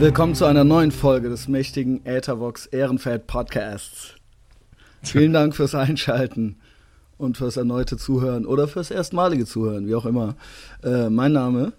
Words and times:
Willkommen 0.00 0.34
zu 0.34 0.46
einer 0.46 0.64
neuen 0.64 0.92
Folge 0.92 1.28
des 1.28 1.46
mächtigen 1.46 2.06
Äthervox 2.06 2.64
Ehrenfeld 2.64 3.26
Podcasts. 3.26 4.14
Vielen 5.02 5.34
Dank 5.34 5.54
fürs 5.54 5.74
Einschalten 5.74 6.56
und 7.18 7.36
fürs 7.36 7.58
erneute 7.58 7.98
Zuhören 7.98 8.46
oder 8.46 8.66
fürs 8.66 8.90
erstmalige 8.90 9.44
Zuhören, 9.44 9.86
wie 9.86 9.94
auch 9.94 10.06
immer. 10.06 10.36
Äh, 10.82 11.10
mein 11.10 11.32
Name 11.32 11.74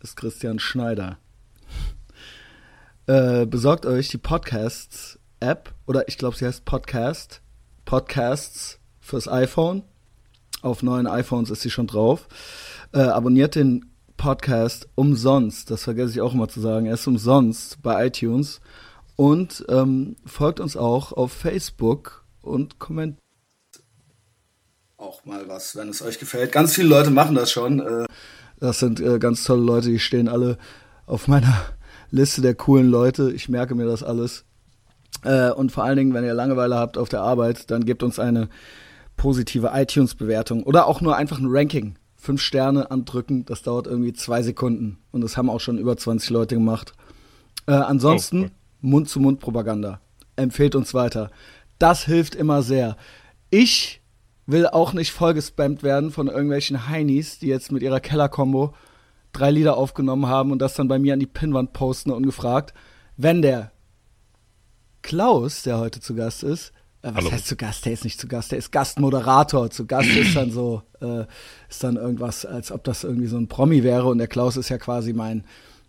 ist 0.00 0.16
Christian 0.16 0.60
Schneider. 0.60 1.18
Äh, 3.08 3.46
besorgt 3.46 3.84
euch 3.84 4.10
die 4.10 4.18
Podcasts-App 4.18 5.74
oder 5.86 6.06
ich 6.06 6.18
glaube, 6.18 6.36
sie 6.36 6.46
heißt 6.46 6.64
Podcast. 6.64 7.40
Podcasts 7.84 8.78
fürs 9.00 9.26
iPhone. 9.26 9.82
Auf 10.62 10.84
neuen 10.84 11.08
iPhones 11.08 11.50
ist 11.50 11.62
sie 11.62 11.70
schon 11.70 11.88
drauf. 11.88 12.28
Äh, 12.92 13.00
abonniert 13.00 13.56
den 13.56 13.90
Podcast 14.16 14.88
umsonst. 14.94 15.70
Das 15.70 15.84
vergesse 15.84 16.12
ich 16.12 16.20
auch 16.20 16.34
immer 16.34 16.48
zu 16.48 16.60
sagen. 16.60 16.86
Er 16.86 16.94
ist 16.94 17.06
umsonst 17.06 17.82
bei 17.82 18.06
iTunes. 18.06 18.60
Und 19.16 19.64
ähm, 19.68 20.16
folgt 20.26 20.60
uns 20.60 20.76
auch 20.76 21.12
auf 21.12 21.32
Facebook 21.32 22.24
und 22.42 22.78
kommentiert 22.78 23.20
auch 24.98 25.24
mal 25.24 25.46
was, 25.48 25.76
wenn 25.76 25.88
es 25.88 26.02
euch 26.02 26.18
gefällt. 26.18 26.52
Ganz 26.52 26.74
viele 26.74 26.88
Leute 26.88 27.10
machen 27.10 27.34
das 27.34 27.50
schon. 27.50 27.80
Äh, 27.80 28.06
das 28.58 28.78
sind 28.78 29.00
äh, 29.00 29.18
ganz 29.18 29.44
tolle 29.44 29.62
Leute, 29.62 29.88
die 29.88 29.98
stehen 29.98 30.28
alle 30.28 30.58
auf 31.06 31.28
meiner 31.28 31.54
Liste 32.10 32.40
der 32.40 32.54
coolen 32.54 32.88
Leute. 32.88 33.30
Ich 33.32 33.48
merke 33.48 33.74
mir 33.74 33.86
das 33.86 34.02
alles. 34.02 34.44
Äh, 35.22 35.50
und 35.50 35.70
vor 35.72 35.84
allen 35.84 35.96
Dingen, 35.96 36.14
wenn 36.14 36.24
ihr 36.24 36.34
Langeweile 36.34 36.76
habt 36.76 36.98
auf 36.98 37.08
der 37.08 37.20
Arbeit, 37.20 37.70
dann 37.70 37.84
gebt 37.84 38.02
uns 38.02 38.18
eine 38.18 38.48
positive 39.16 39.70
iTunes-Bewertung 39.74 40.62
oder 40.62 40.86
auch 40.86 41.00
nur 41.00 41.16
einfach 41.16 41.38
ein 41.38 41.48
Ranking 41.48 41.96
fünf 42.26 42.42
Sterne 42.42 42.90
andrücken, 42.90 43.44
das 43.44 43.62
dauert 43.62 43.86
irgendwie 43.86 44.12
zwei 44.12 44.42
Sekunden. 44.42 44.98
Und 45.12 45.20
das 45.20 45.36
haben 45.36 45.48
auch 45.48 45.60
schon 45.60 45.78
über 45.78 45.96
20 45.96 46.30
Leute 46.30 46.56
gemacht. 46.56 46.92
Äh, 47.66 47.72
ansonsten 47.72 48.46
oh, 48.46 48.50
Mund-zu-Mund-Propaganda. 48.80 50.00
Empfehlt 50.34 50.74
uns 50.74 50.92
weiter. 50.92 51.30
Das 51.78 52.04
hilft 52.04 52.34
immer 52.34 52.62
sehr. 52.62 52.96
Ich 53.50 54.02
will 54.44 54.66
auch 54.66 54.92
nicht 54.92 55.12
vollgespammt 55.12 55.84
werden 55.84 56.10
von 56.10 56.26
irgendwelchen 56.26 56.88
Heinis, 56.88 57.38
die 57.38 57.46
jetzt 57.46 57.70
mit 57.70 57.82
ihrer 57.82 58.00
Keller-Kombo 58.00 58.74
drei 59.32 59.52
Lieder 59.52 59.76
aufgenommen 59.76 60.26
haben 60.26 60.50
und 60.50 60.60
das 60.60 60.74
dann 60.74 60.88
bei 60.88 60.98
mir 60.98 61.12
an 61.12 61.20
die 61.20 61.26
Pinnwand 61.26 61.72
posten 61.72 62.10
und 62.10 62.24
gefragt, 62.24 62.74
wenn 63.16 63.40
der 63.40 63.70
Klaus, 65.02 65.62
der 65.62 65.78
heute 65.78 66.00
zu 66.00 66.16
Gast 66.16 66.42
ist, 66.42 66.72
was 67.14 67.24
Hallo. 67.24 67.32
heißt 67.32 67.46
zu 67.46 67.56
Gast? 67.56 67.86
Der 67.86 67.92
ist 67.92 68.04
nicht 68.04 68.20
zu 68.20 68.26
Gast, 68.26 68.52
der 68.52 68.58
ist 68.58 68.72
Gastmoderator. 68.72 69.70
Zu 69.70 69.86
Gast 69.86 70.08
ist 70.08 70.34
dann 70.34 70.50
so, 70.50 70.82
äh, 71.00 71.24
ist 71.68 71.84
dann 71.84 71.96
irgendwas, 71.96 72.44
als 72.44 72.72
ob 72.72 72.84
das 72.84 73.04
irgendwie 73.04 73.26
so 73.26 73.36
ein 73.36 73.48
Promi 73.48 73.82
wäre 73.82 74.06
und 74.06 74.18
der 74.18 74.26
Klaus 74.26 74.56
ist 74.56 74.68
ja 74.68 74.78
quasi 74.78 75.12
mein, 75.12 75.44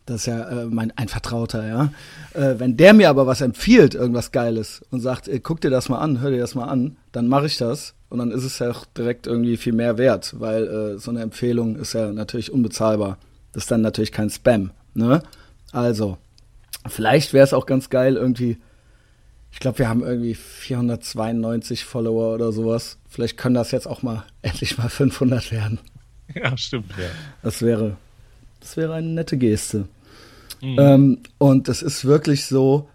das 0.05 0.21
ist 0.21 0.25
ja 0.27 0.47
äh, 0.49 0.65
mein 0.65 0.91
ein 0.95 1.07
Vertrauter, 1.07 1.67
ja. 1.67 1.91
Äh, 2.33 2.59
wenn 2.59 2.77
der 2.77 2.93
mir 2.93 3.09
aber 3.09 3.25
was 3.25 3.41
empfiehlt, 3.41 3.95
irgendwas 3.95 4.31
Geiles 4.31 4.81
und 4.91 4.99
sagt, 4.99 5.27
ey, 5.27 5.39
guck 5.39 5.61
dir 5.61 5.69
das 5.69 5.89
mal 5.89 5.99
an, 5.99 6.21
hör 6.21 6.31
dir 6.31 6.39
das 6.39 6.55
mal 6.55 6.67
an, 6.67 6.97
dann 7.11 7.27
mache 7.27 7.47
ich 7.47 7.57
das 7.57 7.93
und 8.09 8.19
dann 8.19 8.31
ist 8.31 8.43
es 8.43 8.59
ja 8.59 8.71
auch 8.71 8.85
direkt 8.85 9.27
irgendwie 9.27 9.57
viel 9.57 9.73
mehr 9.73 9.97
wert, 9.97 10.35
weil 10.39 10.67
äh, 10.67 10.97
so 10.99 11.11
eine 11.11 11.21
Empfehlung 11.21 11.75
ist 11.75 11.93
ja 11.93 12.11
natürlich 12.11 12.51
unbezahlbar. 12.51 13.17
Das 13.53 13.63
ist 13.63 13.71
dann 13.71 13.81
natürlich 13.81 14.11
kein 14.11 14.29
Spam, 14.29 14.71
ne? 14.93 15.23
Also, 15.71 16.17
vielleicht 16.87 17.33
wäre 17.33 17.43
es 17.43 17.53
auch 17.53 17.65
ganz 17.65 17.89
geil, 17.89 18.15
irgendwie 18.15 18.57
ich 19.51 19.59
glaube, 19.59 19.79
wir 19.79 19.89
haben 19.89 20.03
irgendwie 20.03 20.35
492 20.35 21.85
Follower 21.85 22.33
oder 22.33 22.51
sowas. 22.51 22.99
Vielleicht 23.09 23.37
können 23.37 23.55
das 23.55 23.71
jetzt 23.71 23.87
auch 23.87 24.01
mal 24.03 24.25
endlich 24.41 24.77
mal 24.77 24.89
500 24.89 25.51
werden. 25.51 25.79
Ja, 26.35 26.57
stimmt, 26.57 26.91
ja. 26.97 27.09
Das 27.41 27.61
wäre, 27.61 27.97
das 28.59 28.77
wäre 28.77 28.93
eine 28.95 29.07
nette 29.07 29.37
Geste. 29.37 29.87
Mhm. 30.61 30.79
Ähm, 30.79 31.23
und 31.37 31.67
das 31.67 31.81
ist 31.81 32.05
wirklich 32.05 32.45
so. 32.45 32.89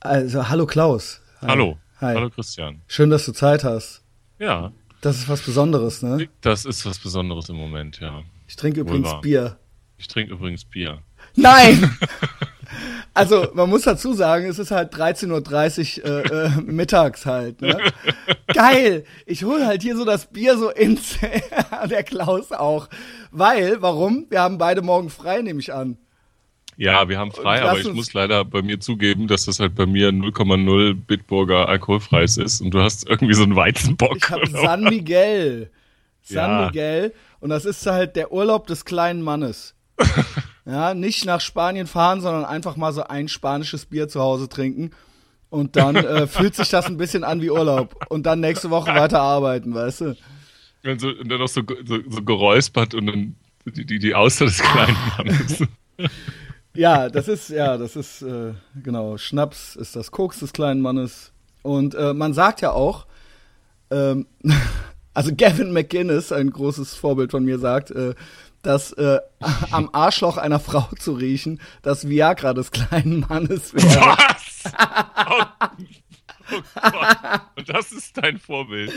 Also, 0.00 0.48
hallo 0.48 0.66
Klaus. 0.66 1.20
Hi. 1.40 1.48
Hallo. 1.48 1.78
Hi. 2.00 2.14
Hallo 2.14 2.30
Christian. 2.30 2.82
Schön, 2.86 3.10
dass 3.10 3.26
du 3.26 3.32
Zeit 3.32 3.64
hast. 3.64 4.02
Ja. 4.38 4.72
Das 5.00 5.16
ist 5.18 5.28
was 5.28 5.42
Besonderes, 5.42 6.02
ne? 6.02 6.28
Das 6.40 6.64
ist 6.64 6.84
was 6.86 6.98
Besonderes 6.98 7.48
im 7.48 7.56
Moment, 7.56 8.00
ja. 8.00 8.22
Ich 8.46 8.56
trinke 8.56 8.80
übrigens 8.80 9.20
Bier. 9.20 9.58
Ich 9.96 10.08
trinke 10.08 10.32
übrigens 10.32 10.64
Bier. 10.64 11.02
Nein! 11.34 11.96
Also, 13.14 13.48
man 13.54 13.68
muss 13.68 13.82
dazu 13.82 14.12
sagen, 14.12 14.46
es 14.46 14.58
ist 14.58 14.70
halt 14.70 14.94
13.30 14.94 16.02
Uhr 16.02 16.06
äh, 16.06 16.46
äh, 16.46 16.50
mittags 16.62 17.26
halt. 17.26 17.60
Ne? 17.60 17.78
Geil! 18.52 19.04
Ich 19.26 19.44
hole 19.44 19.66
halt 19.66 19.82
hier 19.82 19.96
so 19.96 20.04
das 20.04 20.26
Bier 20.26 20.56
so 20.56 20.70
ins, 20.70 21.18
der 21.90 22.02
Klaus 22.02 22.52
auch. 22.52 22.88
Weil, 23.30 23.82
warum? 23.82 24.26
Wir 24.30 24.40
haben 24.40 24.58
beide 24.58 24.82
morgen 24.82 25.10
frei, 25.10 25.42
nehme 25.42 25.60
ich 25.60 25.72
an. 25.72 25.98
Ja, 26.76 27.08
wir 27.08 27.18
haben 27.18 27.32
frei, 27.32 27.60
aber 27.60 27.80
ich 27.80 27.92
muss 27.92 28.14
leider 28.14 28.44
bei 28.44 28.62
mir 28.62 28.78
zugeben, 28.78 29.26
dass 29.26 29.46
das 29.46 29.58
halt 29.58 29.74
bei 29.74 29.84
mir 29.84 30.10
0,0 30.10 30.94
Bitburger 30.94 31.68
alkoholfreies 31.68 32.36
ist 32.36 32.60
und 32.60 32.70
du 32.70 32.80
hast 32.80 33.08
irgendwie 33.08 33.34
so 33.34 33.42
einen 33.42 33.56
Weizenbock. 33.56 34.16
Ich 34.16 34.30
habe 34.30 34.46
San 34.46 34.84
Miguel. 34.84 35.72
San 36.22 36.50
ja. 36.50 36.66
Miguel. 36.66 37.14
Und 37.40 37.50
das 37.50 37.64
ist 37.64 37.84
halt 37.84 38.14
der 38.14 38.32
Urlaub 38.32 38.68
des 38.68 38.84
kleinen 38.84 39.22
Mannes. 39.22 39.74
Ja, 40.68 40.92
nicht 40.92 41.24
nach 41.24 41.40
Spanien 41.40 41.86
fahren, 41.86 42.20
sondern 42.20 42.44
einfach 42.44 42.76
mal 42.76 42.92
so 42.92 43.02
ein 43.02 43.28
spanisches 43.28 43.86
Bier 43.86 44.06
zu 44.06 44.20
Hause 44.20 44.50
trinken. 44.50 44.90
Und 45.48 45.76
dann 45.76 45.96
äh, 45.96 46.26
fühlt 46.26 46.54
sich 46.54 46.68
das 46.68 46.84
ein 46.84 46.98
bisschen 46.98 47.24
an 47.24 47.40
wie 47.40 47.50
Urlaub. 47.50 48.04
Und 48.10 48.26
dann 48.26 48.40
nächste 48.40 48.68
Woche 48.68 48.94
weiter 48.94 49.22
arbeiten, 49.22 49.74
weißt 49.74 50.02
du? 50.02 50.16
Und, 50.84 51.00
so, 51.00 51.08
und 51.08 51.26
dann 51.30 51.38
noch 51.38 51.48
so, 51.48 51.62
so, 51.86 51.98
so, 52.06 52.22
geräuspert 52.22 52.92
und 52.92 53.06
dann 53.06 53.36
die, 53.64 53.86
die, 53.86 53.98
die 53.98 54.14
Auster 54.14 54.44
des 54.44 54.58
kleinen 54.58 54.96
Mannes. 55.16 55.64
ja, 56.74 57.08
das 57.08 57.28
ist, 57.28 57.48
ja, 57.48 57.78
das 57.78 57.96
ist, 57.96 58.20
äh, 58.20 58.52
genau, 58.82 59.16
Schnaps 59.16 59.74
ist 59.74 59.96
das 59.96 60.10
Koks 60.10 60.40
des 60.40 60.52
kleinen 60.52 60.82
Mannes. 60.82 61.32
Und 61.62 61.94
äh, 61.94 62.12
man 62.12 62.34
sagt 62.34 62.60
ja 62.60 62.72
auch, 62.72 63.06
ähm, 63.90 64.26
also 65.14 65.32
Gavin 65.34 65.72
McGinnis, 65.72 66.30
ein 66.30 66.50
großes 66.50 66.94
Vorbild 66.94 67.30
von 67.30 67.44
mir, 67.44 67.58
sagt, 67.58 67.90
äh, 67.90 68.14
dass 68.68 68.92
äh, 68.92 69.18
am 69.70 69.88
Arschloch 69.94 70.36
einer 70.36 70.60
Frau 70.60 70.88
zu 70.98 71.14
riechen 71.14 71.60
das 71.80 72.06
Viagra 72.06 72.52
des 72.52 72.70
kleinen 72.70 73.20
Mannes 73.20 73.74
wäre. 73.74 73.86
Was? 73.86 74.44
Oh, 76.50 76.56
oh 76.56 76.90
Gott. 76.90 77.40
Und 77.56 77.68
das 77.68 77.92
ist 77.92 78.16
dein 78.16 78.38
Vorbild. 78.38 78.90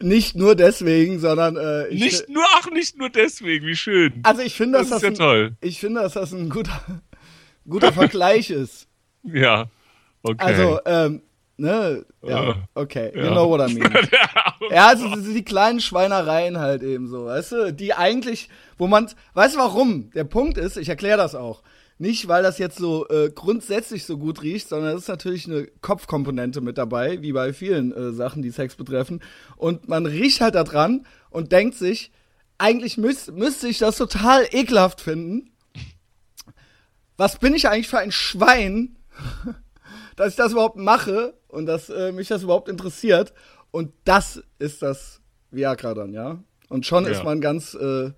Nicht 0.00 0.36
nur 0.36 0.54
deswegen, 0.54 1.18
sondern 1.18 1.56
äh, 1.56 1.88
ich, 1.88 2.02
nicht 2.02 2.28
nur 2.28 2.44
ach 2.56 2.70
nicht 2.70 2.98
nur 2.98 3.08
deswegen, 3.08 3.66
wie 3.66 3.74
schön. 3.76 4.20
Also 4.22 4.42
ich 4.42 4.54
finde, 4.54 4.78
das, 4.78 4.90
das 4.90 4.98
ist 4.98 5.02
ja 5.02 5.08
ein, 5.08 5.14
toll. 5.14 5.56
Ich 5.62 5.80
finde, 5.80 6.02
dass 6.02 6.12
das 6.12 6.32
ein 6.32 6.50
guter 6.50 7.02
guter 7.68 7.92
Vergleich 7.92 8.50
ist. 8.50 8.86
Ja. 9.22 9.66
Okay. 10.22 10.36
Also 10.38 10.80
ähm, 10.86 11.22
Ne? 11.60 12.06
Ja, 12.22 12.56
okay. 12.74 13.12
Ja. 13.14 13.24
You 13.24 13.30
know 13.30 13.48
what 13.48 13.70
I 13.70 13.74
mean. 13.74 13.92
ja, 14.70 14.88
also 14.88 15.14
die 15.16 15.44
kleinen 15.44 15.80
Schweinereien 15.80 16.58
halt 16.58 16.82
eben 16.82 17.06
so, 17.06 17.26
weißt 17.26 17.52
du? 17.52 17.72
Die 17.72 17.94
eigentlich, 17.94 18.48
wo 18.78 18.86
man, 18.86 19.08
weißt 19.34 19.56
du 19.56 19.58
warum? 19.58 20.10
Der 20.12 20.24
Punkt 20.24 20.56
ist, 20.56 20.76
ich 20.76 20.88
erkläre 20.88 21.18
das 21.18 21.34
auch. 21.34 21.62
Nicht, 21.98 22.28
weil 22.28 22.42
das 22.42 22.56
jetzt 22.56 22.78
so 22.78 23.06
äh, 23.10 23.30
grundsätzlich 23.30 24.06
so 24.06 24.16
gut 24.16 24.42
riecht, 24.42 24.70
sondern 24.70 24.94
es 24.96 25.02
ist 25.02 25.08
natürlich 25.08 25.46
eine 25.46 25.66
Kopfkomponente 25.82 26.62
mit 26.62 26.78
dabei, 26.78 27.20
wie 27.20 27.32
bei 27.32 27.52
vielen 27.52 27.92
äh, 27.92 28.12
Sachen, 28.12 28.40
die 28.40 28.50
Sex 28.50 28.74
betreffen. 28.74 29.20
Und 29.56 29.86
man 29.86 30.06
riecht 30.06 30.40
halt 30.40 30.54
da 30.54 30.64
dran 30.64 31.06
und 31.28 31.52
denkt 31.52 31.74
sich, 31.74 32.10
eigentlich 32.56 32.96
müß, 32.96 33.32
müsste 33.32 33.68
ich 33.68 33.76
das 33.76 33.98
total 33.98 34.46
ekelhaft 34.50 35.02
finden. 35.02 35.50
Was 37.18 37.38
bin 37.38 37.54
ich 37.54 37.68
eigentlich 37.68 37.88
für 37.88 37.98
ein 37.98 38.12
Schwein, 38.12 38.96
dass 40.20 40.32
ich 40.32 40.36
das 40.36 40.52
überhaupt 40.52 40.76
mache 40.76 41.32
und 41.48 41.64
dass 41.64 41.88
äh, 41.88 42.12
mich 42.12 42.28
das 42.28 42.42
überhaupt 42.42 42.68
interessiert. 42.68 43.32
Und 43.70 43.90
das 44.04 44.42
ist 44.58 44.82
das 44.82 45.22
Viagra 45.50 45.94
dann, 45.94 46.12
ja. 46.12 46.38
Und 46.68 46.84
schon 46.84 47.04
ja. 47.04 47.10
ist 47.10 47.24
man 47.24 47.40
ganz, 47.40 47.72
äh, 47.72 48.10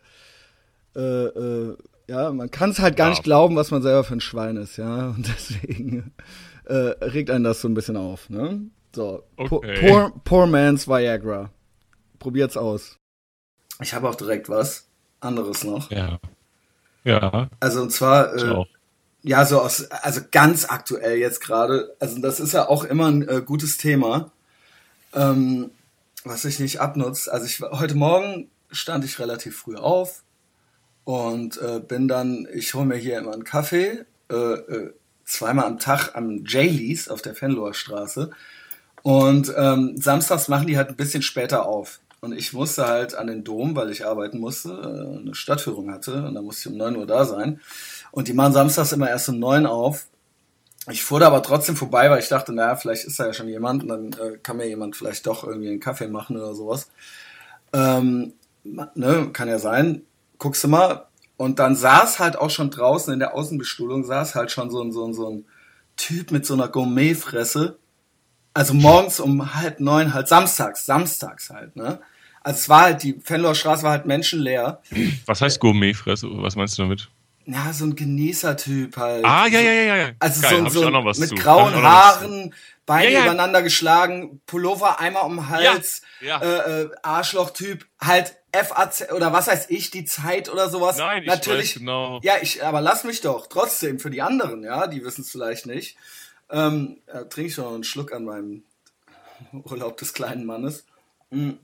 äh, 0.96 1.00
äh 1.00 1.76
ja, 2.08 2.32
man 2.32 2.50
kann 2.50 2.70
es 2.70 2.80
halt 2.80 2.96
gar 2.96 3.06
ja. 3.06 3.10
nicht 3.10 3.22
glauben, 3.22 3.54
was 3.54 3.70
man 3.70 3.82
selber 3.82 4.02
für 4.02 4.14
ein 4.14 4.20
Schwein 4.20 4.56
ist, 4.56 4.78
ja. 4.78 5.10
Und 5.16 5.28
deswegen 5.28 6.12
äh, 6.64 6.74
regt 6.74 7.30
einen 7.30 7.44
das 7.44 7.60
so 7.60 7.68
ein 7.68 7.74
bisschen 7.74 7.96
auf, 7.96 8.28
ne? 8.28 8.62
So, 8.92 9.22
okay. 9.36 9.78
poor, 9.80 10.12
poor 10.24 10.48
man's 10.48 10.88
Viagra. 10.88 11.50
Probiert's 12.18 12.56
aus. 12.56 12.98
Ich 13.80 13.94
habe 13.94 14.08
auch 14.08 14.16
direkt 14.16 14.48
was 14.48 14.88
anderes 15.20 15.62
noch. 15.62 15.88
Ja. 15.92 16.18
Ja. 17.04 17.48
Also 17.60 17.82
und 17.82 17.90
zwar 17.90 18.34
äh, 18.34 18.64
ja, 19.22 19.46
so 19.46 19.60
aus, 19.60 19.90
also 19.90 20.20
ganz 20.30 20.66
aktuell 20.68 21.18
jetzt 21.18 21.40
gerade. 21.40 21.94
Also 22.00 22.18
das 22.20 22.40
ist 22.40 22.52
ja 22.52 22.68
auch 22.68 22.84
immer 22.84 23.06
ein 23.06 23.28
äh, 23.28 23.42
gutes 23.44 23.76
Thema, 23.76 24.32
ähm, 25.14 25.70
was 26.24 26.42
sich 26.42 26.58
nicht 26.58 26.80
abnutzt. 26.80 27.30
Also 27.30 27.46
ich 27.46 27.60
heute 27.60 27.94
Morgen 27.94 28.50
stand 28.70 29.04
ich 29.04 29.18
relativ 29.18 29.56
früh 29.56 29.76
auf 29.76 30.22
und 31.04 31.60
äh, 31.60 31.80
bin 31.80 32.08
dann, 32.08 32.48
ich 32.52 32.74
hole 32.74 32.86
mir 32.86 32.96
hier 32.96 33.18
immer 33.18 33.32
einen 33.32 33.44
Kaffee, 33.44 34.04
äh, 34.30 34.34
äh, 34.34 34.94
zweimal 35.24 35.66
am 35.66 35.78
Tag 35.78 36.14
am 36.14 36.44
Jaylees 36.44 37.08
auf 37.08 37.22
der 37.22 37.34
Fenloher 37.34 37.74
Straße. 37.74 38.30
Und 39.02 39.52
ähm, 39.56 39.96
samstags 39.96 40.48
machen 40.48 40.66
die 40.66 40.76
halt 40.76 40.88
ein 40.88 40.96
bisschen 40.96 41.22
später 41.22 41.66
auf. 41.66 42.00
Und 42.20 42.32
ich 42.32 42.52
musste 42.52 42.86
halt 42.86 43.16
an 43.16 43.26
den 43.26 43.42
Dom, 43.42 43.74
weil 43.74 43.90
ich 43.90 44.06
arbeiten 44.06 44.38
musste, 44.38 44.70
äh, 44.70 45.18
eine 45.20 45.34
Stadtführung 45.34 45.90
hatte 45.90 46.24
und 46.24 46.34
da 46.34 46.42
musste 46.42 46.68
ich 46.68 46.72
um 46.72 46.78
9 46.78 46.96
Uhr 46.96 47.06
da 47.06 47.24
sein. 47.24 47.60
Und 48.12 48.28
die 48.28 48.34
machen 48.34 48.52
samstags 48.52 48.92
immer 48.92 49.08
erst 49.08 49.28
um 49.30 49.40
neun 49.40 49.66
auf. 49.66 50.06
ich 50.90 51.02
fuhr 51.02 51.18
da 51.18 51.26
aber 51.26 51.42
trotzdem 51.42 51.76
vorbei, 51.76 52.10
weil 52.10 52.20
ich 52.20 52.28
dachte, 52.28 52.52
naja, 52.52 52.76
vielleicht 52.76 53.04
ist 53.04 53.18
da 53.18 53.26
ja 53.26 53.32
schon 53.32 53.48
jemand 53.48 53.82
und 53.82 53.88
dann 53.88 54.12
äh, 54.12 54.38
kann 54.38 54.58
mir 54.58 54.68
jemand 54.68 54.96
vielleicht 54.96 55.26
doch 55.26 55.44
irgendwie 55.44 55.68
einen 55.68 55.80
Kaffee 55.80 56.08
machen 56.08 56.36
oder 56.36 56.54
sowas. 56.54 56.88
Ähm, 57.72 58.34
ne, 58.64 59.30
kann 59.32 59.48
ja 59.48 59.58
sein. 59.58 60.02
Guckst 60.38 60.62
du 60.62 60.68
mal. 60.68 61.06
Und 61.38 61.58
dann 61.58 61.74
saß 61.74 62.18
halt 62.18 62.36
auch 62.36 62.50
schon 62.50 62.70
draußen 62.70 63.12
in 63.12 63.18
der 63.18 63.34
Außenbestuhlung, 63.34 64.04
saß 64.04 64.34
halt 64.34 64.50
schon 64.50 64.70
so 64.70 64.82
ein, 64.82 64.92
so 64.92 65.06
ein, 65.06 65.14
so 65.14 65.30
ein 65.30 65.44
Typ 65.96 66.30
mit 66.30 66.44
so 66.46 66.54
einer 66.54 66.68
Gourmetfresse. 66.68 67.78
Also 68.54 68.74
morgens 68.74 69.20
um 69.20 69.54
halb 69.54 69.80
neun, 69.80 70.12
halt 70.12 70.28
samstags, 70.28 70.84
samstags 70.84 71.48
halt, 71.48 71.74
ne? 71.76 72.00
Also 72.42 72.58
es 72.58 72.68
war 72.68 72.82
halt, 72.82 73.02
die 73.02 73.14
Fenloher 73.22 73.54
Straße 73.54 73.82
war 73.84 73.92
halt 73.92 74.04
menschenleer. 74.04 74.82
Was 75.26 75.40
heißt 75.40 75.60
Gourmetfresse? 75.60 76.28
Was 76.32 76.56
meinst 76.56 76.76
du 76.76 76.82
damit? 76.82 77.08
Ja, 77.46 77.72
so 77.72 77.84
ein 77.84 77.96
Genießertyp 77.96 78.96
halt. 78.96 79.24
Ah, 79.24 79.46
ja, 79.46 79.60
ja, 79.60 79.72
ja, 79.72 79.96
ja. 79.96 80.10
Also 80.18 80.42
Geil, 80.42 80.70
so, 80.70 80.82
so 80.82 80.90
mit 80.90 81.28
zu. 81.28 81.34
grauen 81.34 81.74
Haaren, 81.74 82.54
Beine 82.86 83.10
ja, 83.10 83.18
ja. 83.18 83.24
übereinander 83.24 83.62
geschlagen, 83.62 84.40
Pullover 84.46 85.00
einmal 85.00 85.24
um 85.24 85.36
den 85.36 85.48
Hals, 85.48 86.02
ja, 86.20 86.40
äh, 86.40 86.82
äh, 86.82 86.90
Arschloch-Typ, 87.02 87.86
halt 88.00 88.36
FAZ 88.52 89.12
oder 89.12 89.32
was 89.32 89.48
heißt 89.48 89.70
ich, 89.70 89.90
die 89.90 90.04
Zeit 90.04 90.48
oder 90.48 90.68
sowas. 90.68 90.98
Nein, 90.98 91.22
ich 91.22 91.28
Natürlich, 91.28 91.76
weiß 91.76 91.80
genau. 91.80 92.20
Ja, 92.22 92.34
ich, 92.42 92.64
aber 92.64 92.80
lass 92.80 93.04
mich 93.04 93.20
doch 93.20 93.46
trotzdem 93.46 93.98
für 93.98 94.10
die 94.10 94.22
anderen, 94.22 94.62
ja, 94.62 94.86
die 94.86 95.04
wissen 95.04 95.22
es 95.22 95.30
vielleicht 95.30 95.66
nicht. 95.66 95.96
Ähm, 96.50 96.98
äh, 97.06 97.24
trinke 97.24 97.48
ich 97.48 97.54
schon 97.54 97.64
noch 97.64 97.74
einen 97.74 97.84
Schluck 97.84 98.12
an 98.12 98.24
meinem 98.24 98.62
Urlaub 99.52 99.96
des 99.96 100.12
kleinen 100.12 100.44
Mannes. 100.44 100.84
Mhm. 101.30 101.58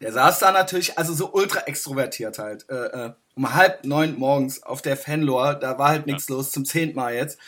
Der 0.00 0.12
saß 0.12 0.38
da 0.40 0.52
natürlich, 0.52 0.98
also 0.98 1.14
so 1.14 1.32
ultra 1.32 1.60
extrovertiert 1.60 2.38
halt. 2.38 2.68
Äh, 2.68 2.74
äh, 2.74 3.12
um 3.34 3.54
halb 3.54 3.84
neun 3.84 4.18
morgens 4.18 4.62
auf 4.62 4.82
der 4.82 4.96
Fanlore, 4.96 5.58
da 5.58 5.78
war 5.78 5.88
halt 5.88 6.06
nichts 6.06 6.28
ja. 6.28 6.36
los, 6.36 6.52
zum 6.52 6.64
zehnten 6.64 6.96
Mal 6.96 7.14
jetzt. 7.14 7.38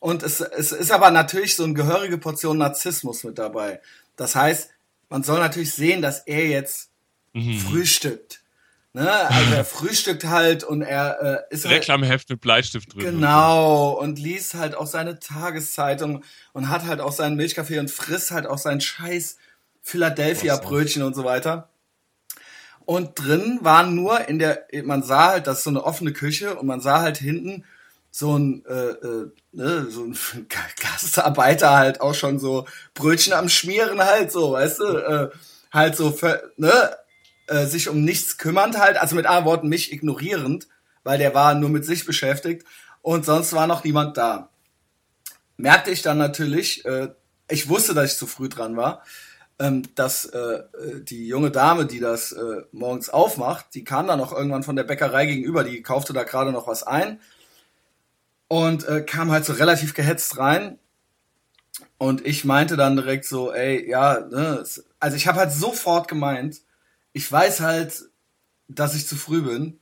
Und 0.00 0.22
es, 0.22 0.40
es 0.40 0.72
ist 0.72 0.90
aber 0.90 1.10
natürlich 1.10 1.56
so 1.56 1.64
eine 1.64 1.74
gehörige 1.74 2.18
Portion 2.18 2.58
Narzissmus 2.58 3.24
mit 3.24 3.38
dabei. 3.38 3.80
Das 4.16 4.34
heißt, 4.34 4.70
man 5.08 5.22
soll 5.22 5.40
natürlich 5.40 5.72
sehen, 5.72 6.02
dass 6.02 6.20
er 6.20 6.46
jetzt 6.46 6.90
mhm. 7.32 7.58
frühstückt. 7.58 8.42
Ne? 8.92 9.10
Also 9.10 9.54
er 9.54 9.64
frühstückt 9.64 10.24
halt 10.24 10.62
und 10.62 10.82
er 10.82 11.46
äh, 11.50 11.54
ist 11.54 11.64
halt, 11.64 11.76
Reklamheft 11.76 12.30
mit 12.30 12.40
Bleistift 12.40 12.94
drin. 12.94 13.04
Genau 13.04 13.92
und 13.92 14.18
liest 14.18 14.54
halt 14.54 14.74
auch 14.74 14.86
seine 14.86 15.18
Tageszeitung 15.18 16.22
und 16.52 16.68
hat 16.68 16.86
halt 16.86 17.00
auch 17.00 17.12
seinen 17.12 17.36
Milchkaffee 17.36 17.78
und 17.78 17.90
frisst 17.90 18.30
halt 18.30 18.46
auch 18.46 18.58
sein 18.58 18.80
scheiß 18.80 19.38
Philadelphia 19.82 20.56
Brötchen 20.56 21.02
und 21.02 21.14
so 21.14 21.24
weiter. 21.24 21.68
Und 22.86 23.18
drin 23.18 23.58
waren 23.62 23.94
nur 23.94 24.28
in 24.28 24.38
der, 24.38 24.66
man 24.84 25.02
sah 25.02 25.30
halt, 25.30 25.46
das 25.46 25.58
ist 25.58 25.64
so 25.64 25.70
eine 25.70 25.84
offene 25.84 26.12
Küche 26.12 26.56
und 26.56 26.66
man 26.66 26.80
sah 26.80 27.00
halt 27.00 27.16
hinten 27.16 27.64
so 28.10 28.38
ein, 28.38 28.64
äh, 28.66 28.90
äh, 28.90 29.30
ne, 29.52 29.86
so 29.90 30.04
ein 30.04 30.16
Gastarbeiter 30.80 31.70
halt 31.70 32.00
auch 32.00 32.14
schon 32.14 32.38
so 32.38 32.66
Brötchen 32.94 33.32
am 33.32 33.48
Schmieren 33.48 34.00
halt 34.00 34.30
so, 34.30 34.52
weißt 34.52 34.78
du, 34.80 34.84
äh, 34.84 35.30
halt 35.72 35.96
so, 35.96 36.12
für, 36.12 36.52
ne, 36.56 36.96
äh, 37.48 37.66
sich 37.66 37.88
um 37.88 38.04
nichts 38.04 38.38
kümmernd 38.38 38.78
halt, 38.78 38.98
also 38.98 39.16
mit 39.16 39.26
anderen 39.26 39.46
Worten 39.46 39.68
mich 39.68 39.92
ignorierend, 39.92 40.68
weil 41.02 41.18
der 41.18 41.34
war 41.34 41.54
nur 41.54 41.70
mit 41.70 41.84
sich 41.84 42.04
beschäftigt 42.04 42.64
und 43.02 43.24
sonst 43.24 43.52
war 43.52 43.66
noch 43.66 43.82
niemand 43.82 44.16
da. 44.16 44.50
Merkte 45.56 45.90
ich 45.90 46.02
dann 46.02 46.18
natürlich, 46.18 46.84
äh, 46.84 47.08
ich 47.48 47.68
wusste, 47.68 47.94
dass 47.94 48.12
ich 48.12 48.18
zu 48.18 48.26
früh 48.26 48.48
dran 48.48 48.76
war, 48.76 49.02
dass 49.56 50.24
äh, 50.26 50.38
äh, 50.38 51.04
die 51.04 51.28
junge 51.28 51.50
Dame, 51.50 51.86
die 51.86 52.00
das 52.00 52.32
äh, 52.32 52.62
morgens 52.72 53.08
aufmacht, 53.08 53.66
die 53.74 53.84
kam 53.84 54.06
dann 54.06 54.18
noch 54.18 54.32
irgendwann 54.32 54.64
von 54.64 54.76
der 54.76 54.84
Bäckerei 54.84 55.26
gegenüber, 55.26 55.62
die 55.62 55.82
kaufte 55.82 56.12
da 56.12 56.24
gerade 56.24 56.52
noch 56.52 56.66
was 56.66 56.82
ein 56.82 57.20
und 58.48 58.86
äh, 58.86 59.02
kam 59.02 59.30
halt 59.30 59.44
so 59.44 59.52
relativ 59.52 59.94
gehetzt 59.94 60.38
rein. 60.38 60.78
Und 61.98 62.26
ich 62.26 62.44
meinte 62.44 62.76
dann 62.76 62.96
direkt 62.96 63.24
so, 63.24 63.52
ey, 63.52 63.88
ja, 63.88 64.20
ne, 64.20 64.64
also 65.00 65.16
ich 65.16 65.26
habe 65.26 65.38
halt 65.38 65.52
sofort 65.52 66.08
gemeint, 66.08 66.60
ich 67.12 67.30
weiß 67.30 67.60
halt, 67.60 68.10
dass 68.68 68.94
ich 68.94 69.06
zu 69.06 69.16
früh 69.16 69.42
bin. 69.42 69.78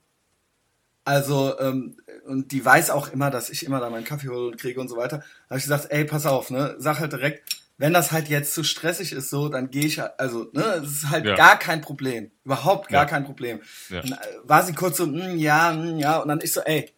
Also, 1.04 1.58
ähm, 1.58 1.96
und 2.26 2.52
die 2.52 2.64
weiß 2.64 2.90
auch 2.90 3.08
immer, 3.12 3.30
dass 3.30 3.50
ich 3.50 3.64
immer 3.66 3.80
da 3.80 3.90
meinen 3.90 4.04
Kaffee 4.04 4.28
hole 4.28 4.48
und 4.48 4.58
kriege 4.58 4.80
und 4.80 4.88
so 4.88 4.96
weiter. 4.96 5.18
Da 5.18 5.50
habe 5.50 5.58
ich 5.58 5.64
gesagt, 5.64 5.86
ey, 5.90 6.04
pass 6.04 6.26
auf, 6.26 6.50
ne, 6.50 6.76
sag 6.78 7.00
halt 7.00 7.12
direkt, 7.12 7.61
wenn 7.82 7.92
das 7.92 8.12
halt 8.12 8.28
jetzt 8.28 8.54
zu 8.54 8.62
stressig 8.62 9.10
ist, 9.10 9.28
so, 9.28 9.48
dann 9.48 9.68
gehe 9.72 9.86
ich, 9.86 10.00
also, 10.16 10.44
ne, 10.52 10.78
das 10.80 10.88
ist 10.88 11.10
halt 11.10 11.26
ja. 11.26 11.34
gar 11.34 11.58
kein 11.58 11.80
Problem. 11.80 12.30
Überhaupt 12.44 12.88
gar 12.88 13.02
ja. 13.02 13.08
kein 13.08 13.24
Problem. 13.24 13.60
Ja. 13.88 14.02
Dann 14.02 14.12
äh, 14.12 14.16
war 14.44 14.62
sie 14.62 14.72
kurz 14.72 14.98
so, 14.98 15.06
mm, 15.08 15.36
ja, 15.36 15.72
mm, 15.72 15.98
ja, 15.98 16.18
und 16.18 16.28
dann 16.28 16.38
ich 16.40 16.52
so, 16.52 16.60
ey, 16.60 16.94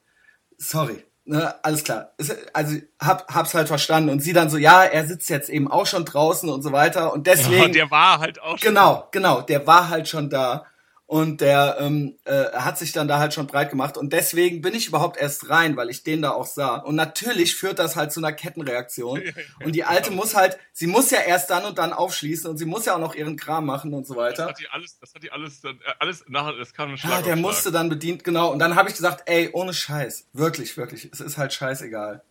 sorry, 0.58 1.02
ne, 1.24 1.54
alles 1.64 1.84
klar. 1.84 2.12
Also, 2.52 2.76
hab, 3.00 3.34
hab's 3.34 3.54
halt 3.54 3.68
verstanden. 3.68 4.10
Und 4.10 4.20
sie 4.20 4.34
dann 4.34 4.50
so, 4.50 4.58
ja, 4.58 4.84
er 4.84 5.06
sitzt 5.06 5.30
jetzt 5.30 5.48
eben 5.48 5.70
auch 5.70 5.86
schon 5.86 6.04
draußen 6.04 6.50
und 6.50 6.60
so 6.60 6.70
weiter. 6.70 7.14
Und 7.14 7.26
deswegen. 7.28 7.62
Ja, 7.62 7.68
der 7.68 7.90
war 7.90 8.18
halt 8.18 8.42
auch 8.42 8.58
schon. 8.58 8.68
Genau, 8.68 9.08
genau, 9.10 9.40
der 9.40 9.66
war 9.66 9.88
halt 9.88 10.06
schon 10.06 10.28
da. 10.28 10.66
Und 11.14 11.40
der 11.40 11.76
ähm, 11.78 12.18
äh, 12.24 12.46
hat 12.54 12.76
sich 12.76 12.90
dann 12.90 13.06
da 13.06 13.20
halt 13.20 13.32
schon 13.32 13.46
breit 13.46 13.70
gemacht. 13.70 13.96
Und 13.96 14.12
deswegen 14.12 14.62
bin 14.62 14.74
ich 14.74 14.88
überhaupt 14.88 15.16
erst 15.16 15.48
rein, 15.48 15.76
weil 15.76 15.88
ich 15.88 16.02
den 16.02 16.22
da 16.22 16.32
auch 16.32 16.44
sah. 16.44 16.74
Und 16.74 16.96
natürlich 16.96 17.54
führt 17.54 17.78
das 17.78 17.94
halt 17.94 18.10
zu 18.10 18.18
einer 18.18 18.32
Kettenreaktion. 18.32 19.22
Und 19.64 19.76
die 19.76 19.84
Alte 19.84 20.10
muss 20.10 20.34
halt, 20.34 20.58
sie 20.72 20.88
muss 20.88 21.12
ja 21.12 21.20
erst 21.20 21.50
dann 21.50 21.66
und 21.66 21.78
dann 21.78 21.92
aufschließen 21.92 22.50
und 22.50 22.58
sie 22.58 22.64
muss 22.64 22.86
ja 22.86 22.96
auch 22.96 22.98
noch 22.98 23.14
ihren 23.14 23.36
Kram 23.36 23.64
machen 23.64 23.94
und 23.94 24.08
so 24.08 24.16
weiter. 24.16 24.46
Das 24.46 24.48
hat 24.48 24.58
die 24.58 24.68
alles, 24.68 24.98
das 24.98 25.14
hat 25.14 25.22
die 25.22 25.30
alles, 25.30 25.60
dann, 25.60 25.76
äh, 25.76 25.92
alles 26.00 26.24
nachher, 26.26 26.56
das 26.58 26.74
kam 26.74 26.90
ein 26.90 26.98
Schlag 26.98 27.12
Ja, 27.12 27.22
der 27.22 27.36
musste 27.36 27.70
dann 27.70 27.88
bedient, 27.88 28.24
genau. 28.24 28.50
Und 28.50 28.58
dann 28.58 28.74
habe 28.74 28.88
ich 28.88 28.96
gesagt, 28.96 29.22
ey, 29.26 29.50
ohne 29.52 29.72
Scheiß, 29.72 30.26
wirklich, 30.32 30.76
wirklich, 30.76 31.10
es 31.12 31.20
ist 31.20 31.38
halt 31.38 31.52
scheißegal. 31.52 32.24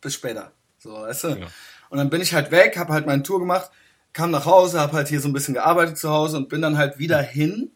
Bis 0.00 0.14
später. 0.14 0.52
So, 0.78 0.94
weißt 0.94 1.24
du? 1.24 1.28
Ja. 1.28 1.46
Und 1.90 1.98
dann 1.98 2.08
bin 2.08 2.22
ich 2.22 2.32
halt 2.32 2.52
weg, 2.52 2.78
habe 2.78 2.94
halt 2.94 3.04
meine 3.04 3.22
Tour 3.22 3.38
gemacht 3.38 3.70
kam 4.14 4.30
nach 4.30 4.44
Hause, 4.44 4.80
habe 4.80 4.92
halt 4.92 5.08
hier 5.08 5.20
so 5.20 5.28
ein 5.28 5.32
bisschen 5.32 5.54
gearbeitet 5.54 5.96
zu 5.96 6.10
Hause 6.10 6.36
und 6.36 6.48
bin 6.48 6.60
dann 6.60 6.76
halt 6.76 6.98
wieder 6.98 7.20
hin 7.22 7.70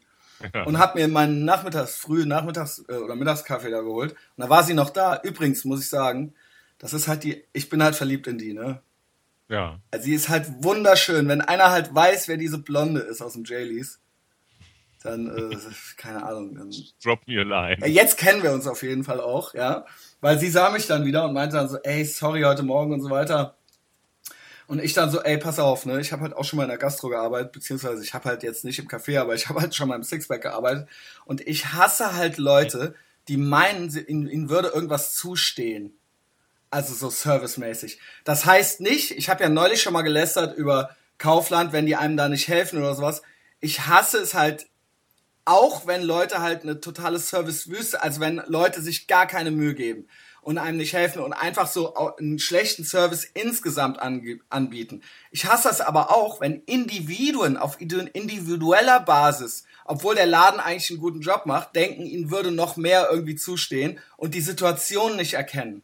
ja. 0.55 0.65
und 0.65 0.79
habe 0.79 0.99
mir 0.99 1.09
meinen 1.09 1.45
Nachmittags, 1.45 1.97
frühen 1.97 2.29
Nachmittags- 2.29 2.85
äh, 2.89 2.97
oder 2.97 3.17
Mittagskaffee 3.17 3.71
da 3.71 3.81
geholt. 3.81 4.13
Und 4.13 4.45
da 4.45 4.49
war 4.49 4.63
sie 4.63 4.75
noch 4.75 4.91
da. 4.91 5.21
Übrigens 5.23 5.65
muss 5.65 5.81
ich 5.81 5.89
sagen, 5.89 6.35
das 6.79 6.93
ist 6.93 7.09
halt 7.09 7.25
die, 7.25 7.45
ich 7.53 7.69
bin 7.69 7.83
halt 7.83 7.95
verliebt 7.95 8.27
in 8.27 8.39
die, 8.39 8.53
ne? 8.53 8.81
Ja. 9.49 9.81
Also 9.91 10.05
sie 10.05 10.15
ist 10.15 10.29
halt 10.29 10.47
wunderschön. 10.61 11.29
Wenn 11.29 11.41
einer 11.41 11.71
halt 11.71 11.95
weiß, 11.95 12.29
wer 12.29 12.37
diese 12.37 12.59
Blonde 12.59 13.01
ist 13.01 13.23
aus 13.23 13.35
dem 13.35 13.45
Jaylees, 13.45 14.01
dann, 15.03 15.29
äh, 15.29 15.57
keine 15.97 16.25
Ahnung. 16.25 16.55
Dann, 16.55 16.75
Drop 17.03 17.21
me 17.27 17.41
a 17.41 17.45
line. 17.45 17.87
Jetzt 17.87 18.19
kennen 18.19 18.43
wir 18.43 18.53
uns 18.53 18.67
auf 18.67 18.83
jeden 18.83 19.05
Fall 19.05 19.21
auch, 19.21 19.55
ja. 19.55 19.87
Weil 20.21 20.39
sie 20.39 20.49
sah 20.49 20.71
mich 20.71 20.87
dann 20.87 21.05
wieder 21.05 21.25
und 21.25 21.35
meinte 21.35 21.57
dann 21.57 21.69
so, 21.69 21.79
ey, 21.83 22.05
sorry 22.05 22.43
heute 22.43 22.63
Morgen 22.63 22.93
und 22.93 23.01
so 23.03 23.11
weiter. 23.11 23.57
Und 24.67 24.83
ich 24.83 24.95
dann 24.95 25.11
so, 25.11 25.23
ey, 25.23 25.39
pass 25.39 25.59
auf, 25.59 25.87
ne? 25.87 26.01
Ich 26.01 26.13
habe 26.13 26.23
halt 26.23 26.35
auch 26.35 26.45
schon 26.45 26.57
mal 26.57 26.65
in 26.65 26.71
der 26.71 26.79
Gastro 26.79 27.09
gearbeitet, 27.09 27.53
beziehungsweise 27.53 28.03
ich 28.03 28.15
habe 28.15 28.29
halt 28.29 28.43
jetzt 28.43 28.65
nicht 28.65 28.79
im 28.79 28.89
Café, 28.89 29.21
aber 29.21 29.35
ich 29.35 29.49
habe 29.49 29.61
halt 29.61 29.75
schon 29.75 29.89
mal 29.89 29.95
im 29.95 30.03
Sixpack 30.03 30.43
gearbeitet. 30.43 30.89
Und 31.25 31.41
ich 31.47 31.73
hasse 31.73 32.15
halt 32.15 32.37
Leute, 32.39 32.95
die 33.29 33.37
meinen, 33.37 33.95
ihnen, 34.09 34.29
ihnen 34.29 34.51
würde 34.51 34.69
irgendwas 34.69 35.15
zustehen. 35.15 35.97
Also 36.71 36.95
so 36.95 37.11
servicemäßig. 37.11 38.01
Das 38.25 38.45
heißt 38.45 38.81
nicht, 38.81 39.13
ich 39.13 39.29
habe 39.29 39.45
ja 39.45 39.49
neulich 39.49 39.83
schon 39.83 39.93
mal 39.93 40.03
gelästert 40.03 40.57
über 40.57 40.97
Kaufland, 41.19 41.73
wenn 41.73 41.87
die 41.87 41.97
einem 41.97 42.17
da 42.17 42.29
nicht 42.29 42.49
helfen 42.49 42.79
oder 42.81 42.95
sowas. 42.95 43.23
Ich 43.61 43.87
hasse 43.87 44.19
es 44.19 44.35
halt 44.35 44.67
auch, 45.45 45.87
wenn 45.87 46.03
Leute 46.03 46.41
halt 46.43 46.65
eine 46.65 46.81
totale 46.81 47.21
Servicewüste, 47.21 48.03
also 48.03 48.21
wenn 48.21 48.43
Leute 48.49 48.83
sich 48.83 49.07
gar 49.07 49.29
keine 49.29 49.53
Mühe 49.53 49.75
geben 49.75 50.09
und 50.47 50.59
einem 50.59 50.77
nicht 50.77 50.93
helfen 50.93 51.23
und 51.23 51.33
einfach 51.33 51.67
so 51.67 51.93
einen 52.19 52.39
schlechten 52.39 52.85
Service 52.85 53.25
insgesamt 53.25 53.99
anbieten. 53.99 55.03
Ich 55.33 55.45
hasse 55.45 55.67
das 55.67 55.81
aber 55.81 56.13
auch, 56.15 56.41
wenn 56.41 56.63
Individuen 56.67 57.57
auf 57.57 57.81
individueller 57.81 59.01
Basis, 59.01 59.65
obwohl 59.85 60.15
der 60.15 60.27
Laden 60.27 60.61
eigentlich 60.61 60.89
einen 60.91 61.01
guten 61.01 61.21
Job 61.21 61.47
macht, 61.47 61.75
denken, 61.75 62.07
ihnen 62.07 62.31
würde 62.31 62.53
noch 62.53 62.77
mehr 62.77 63.09
irgendwie 63.11 63.35
zustehen 63.35 63.99
und 64.17 64.35
die 64.35 64.41
Situation 64.41 65.17
nicht 65.17 65.35
erkennen. 65.35 65.83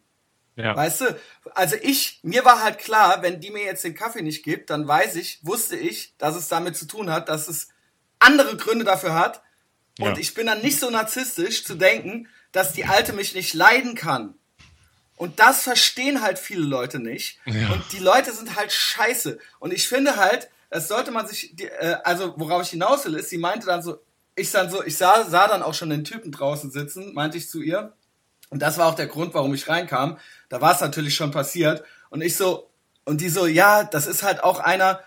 Ja. 0.54 0.76
Weißt 0.76 1.00
du? 1.00 1.20
Also 1.56 1.74
ich, 1.82 2.20
mir 2.22 2.44
war 2.44 2.62
halt 2.62 2.78
klar, 2.78 3.20
wenn 3.20 3.40
die 3.40 3.50
mir 3.50 3.64
jetzt 3.64 3.82
den 3.82 3.96
Kaffee 3.96 4.22
nicht 4.22 4.44
gibt, 4.44 4.70
dann 4.70 4.86
weiß 4.86 5.16
ich, 5.16 5.40
wusste 5.42 5.74
ich, 5.74 6.16
dass 6.18 6.36
es 6.36 6.46
damit 6.46 6.76
zu 6.76 6.86
tun 6.86 7.10
hat, 7.10 7.28
dass 7.28 7.48
es 7.48 7.70
andere 8.20 8.56
Gründe 8.56 8.84
dafür 8.84 9.14
hat. 9.14 9.42
Und 9.98 10.06
ja. 10.06 10.18
ich 10.18 10.34
bin 10.34 10.46
dann 10.46 10.62
nicht 10.62 10.78
so 10.78 10.88
narzisstisch 10.88 11.64
zu 11.64 11.74
denken, 11.74 12.28
dass 12.52 12.74
die 12.74 12.84
Alte 12.84 13.12
mich 13.12 13.34
nicht 13.34 13.54
leiden 13.54 13.96
kann. 13.96 14.38
Und 15.22 15.38
das 15.38 15.62
verstehen 15.62 16.20
halt 16.20 16.36
viele 16.36 16.64
Leute 16.64 16.98
nicht. 16.98 17.38
Ja. 17.44 17.70
Und 17.70 17.84
die 17.92 18.00
Leute 18.00 18.32
sind 18.32 18.56
halt 18.56 18.72
scheiße. 18.72 19.38
Und 19.60 19.72
ich 19.72 19.86
finde 19.86 20.16
halt, 20.16 20.50
es 20.68 20.88
sollte 20.88 21.12
man 21.12 21.28
sich, 21.28 21.54
äh, 21.60 21.94
also 22.02 22.34
worauf 22.38 22.62
ich 22.62 22.70
hinaus 22.70 23.04
will, 23.04 23.14
ist, 23.14 23.30
sie 23.30 23.38
meinte 23.38 23.66
dann 23.66 23.84
so, 23.84 24.00
ich 24.34 24.50
dann 24.50 24.68
so, 24.68 24.82
ich 24.82 24.96
sah, 24.96 25.24
sah 25.24 25.46
dann 25.46 25.62
auch 25.62 25.74
schon 25.74 25.90
den 25.90 26.02
Typen 26.02 26.32
draußen 26.32 26.72
sitzen, 26.72 27.14
meinte 27.14 27.38
ich 27.38 27.48
zu 27.48 27.62
ihr. 27.62 27.92
Und 28.50 28.62
das 28.62 28.78
war 28.78 28.88
auch 28.88 28.96
der 28.96 29.06
Grund, 29.06 29.32
warum 29.32 29.54
ich 29.54 29.68
reinkam. 29.68 30.18
Da 30.48 30.60
war 30.60 30.74
es 30.74 30.80
natürlich 30.80 31.14
schon 31.14 31.30
passiert. 31.30 31.84
Und 32.10 32.20
ich 32.20 32.36
so, 32.36 32.68
und 33.04 33.20
die 33.20 33.28
so, 33.28 33.46
ja, 33.46 33.84
das 33.84 34.08
ist 34.08 34.24
halt 34.24 34.42
auch 34.42 34.58
einer, 34.58 34.98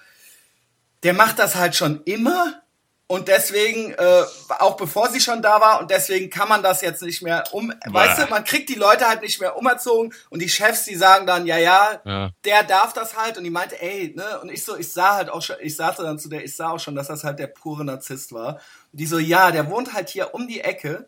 der 1.04 1.14
macht 1.14 1.40
das 1.40 1.56
halt 1.56 1.76
schon 1.76 2.04
immer 2.06 2.62
Und 3.08 3.28
deswegen, 3.28 3.92
äh, 3.92 4.24
auch 4.58 4.78
bevor 4.78 5.10
sie 5.10 5.22
schon 5.22 5.44
da 5.44 5.62
war, 5.62 5.80
und 5.80 5.92
deswegen 5.92 6.32
kann 6.32 6.50
man 6.50 6.64
das 6.64 6.82
jetzt 6.82 7.04
nicht 7.04 7.22
mehr 7.22 7.44
um, 7.52 7.68
Bäh. 7.68 7.76
weißt 7.94 8.24
du, 8.24 8.26
man 8.32 8.44
kriegt 8.44 8.68
die 8.68 8.76
Leute 8.76 9.08
halt 9.08 9.22
nicht 9.22 9.40
mehr 9.40 9.58
umerzogen 9.58 10.12
und 10.32 10.42
die 10.42 10.50
Chefs, 10.50 10.86
die 10.86 10.96
sagen 10.96 11.28
dann, 11.28 11.46
ja, 11.46 11.58
ja, 11.58 12.02
ja, 12.04 12.32
der 12.44 12.64
darf 12.64 12.94
das 12.94 13.16
halt. 13.16 13.38
Und 13.38 13.44
die 13.44 13.52
meinte, 13.52 13.80
ey, 13.80 14.14
ne, 14.16 14.40
und 14.42 14.50
ich 14.50 14.64
so, 14.64 14.76
ich 14.76 14.92
sah 14.92 15.16
halt 15.16 15.30
auch 15.30 15.44
schon, 15.44 15.58
ich 15.62 15.76
sagte 15.76 16.02
dann 16.02 16.18
zu 16.18 16.30
der, 16.30 16.44
ich 16.44 16.56
sah 16.56 16.72
auch 16.72 16.80
schon, 16.80 16.96
dass 16.96 17.08
das 17.08 17.24
halt 17.24 17.38
der 17.38 17.48
pure 17.48 17.86
Narzisst 17.86 18.34
war. 18.34 18.56
Und 18.92 19.00
die 19.00 19.06
so, 19.06 19.20
ja, 19.20 19.52
der 19.52 19.70
wohnt 19.70 19.94
halt 19.94 20.10
hier 20.10 20.34
um 20.34 20.48
die 20.48 20.62
Ecke 20.62 21.08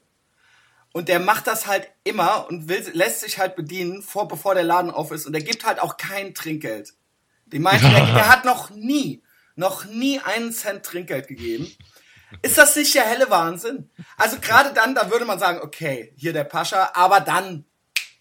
und 0.93 1.09
der 1.09 1.19
macht 1.19 1.47
das 1.47 1.65
halt 1.65 1.89
immer 2.03 2.45
und 2.47 2.69
will, 2.69 2.87
lässt 2.93 3.21
sich 3.21 3.39
halt 3.39 3.55
bedienen, 3.55 4.03
vor, 4.03 4.27
bevor 4.27 4.53
der 4.53 4.63
Laden 4.63 4.91
auf 4.91 5.11
ist. 5.11 5.25
Und 5.25 5.33
der 5.33 5.41
gibt 5.41 5.65
halt 5.65 5.79
auch 5.79 5.97
kein 5.97 6.35
Trinkgeld. 6.35 6.93
Die 7.47 7.59
meinte, 7.59 7.89
der, 7.89 8.05
der 8.05 8.27
hat 8.31 8.45
noch 8.45 8.69
nie 8.69 9.23
noch 9.57 9.85
nie 9.85 10.19
einen 10.19 10.53
Cent 10.53 10.85
Trinkgeld 10.85 11.27
gegeben. 11.27 11.75
Ist 12.41 12.57
das 12.57 12.75
nicht 12.75 12.93
der 12.93 13.05
helle 13.05 13.29
Wahnsinn? 13.29 13.89
Also 14.15 14.37
gerade 14.39 14.73
dann, 14.73 14.95
da 14.95 15.11
würde 15.11 15.25
man 15.25 15.39
sagen, 15.39 15.59
okay, 15.61 16.13
hier 16.15 16.31
der 16.31 16.43
Pascha, 16.43 16.91
aber 16.93 17.19
dann, 17.19 17.65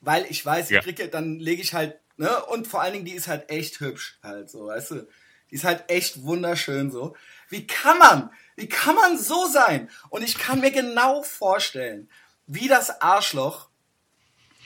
weil 0.01 0.27
ich 0.29 0.45
weiß, 0.45 0.71
ich 0.71 0.81
kriege, 0.81 1.09
dann 1.09 1.39
lege 1.39 1.63
ich 1.63 1.75
halt, 1.75 1.99
ne, 2.17 2.45
und 2.47 2.67
vor 2.67 2.81
allen 2.81 2.95
Dingen, 2.95 3.05
die 3.05 3.15
ist 3.15 3.29
halt 3.29 3.51
echt 3.51 3.81
hübsch, 3.81 4.19
halt 4.23 4.51
so, 4.51 4.67
weißt 4.67 4.93
du? 4.93 5.09
Die 5.51 5.55
ist 5.55 5.65
halt 5.65 5.85
echt 5.89 6.23
wunderschön 6.23 6.91
so. 6.91 7.15
Wie 7.49 7.67
kann 7.67 7.99
man, 7.99 8.31
wie 8.57 8.69
kann 8.69 8.97
man 8.97 9.19
so 9.19 9.47
sein? 9.47 9.91
Und 10.09 10.23
ich 10.23 10.39
kann 10.39 10.61
mir 10.61 10.73
genau 10.73 11.23
vorstellen, 11.23 12.09
wie 12.47 12.69
das 12.69 13.01
Arschloch, 13.03 13.69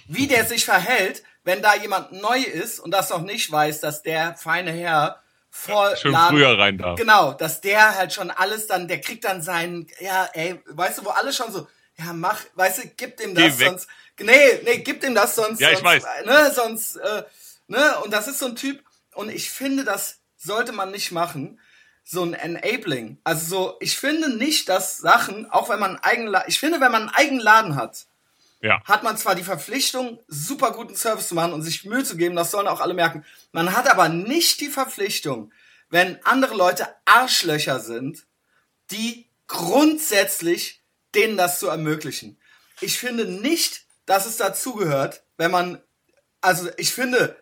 wie 0.06 0.26
der 0.26 0.46
sich 0.46 0.64
verhält, 0.64 1.22
wenn 1.44 1.62
da 1.62 1.74
jemand 1.74 2.12
neu 2.12 2.38
ist 2.38 2.78
und 2.78 2.92
das 2.92 3.10
noch 3.10 3.22
nicht 3.22 3.50
weiß, 3.50 3.80
dass 3.80 4.02
der 4.02 4.36
feine 4.36 4.72
Herr 4.72 5.22
vor 5.50 5.96
Schon 6.00 6.14
früher 6.14 6.58
rein 6.58 6.78
darf. 6.78 6.98
Genau, 6.98 7.32
dass 7.32 7.60
der 7.60 7.96
halt 7.96 8.12
schon 8.12 8.30
alles 8.30 8.66
dann, 8.66 8.88
der 8.88 9.00
kriegt 9.00 9.24
dann 9.24 9.42
seinen, 9.42 9.88
ja, 9.98 10.28
ey, 10.32 10.60
weißt 10.66 10.98
du, 10.98 11.04
wo 11.04 11.10
alle 11.10 11.32
schon 11.32 11.52
so, 11.52 11.66
ja, 11.96 12.12
mach, 12.12 12.40
weißt 12.54 12.84
du, 12.84 12.88
gib 12.96 13.16
dem 13.16 13.34
das, 13.34 13.58
sonst, 13.58 13.88
nee, 14.18 14.60
nee, 14.64 14.78
gib 14.78 15.00
dem 15.00 15.14
das 15.14 15.34
sonst, 15.34 15.60
ja, 15.60 15.70
ich 15.70 15.78
sonst, 15.78 16.04
weiß. 16.04 16.24
ne, 16.24 16.52
sonst, 16.54 16.96
äh, 16.96 17.24
ne, 17.66 17.96
und 18.04 18.12
das 18.12 18.28
ist 18.28 18.38
so 18.38 18.46
ein 18.46 18.56
Typ, 18.56 18.82
und 19.14 19.28
ich 19.28 19.50
finde, 19.50 19.84
das 19.84 20.20
sollte 20.36 20.72
man 20.72 20.90
nicht 20.90 21.12
machen, 21.12 21.60
so 22.04 22.22
ein 22.22 22.34
Enabling. 22.34 23.18
Also 23.24 23.46
so, 23.46 23.76
ich 23.80 23.96
finde 23.98 24.34
nicht, 24.36 24.68
dass 24.68 24.98
Sachen, 24.98 25.50
auch 25.50 25.68
wenn 25.68 25.78
man 25.78 25.96
einen 25.96 26.04
eigenen, 26.04 26.42
ich 26.46 26.58
finde, 26.58 26.80
wenn 26.80 26.92
man 26.92 27.02
einen 27.02 27.14
eigenen 27.14 27.40
Laden 27.40 27.76
hat, 27.76 28.06
ja. 28.60 28.82
hat 28.84 29.02
man 29.02 29.16
zwar 29.16 29.34
die 29.34 29.42
Verpflichtung, 29.42 30.20
super 30.28 30.72
guten 30.72 30.96
Service 30.96 31.28
zu 31.28 31.34
machen 31.34 31.52
und 31.52 31.62
sich 31.62 31.84
Mühe 31.84 32.04
zu 32.04 32.16
geben, 32.16 32.36
das 32.36 32.50
sollen 32.50 32.68
auch 32.68 32.80
alle 32.80 32.94
merken. 32.94 33.24
Man 33.52 33.74
hat 33.76 33.90
aber 33.90 34.08
nicht 34.08 34.60
die 34.60 34.68
Verpflichtung, 34.68 35.52
wenn 35.88 36.24
andere 36.24 36.54
Leute 36.54 36.88
Arschlöcher 37.04 37.80
sind, 37.80 38.24
die 38.90 39.26
grundsätzlich 39.46 40.82
denen 41.14 41.36
das 41.36 41.58
zu 41.58 41.68
ermöglichen. 41.68 42.38
Ich 42.80 42.98
finde 42.98 43.24
nicht, 43.26 43.84
dass 44.06 44.26
es 44.26 44.36
dazugehört, 44.36 45.22
wenn 45.36 45.50
man, 45.50 45.82
also 46.40 46.70
ich 46.76 46.92
finde 46.92 47.36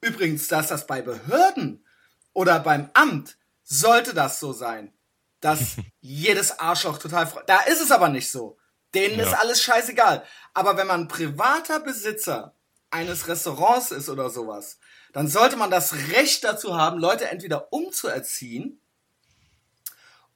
übrigens, 0.00 0.48
dass 0.48 0.68
das 0.68 0.86
bei 0.86 1.00
Behörden 1.00 1.84
oder 2.32 2.60
beim 2.60 2.90
Amt 2.94 3.36
sollte 3.62 4.14
das 4.14 4.40
so 4.40 4.52
sein, 4.52 4.92
dass 5.40 5.76
jedes 6.00 6.58
Arschloch 6.58 6.98
total, 6.98 7.32
da 7.46 7.60
ist 7.60 7.80
es 7.80 7.90
aber 7.90 8.08
nicht 8.08 8.30
so. 8.30 8.58
Denen 8.94 9.18
ja. 9.18 9.26
ist 9.26 9.34
alles 9.34 9.62
scheißegal. 9.62 10.24
Aber 10.52 10.76
wenn 10.76 10.86
man 10.86 11.08
privater 11.08 11.80
Besitzer 11.80 12.54
eines 12.90 13.28
Restaurants 13.28 13.90
ist 13.90 14.08
oder 14.08 14.30
sowas, 14.30 14.78
dann 15.12 15.28
sollte 15.28 15.56
man 15.56 15.70
das 15.70 15.94
Recht 16.12 16.44
dazu 16.44 16.76
haben, 16.76 16.98
Leute 16.98 17.28
entweder 17.28 17.72
umzuerziehen 17.72 18.80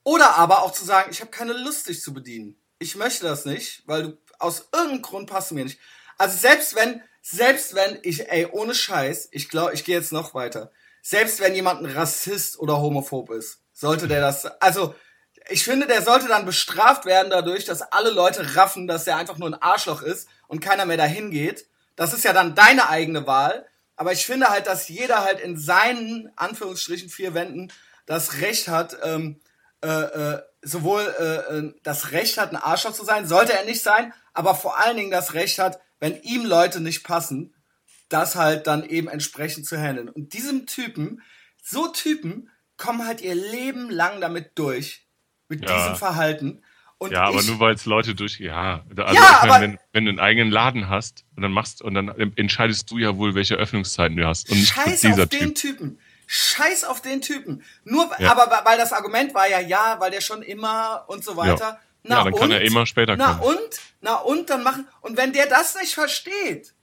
oder 0.03 0.35
aber 0.35 0.63
auch 0.63 0.71
zu 0.71 0.85
sagen, 0.85 1.11
ich 1.11 1.21
habe 1.21 1.31
keine 1.31 1.53
Lust, 1.53 1.87
dich 1.87 2.01
zu 2.01 2.13
bedienen. 2.13 2.59
Ich 2.79 2.95
möchte 2.95 3.25
das 3.25 3.45
nicht, 3.45 3.83
weil 3.85 4.03
du 4.03 4.17
aus 4.39 4.69
irgendeinem 4.73 5.01
Grund 5.01 5.29
passt 5.29 5.51
du 5.51 5.55
mir 5.55 5.65
nicht. 5.65 5.79
Also 6.17 6.37
selbst 6.37 6.75
wenn, 6.75 7.01
selbst 7.21 7.75
wenn 7.75 7.99
ich, 8.03 8.29
ey, 8.29 8.47
ohne 8.47 8.73
Scheiß, 8.73 9.29
ich 9.31 9.49
glaube, 9.49 9.73
ich 9.73 9.83
gehe 9.83 9.97
jetzt 9.97 10.11
noch 10.11 10.33
weiter. 10.33 10.71
Selbst 11.01 11.39
wenn 11.39 11.55
jemand 11.55 11.81
ein 11.81 11.91
Rassist 11.91 12.59
oder 12.59 12.79
homophob 12.79 13.31
ist, 13.31 13.61
sollte 13.73 14.07
der 14.07 14.21
das, 14.21 14.45
also 14.45 14.95
ich 15.49 15.63
finde, 15.63 15.87
der 15.87 16.01
sollte 16.01 16.27
dann 16.27 16.45
bestraft 16.45 17.05
werden 17.05 17.29
dadurch, 17.29 17.65
dass 17.65 17.81
alle 17.81 18.09
Leute 18.09 18.55
raffen, 18.55 18.87
dass 18.87 19.07
er 19.07 19.17
einfach 19.17 19.37
nur 19.37 19.49
ein 19.49 19.61
Arschloch 19.61 20.01
ist 20.01 20.27
und 20.47 20.59
keiner 20.59 20.85
mehr 20.85 20.97
dahin 20.97 21.31
geht. 21.31 21.67
Das 21.95 22.13
ist 22.13 22.23
ja 22.23 22.33
dann 22.33 22.55
deine 22.55 22.89
eigene 22.89 23.27
Wahl. 23.27 23.67
Aber 23.95 24.13
ich 24.13 24.25
finde 24.25 24.49
halt, 24.49 24.67
dass 24.67 24.87
jeder 24.87 25.23
halt 25.23 25.39
in 25.41 25.57
seinen 25.57 26.31
Anführungsstrichen 26.37 27.09
vier 27.09 27.33
Wänden 27.33 27.71
das 28.05 28.39
Recht 28.41 28.69
hat, 28.69 28.97
ähm, 29.03 29.41
äh, 29.81 29.87
äh, 29.87 30.41
sowohl 30.61 31.01
äh, 31.19 31.57
äh, 31.57 31.73
das 31.83 32.11
Recht 32.11 32.37
hat, 32.37 32.51
ein 32.51 32.57
Arschloch 32.57 32.93
zu 32.93 33.03
sein, 33.03 33.27
sollte 33.27 33.53
er 33.53 33.65
nicht 33.65 33.81
sein, 33.81 34.13
aber 34.33 34.55
vor 34.55 34.77
allen 34.79 34.97
Dingen 34.97 35.11
das 35.11 35.33
Recht 35.33 35.59
hat, 35.59 35.79
wenn 35.99 36.21
ihm 36.21 36.45
Leute 36.45 36.79
nicht 36.79 37.03
passen, 37.03 37.53
das 38.07 38.35
halt 38.35 38.67
dann 38.67 38.83
eben 38.83 39.07
entsprechend 39.07 39.65
zu 39.67 39.77
handeln. 39.77 40.09
Und 40.09 40.33
diesem 40.33 40.65
Typen, 40.65 41.21
so 41.61 41.87
Typen 41.89 42.49
kommen 42.77 43.05
halt 43.05 43.21
ihr 43.21 43.35
Leben 43.35 43.89
lang 43.89 44.21
damit 44.21 44.51
durch, 44.55 45.08
mit 45.49 45.67
ja. 45.67 45.75
diesem 45.77 45.95
Verhalten. 45.95 46.61
Und 46.99 47.11
ja, 47.13 47.23
aber 47.23 47.41
nur 47.43 47.61
weil 47.61 47.75
es 47.75 47.85
Leute 47.85 48.13
durch, 48.13 48.39
ja, 48.39 48.83
also 48.89 49.15
ja, 49.15 49.45
meine, 49.47 49.63
wenn, 49.63 49.79
wenn, 49.93 50.05
du 50.05 50.09
einen 50.09 50.19
eigenen 50.19 50.51
Laden 50.51 50.89
hast 50.89 51.23
und 51.35 51.43
dann 51.43 51.53
machst 51.53 51.81
und 51.81 51.93
dann 51.93 52.09
entscheidest 52.35 52.91
du 52.91 52.97
ja 52.97 53.15
wohl, 53.15 53.35
welche 53.35 53.55
Öffnungszeiten 53.55 54.17
du 54.17 54.27
hast 54.27 54.49
und 54.49 54.57
Scheiß 54.57 55.05
auf 55.05 55.29
typ. 55.29 55.39
den 55.39 55.55
Typen. 55.55 55.99
Scheiß 56.27 56.83
auf 56.83 57.01
den 57.01 57.21
Typen. 57.21 57.63
Nur, 57.85 58.11
ja. 58.19 58.31
aber 58.31 58.65
weil 58.65 58.77
das 58.77 58.91
Argument 58.91 59.33
war 59.33 59.47
ja, 59.47 59.61
ja, 59.61 59.95
weil 59.99 60.11
der 60.11 60.19
schon 60.19 60.41
immer 60.41 61.05
und 61.07 61.23
so 61.23 61.37
weiter. 61.37 61.57
Ja, 61.57 61.79
na 62.03 62.17
ja 62.17 62.23
dann 62.25 62.33
und, 62.33 62.39
kann 62.39 62.51
er 62.51 62.61
immer 62.61 62.85
später 62.85 63.15
na 63.15 63.35
kommen. 63.35 63.39
Na 63.41 63.47
und, 63.47 63.79
na 64.01 64.15
und, 64.15 64.49
dann 64.49 64.63
machen, 64.63 64.85
und 64.99 65.15
wenn 65.15 65.31
der 65.31 65.47
das 65.47 65.75
nicht 65.75 65.93
versteht, 65.93 66.73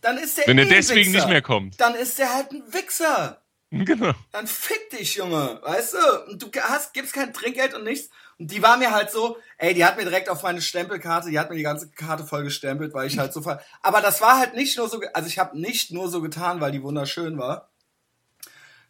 dann 0.00 0.16
ist 0.16 0.38
der 0.38 0.46
Wenn 0.46 0.58
eh 0.58 0.62
er 0.62 0.68
deswegen 0.68 1.12
Wichser. 1.12 1.26
nicht 1.26 1.28
mehr 1.28 1.42
kommt. 1.42 1.78
Dann 1.78 1.94
ist 1.94 2.18
der 2.18 2.32
halt 2.32 2.52
ein 2.52 2.62
Wichser. 2.72 3.41
Genau. 3.84 4.12
Dann 4.32 4.46
fick 4.46 4.90
dich, 4.90 5.14
Junge, 5.14 5.58
weißt 5.62 5.94
du? 5.94 6.30
Und 6.30 6.42
du 6.42 6.50
hast, 6.60 6.92
gibst 6.92 7.14
kein 7.14 7.32
Trinkgeld 7.32 7.74
und 7.74 7.84
nichts. 7.84 8.10
Und 8.38 8.50
die 8.50 8.62
war 8.62 8.76
mir 8.76 8.90
halt 8.90 9.10
so, 9.10 9.38
ey, 9.56 9.72
die 9.72 9.84
hat 9.84 9.96
mir 9.96 10.04
direkt 10.04 10.28
auf 10.28 10.42
meine 10.42 10.60
Stempelkarte, 10.60 11.30
die 11.30 11.38
hat 11.38 11.48
mir 11.48 11.56
die 11.56 11.62
ganze 11.62 11.90
Karte 11.90 12.24
voll 12.24 12.44
gestempelt, 12.44 12.92
weil 12.92 13.06
ich 13.06 13.18
halt 13.18 13.32
so 13.32 13.40
ver 13.40 13.62
Aber 13.80 14.02
das 14.02 14.20
war 14.20 14.38
halt 14.38 14.54
nicht 14.54 14.76
nur 14.76 14.88
so, 14.88 15.00
also 15.14 15.26
ich 15.26 15.38
habe 15.38 15.58
nicht 15.58 15.90
nur 15.90 16.08
so 16.10 16.20
getan, 16.20 16.60
weil 16.60 16.72
die 16.72 16.82
wunderschön 16.82 17.38
war, 17.38 17.70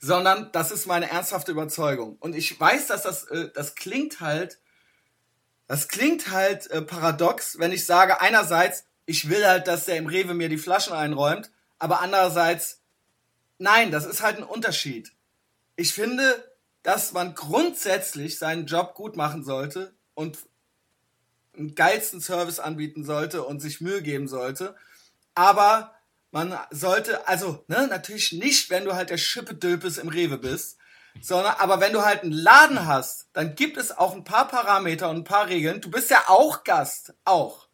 sondern 0.01 0.51
das 0.51 0.73
ist 0.73 0.87
meine 0.87 1.09
ernsthafte 1.09 1.53
Überzeugung. 1.53 2.17
Und 2.19 2.35
ich 2.35 2.59
weiß, 2.59 2.89
dass 2.89 3.03
das, 3.03 3.25
äh, 3.25 3.51
das 3.55 3.77
klingt 3.77 4.21
halt, 4.21 4.59
das 5.69 5.87
klingt 5.87 6.31
halt 6.31 6.69
äh, 6.73 6.83
paradox, 6.83 7.59
wenn 7.61 7.71
ich 7.71 7.87
sage, 7.87 8.21
einerseits, 8.21 8.85
ich 9.07 9.29
will 9.29 9.47
halt, 9.47 9.69
dass 9.69 9.85
der 9.85 9.97
im 9.97 10.07
Rewe 10.07 10.35
mir 10.35 10.49
die 10.49 10.59
Flaschen 10.59 10.93
einräumt, 10.93 11.53
aber 11.79 12.01
andererseits 12.01 12.82
Nein, 13.59 13.91
das 13.91 14.07
ist 14.07 14.23
halt 14.23 14.39
ein 14.39 14.45
Unterschied. 14.45 15.13
Ich 15.77 15.93
finde, 15.93 16.53
dass 16.83 17.13
man 17.13 17.35
grundsätzlich 17.35 18.39
seinen 18.39 18.67
Job 18.67 18.95
gut 18.95 19.17
machen 19.17 19.45
sollte 19.45 19.95
und 20.15 20.39
einen 21.57 21.75
geilsten 21.75 22.21
Service 22.21 22.59
anbieten 22.59 23.05
sollte 23.05 23.45
und 23.45 23.61
sich 23.61 23.81
Mühe 23.81 24.03
geben 24.03 24.27
sollte. 24.27 24.75
Aber 25.35 25.95
man 26.31 26.59
sollte, 26.71 27.29
also, 27.29 27.65
ne, 27.69 27.87
natürlich 27.89 28.33
nicht, 28.33 28.71
wenn 28.71 28.85
du 28.85 28.95
halt 28.95 29.11
der 29.11 29.19
Schippe-Döpes 29.19 29.99
im 29.99 30.09
Rewe 30.09 30.39
bist, 30.39 30.79
sondern, 31.21 31.55
aber 31.59 31.79
wenn 31.81 31.93
du 31.93 32.03
halt 32.03 32.23
einen 32.23 32.33
Laden 32.33 32.87
hast, 32.87 33.29
dann 33.35 33.55
gibt 33.55 33.77
es 33.77 33.97
auch 33.97 34.15
ein 34.15 34.25
paar 34.25 34.49
Parameter 34.49 35.11
und 35.11 35.17
ein 35.19 35.25
paar 35.25 35.49
Regeln. 35.49 35.83
Du 35.83 35.91
bist 35.91 36.11
ja 36.11 36.25
auch 36.29 36.65
Gast, 36.65 37.13
auch. 37.25 37.69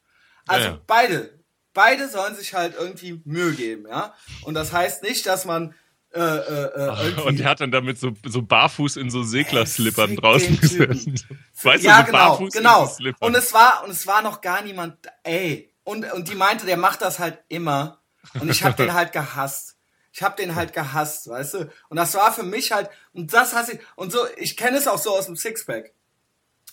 Also 0.47 0.67
ja, 0.67 0.73
ja. 0.73 0.81
beide, 0.87 1.38
beide 1.79 2.09
sollen 2.09 2.35
sich 2.35 2.55
halt 2.55 2.75
irgendwie 2.77 3.23
Mühe 3.25 3.53
geben, 3.53 3.87
ja. 3.89 4.13
Und 4.43 4.55
das 4.55 4.73
heißt 4.73 5.05
nicht, 5.05 5.27
dass 5.27 5.45
man 5.45 5.77
äh, 6.13 6.19
äh, 6.19 6.89
äh 6.89 7.21
und 7.21 7.39
er 7.39 7.51
hat 7.51 7.61
dann 7.61 7.71
damit 7.71 8.01
so, 8.01 8.15
so 8.27 8.43
barfuß 8.43 8.97
in 8.97 9.11
so 9.11 9.23
Seglerslippern 9.23 10.17
draußen 10.17 10.59
gesessen. 10.61 11.15
Weißt 11.63 11.85
ja, 11.85 12.01
du, 12.01 12.07
so 12.07 12.07
genau, 12.07 12.29
barfuß 12.31 12.53
genau. 12.53 12.83
in 12.83 12.89
so 12.89 12.95
Slippern. 12.95 13.29
Und 13.29 13.37
es 13.37 13.55
war 13.55 13.85
und 13.85 13.91
es 13.91 14.09
war 14.09 14.23
noch 14.23 14.41
gar 14.41 14.63
niemand, 14.63 14.97
ey. 15.23 15.73
Und 15.85 16.13
und 16.13 16.29
die 16.29 16.35
meinte, 16.35 16.67
der 16.67 16.79
macht 16.79 17.01
das 17.01 17.21
halt 17.21 17.39
immer. 17.49 18.01
Und 18.41 18.51
ich 18.51 18.65
habe 18.65 18.75
den 18.75 18.93
halt 18.93 19.13
gehasst. 19.13 19.77
Ich 20.13 20.25
habe 20.25 20.35
den 20.35 20.57
halt 20.57 20.73
gehasst, 20.73 21.29
weißt 21.29 21.55
du? 21.55 21.71
Und 21.91 21.97
das 21.97 22.15
war 22.15 22.33
für 22.33 22.43
mich 22.43 22.73
halt 22.73 22.91
und 23.13 23.33
das 23.33 23.55
hasse 23.55 23.75
ich 23.75 23.79
und 23.95 24.11
so. 24.11 24.19
Ich 24.37 24.57
kenne 24.57 24.79
es 24.79 24.89
auch 24.89 24.99
so 24.99 25.11
aus 25.11 25.27
dem 25.27 25.37
Sixpack. 25.37 25.93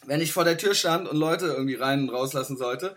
Wenn 0.07 0.19
ich 0.21 0.33
vor 0.33 0.45
der 0.45 0.57
Tür 0.57 0.73
stand 0.73 1.07
und 1.07 1.17
Leute 1.17 1.45
irgendwie 1.45 1.75
rein 1.75 2.09
und 2.09 2.09
rauslassen 2.09 2.57
sollte, 2.57 2.95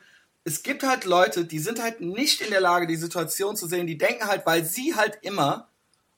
es 0.49 0.62
gibt 0.62 0.83
halt 0.83 1.05
Leute, 1.05 1.45
die 1.45 1.59
sind 1.59 1.83
halt 1.83 2.00
nicht 2.00 2.40
in 2.40 2.50
der 2.50 2.62
Lage, 2.62 2.87
die 2.87 2.97
Situation 2.97 3.55
zu 3.55 3.67
sehen. 3.67 3.87
Die 3.87 3.99
denken 3.99 4.26
halt, 4.26 4.47
weil 4.47 4.64
sie 4.64 4.97
halt 4.97 5.19
immer 5.21 5.69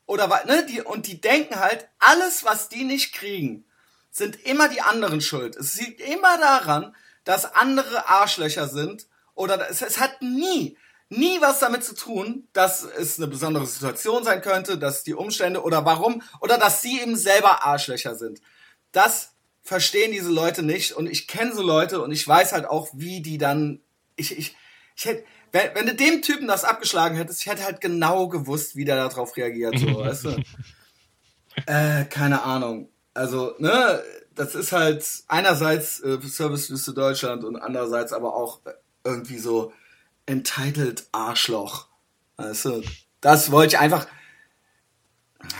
oder 0.07 0.29
ne, 0.47 0.65
die 0.67 0.81
und 0.83 1.07
die 1.09 1.21
denken 1.21 1.57
halt, 1.57 1.89
alles, 1.99 2.45
was 2.45 2.69
die 2.69 2.85
nicht 2.85 3.13
kriegen, 3.13 3.65
sind 4.11 4.45
immer 4.47 4.69
die 4.69 4.83
anderen 4.83 5.21
schuld. 5.21 5.57
Es 5.57 5.81
liegt 5.81 6.01
immer 6.01 6.39
daran, 6.39 6.95
dass 7.25 7.55
andere 7.55 8.09
Arschlöcher 8.09 8.69
sind 8.69 9.07
oder 9.35 9.69
es, 9.69 9.83
es 9.83 9.99
hat 9.99 10.23
nie 10.23 10.77
nie 11.13 11.41
was 11.41 11.59
damit 11.59 11.83
zu 11.83 11.97
tun, 11.97 12.47
dass 12.53 12.85
es 12.85 13.19
eine 13.19 13.27
besondere 13.27 13.67
Situation 13.67 14.23
sein 14.23 14.43
könnte, 14.43 14.79
dass 14.79 15.03
die 15.03 15.15
Umstände 15.15 15.63
oder 15.65 15.85
warum 15.85 16.23
oder 16.41 16.57
dass 16.57 16.83
sie 16.83 17.01
eben 17.01 17.17
selber 17.17 17.65
Arschlöcher 17.65 18.15
sind. 18.15 18.41
Das 18.93 19.33
verstehen 19.63 20.13
diese 20.13 20.31
Leute 20.31 20.63
nicht 20.63 20.93
und 20.93 21.09
ich 21.09 21.27
kenne 21.27 21.53
so 21.53 21.63
Leute 21.63 22.01
und 22.01 22.13
ich 22.13 22.27
weiß 22.27 22.53
halt 22.53 22.65
auch, 22.67 22.89
wie 22.93 23.23
die 23.23 23.39
dann, 23.39 23.81
ich, 24.21 24.39
ich, 24.39 24.57
ich 24.97 25.05
hätte, 25.05 25.25
wenn, 25.53 25.75
wenn 25.75 25.87
du 25.87 25.95
dem 25.95 26.23
Typen 26.23 26.47
das 26.47 26.65
abgeschlagen 26.65 27.17
hättest, 27.17 27.41
ich 27.41 27.47
hätte 27.47 27.65
halt 27.65 27.81
genau 27.81 28.29
gewusst, 28.29 28.77
wie 28.77 28.85
der 28.85 28.97
darauf 28.97 29.37
reagiert, 29.37 29.79
so, 29.79 29.87
weißt 29.99 30.25
du? 30.25 30.43
Äh, 31.67 32.05
keine 32.05 32.43
Ahnung. 32.43 32.89
Also, 33.15 33.55
ne, 33.59 34.03
das 34.35 34.55
ist 34.55 34.73
halt 34.73 35.05
einerseits 35.29 36.01
äh, 36.01 36.19
Servicewüste 36.23 36.95
Deutschland 36.95 37.45
und 37.45 37.57
andererseits 37.57 38.13
aber 38.13 38.35
auch 38.35 38.61
irgendwie 39.05 39.39
so 39.39 39.73
entitled 40.27 41.07
Arschloch. 41.13 41.89
Weißt 42.37 42.67
du? 42.67 42.83
Das 43.21 43.51
wollte 43.51 43.75
ich 43.75 43.81
einfach. 43.81 44.07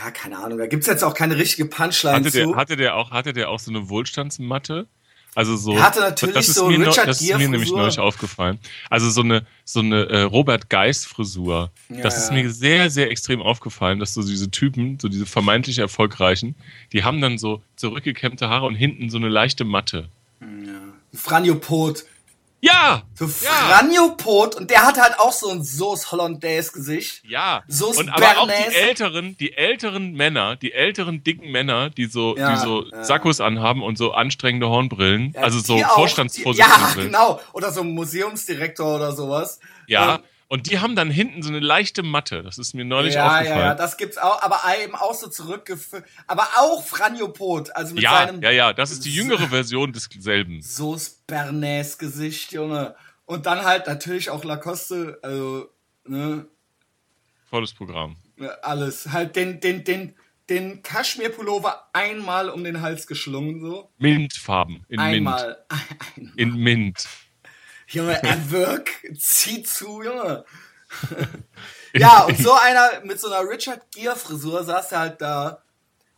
Ja, 0.03 0.11
keine 0.11 0.37
Ahnung. 0.37 0.57
Da 0.57 0.67
gibt's 0.67 0.87
jetzt 0.87 1.03
auch 1.03 1.13
keine 1.13 1.37
richtige 1.37 1.65
Punchline 1.65 2.15
hatte 2.15 2.31
zu. 2.31 2.37
Der, 2.37 2.55
hatte 2.55 2.75
der 2.77 2.95
auch, 2.95 3.11
hatte 3.11 3.33
der 3.33 3.49
auch 3.49 3.59
so 3.59 3.71
eine 3.71 3.89
Wohlstandsmatte? 3.89 4.87
Also 5.33 5.55
so. 5.55 5.73
Er 5.75 5.83
hatte 5.83 6.01
natürlich 6.01 6.35
das 6.35 6.49
ist 6.49 6.55
so 6.55 6.67
mir, 6.67 6.79
neu- 6.79 6.89
Richard 6.89 7.07
Das 7.07 7.21
ist 7.21 7.37
mir 7.37 7.47
nämlich 7.47 7.71
neulich 7.71 7.99
aufgefallen. 7.99 8.59
Also 8.89 9.09
so 9.09 9.21
eine, 9.21 9.45
so 9.63 9.79
eine 9.79 10.03
äh, 10.09 10.21
Robert 10.23 10.69
Geist 10.69 11.07
Frisur. 11.07 11.71
Ja, 11.89 12.01
das 12.01 12.17
ist 12.17 12.29
ja. 12.29 12.35
mir 12.35 12.51
sehr, 12.51 12.89
sehr 12.89 13.09
extrem 13.09 13.41
aufgefallen, 13.41 13.99
dass 13.99 14.13
so 14.13 14.23
diese 14.23 14.51
Typen, 14.51 14.99
so 14.99 15.07
diese 15.07 15.25
vermeintlich 15.25 15.79
erfolgreichen, 15.79 16.55
die 16.91 17.03
haben 17.05 17.21
dann 17.21 17.37
so 17.37 17.61
zurückgekämmte 17.77 18.49
Haare 18.49 18.65
und 18.65 18.75
hinten 18.75 19.09
so 19.09 19.17
eine 19.17 19.29
leichte 19.29 19.63
Matte. 19.63 20.09
Franjo 21.13 21.55
Pot. 21.55 22.03
Ja! 22.61 23.01
So 23.15 23.25
Ja! 23.25 23.49
Franjo 23.51 24.15
Pot. 24.15 24.55
Und 24.55 24.69
der 24.69 24.85
hat 24.85 24.99
halt 24.99 25.19
auch 25.19 25.31
so 25.31 25.49
ein 25.49 25.63
Soße 25.63 26.11
Hollandaise 26.11 26.71
Gesicht. 26.71 27.23
Ja, 27.25 27.63
Soße 27.67 27.99
und 28.01 28.09
aber 28.09 28.39
auch 28.39 28.47
die 28.47 28.75
älteren, 28.75 29.35
die 29.37 29.53
älteren 29.57 30.13
Männer, 30.13 30.55
die 30.55 30.71
älteren 30.71 31.23
dicken 31.23 31.51
Männer, 31.51 31.89
die 31.89 32.05
so, 32.05 32.37
Ja, 32.37 32.53
die 32.53 32.59
so 32.59 32.85
ja. 32.85 33.03
Sakkos 33.03 33.41
anhaben 33.41 33.81
und 33.81 33.97
so 33.97 34.11
anstrengende 34.13 34.69
Hornbrillen, 34.69 35.33
Ja, 35.33 35.41
also 35.41 35.59
so. 35.59 35.77
Vorstandsvorsitzende. 35.79 36.77
Ja, 36.79 36.93
genau. 37.03 37.39
Oder 37.53 37.71
so 37.71 37.81
ein 37.81 37.91
Museumsdirektor 37.93 38.95
oder 38.95 39.11
sowas. 39.13 39.59
Ja, 39.87 40.15
Ähm, 40.15 40.21
und 40.51 40.69
die 40.69 40.79
haben 40.79 40.97
dann 40.97 41.09
hinten 41.09 41.43
so 41.43 41.47
eine 41.47 41.61
leichte 41.61 42.03
Matte. 42.03 42.43
Das 42.43 42.57
ist 42.57 42.73
mir 42.73 42.83
neulich 42.83 43.13
ja, 43.13 43.21
ja, 43.21 43.31
aufgefallen. 43.37 43.59
ja, 43.67 43.73
das 43.73 43.95
gibt's 43.95 44.17
auch, 44.17 44.41
aber 44.41 44.59
eben 44.83 44.95
auch 44.95 45.13
so 45.13 45.29
zurückgeführt. 45.29 46.03
Aber 46.27 46.45
auch 46.57 46.85
Franjo 46.85 47.29
Pot, 47.29 47.73
also 47.73 47.93
mit 47.93 48.03
ja, 48.03 48.27
seinem 48.27 48.41
ja, 48.41 48.51
ja, 48.51 48.73
das 48.73 48.91
ist 48.91 49.05
die 49.05 49.13
jüngere 49.13 49.47
Version 49.47 49.93
desselben. 49.93 50.61
Soße 50.61 51.19
Bernays 51.25 51.97
Gesicht, 51.97 52.51
Junge. 52.51 52.95
Und 53.23 53.45
dann 53.45 53.63
halt 53.63 53.87
natürlich 53.87 54.29
auch 54.29 54.43
Lacoste, 54.43 55.19
also, 55.21 55.69
ne, 56.05 56.45
Volles 57.49 57.73
Programm. 57.73 58.17
alles. 58.61 59.09
Halt 59.09 59.37
den, 59.37 59.61
den, 59.61 59.85
den, 59.85 60.15
den 60.49 60.83
Kaschmir-Pullover 60.83 61.87
einmal 61.93 62.49
um 62.49 62.65
den 62.65 62.81
Hals 62.81 63.07
geschlungen, 63.07 63.61
so. 63.61 63.89
Mintfarben. 63.99 64.85
In 64.89 64.99
Mint. 64.99 64.99
Einmal. 64.99 65.65
Ein, 66.17 66.33
In 66.35 66.57
Mint. 66.57 67.07
Junge, 67.91 68.21
er 68.23 68.51
wirkt, 68.51 68.89
zieh 69.19 69.63
zu, 69.63 70.01
Junge. 70.01 70.45
ja, 71.93 72.23
und 72.23 72.37
so 72.37 72.53
einer 72.53 73.01
mit 73.05 73.19
so 73.19 73.31
einer 73.31 73.47
Richard 73.49 73.91
Gere 73.91 74.15
Frisur 74.15 74.63
saß 74.63 74.91
er 74.93 74.99
halt 74.99 75.21
da. 75.21 75.63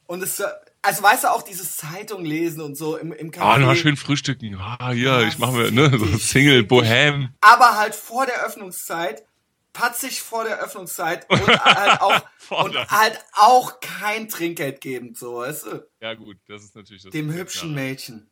Und 0.06 0.22
es, 0.24 0.42
also 0.82 1.04
weißt 1.04 1.24
du 1.24 1.32
auch 1.32 1.44
dieses 1.44 1.78
Zeitung 1.78 2.26
lesen 2.26 2.62
und 2.62 2.76
so 2.76 2.98
im, 2.98 3.14
im 3.14 3.32
Ah, 3.38 3.56
Café. 3.56 3.60
noch 3.60 3.76
schön 3.76 3.96
frühstücken. 3.98 4.56
Ah, 4.60 4.92
ja, 4.92 5.22
Ja, 5.22 5.28
ich 5.28 5.38
mache 5.38 5.54
mir, 5.54 5.72
ne, 5.72 5.98
so 5.98 6.18
Single. 6.18 6.64
Bohem. 6.64 7.30
aber 7.42 7.78
halt 7.78 7.96
vor 7.96 8.26
der 8.26 8.44
Öffnungszeit, 8.46 9.24
patzig 9.72 10.22
vor 10.22 10.44
der 10.44 10.60
Öffnungszeit 10.60 11.28
und 11.30 11.40
halt 11.66 12.02
auch, 12.02 12.22
und 12.66 12.76
halt 12.92 13.20
auch 13.34 13.80
kein 13.80 14.28
Trinkgeld 14.30 14.82
gebend, 14.82 15.18
so, 15.18 15.38
weißt 15.38 15.66
du? 15.68 15.88
Ja, 16.02 16.14
gut, 16.14 16.38
das 16.48 16.64
ist 16.64 16.76
natürlich 16.76 17.04
das. 17.04 17.12
Dem 17.12 17.32
hübschen. 17.34 17.74
Mädchen. 17.74 18.30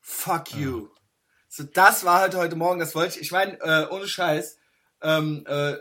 Fuck 0.00 0.54
you. 0.54 0.88
So, 1.52 1.64
das 1.64 2.04
war 2.04 2.20
halt 2.20 2.36
heute 2.36 2.54
Morgen, 2.54 2.78
das 2.78 2.94
wollte 2.94 3.16
ich, 3.16 3.22
ich 3.22 3.32
meine, 3.32 3.60
äh, 3.60 3.88
ohne 3.90 4.06
Scheiß, 4.06 4.56
ähm, 5.02 5.44
äh, 5.48 5.74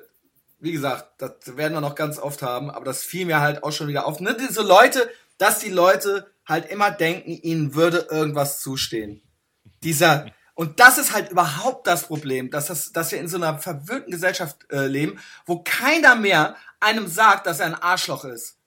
wie 0.60 0.72
gesagt, 0.72 1.12
das 1.20 1.56
werden 1.58 1.74
wir 1.74 1.82
noch 1.82 1.94
ganz 1.94 2.18
oft 2.18 2.42
haben, 2.42 2.72
aber 2.72 2.86
das 2.86 3.04
fiel 3.04 3.28
mir 3.28 3.40
halt 3.40 3.64
auch 3.64 3.72
schon 3.72 3.88
wieder 3.88 4.08
auf. 4.08 4.20
Ne? 4.20 4.36
Diese 4.36 4.64
Leute, 4.64 5.08
dass 5.38 5.60
die 5.60 5.70
Leute 5.70 6.26
halt 6.44 6.72
immer 6.72 6.90
denken, 6.90 7.30
ihnen 7.30 7.76
würde 7.76 8.08
irgendwas 8.10 8.62
zustehen. 8.62 9.22
Dieser, 9.84 10.32
und 10.56 10.80
das 10.80 10.98
ist 10.98 11.14
halt 11.14 11.30
überhaupt 11.30 11.86
das 11.86 12.08
Problem, 12.08 12.50
dass, 12.50 12.66
das, 12.66 12.92
dass 12.92 13.12
wir 13.12 13.20
in 13.20 13.28
so 13.28 13.38
einer 13.38 13.60
verwöhnten 13.60 14.12
Gesellschaft 14.12 14.66
äh, 14.72 14.88
leben, 14.88 15.20
wo 15.46 15.60
keiner 15.60 16.16
mehr 16.16 16.56
einem 16.80 17.08
sagt, 17.08 17.46
dass 17.46 17.60
er 17.60 17.68
ein 17.68 17.76
Arschloch 17.76 18.26
ist. 18.26 18.59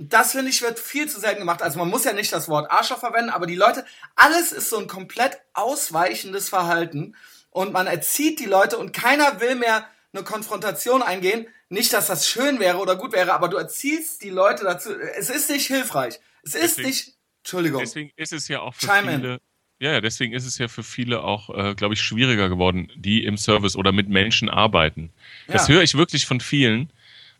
Das, 0.00 0.32
finde 0.32 0.50
ich, 0.50 0.62
wird 0.62 0.78
viel 0.78 1.08
zu 1.08 1.18
selten 1.18 1.40
gemacht. 1.40 1.60
Also 1.60 1.78
man 1.78 1.88
muss 1.88 2.04
ja 2.04 2.12
nicht 2.12 2.32
das 2.32 2.48
Wort 2.48 2.70
Arschloch 2.70 3.00
verwenden, 3.00 3.30
aber 3.30 3.46
die 3.46 3.56
Leute, 3.56 3.84
alles 4.14 4.52
ist 4.52 4.70
so 4.70 4.78
ein 4.78 4.86
komplett 4.86 5.38
ausweichendes 5.54 6.48
Verhalten. 6.48 7.16
Und 7.50 7.72
man 7.72 7.86
erzieht 7.86 8.38
die 8.38 8.44
Leute 8.46 8.78
und 8.78 8.92
keiner 8.92 9.40
will 9.40 9.56
mehr 9.56 9.86
eine 10.12 10.22
Konfrontation 10.22 11.02
eingehen. 11.02 11.46
Nicht, 11.68 11.92
dass 11.92 12.06
das 12.06 12.28
schön 12.28 12.60
wäre 12.60 12.78
oder 12.78 12.96
gut 12.96 13.12
wäre, 13.12 13.32
aber 13.32 13.48
du 13.48 13.56
erziehst 13.56 14.22
die 14.22 14.30
Leute 14.30 14.64
dazu. 14.64 14.90
Es 15.18 15.30
ist 15.30 15.50
nicht 15.50 15.66
hilfreich. 15.66 16.20
Es 16.42 16.54
ist 16.54 16.62
Deswegen- 16.78 16.88
nicht. 16.88 17.14
Entschuldigung. 17.42 17.80
Deswegen 17.80 18.10
ist 18.16 18.32
es 18.32 18.46
ja 18.48 18.60
auch 18.60 18.74
für 18.74 18.86
Chime 18.86 19.12
in. 19.14 19.20
viele. 19.20 19.40
Ja, 19.80 19.92
ja, 19.92 20.00
deswegen 20.00 20.32
ist 20.32 20.44
es 20.46 20.58
ja 20.58 20.68
für 20.68 20.82
viele 20.82 21.22
auch, 21.22 21.50
äh, 21.50 21.74
glaube 21.74 21.94
ich, 21.94 22.02
schwieriger 22.02 22.48
geworden, 22.48 22.90
die 22.96 23.24
im 23.24 23.36
Service 23.36 23.76
oder 23.76 23.92
mit 23.92 24.08
Menschen 24.08 24.48
arbeiten. 24.48 25.10
Das 25.46 25.68
Ja. 25.68 25.74
höre 25.74 25.82
ich 25.82 25.94
wirklich 25.96 26.26
von 26.26 26.40
vielen. 26.40 26.90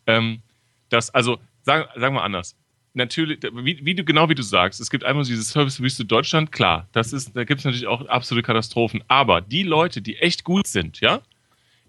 Ähm, 0.07 0.41
dass, 0.89 1.11
also, 1.11 1.39
sagen, 1.69 2.01
sagen 2.01 2.15
wir 2.15 2.23
anders. 2.23 2.57
Natürlich, 2.95 3.39
wie, 3.53 3.79
wie 3.85 3.95
du, 3.95 4.03
genau 4.03 4.29
wie 4.31 4.35
du 4.35 4.43
sagst, 4.43 4.81
es 4.81 4.89
gibt 4.91 5.05
einmal 5.05 5.23
diese 5.25 5.43
Servicewüste 5.43 6.05
Deutschland, 6.07 6.51
klar, 6.51 6.89
das 6.93 7.13
ist, 7.13 7.37
da 7.37 7.45
gibt 7.45 7.61
es 7.61 7.65
natürlich 7.67 7.87
auch 7.87 8.07
absolute 8.09 8.45
Katastrophen. 8.45 9.05
Aber 9.09 9.41
die 9.43 9.63
Leute, 9.63 10.01
die 10.01 10.17
echt 10.17 10.43
gut 10.43 10.67
sind, 10.67 11.01
ja, 11.01 11.21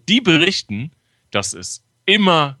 die 0.08 0.20
berichten, 0.20 0.92
dass 1.30 1.54
es 1.54 1.82
immer 2.04 2.58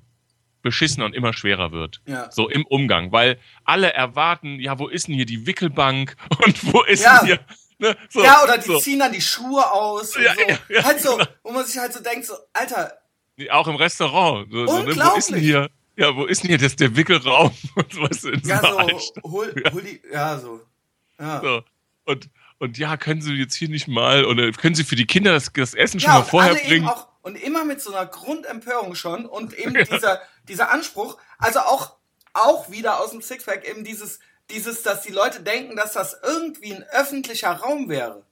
beschissener 0.62 1.04
und 1.04 1.14
immer 1.14 1.32
schwerer 1.34 1.70
wird. 1.72 2.00
Ja. 2.06 2.30
So 2.32 2.48
im 2.48 2.64
Umgang, 2.66 3.12
weil 3.12 3.38
alle 3.64 3.92
erwarten, 3.92 4.58
ja, 4.58 4.78
wo 4.78 4.88
ist 4.88 5.06
denn 5.08 5.14
hier 5.14 5.26
die 5.26 5.46
Wickelbank 5.46 6.16
und 6.44 6.72
wo 6.72 6.82
ist 6.82 7.02
Ja. 7.04 7.18
denn 7.18 7.26
hier. 7.26 7.40
Ne, 7.78 7.96
so, 8.08 8.22
Ja, 8.24 8.42
oder 8.42 8.58
die 8.58 8.66
so. 8.66 8.78
ziehen 8.78 8.98
dann 8.98 9.12
die 9.12 9.20
Schuhe 9.22 9.70
aus. 9.70 10.16
Und 10.16 10.22
Ja, 10.24 10.34
so. 10.34 10.82
halt 10.84 11.00
so, 11.00 11.16
genau. 11.16 11.28
wo 11.44 11.52
man 11.52 11.64
sich 11.66 11.78
halt 11.78 11.92
so 11.92 12.02
denkt, 12.02 12.26
so, 12.26 12.34
Alter, 12.52 12.92
Auch 13.50 13.68
im 13.68 13.76
Restaurant. 13.76 14.50
So, 14.50 14.66
so, 14.66 14.72
ne, 14.78 14.86
wo 14.86 14.88
ist 14.90 14.96
Unglaublich. 14.98 15.26
denn 15.26 15.38
hier? 15.40 15.70
Ja, 16.00 16.16
wo 16.16 16.24
ist 16.24 16.42
denn 16.42 16.48
hier 16.48 16.56
das, 16.56 16.76
der 16.76 16.96
Wickelraum? 16.96 17.54
Und 17.74 17.94
in 17.94 18.18
so 18.18 18.30
ja, 18.30 18.60
so, 18.62 19.22
hol, 19.22 19.54
hol 19.72 19.82
die, 19.82 20.00
ja, 20.10 20.38
so. 20.38 20.62
Ja. 21.18 21.42
So. 21.42 21.62
Und, 22.06 22.30
und 22.58 22.78
ja, 22.78 22.96
können 22.96 23.20
Sie 23.20 23.34
jetzt 23.34 23.54
hier 23.54 23.68
nicht 23.68 23.86
mal, 23.86 24.24
oder 24.24 24.50
können 24.52 24.74
Sie 24.74 24.84
für 24.84 24.96
die 24.96 25.06
Kinder 25.06 25.32
das, 25.32 25.52
das 25.52 25.74
Essen 25.74 26.00
schon 26.00 26.08
Ja, 26.10 26.20
mal 26.20 26.24
vorher 26.24 26.54
bringen? 26.54 26.88
auch, 26.88 27.08
und 27.20 27.36
immer 27.36 27.66
mit 27.66 27.82
so 27.82 27.92
einer 27.94 28.06
Grundempörung 28.06 28.94
schon 28.94 29.26
und 29.26 29.52
eben 29.58 29.74
dieser, 29.74 30.22
dieser 30.48 30.70
Anspruch, 30.70 31.18
also 31.36 31.60
auch, 31.60 31.96
auch 32.32 32.70
wieder 32.70 33.00
aus 33.00 33.10
dem 33.10 33.20
Sixpack 33.20 33.68
eben 33.68 33.84
dieses, 33.84 34.20
dieses, 34.48 34.82
dass 34.82 35.02
die 35.02 35.12
Leute 35.12 35.42
denken, 35.42 35.76
dass 35.76 35.92
das 35.92 36.16
irgendwie 36.22 36.72
ein 36.72 36.82
öffentlicher 36.92 37.52
Raum 37.52 37.90
wäre. 37.90 38.24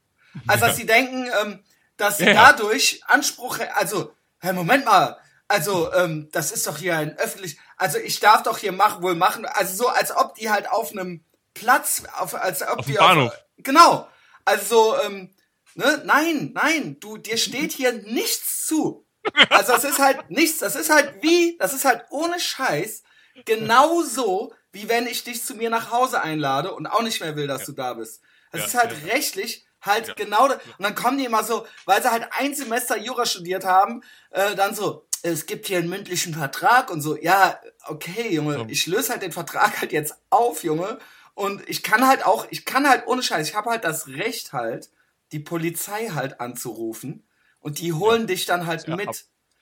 Also, 0.46 0.66
dass 0.66 0.76
sie 0.76 0.86
denken, 0.86 1.28
ähm, 1.42 1.58
dass 1.98 2.16
sie 2.16 2.24
Ja, 2.24 2.32
ja. 2.32 2.52
dadurch 2.52 3.02
Anspruch, 3.06 3.58
also, 3.74 4.14
hey, 4.38 4.54
Moment 4.54 4.86
mal, 4.86 5.18
also, 5.48 5.92
ähm, 5.94 6.28
das 6.32 6.52
ist 6.52 6.66
doch 6.66 6.76
hier 6.78 6.96
ein 6.96 7.16
öffentlich, 7.18 7.58
also 7.76 7.98
ich 7.98 8.20
darf 8.20 8.42
doch 8.42 8.58
hier 8.58 8.72
machen, 8.72 9.02
wohl 9.02 9.14
machen, 9.14 9.46
also 9.46 9.74
so, 9.84 9.88
als 9.88 10.14
ob 10.16 10.34
die 10.34 10.50
halt 10.50 10.70
auf 10.70 10.92
einem 10.92 11.24
Platz, 11.54 12.02
auf, 12.18 12.34
als 12.34 12.62
ob 12.62 12.78
Auf 12.80 12.86
die 12.86 12.92
Bahnhof. 12.92 13.32
Auf, 13.32 13.38
genau. 13.58 14.08
Also, 14.44 14.96
ähm, 15.02 15.34
ne, 15.74 16.02
nein, 16.04 16.52
nein, 16.54 16.98
du, 17.00 17.16
dir 17.16 17.36
steht 17.36 17.72
hier 17.72 17.92
nichts 17.92 18.66
zu. 18.66 19.06
Also, 19.50 19.72
das 19.72 19.84
ist 19.84 19.98
halt 19.98 20.30
nichts, 20.30 20.58
das 20.58 20.76
ist 20.76 20.90
halt 20.90 21.22
wie, 21.22 21.56
das 21.58 21.72
ist 21.74 21.84
halt 21.84 22.04
ohne 22.10 22.38
Scheiß 22.38 23.02
genauso, 23.44 24.52
wie 24.72 24.88
wenn 24.88 25.06
ich 25.06 25.24
dich 25.24 25.44
zu 25.44 25.54
mir 25.54 25.70
nach 25.70 25.90
Hause 25.90 26.20
einlade 26.22 26.74
und 26.74 26.86
auch 26.86 27.02
nicht 27.02 27.20
mehr 27.20 27.36
will, 27.36 27.46
dass 27.46 27.64
du 27.64 27.72
da 27.72 27.94
bist. 27.94 28.20
Das 28.52 28.60
Ja, 28.60 28.66
ist 28.66 28.74
halt 28.74 28.92
ja. 28.92 29.12
rechtlich 29.12 29.66
halt 29.80 30.08
Ja. 30.08 30.14
genau 30.14 30.48
da. 30.48 30.54
Und 30.54 30.62
dann 30.84 30.94
kommen 30.94 31.18
die 31.18 31.24
immer 31.24 31.44
so, 31.44 31.66
weil 31.84 32.02
sie 32.02 32.10
halt 32.10 32.28
ein 32.32 32.54
Semester 32.54 32.96
Jura 32.96 33.26
studiert 33.26 33.64
haben, 33.64 34.02
äh, 34.30 34.54
dann 34.54 34.74
so, 34.74 35.07
es 35.22 35.46
gibt 35.46 35.66
hier 35.66 35.78
einen 35.78 35.88
mündlichen 35.88 36.34
Vertrag 36.34 36.90
und 36.90 37.00
so, 37.00 37.16
ja, 37.16 37.60
okay, 37.86 38.32
Junge, 38.32 38.56
ich 38.68 38.86
löse 38.86 39.10
halt 39.12 39.22
den 39.22 39.32
Vertrag 39.32 39.80
halt 39.80 39.92
jetzt 39.92 40.14
auf, 40.30 40.62
Junge. 40.64 40.98
Und 41.34 41.68
ich 41.68 41.82
kann 41.82 42.06
halt 42.06 42.24
auch, 42.26 42.46
ich 42.50 42.64
kann 42.64 42.88
halt 42.88 43.06
ohne 43.06 43.22
Scheiß, 43.22 43.48
ich 43.48 43.54
habe 43.54 43.70
halt 43.70 43.84
das 43.84 44.08
Recht 44.08 44.52
halt, 44.52 44.90
die 45.32 45.38
Polizei 45.40 46.08
halt 46.08 46.40
anzurufen 46.40 47.26
und 47.60 47.78
die 47.78 47.92
holen 47.92 48.26
dich 48.26 48.44
dann 48.46 48.66
halt 48.66 48.88
Ja, 48.88 48.96
mit. 48.96 49.08
ab- 49.08 49.16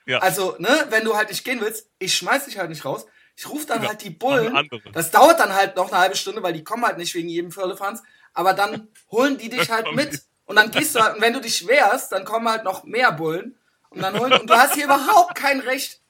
ja. 0.07 0.19
Also, 0.19 0.57
ne, 0.59 0.87
wenn 0.91 1.05
du 1.05 1.17
halt 1.17 1.29
nicht 1.29 1.45
gehen 1.45 1.61
willst, 1.61 1.89
ich 1.99 2.17
schmeiß 2.17 2.45
dich 2.47 2.59
halt 2.59 2.71
nicht 2.71 2.85
raus. 2.85 3.07
Ich 3.37 3.49
rufe 3.51 3.67
dann 3.67 3.83
Ja, 3.83 3.89
halt 3.89 4.03
die 4.03 4.11
Bullen. 4.11 4.71
Das 4.93 5.11
dauert 5.11 5.39
dann 5.41 5.55
halt 5.55 5.77
noch 5.77 5.89
eine 5.93 5.99
halbe 6.01 6.17
Stunde, 6.17 6.43
weil 6.43 6.53
die 6.55 6.65
kommen 6.65 6.85
halt 6.87 6.97
nicht 6.97 7.15
wegen 7.15 7.29
jedem 7.29 7.51
Firlefanz. 7.53 8.03
Aber 8.33 8.55
dann 8.55 8.89
holen 9.11 9.37
die 9.37 9.51
dich 9.51 9.71
halt 9.71 9.93
mit. 9.93 10.23
Und 10.47 10.57
dann 10.57 10.71
gehst 10.71 10.95
du 10.95 11.01
halt, 11.01 11.17
und 11.17 11.21
wenn 11.23 11.33
du 11.35 11.41
dich 11.41 11.67
wehrst, 11.67 12.13
dann 12.13 12.25
kommen 12.25 12.49
halt 12.49 12.65
noch 12.65 12.85
mehr 12.85 13.13
Bullen. 13.13 13.59
Und 13.97 14.03
dann 14.03 14.19
holen, 14.19 14.33
und 14.35 14.51
du 14.51 14.55
hast 14.55 14.75
hier 14.75 14.85
überhaupt 14.85 15.35
kein 15.35 15.61
Recht. 15.61 16.01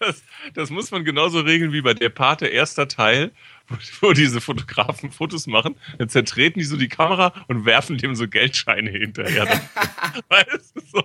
Das, 0.00 0.22
das 0.54 0.70
muss 0.70 0.90
man 0.90 1.04
genauso 1.04 1.40
regeln 1.40 1.72
wie 1.72 1.80
bei 1.80 1.94
der 1.94 2.08
Pate 2.08 2.48
erster 2.48 2.88
Teil, 2.88 3.30
wo, 3.68 3.76
wo 4.00 4.12
diese 4.12 4.40
Fotografen 4.40 5.12
Fotos 5.12 5.46
machen, 5.46 5.76
dann 5.98 6.08
zertreten 6.08 6.58
die 6.58 6.64
so 6.64 6.76
die 6.76 6.88
Kamera 6.88 7.32
und 7.46 7.64
werfen 7.64 7.96
dem 7.98 8.16
so 8.16 8.26
Geldscheine 8.26 8.90
hinterher. 8.90 9.46
weißt 10.28 10.74
du, 10.74 10.80
so. 10.92 11.04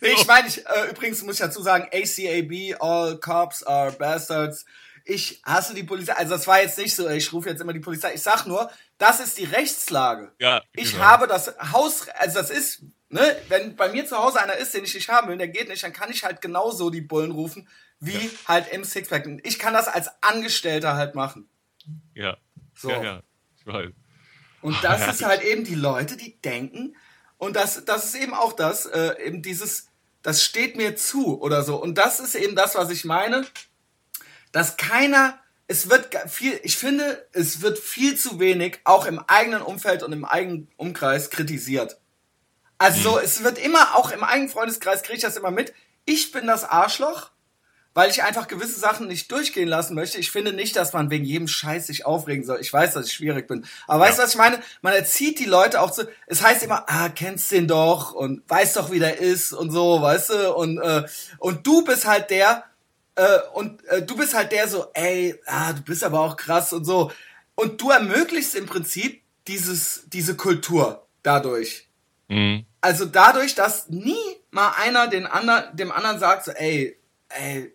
Ich 0.00 0.26
meine, 0.26 0.48
ich, 0.48 0.64
äh, 0.66 0.90
übrigens 0.90 1.22
muss 1.22 1.34
ich 1.34 1.40
dazu 1.40 1.62
sagen, 1.62 1.88
ACAB, 1.92 2.80
all 2.80 3.18
cops 3.20 3.62
are 3.62 3.92
bastards. 3.92 4.64
Ich 5.04 5.42
hasse 5.44 5.74
die 5.74 5.84
Polizei. 5.84 6.14
Also 6.14 6.32
das 6.34 6.46
war 6.46 6.62
jetzt 6.62 6.78
nicht 6.78 6.94
so, 6.94 7.08
ich 7.10 7.30
rufe 7.34 7.50
jetzt 7.50 7.60
immer 7.60 7.74
die 7.74 7.80
Polizei. 7.80 8.14
Ich 8.14 8.22
sag 8.22 8.46
nur, 8.46 8.70
das 8.96 9.20
ist 9.20 9.36
die 9.36 9.44
Rechtslage. 9.44 10.32
Ja, 10.40 10.62
ich 10.72 10.92
genau. 10.92 11.04
habe 11.04 11.26
das 11.26 11.54
Haus, 11.72 12.08
also 12.08 12.38
das 12.38 12.48
ist, 12.48 12.84
ne, 13.14 13.36
wenn 13.48 13.76
bei 13.76 13.88
mir 13.90 14.04
zu 14.06 14.18
Hause 14.18 14.40
einer 14.42 14.56
ist, 14.56 14.74
den 14.74 14.84
ich 14.84 14.94
nicht 14.94 15.08
haben 15.08 15.28
will, 15.28 15.38
der 15.38 15.48
geht 15.48 15.68
nicht, 15.68 15.82
dann 15.82 15.92
kann 15.92 16.10
ich 16.10 16.24
halt 16.24 16.40
genauso 16.42 16.90
die 16.90 17.00
Bullen 17.00 17.30
rufen, 17.30 17.68
wie 18.00 18.12
Ja. 18.12 18.30
halt 18.48 18.72
im 18.72 18.84
Sixpack. 18.84 19.24
Und 19.26 19.46
Ich 19.46 19.58
kann 19.58 19.72
das 19.72 19.88
als 19.88 20.08
Angestellter 20.20 20.94
halt 20.96 21.14
machen. 21.14 21.48
Ja. 22.14 22.36
So. 22.74 22.90
Ja, 22.90 23.02
ja. 23.02 23.22
Ich 23.58 23.66
weiß. 23.66 23.90
Und 24.62 24.82
das 24.82 25.00
Ja, 25.00 25.10
ist 25.10 25.24
halt 25.24 25.42
eben 25.42 25.64
die 25.64 25.74
Leute, 25.76 26.16
die 26.16 26.40
denken, 26.42 26.96
und 27.38 27.54
das, 27.56 27.84
das 27.84 28.06
ist 28.06 28.14
eben 28.16 28.34
auch 28.34 28.52
das, 28.52 28.86
äh, 28.86 29.14
eben 29.24 29.42
dieses, 29.42 29.88
das 30.22 30.42
steht 30.42 30.76
mir 30.76 30.96
zu 30.96 31.40
oder 31.40 31.62
so. 31.62 31.76
Und 31.80 31.96
das 31.98 32.18
ist 32.20 32.34
eben 32.34 32.56
das, 32.56 32.74
was 32.74 32.90
ich 32.90 33.04
meine, 33.04 33.46
dass 34.52 34.76
keiner, 34.76 35.38
es 35.66 35.90
wird 35.90 36.08
viel, 36.30 36.58
ich 36.62 36.76
finde, 36.76 37.26
es 37.32 37.60
wird 37.60 37.78
viel 37.78 38.16
zu 38.16 38.40
wenig, 38.40 38.80
auch 38.84 39.06
im 39.06 39.18
eigenen 39.18 39.62
Umfeld 39.62 40.02
und 40.02 40.12
im 40.12 40.24
eigenen 40.24 40.68
Umkreis 40.76 41.30
kritisiert. 41.30 41.98
Also 42.78 43.10
so, 43.10 43.18
es 43.18 43.42
wird 43.42 43.58
immer, 43.58 43.96
auch 43.96 44.10
im 44.10 44.24
eigenen 44.24 44.50
Freundeskreis 44.50 45.02
kriege 45.02 45.16
ich 45.16 45.22
das 45.22 45.36
immer 45.36 45.50
mit, 45.50 45.72
ich 46.04 46.32
bin 46.32 46.46
das 46.46 46.64
Arschloch, 46.64 47.30
weil 47.94 48.10
ich 48.10 48.24
einfach 48.24 48.48
gewisse 48.48 48.78
Sachen 48.78 49.06
nicht 49.06 49.30
durchgehen 49.30 49.68
lassen 49.68 49.94
möchte. 49.94 50.18
Ich 50.18 50.32
finde 50.32 50.52
nicht, 50.52 50.74
dass 50.74 50.92
man 50.92 51.10
wegen 51.10 51.24
jedem 51.24 51.46
Scheiß 51.46 51.86
sich 51.86 52.04
aufregen 52.04 52.44
soll. 52.44 52.58
Ich 52.60 52.72
weiß, 52.72 52.94
dass 52.94 53.06
ich 53.06 53.12
schwierig 53.12 53.46
bin. 53.46 53.64
Aber 53.86 54.04
weißt 54.04 54.18
du, 54.18 54.22
was 54.24 54.30
ich 54.32 54.36
meine? 54.36 54.58
Man 54.82 54.92
erzieht 54.94 55.38
die 55.38 55.44
Leute 55.44 55.80
auch 55.80 55.92
zu. 55.92 56.08
Es 56.26 56.42
heißt 56.42 56.64
immer, 56.64 56.84
ah, 56.88 57.08
kennst 57.08 57.52
den 57.52 57.68
doch 57.68 58.12
und 58.12 58.42
weißt 58.48 58.76
doch, 58.76 58.90
wie 58.90 58.98
der 58.98 59.20
ist 59.20 59.52
und 59.52 59.70
so, 59.70 60.02
weißt 60.02 60.30
du? 60.30 60.54
Und, 60.54 60.78
äh, 60.78 61.04
und 61.38 61.64
du 61.64 61.84
bist 61.84 62.04
halt 62.04 62.30
der, 62.30 62.64
äh, 63.14 63.38
und 63.52 63.84
äh, 63.86 64.02
du 64.02 64.16
bist 64.16 64.34
halt 64.34 64.50
der 64.50 64.68
so, 64.68 64.86
ey, 64.94 65.40
ah, 65.46 65.72
du 65.72 65.82
bist 65.82 66.02
aber 66.02 66.20
auch 66.20 66.36
krass 66.36 66.72
und 66.72 66.84
so. 66.84 67.12
Und 67.54 67.80
du 67.80 67.90
ermöglichst 67.90 68.56
im 68.56 68.66
Prinzip 68.66 69.22
dieses, 69.46 70.02
diese 70.06 70.36
Kultur 70.36 71.06
dadurch. 71.22 71.88
Mhm. 72.28 72.64
Also 72.80 73.04
dadurch, 73.04 73.54
dass 73.54 73.88
nie 73.88 74.16
mal 74.50 74.72
einer 74.76 75.08
den 75.08 75.26
anderen, 75.26 75.76
dem 75.76 75.92
anderen 75.92 76.18
sagt, 76.18 76.44
so, 76.44 76.52
ey, 76.52 76.98
ey, 77.28 77.74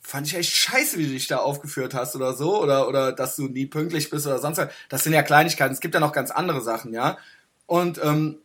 fand 0.00 0.26
ich 0.26 0.34
echt 0.34 0.52
scheiße, 0.54 0.98
wie 0.98 1.06
du 1.06 1.12
dich 1.12 1.28
da 1.28 1.38
aufgeführt 1.38 1.94
hast 1.94 2.16
oder 2.16 2.34
so, 2.34 2.60
oder, 2.60 2.88
oder 2.88 3.12
dass 3.12 3.36
du 3.36 3.48
nie 3.48 3.66
pünktlich 3.66 4.10
bist 4.10 4.26
oder 4.26 4.38
sonst 4.38 4.58
was. 4.58 4.68
Das 4.88 5.04
sind 5.04 5.12
ja 5.12 5.22
Kleinigkeiten. 5.22 5.72
Es 5.72 5.80
gibt 5.80 5.94
ja 5.94 6.00
noch 6.00 6.12
ganz 6.12 6.30
andere 6.30 6.60
Sachen, 6.60 6.92
ja. 6.92 7.18
Und 7.66 8.02
ähm, 8.02 8.38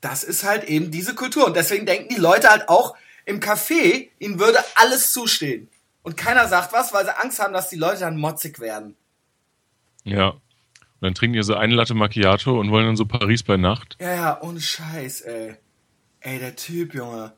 das 0.00 0.24
ist 0.24 0.44
halt 0.44 0.64
eben 0.64 0.90
diese 0.90 1.14
Kultur. 1.14 1.46
Und 1.46 1.56
deswegen 1.56 1.86
denken 1.86 2.12
die 2.12 2.20
Leute 2.20 2.48
halt 2.48 2.68
auch 2.68 2.96
im 3.24 3.40
Café, 3.40 4.10
ihnen 4.18 4.38
würde 4.38 4.58
alles 4.74 5.12
zustehen. 5.12 5.68
Und 6.02 6.16
keiner 6.16 6.48
sagt 6.48 6.72
was, 6.72 6.92
weil 6.92 7.04
sie 7.04 7.18
Angst 7.18 7.40
haben, 7.40 7.52
dass 7.52 7.68
die 7.68 7.76
Leute 7.76 8.00
dann 8.00 8.16
motzig 8.16 8.60
werden. 8.60 8.96
Ja. 10.04 10.36
Und 11.00 11.06
dann 11.06 11.14
trinken 11.14 11.34
die 11.34 11.42
so 11.42 11.54
eine 11.54 11.74
Latte 11.74 11.94
Macchiato 11.94 12.58
und 12.58 12.70
wollen 12.70 12.86
dann 12.86 12.96
so 12.96 13.04
Paris 13.04 13.42
bei 13.42 13.56
Nacht. 13.56 13.96
Ja, 14.00 14.14
ja, 14.14 14.40
ohne 14.40 14.60
Scheiß, 14.60 15.22
ey. 15.22 15.56
Ey, 16.20 16.38
der 16.38 16.56
Typ, 16.56 16.94
Junge. 16.94 17.32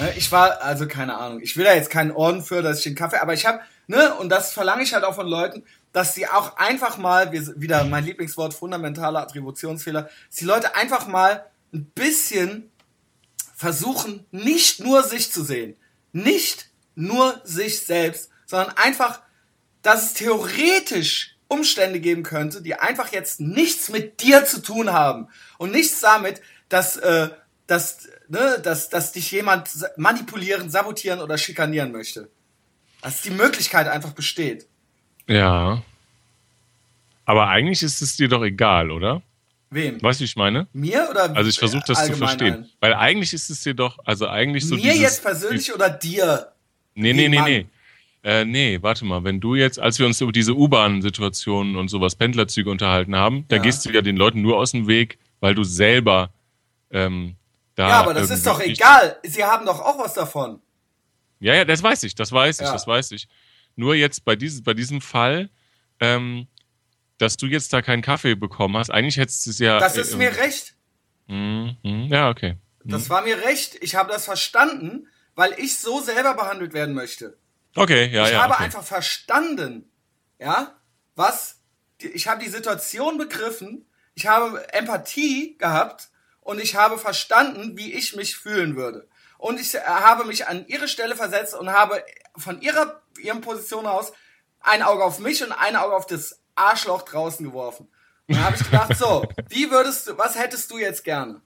Ne, 0.00 0.12
Ich 0.16 0.32
war, 0.32 0.60
also 0.62 0.88
keine 0.88 1.16
Ahnung, 1.16 1.40
ich 1.40 1.56
will 1.56 1.64
da 1.64 1.74
jetzt 1.74 1.90
keinen 1.90 2.10
Orden 2.10 2.42
für, 2.42 2.62
dass 2.62 2.78
ich 2.78 2.84
den 2.84 2.96
Kaffee, 2.96 3.18
aber 3.18 3.34
ich 3.34 3.46
habe, 3.46 3.60
ne, 3.86 4.14
und 4.16 4.28
das 4.28 4.52
verlange 4.52 4.82
ich 4.82 4.92
halt 4.92 5.04
auch 5.04 5.14
von 5.14 5.28
Leuten, 5.28 5.62
dass 5.92 6.14
sie 6.14 6.26
auch 6.26 6.56
einfach 6.56 6.98
mal, 6.98 7.30
wieder 7.32 7.84
mein 7.84 8.04
Lieblingswort, 8.04 8.52
fundamentaler 8.52 9.20
Attributionsfehler, 9.20 10.02
dass 10.02 10.36
die 10.36 10.44
Leute 10.44 10.74
einfach 10.74 11.06
mal 11.06 11.46
ein 11.72 11.84
bisschen 11.84 12.70
versuchen, 13.54 14.26
nicht 14.32 14.80
nur 14.80 15.04
sich 15.04 15.32
zu 15.32 15.44
sehen, 15.44 15.76
nicht 16.12 16.70
nur 16.96 17.40
sich 17.44 17.80
selbst, 17.80 18.30
sondern 18.46 18.76
einfach, 18.76 19.20
dass 19.82 20.06
es 20.06 20.14
theoretisch 20.14 21.33
Umstände 21.54 22.00
geben 22.00 22.22
könnte, 22.22 22.62
die 22.62 22.74
einfach 22.74 23.12
jetzt 23.12 23.40
nichts 23.40 23.88
mit 23.88 24.20
dir 24.20 24.44
zu 24.44 24.60
tun 24.60 24.92
haben 24.92 25.28
und 25.58 25.70
nichts 25.70 26.00
damit, 26.00 26.42
dass, 26.68 26.96
äh, 26.96 27.28
dass, 27.66 28.08
ne, 28.28 28.58
dass, 28.62 28.88
dass 28.90 29.12
dich 29.12 29.30
jemand 29.30 29.70
manipulieren, 29.96 30.68
sabotieren 30.70 31.20
oder 31.20 31.38
schikanieren 31.38 31.92
möchte. 31.92 32.28
Dass 33.00 33.22
die 33.22 33.30
Möglichkeit 33.30 33.86
einfach 33.88 34.12
besteht. 34.12 34.66
Ja. 35.28 35.82
Aber 37.24 37.48
eigentlich 37.48 37.82
ist 37.82 38.02
es 38.02 38.16
dir 38.16 38.28
doch 38.28 38.42
egal, 38.42 38.90
oder? 38.90 39.22
Wem? 39.70 40.00
Weißt 40.02 40.20
du, 40.20 40.22
wie 40.22 40.26
ich 40.26 40.36
meine? 40.36 40.68
Mir 40.72 41.08
oder 41.10 41.34
Also 41.36 41.48
ich 41.48 41.58
versuche 41.58 41.84
das 41.86 42.06
zu 42.06 42.14
verstehen. 42.14 42.52
allen? 42.52 42.70
Weil 42.80 42.94
eigentlich 42.94 43.32
ist 43.32 43.50
es 43.50 43.62
dir 43.62 43.74
doch, 43.74 43.98
also 44.04 44.28
eigentlich 44.28 44.66
so 44.66 44.74
Mir 44.74 44.92
dieses, 44.92 45.00
jetzt 45.00 45.22
persönlich 45.22 45.74
oder 45.74 45.90
dir? 45.90 46.52
Nee, 46.94 47.12
nee, 47.12 47.28
nee, 47.28 47.40
nee. 47.40 47.66
Äh, 48.24 48.46
nee, 48.46 48.78
warte 48.80 49.04
mal, 49.04 49.22
wenn 49.22 49.38
du 49.38 49.54
jetzt, 49.54 49.78
als 49.78 49.98
wir 49.98 50.06
uns 50.06 50.18
über 50.20 50.32
diese 50.32 50.54
U-Bahn-Situationen 50.56 51.76
und 51.76 51.88
sowas, 51.88 52.16
Pendlerzüge 52.16 52.70
unterhalten 52.70 53.14
haben, 53.14 53.44
da 53.48 53.56
Ja. 53.56 53.62
gehst 53.62 53.84
du 53.84 53.90
ja 53.90 54.00
den 54.00 54.16
Leuten 54.16 54.40
nur 54.40 54.56
aus 54.56 54.70
dem 54.72 54.86
Weg, 54.88 55.18
weil 55.40 55.54
du 55.54 55.62
selber 55.62 56.32
ähm, 56.90 57.36
da. 57.74 57.88
Ja, 57.88 58.00
aber 58.00 58.14
das 58.14 58.30
ist 58.30 58.46
doch 58.46 58.60
egal. 58.60 59.18
Sie 59.24 59.44
haben 59.44 59.66
doch 59.66 59.78
auch 59.80 59.98
was 59.98 60.14
davon. 60.14 60.60
Ja, 61.40 61.54
ja, 61.54 61.64
das 61.66 61.82
weiß 61.82 62.02
ich, 62.04 62.14
das 62.14 62.32
weiß 62.32 62.60
ich, 62.60 62.66
Ja. 62.66 62.72
das 62.72 62.86
weiß 62.86 63.10
ich. 63.10 63.28
Nur 63.76 63.94
jetzt 63.94 64.24
bei, 64.24 64.36
dieses, 64.36 64.62
bei 64.62 64.72
diesem 64.72 65.02
Fall, 65.02 65.50
ähm, 66.00 66.46
dass 67.18 67.36
du 67.36 67.46
jetzt 67.46 67.72
da 67.74 67.82
keinen 67.82 68.00
Kaffee 68.02 68.36
bekommen 68.36 68.76
hast, 68.78 68.88
eigentlich 68.90 69.18
hättest 69.18 69.44
du 69.44 69.50
es 69.50 69.58
ja. 69.58 69.78
Das 69.78 69.96
ist 69.98 70.14
äh, 70.14 70.16
mir 70.16 70.34
recht. 70.36 70.74
Mhm, 71.26 71.76
mhm, 71.82 72.06
ja, 72.06 72.30
okay. 72.30 72.56
Das 72.84 73.10
war 73.10 73.22
mir 73.22 73.36
recht. 73.44 73.76
Ich 73.82 73.96
habe 73.96 74.10
das 74.12 74.24
verstanden, 74.24 75.08
weil 75.34 75.52
ich 75.58 75.76
so 75.76 76.00
selber 76.00 76.34
behandelt 76.34 76.72
werden 76.72 76.94
möchte. 76.94 77.36
Okay, 77.76 78.06
ja, 78.06 78.24
ich 78.24 78.32
ja. 78.32 78.42
habe 78.42 78.54
okay. 78.54 78.64
einfach 78.64 78.84
verstanden, 78.84 79.90
ja, 80.38 80.74
was, 81.16 81.60
ich 81.98 82.28
habe 82.28 82.42
die 82.42 82.50
Situation 82.50 83.18
begriffen, 83.18 83.86
ich 84.14 84.26
habe 84.26 84.72
Empathie 84.72 85.56
gehabt 85.58 86.08
und 86.40 86.60
ich 86.60 86.76
habe 86.76 86.98
verstanden, 86.98 87.76
wie 87.76 87.92
ich 87.92 88.14
mich 88.14 88.36
fühlen 88.36 88.76
würde. 88.76 89.08
Und 89.38 89.60
ich 89.60 89.74
äh, 89.74 89.80
habe 89.80 90.24
mich 90.24 90.46
an 90.46 90.66
ihre 90.68 90.88
Stelle 90.88 91.16
versetzt 91.16 91.54
und 91.54 91.72
habe 91.72 92.04
von 92.36 92.60
ihrer, 92.60 93.02
ihren 93.20 93.40
Position 93.40 93.86
aus 93.86 94.12
ein 94.60 94.82
Auge 94.82 95.04
auf 95.04 95.18
mich 95.18 95.42
und 95.42 95.52
ein 95.52 95.76
Auge 95.76 95.94
auf 95.94 96.06
das 96.06 96.40
Arschloch 96.54 97.02
draußen 97.02 97.44
geworfen. 97.44 97.88
Und 98.26 98.36
dann 98.36 98.44
habe 98.44 98.56
ich 98.56 98.64
gedacht, 98.64 98.96
so, 98.96 99.26
wie 99.48 99.70
würdest 99.70 100.08
du, 100.08 100.16
was 100.16 100.38
hättest 100.38 100.70
du 100.70 100.78
jetzt 100.78 101.04
gerne? 101.04 101.42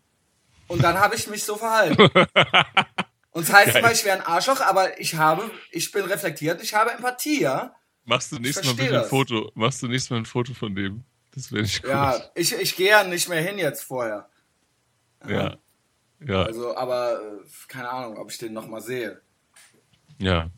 Und 0.69 0.85
dann 0.85 1.01
habe 1.01 1.17
ich 1.17 1.27
mich 1.27 1.43
so 1.45 1.57
verhalten. 1.57 1.97
Und 3.31 3.49
das 3.49 3.55
heißt 3.55 3.77
immer, 3.77 3.93
ich 3.93 4.05
wäre 4.05 4.19
ein 4.19 4.27
Arschloch, 4.27 4.61
aber 4.61 4.99
ich 5.01 5.15
habe, 5.15 5.51
ich 5.71 5.93
bin 5.93 6.05
reflektiert, 6.05 6.63
ich 6.63 6.75
habe 6.75 6.91
Empathie, 6.93 7.43
ja. 7.43 7.75
Machst 8.05 8.33
du 8.33 8.39
nächstes 8.39 8.65
Mal 8.67 8.75
bitte 8.75 9.03
ein. 9.03 9.09
Foto? 9.09 9.53
Machst 9.55 9.83
du 9.83 9.87
nächstes 9.89 10.11
Mal 10.11 10.17
ein 10.19 10.25
Foto 10.27 10.55
von 10.55 10.75
dem? 10.75 11.05
Das 11.35 11.53
wäre 11.53 11.63
nicht 11.63 11.83
gut. 11.83 11.91
Ja, 11.91 12.21
ich, 12.35 12.53
ich 12.55 12.75
gehe 12.75 12.89
ja 12.89 13.05
nicht 13.05 13.29
mehr 13.29 13.43
hin 13.43 13.59
jetzt 13.59 13.85
vorher. 13.85 14.29
Ja. 15.29 15.57
Ja, 16.27 16.43
Also, 16.43 16.77
aber 16.77 17.21
äh, 17.21 17.47
keine 17.69 17.91
Ahnung, 17.91 18.17
ob 18.19 18.31
ich 18.31 18.39
den 18.39 18.53
nochmal 18.53 18.81
sehe. 18.81 19.21
ja. 20.19 20.51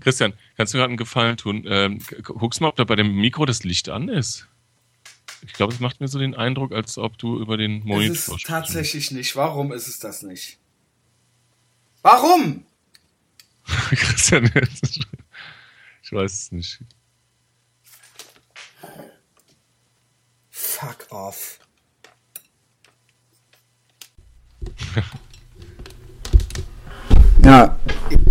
Christian, 0.00 0.32
kannst 0.56 0.72
du 0.72 0.78
mir 0.78 0.82
gerade 0.82 0.90
einen 0.92 0.96
Gefallen 0.96 1.36
tun? 1.36 1.64
Ähm, 1.68 1.98
gu- 2.22 2.34
guckst 2.34 2.60
mal, 2.62 2.68
ob 2.68 2.76
da 2.76 2.84
bei 2.84 2.96
dem 2.96 3.14
Mikro 3.14 3.44
das 3.46 3.62
Licht 3.64 3.88
an 3.90 4.08
ist. 4.08 4.48
Ich 5.44 5.52
glaube, 5.52 5.74
es 5.74 5.80
macht 5.80 6.00
mir 6.00 6.08
so 6.08 6.18
den 6.18 6.34
Eindruck, 6.34 6.72
als 6.72 6.96
ob 6.98 7.18
du 7.18 7.38
über 7.38 7.56
den 7.58 7.80
Es 7.80 7.84
Monitor 7.84 8.12
ist 8.14 8.24
sprichst. 8.26 8.46
tatsächlich 8.46 9.10
nicht. 9.10 9.36
Warum 9.36 9.72
ist 9.72 9.86
es 9.88 9.98
das 9.98 10.22
nicht? 10.22 10.58
Warum? 12.02 12.64
Christian, 13.90 14.44
ich 16.02 16.12
weiß 16.12 16.32
es 16.32 16.52
nicht. 16.52 16.80
Fuck 20.50 21.06
off. 21.10 21.58
Ja, 27.44 27.76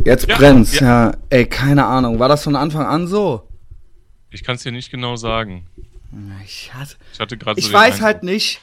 jetzt 0.06 0.28
Ja, 0.28 0.38
brennt's. 0.38 0.80
ja. 0.80 1.10
Ja. 1.12 1.18
ey, 1.30 1.46
keine 1.46 1.86
Ahnung. 1.86 2.20
War 2.20 2.30
das 2.30 2.44
von 2.44 2.56
Anfang 2.56 2.86
an 2.86 3.08
so? 3.08 3.48
Ich 4.30 4.44
kann 4.44 4.56
es 4.56 4.64
dir 4.64 4.72
nicht 4.72 4.90
genau 4.90 5.16
sagen. 5.18 5.68
Ich 6.46 6.74
hatte, 6.74 6.96
Ich 7.14 7.20
hatte 7.20 7.38
gerade 7.38 7.60
so 7.60 7.66
ich 7.66 7.72
den 7.72 7.74
weiß 7.74 7.94
Eindruck- 7.96 8.06
halt 8.06 8.24
nicht, 8.24 8.62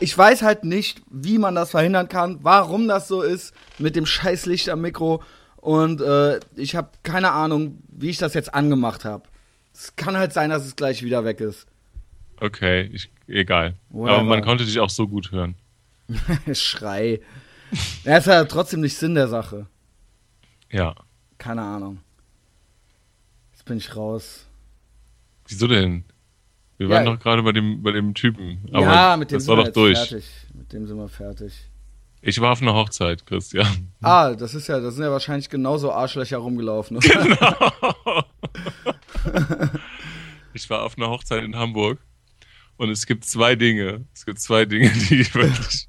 ich 0.00 0.16
weiß 0.16 0.42
halt 0.42 0.64
nicht, 0.64 1.02
wie 1.10 1.38
man 1.38 1.54
das 1.54 1.70
verhindern 1.70 2.08
kann, 2.08 2.38
warum 2.42 2.88
das 2.88 3.08
so 3.08 3.22
ist 3.22 3.54
mit 3.78 3.96
dem 3.96 4.06
scheiß 4.06 4.46
Licht 4.46 4.68
am 4.68 4.80
Mikro 4.80 5.22
und 5.56 6.00
äh, 6.00 6.40
ich 6.56 6.76
habe 6.76 6.90
keine 7.02 7.32
Ahnung, 7.32 7.82
wie 7.88 8.10
ich 8.10 8.18
das 8.18 8.34
jetzt 8.34 8.54
angemacht 8.54 9.04
habe. 9.04 9.24
Es 9.72 9.96
kann 9.96 10.16
halt 10.16 10.32
sein, 10.32 10.50
dass 10.50 10.64
es 10.64 10.76
gleich 10.76 11.02
wieder 11.02 11.24
weg 11.24 11.40
ist. 11.40 11.66
Okay, 12.40 12.90
ich, 12.92 13.10
egal. 13.26 13.74
Whatever. 13.88 14.18
Aber 14.18 14.24
man 14.24 14.42
konnte 14.42 14.64
dich 14.64 14.78
auch 14.78 14.90
so 14.90 15.08
gut 15.08 15.32
hören. 15.32 15.54
Schrei. 16.52 17.20
Ja, 18.04 18.18
ist 18.18 18.26
ja 18.26 18.44
trotzdem 18.44 18.80
nicht 18.80 18.96
Sinn 18.96 19.14
der 19.14 19.28
Sache. 19.28 19.66
Ja. 20.70 20.94
Keine 21.38 21.62
Ahnung. 21.62 22.00
Jetzt 23.52 23.64
bin 23.64 23.78
ich 23.78 23.96
raus. 23.96 24.46
Wieso 25.48 25.66
denn? 25.66 26.04
Wir 26.88 26.96
Ja. 26.96 27.04
waren 27.04 27.06
doch 27.16 27.20
gerade 27.20 27.42
bei 27.42 27.52
dem, 27.52 27.82
bei 27.82 27.92
dem 27.92 28.14
Typen. 28.14 28.58
Aber 28.72 28.80
ja, 28.82 29.16
mit 29.16 29.30
dem 29.30 29.36
das 29.36 29.44
sind 29.44 29.50
war 29.56 29.58
wir 29.64 29.64
doch 29.66 29.72
durch. 29.72 29.98
fertig. 29.98 30.24
Mit 30.54 30.72
dem 30.72 30.86
sind 30.86 30.96
wir 30.96 31.08
fertig. 31.08 31.52
Ich 32.26 32.40
war 32.40 32.52
auf 32.52 32.62
einer 32.62 32.72
Hochzeit, 32.74 33.26
Christian. 33.26 33.92
Ah, 34.00 34.32
das 34.34 34.54
ist 34.54 34.66
ja, 34.68 34.80
das 34.80 34.94
sind 34.94 35.04
ja 35.04 35.10
wahrscheinlich 35.10 35.50
genauso 35.50 35.92
Arschlöcher 35.92 36.38
rumgelaufen. 36.38 36.98
Ich 40.52 40.70
war 40.70 40.82
auf 40.82 40.96
einer 40.96 41.08
Hochzeit 41.10 41.42
in 41.42 41.56
Hamburg 41.56 41.98
und 42.76 42.88
es 42.90 43.06
gibt 43.06 43.24
zwei 43.24 43.56
Dinge. 43.56 44.04
Es 44.14 44.24
gibt 44.24 44.38
zwei 44.38 44.64
Dinge, 44.64 44.90
die 45.10 45.26
wirklich, 45.34 45.88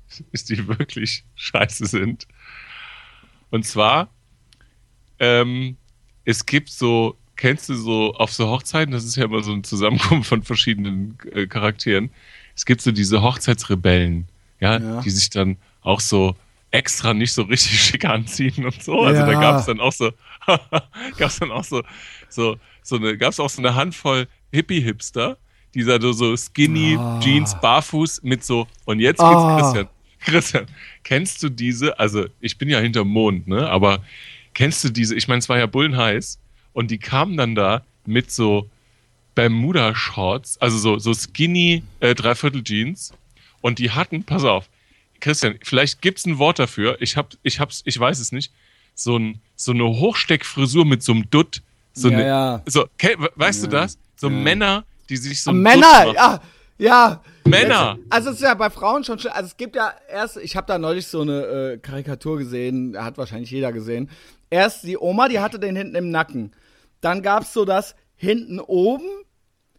die 0.50 0.68
wirklich 0.68 1.24
scheiße 1.36 1.86
sind. 1.86 2.28
Und 3.52 3.64
zwar, 3.66 4.10
ähm, 5.20 5.78
es 6.24 6.46
gibt 6.46 6.70
so, 6.70 7.18
kennst 7.36 7.70
du 7.70 7.76
so 7.76 8.14
auf 8.16 8.32
so 8.34 8.48
Hochzeiten, 8.50 8.92
das 8.92 9.04
ist 9.06 9.16
ja 9.16 9.26
immer 9.26 9.44
so 9.44 9.52
ein 9.54 9.64
Zusammenkommen 9.64 10.24
von 10.24 10.44
verschiedenen 10.44 11.18
äh, 11.34 11.48
Charakteren. 11.48 12.10
Es 12.56 12.66
gibt 12.66 12.82
so 12.82 12.92
diese 12.92 13.22
Hochzeitsrebellen, 13.22 14.28
ja, 14.60 14.80
Ja. 14.80 15.02
die 15.02 15.10
sich 15.10 15.30
dann 15.30 15.58
auch 15.82 16.00
so 16.00 16.36
extra 16.72 17.14
nicht 17.14 17.34
so 17.34 17.44
richtig 17.44 17.80
schick 17.84 18.06
anziehen 18.06 18.66
und 18.66 18.82
so. 18.84 19.02
Also 19.02 19.22
da 19.26 19.32
Ja. 19.34 19.40
gab 19.42 19.60
es 19.60 19.66
dann 19.66 19.80
auch 19.80 19.92
so, 19.94 20.12
gab's 21.18 21.40
dann 21.40 21.52
auch 21.52 21.64
so, 21.64 21.84
so, 22.30 22.58
so 22.82 22.96
eine, 22.98 23.18
gab's 23.18 23.40
auch 23.40 23.50
so 23.50 23.62
eine 23.62 23.76
Handvoll 23.76 24.28
Hippie-Hipster, 24.52 25.38
die 25.74 25.84
da 25.84 26.00
so, 26.00 26.12
so 26.14 26.36
skinny 26.38 26.98
Ah. 27.00 27.20
Jeans 27.22 27.56
barfuß 27.56 28.24
mit 28.24 28.44
so, 28.44 28.68
und 28.86 29.00
jetzt 29.00 29.20
geht's 29.20 29.30
Ah. 29.30 29.56
Christian. 29.60 29.88
Christian, 30.20 30.66
kennst 31.04 31.44
du 31.44 31.50
diese, 31.50 32.00
also 32.00 32.26
ich 32.42 32.58
bin 32.58 32.68
ja 32.70 32.80
hinterm 32.80 33.08
Mond, 33.10 33.48
ne, 33.48 33.70
aber 33.70 34.04
kennst 34.56 34.84
du 34.84 34.90
diese, 34.90 35.14
ich 35.16 35.28
meine, 35.28 35.40
es 35.40 35.50
war 35.50 35.58
ja 35.60 35.66
bullenheiß 35.68 36.40
und 36.76 36.92
die 36.92 37.00
kamen 37.00 37.38
dann 37.38 37.56
da 37.56 37.84
mit 38.06 38.30
so 38.32 38.70
Bermuda-Shorts, 39.34 40.58
also 40.62 40.78
so, 40.78 41.00
so 41.00 41.14
skinny 41.14 41.84
äh, 42.00 42.16
Dreiviertel-Jeans 42.16 43.14
und 43.62 43.80
die 43.80 43.92
hatten, 43.92 44.24
pass 44.24 44.44
auf, 44.44 44.70
Christian, 45.20 45.58
vielleicht 45.64 46.02
gibt's 46.02 46.26
ein 46.26 46.38
Wort 46.38 46.60
dafür, 46.60 46.98
ich 47.02 47.18
hab, 47.18 47.34
ich 47.44 47.60
hab's, 47.60 47.82
ich 47.86 48.00
weiß 48.00 48.20
es 48.20 48.32
nicht, 48.32 48.52
so, 48.94 49.18
ein, 49.18 49.42
so 49.56 49.72
eine 49.72 49.84
Hochsteckfrisur 49.86 50.86
mit 50.86 51.04
so 51.04 51.14
einem 51.14 51.30
Dutt, 51.30 51.62
so 51.94 52.10
Ja, 52.10 52.18
eine, 52.18 52.28
ja. 52.28 52.62
so, 52.66 52.86
ke- 52.98 53.18
weißt 53.36 53.64
du 53.64 53.68
Ja. 53.68 53.72
das? 53.72 53.98
So. 54.18 54.30
Männer, 54.30 54.86
die 55.10 55.18
sich 55.18 55.42
so 55.42 55.52
Männer, 55.52 56.14
ja, 56.14 56.42
ja. 56.78 57.22
Männer. 57.46 57.98
Also 58.10 58.30
es 58.30 58.38
ist 58.38 58.42
ja 58.42 58.54
bei 58.56 58.70
Frauen 58.70 59.04
schon 59.04 59.20
schlimm. 59.20 59.34
Also 59.36 59.48
es 59.48 59.58
gibt 59.58 59.76
ja 59.76 59.94
erst, 60.10 60.38
ich 60.38 60.56
habe 60.56 60.66
da 60.68 60.78
neulich 60.80 61.06
so 61.08 61.22
eine 61.22 61.42
äh, 61.44 61.78
Karikatur 61.78 62.38
gesehen, 62.40 62.96
hat 62.98 63.18
wahrscheinlich 63.20 63.52
jeder 63.52 63.72
gesehen. 63.72 64.10
Erst 64.50 64.84
die 64.84 64.98
Oma, 64.98 65.28
die 65.30 65.40
hatte 65.40 65.60
den 65.60 65.76
hinten 65.76 65.96
im 65.96 66.10
Nacken. 66.10 66.54
Dann 67.06 67.22
gab's 67.22 67.54
so 67.54 67.66
das 67.66 67.96
hinten 68.16 68.60
oben. 68.60 69.06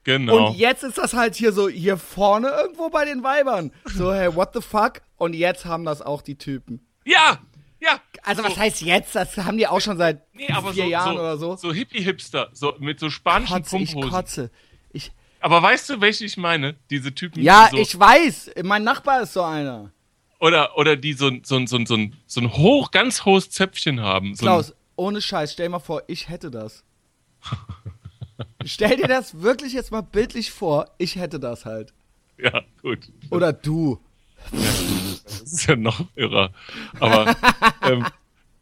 Genau. 0.04 0.50
Und 0.50 0.56
jetzt 0.56 0.84
ist 0.84 0.96
das 0.98 1.12
halt 1.14 1.34
hier 1.34 1.50
so 1.52 1.68
hier 1.68 1.96
vorne 1.96 2.48
irgendwo 2.50 2.88
bei 2.90 3.04
den 3.04 3.24
Weibern. 3.24 3.72
So, 3.84 4.12
hey, 4.14 4.32
what 4.36 4.50
the 4.54 4.60
fuck? 4.60 5.00
Und 5.16 5.34
jetzt 5.34 5.64
haben 5.64 5.84
das 5.84 6.00
auch 6.02 6.22
die 6.22 6.38
Typen. 6.38 6.86
ja, 7.04 7.38
ja. 7.80 8.00
Also 8.22 8.42
so, 8.42 8.48
was 8.48 8.56
heißt 8.56 8.82
jetzt? 8.82 9.14
Das 9.16 9.36
haben 9.38 9.58
die 9.58 9.66
auch 9.66 9.80
schon 9.80 9.96
seit 9.98 10.22
nee, 10.34 10.48
aber 10.52 10.72
vier 10.72 10.84
so, 10.84 10.90
Jahren 10.90 11.14
so, 11.16 11.20
oder 11.20 11.36
so. 11.36 11.56
So 11.56 11.72
Hippie-Hipster, 11.72 12.48
so 12.52 12.74
mit 12.78 12.98
so 13.00 13.10
spanischen 13.10 13.54
Kotze, 13.56 13.76
ich 13.78 13.92
Pumphosen. 13.92 14.10
kotze. 14.10 14.50
Ich, 14.92 15.12
Aber 15.40 15.60
weißt 15.62 15.90
du, 15.90 16.00
welche 16.00 16.24
ich 16.24 16.36
meine? 16.36 16.76
Diese 16.90 17.12
Typen, 17.14 17.42
ja, 17.42 17.68
die 17.70 17.76
so, 17.76 17.82
ich 17.82 17.98
weiß. 17.98 18.50
Mein 18.62 18.82
Nachbar 18.84 19.22
ist 19.22 19.32
so 19.34 19.42
einer. 19.42 19.90
oder, 20.40 20.76
oder 20.78 20.96
die 20.96 21.12
so, 21.12 21.26
ein- 21.28 21.42
so, 21.44 21.56
ein- 21.56 21.66
so, 21.66 21.84
so, 21.84 21.98
so 22.26 22.40
ein 22.40 22.52
hoch, 22.56 22.90
ganz 22.92 23.24
hohes 23.24 23.50
Zöpfchen 23.50 24.00
haben. 24.00 24.34
So 24.36 24.44
Klaus, 24.46 24.72
ohne 24.96 25.20
Scheiß, 25.20 25.52
stell 25.52 25.68
mal 25.68 25.78
vor, 25.80 26.02
ich 26.06 26.28
hätte 26.28 26.50
das. 26.50 26.82
stell 28.64 28.96
dir 28.96 29.08
das 29.08 29.40
wirklich 29.42 29.72
jetzt 29.72 29.90
mal 29.90 30.02
bildlich 30.02 30.50
vor, 30.50 30.86
ich 30.98 31.16
hätte 31.16 31.40
das 31.40 31.64
halt. 31.64 31.92
Ja, 32.38 32.62
gut. 32.82 33.10
Oder 33.30 33.52
du. 33.52 33.98
Das 34.52 35.40
ist 35.42 35.66
ja 35.66 35.76
noch 35.76 36.04
irrer. 36.14 36.50
Aber, 37.00 37.34
ähm, 37.82 38.06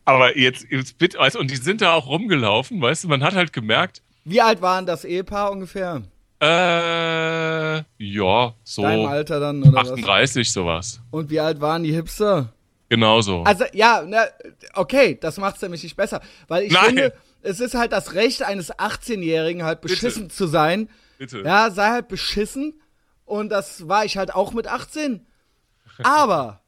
aber 0.04 0.38
jetzt, 0.38 0.66
jetzt 0.70 0.98
bitte, 0.98 1.18
du, 1.18 1.38
und 1.38 1.50
die 1.50 1.56
sind 1.56 1.80
da 1.80 1.92
auch 1.94 2.06
rumgelaufen, 2.06 2.80
weißt 2.80 3.04
du, 3.04 3.08
man 3.08 3.22
hat 3.22 3.34
halt 3.34 3.52
gemerkt, 3.52 4.02
Wie 4.24 4.40
alt 4.40 4.62
waren 4.62 4.86
das 4.86 5.04
Ehepaar 5.04 5.50
ungefähr? 5.50 6.02
äh, 6.40 7.82
ja, 7.98 8.54
so 8.64 8.82
Deinem 8.82 9.06
Alter 9.06 9.40
dann 9.40 9.62
oder 9.62 9.72
was? 9.74 9.92
38 9.92 10.52
sowas. 10.52 11.00
Und 11.10 11.30
wie 11.30 11.40
alt 11.40 11.60
waren 11.60 11.82
die 11.82 11.92
Hipster? 11.92 12.52
Genauso. 12.88 13.42
Also 13.44 13.64
ja, 13.72 14.04
na, 14.06 14.24
okay, 14.74 15.18
das 15.20 15.38
macht's 15.38 15.62
nämlich 15.62 15.82
nicht 15.82 15.96
besser, 15.96 16.20
weil 16.48 16.64
ich 16.64 16.72
Nein. 16.72 16.84
finde, 16.86 17.12
es 17.44 17.60
ist 17.60 17.74
halt 17.74 17.92
das 17.92 18.14
Recht 18.14 18.42
eines 18.42 18.72
18-Jährigen 18.72 19.62
halt 19.64 19.80
beschissen 19.80 20.30
zu 20.30 20.46
sein. 20.46 20.88
Bitte. 21.18 21.42
Ja, 21.42 21.70
sei 21.70 21.90
halt 21.90 22.08
beschissen 22.08 22.80
und 23.24 23.48
das 23.50 23.88
war 23.88 24.04
ich 24.04 24.16
halt 24.16 24.34
auch 24.34 24.52
mit 24.52 24.66
18. 24.66 25.24
Aber 26.02 26.60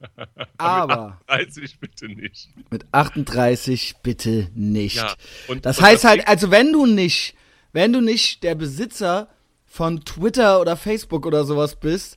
aber 0.58 1.20
30 1.28 1.78
bitte 1.80 2.06
nicht. 2.08 2.50
mit 2.70 2.84
38 2.92 3.96
bitte 4.02 4.48
nicht. 4.54 4.96
Ja, 4.96 5.14
und- 5.48 5.64
das 5.64 5.78
und 5.78 5.84
heißt 5.84 6.04
das 6.04 6.10
halt, 6.10 6.28
also 6.28 6.50
wenn 6.50 6.72
du 6.72 6.86
nicht, 6.86 7.34
wenn 7.72 7.92
du 7.92 8.00
nicht 8.00 8.42
der 8.42 8.54
Besitzer 8.54 9.28
von 9.66 10.04
Twitter 10.04 10.60
oder 10.60 10.76
Facebook 10.76 11.26
oder 11.26 11.44
sowas 11.44 11.76
bist 11.76 12.16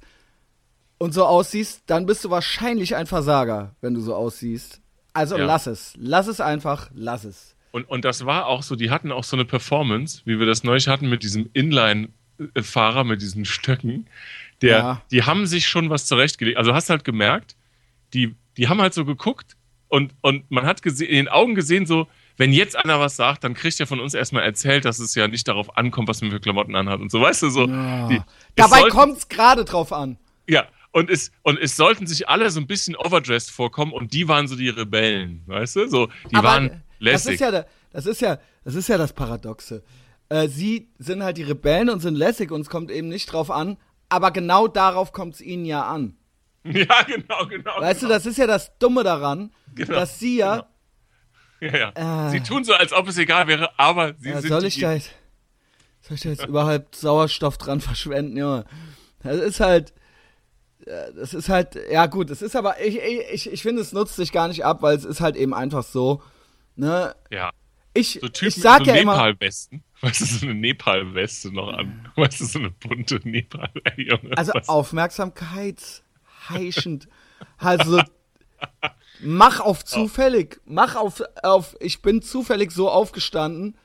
und 0.98 1.14
so 1.14 1.26
aussiehst, 1.26 1.84
dann 1.88 2.06
bist 2.06 2.24
du 2.26 2.30
wahrscheinlich 2.30 2.96
ein 2.96 3.08
Versager, 3.08 3.76
wenn 3.82 3.94
du 3.94 4.02
so 4.02 4.16
aussiehst. 4.16 4.82
Also 5.14 5.38
Ja. 5.38 5.46
lass 5.46 5.68
es. 5.68 5.94
Lass 5.98 6.28
es 6.28 6.42
einfach, 6.42 6.90
lass 6.94 7.24
es. 7.24 7.56
Und, 7.72 7.84
und 7.90 8.06
das 8.06 8.26
war 8.26 8.48
auch 8.48 8.64
so, 8.64 8.76
die 8.76 8.90
hatten 8.90 9.12
auch 9.12 9.24
so 9.24 9.36
eine 9.36 9.46
Performance, 9.46 10.22
wie 10.26 10.40
wir 10.40 10.46
das 10.46 10.64
neulich 10.64 10.88
hatten 10.88 11.10
mit 11.10 11.24
diesem 11.24 11.50
Inline-Fahrer 11.54 13.04
mit 13.04 13.22
diesen 13.22 13.46
Stöcken. 13.46 14.08
Der, 14.62 14.78
Ja. 14.78 15.02
Die 15.12 15.24
haben 15.24 15.46
sich 15.46 15.68
schon 15.68 15.90
was 15.90 16.06
zurechtgelegt. 16.06 16.58
Also 16.58 16.74
hast 16.74 16.90
halt 16.90 17.04
gemerkt, 17.04 17.56
die, 18.14 18.36
die 18.58 18.68
haben 18.68 18.82
halt 18.82 18.94
so 18.94 19.06
geguckt 19.06 19.56
und, 19.90 20.14
und 20.22 20.50
man 20.50 20.66
hat 20.66 20.86
in 20.86 20.96
den 20.98 21.28
Augen 21.28 21.56
gesehen, 21.56 21.86
so, 21.86 22.08
wenn 22.38 22.52
jetzt 22.54 22.76
einer 22.76 23.00
was 23.00 23.16
sagt, 23.16 23.44
dann 23.44 23.54
kriegt 23.54 23.80
er 23.80 23.88
von 23.88 24.00
uns 24.00 24.14
erstmal 24.14 24.44
erzählt, 24.44 24.86
dass 24.86 25.00
es 25.00 25.16
ja 25.16 25.28
nicht 25.28 25.48
darauf 25.48 25.78
ankommt, 25.78 26.08
was 26.08 26.22
man 26.22 26.32
für 26.32 26.40
Klamotten 26.40 26.76
anhat 26.76 27.00
und 27.00 27.12
so, 27.12 27.22
weißt 27.22 27.44
du, 27.44 27.50
so. 27.50 27.68
Ja. 27.68 28.08
Die, 28.08 28.16
es 28.18 28.22
Dabei 28.56 28.80
sollten- 28.80 28.96
kommt's 28.96 29.30
gerade 29.30 29.66
drauf 29.66 29.92
an. 29.94 30.18
Ja, 30.48 30.66
und 30.92 31.10
es, 31.10 31.32
und 31.44 31.60
es 31.60 31.76
sollten 31.76 32.08
sich 32.08 32.28
alle 32.30 32.50
so 32.50 32.60
ein 32.60 32.68
bisschen 32.68 32.96
overdressed 32.96 33.52
vorkommen 33.52 33.92
und 33.92 34.14
die 34.14 34.28
waren 34.28 34.48
so 34.48 34.56
die 34.56 34.70
Rebellen, 34.70 35.42
weißt 35.46 35.76
du? 35.76 35.88
So, 35.90 36.08
die 36.32 36.36
Aber 36.36 36.48
waren 36.48 36.84
das 37.00 37.26
lässig. 37.26 37.34
ist 37.36 37.40
ja, 37.42 37.66
das 37.92 38.06
ist 38.06 38.22
ja, 38.22 38.40
das 38.64 38.76
ist 38.76 38.90
ja 38.90 38.98
das 38.98 39.14
Paradoxe. 39.14 39.84
Äh, 40.30 40.48
sie 40.48 40.90
sind 41.00 41.24
halt 41.24 41.38
die 41.38 41.44
Rebellen 41.44 41.90
und 41.90 42.00
sind 42.02 42.16
lässig 42.16 42.52
und 42.52 42.62
es 42.62 42.70
kommt 42.70 42.92
eben 42.92 43.08
nicht 43.08 43.32
drauf 43.32 43.50
an. 43.52 43.78
Aber 44.10 44.32
genau 44.32 44.68
darauf 44.68 45.12
kommt 45.12 45.36
es 45.36 45.42
ihnen 45.42 45.66
ja 45.66 45.84
an. 45.84 46.16
Ja, 46.64 47.02
genau, 47.04 47.46
genau. 47.48 47.80
Weißt 47.80 48.02
genau. 48.02 48.10
du, 48.12 48.16
das 48.16 48.26
ist 48.26 48.38
ja 48.38 48.46
das 48.46 48.78
Dumme 48.78 49.04
daran, 49.04 49.52
Genau, 49.74 49.94
dass 49.94 50.20
sie 50.20 50.38
ja. 50.40 50.68
Ja, 51.62 51.92
ja. 51.96 52.28
Äh. 52.28 52.32
Sie 52.32 52.42
tun 52.42 52.66
so, 52.66 52.74
als 52.74 52.92
ob 52.92 53.08
es 53.08 53.18
egal 53.18 53.48
wäre, 53.48 53.70
aber 53.80 54.16
sie 54.20 54.30
ja 54.30 54.42
sind 54.42 54.50
soll 54.50 54.66
ich 54.66 54.78
da 54.78 54.94
jetzt, 54.94 55.12
soll 56.02 56.16
ich 56.16 56.22
da 56.22 56.30
jetzt 56.30 56.46
überhaupt 56.46 56.94
Sauerstoff 56.96 57.58
dran 57.58 57.80
verschwenden, 57.80 58.36
Junge? 58.36 58.66
Das 59.24 59.38
ist 59.38 59.60
halt. 59.62 59.94
äh, 60.86 61.14
Das 61.16 61.34
ist 61.34 61.48
halt, 61.48 61.78
ja 61.90 62.06
gut, 62.08 62.30
es 62.32 62.42
ist 62.42 62.56
aber, 62.58 62.82
ich, 62.82 63.00
ich, 63.00 63.50
ich 63.52 63.62
finde, 63.62 63.82
es 63.82 63.94
nutzt 63.94 64.18
sich 64.18 64.32
gar 64.34 64.50
nicht 64.50 64.66
ab, 64.66 64.82
weil 64.82 64.98
es 64.98 65.06
ist 65.06 65.22
halt 65.22 65.38
eben 65.38 65.54
einfach 65.54 65.84
so, 65.84 66.22
ne, 66.78 67.13
Ja, 67.32 67.52
ich, 67.94 68.20
so 68.22 68.28
Typen 68.30 68.48
ich 68.48 68.56
sag 68.56 68.86
so 68.86 68.92
ja 68.92 68.96
immer, 68.96 69.13
Nepal-Westen. 69.13 69.84
Weißt 70.02 70.22
du, 70.22 70.26
so 70.26 70.46
eine 70.46 70.56
Nepal-Weste 70.56 71.52
noch 71.52 71.74
an. 71.74 72.10
Weißt 72.16 72.40
du, 72.40 72.46
so 72.46 72.60
eine 72.60 72.70
bunte 72.72 73.20
Nepal, 73.24 73.70
Junge. 73.98 74.38
Also 74.38 74.54
was- 74.54 74.70
aufmerksamkeitsheischend. 74.70 77.08
also 77.58 78.02
mach 79.22 79.60
auf 79.60 79.84
zufällig, 79.86 80.60
mach 80.66 80.96
auf, 80.96 81.22
auf 81.44 81.76
ich 81.80 82.02
bin 82.02 82.22
zufällig 82.22 82.72
so 82.72 82.90
aufgestanden. 82.90 83.76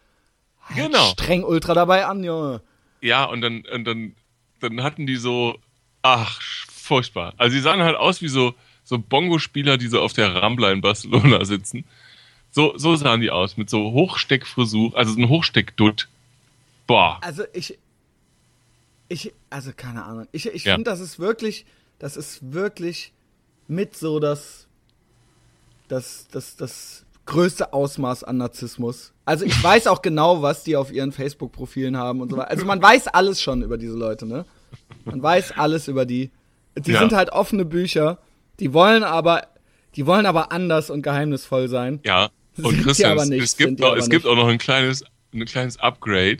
Halt 0.62 0.76
Genau. 0.76 1.04
Streng 1.10 1.44
ultra 1.44 1.74
dabei 1.74 2.06
an, 2.06 2.22
Junge. 2.22 2.62
Ja, 3.00 3.24
und 3.24 3.40
dann, 3.40 3.64
und 3.72 3.84
dann, 3.84 4.14
dann 4.60 4.82
hatten 4.82 5.06
die 5.06 5.16
so, 5.16 5.58
ach, 6.02 6.40
furchtbar. 6.70 7.34
Also 7.36 7.56
die 7.56 7.62
sahen 7.62 7.80
halt 7.82 7.96
aus 7.96 8.22
wie 8.22 8.28
so, 8.28 8.54
so 8.84 8.98
Bongo-Spieler, 8.98 9.76
die 9.76 9.88
so 9.88 10.00
auf 10.00 10.12
der 10.12 10.34
Rambla 10.34 10.70
in 10.70 10.80
Barcelona 10.80 11.44
sitzen. 11.44 11.84
So, 12.52 12.76
so 12.76 12.94
sahen 12.96 13.20
die 13.22 13.30
aus, 13.30 13.56
mit 13.56 13.68
so 13.70 13.92
Hochsteckfrisur, 13.92 14.96
also 14.96 15.14
so 15.14 15.18
ein 15.20 15.28
Hochsteckdutt. 15.28 16.08
Boah. 16.86 17.18
Also 17.22 17.44
ich, 17.54 17.78
ich, 19.08 19.32
also 19.50 19.70
keine 19.74 20.04
Ahnung. 20.04 20.26
Ich, 20.32 20.46
ich 20.46 20.64
Ja. 20.64 20.74
finde, 20.74 20.90
das 20.90 21.00
ist 21.00 21.18
wirklich, 21.18 21.64
das 21.98 22.16
ist 22.16 22.52
wirklich 22.52 23.12
mit 23.68 23.96
so 23.96 24.20
das, 24.20 24.66
das, 25.88 26.26
das, 26.30 26.56
das 26.56 27.04
größte 27.24 27.72
Ausmaß 27.72 28.24
an 28.24 28.36
Narzissmus. 28.36 29.12
Also 29.24 29.44
ich 29.46 29.62
weiß 29.62 29.86
auch 29.86 30.02
genau, 30.02 30.42
was 30.42 30.64
die 30.64 30.76
auf 30.76 30.92
ihren 30.92 31.12
Facebook-Profilen 31.12 31.96
haben 31.96 32.20
und 32.20 32.30
so 32.30 32.36
weiter. 32.36 32.50
Also 32.50 32.66
man 32.66 32.82
weiß 32.82 33.08
alles 33.08 33.40
schon 33.40 33.62
über 33.62 33.78
diese 33.78 33.96
Leute, 33.96 34.26
ne? 34.26 34.44
Man 35.04 35.22
weiß 35.22 35.52
alles 35.56 35.88
über 35.88 36.04
die. 36.04 36.30
Die 36.76 36.92
Ja. 36.92 36.98
sind 37.00 37.12
halt 37.12 37.30
offene 37.30 37.64
Bücher. 37.64 38.18
Die 38.60 38.72
wollen 38.74 39.04
aber, 39.04 39.46
die 39.96 40.06
wollen 40.06 40.26
aber 40.26 40.52
anders 40.52 40.90
und 40.90 41.02
geheimnisvoll 41.02 41.68
sein. 41.68 42.00
Ja. 42.04 42.30
Und 42.60 42.82
Christian, 42.82 43.16
es, 43.18 43.28
nicht, 43.28 43.42
es, 43.42 43.56
gibt, 43.56 43.78
noch, 43.80 43.96
es 43.96 44.10
gibt 44.10 44.26
auch 44.26 44.36
noch 44.36 44.48
ein 44.48 44.58
kleines, 44.58 45.04
ein 45.32 45.44
kleines 45.46 45.78
Upgrade. 45.78 46.38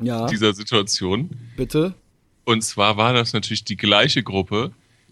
Ja. 0.00 0.28
dieser 0.28 0.54
Situation. 0.54 1.30
Bitte? 1.56 1.92
Und 2.44 2.62
zwar 2.62 2.96
war 2.96 3.12
das 3.12 3.32
natürlich 3.32 3.64
die 3.64 3.76
gleiche 3.76 4.22
Gruppe, 4.22 4.70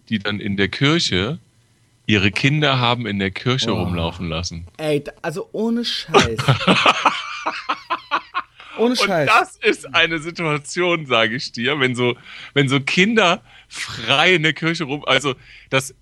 die 0.08 0.20
dann 0.20 0.38
in 0.38 0.56
der 0.56 0.68
Kirche 0.68 1.40
ihre 2.06 2.30
Kinder 2.30 2.78
haben 2.78 3.04
in 3.04 3.18
der 3.18 3.32
Kirche 3.32 3.74
Oh. 3.74 3.82
rumlaufen 3.82 4.28
lassen. 4.28 4.68
Ey, 4.76 5.02
also 5.22 5.48
ohne 5.50 5.84
Scheiß. 5.84 6.38
ohne 8.78 8.90
Und 8.90 8.96
Scheiß. 8.98 9.28
das 9.28 9.56
ist 9.56 9.94
eine 9.94 10.18
Situation, 10.18 11.06
sage 11.06 11.36
ich 11.36 11.52
dir, 11.52 11.80
wenn 11.80 11.94
so, 11.94 12.16
wenn 12.54 12.68
so 12.68 12.80
Kinder 12.80 13.42
frei 13.68 14.34
in 14.34 14.42
der 14.44 14.52
Kirche 14.52 14.84
rum, 14.84 15.04
also 15.06 15.34
dass 15.70 15.94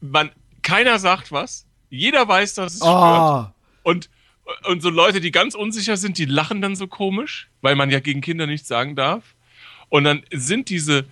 man 0.00 0.30
keiner 0.62 0.98
sagt 0.98 1.30
was, 1.32 1.66
jeder 1.90 2.26
weiß, 2.26 2.54
dass 2.54 2.72
es 2.74 2.78
stört. 2.78 3.52
Und, 3.84 4.10
und 4.64 4.82
so 4.82 4.90
Leute, 4.90 5.20
die 5.20 5.30
ganz 5.30 5.54
unsicher 5.54 5.96
sind, 5.96 6.18
die 6.18 6.24
lachen 6.24 6.60
dann 6.60 6.74
so 6.74 6.88
komisch, 6.88 7.48
weil 7.60 7.76
man 7.76 7.90
ja 7.90 8.00
gegen 8.00 8.20
Kinder 8.20 8.46
nichts 8.48 8.66
sagen 8.66 8.96
darf. 8.96 9.22
Und 9.90 10.02
dann 10.04 10.24
sind 10.32 10.68
diese, 10.70 11.04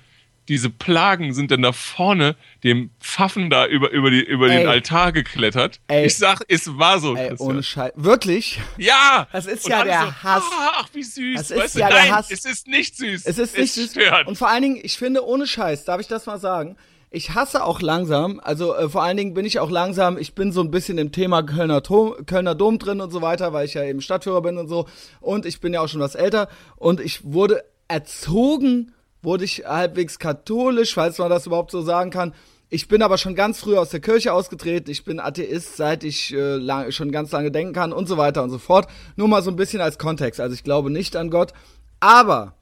diese 0.48 0.70
Plagen 0.70 1.32
sind 1.34 1.52
dann 1.52 1.62
da 1.62 1.70
vorne 1.72 2.34
dem 2.64 2.90
Pfaffen 3.00 3.48
da 3.48 3.66
über, 3.66 3.90
über, 3.90 4.10
die, 4.10 4.20
über 4.24 4.48
Ey. 4.50 4.58
den 4.58 4.68
Altar 4.68 5.12
geklettert. 5.12 5.78
Ey. 5.86 6.06
Ich 6.06 6.16
sag, 6.16 6.40
es 6.48 6.76
war 6.78 6.98
so. 6.98 7.14
ey, 7.14 7.32
ohne 7.38 7.62
Scheiß. 7.62 7.92
Wirklich? 7.94 8.60
Ja! 8.76 9.28
Das 9.30 9.46
ist 9.46 9.64
Und 9.66 9.70
ja 9.70 9.84
der 9.84 10.00
so, 10.00 10.12
Hass. 10.24 10.42
Ah, 10.52 10.72
ach, 10.78 10.88
wie 10.92 11.02
süß. 11.04 11.36
Das 11.36 11.50
ist 11.52 11.58
weißt 11.58 11.74
du? 11.76 11.78
ja 11.80 11.88
der 11.90 11.98
Nein, 11.98 12.12
Hass. 12.12 12.30
es 12.30 12.44
ist 12.44 12.66
nicht 12.66 12.96
süß. 12.96 13.24
Es 13.24 13.38
ist 13.38 13.56
nicht 13.56 13.68
es 13.68 13.74
süß. 13.76 13.90
stört. 13.92 14.26
Und 14.26 14.36
vor 14.36 14.48
allen 14.48 14.62
Dingen, 14.62 14.80
ich 14.82 14.96
finde, 14.98 15.24
ohne 15.24 15.46
Scheiß, 15.46 15.84
darf 15.84 16.00
ich 16.00 16.08
das 16.08 16.26
mal 16.26 16.38
sagen? 16.40 16.76
Ich 17.14 17.34
hasse 17.34 17.62
auch 17.62 17.82
langsam, 17.82 18.40
also 18.42 18.74
äh, 18.74 18.88
vor 18.88 19.02
allen 19.02 19.18
Dingen 19.18 19.34
bin 19.34 19.44
ich 19.44 19.60
auch 19.60 19.70
langsam, 19.70 20.16
ich 20.16 20.34
bin 20.34 20.50
so 20.50 20.62
ein 20.62 20.70
bisschen 20.70 20.96
im 20.96 21.12
Thema 21.12 21.42
Kölner, 21.42 21.82
Dom, 21.82 22.14
Kölner 22.24 22.54
Dom 22.54 22.78
drin 22.78 23.02
und 23.02 23.10
so 23.10 23.20
weiter, 23.20 23.52
weil 23.52 23.66
ich 23.66 23.74
ja 23.74 23.84
eben 23.84 24.00
Stadtführer 24.00 24.40
bin 24.40 24.56
und 24.56 24.68
so. 24.68 24.86
Und 25.20 25.44
ich 25.44 25.60
bin 25.60 25.74
ja 25.74 25.82
auch 25.82 25.88
schon 25.88 26.00
was 26.00 26.14
älter. 26.14 26.48
Und 26.76 27.00
ich 27.00 27.20
wurde 27.30 27.64
erzogen, 27.86 28.94
wurde 29.20 29.44
ich 29.44 29.66
halbwegs 29.66 30.18
katholisch, 30.18 30.94
falls 30.94 31.18
man 31.18 31.28
das 31.28 31.46
überhaupt 31.46 31.70
so 31.70 31.82
sagen 31.82 32.10
kann. 32.10 32.32
Ich 32.70 32.88
bin 32.88 33.02
aber 33.02 33.18
schon 33.18 33.34
ganz 33.34 33.60
früh 33.60 33.76
aus 33.76 33.90
der 33.90 34.00
Kirche 34.00 34.32
ausgetreten. 34.32 34.90
Ich 34.90 35.04
bin 35.04 35.20
Atheist, 35.20 35.76
seit 35.76 36.04
ich 36.04 36.32
äh, 36.32 36.56
lang, 36.56 36.92
schon 36.92 37.12
ganz 37.12 37.30
lange 37.30 37.50
denken 37.50 37.74
kann 37.74 37.92
und 37.92 38.08
so 38.08 38.16
weiter 38.16 38.42
und 38.42 38.48
so 38.48 38.56
fort. 38.56 38.88
Nur 39.16 39.28
mal 39.28 39.42
so 39.42 39.50
ein 39.50 39.56
bisschen 39.56 39.82
als 39.82 39.98
Kontext. 39.98 40.40
Also 40.40 40.54
ich 40.54 40.64
glaube 40.64 40.88
nicht 40.88 41.14
an 41.14 41.28
Gott. 41.28 41.52
Aber 42.00 42.54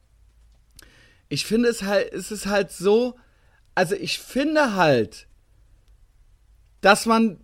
ich 1.29 1.47
finde 1.47 1.69
es 1.69 1.85
halt, 1.85 2.13
es 2.13 2.33
ist 2.33 2.47
halt 2.47 2.73
so, 2.73 3.15
also 3.75 3.95
ich 3.95 4.19
finde 4.19 4.75
halt, 4.75 5.27
dass 6.81 7.07
man, 7.07 7.39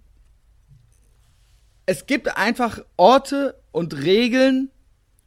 es 1.86 2.06
gibt 2.06 2.36
einfach 2.36 2.80
Orte 2.96 3.60
und 3.72 3.94
Regeln 3.96 4.70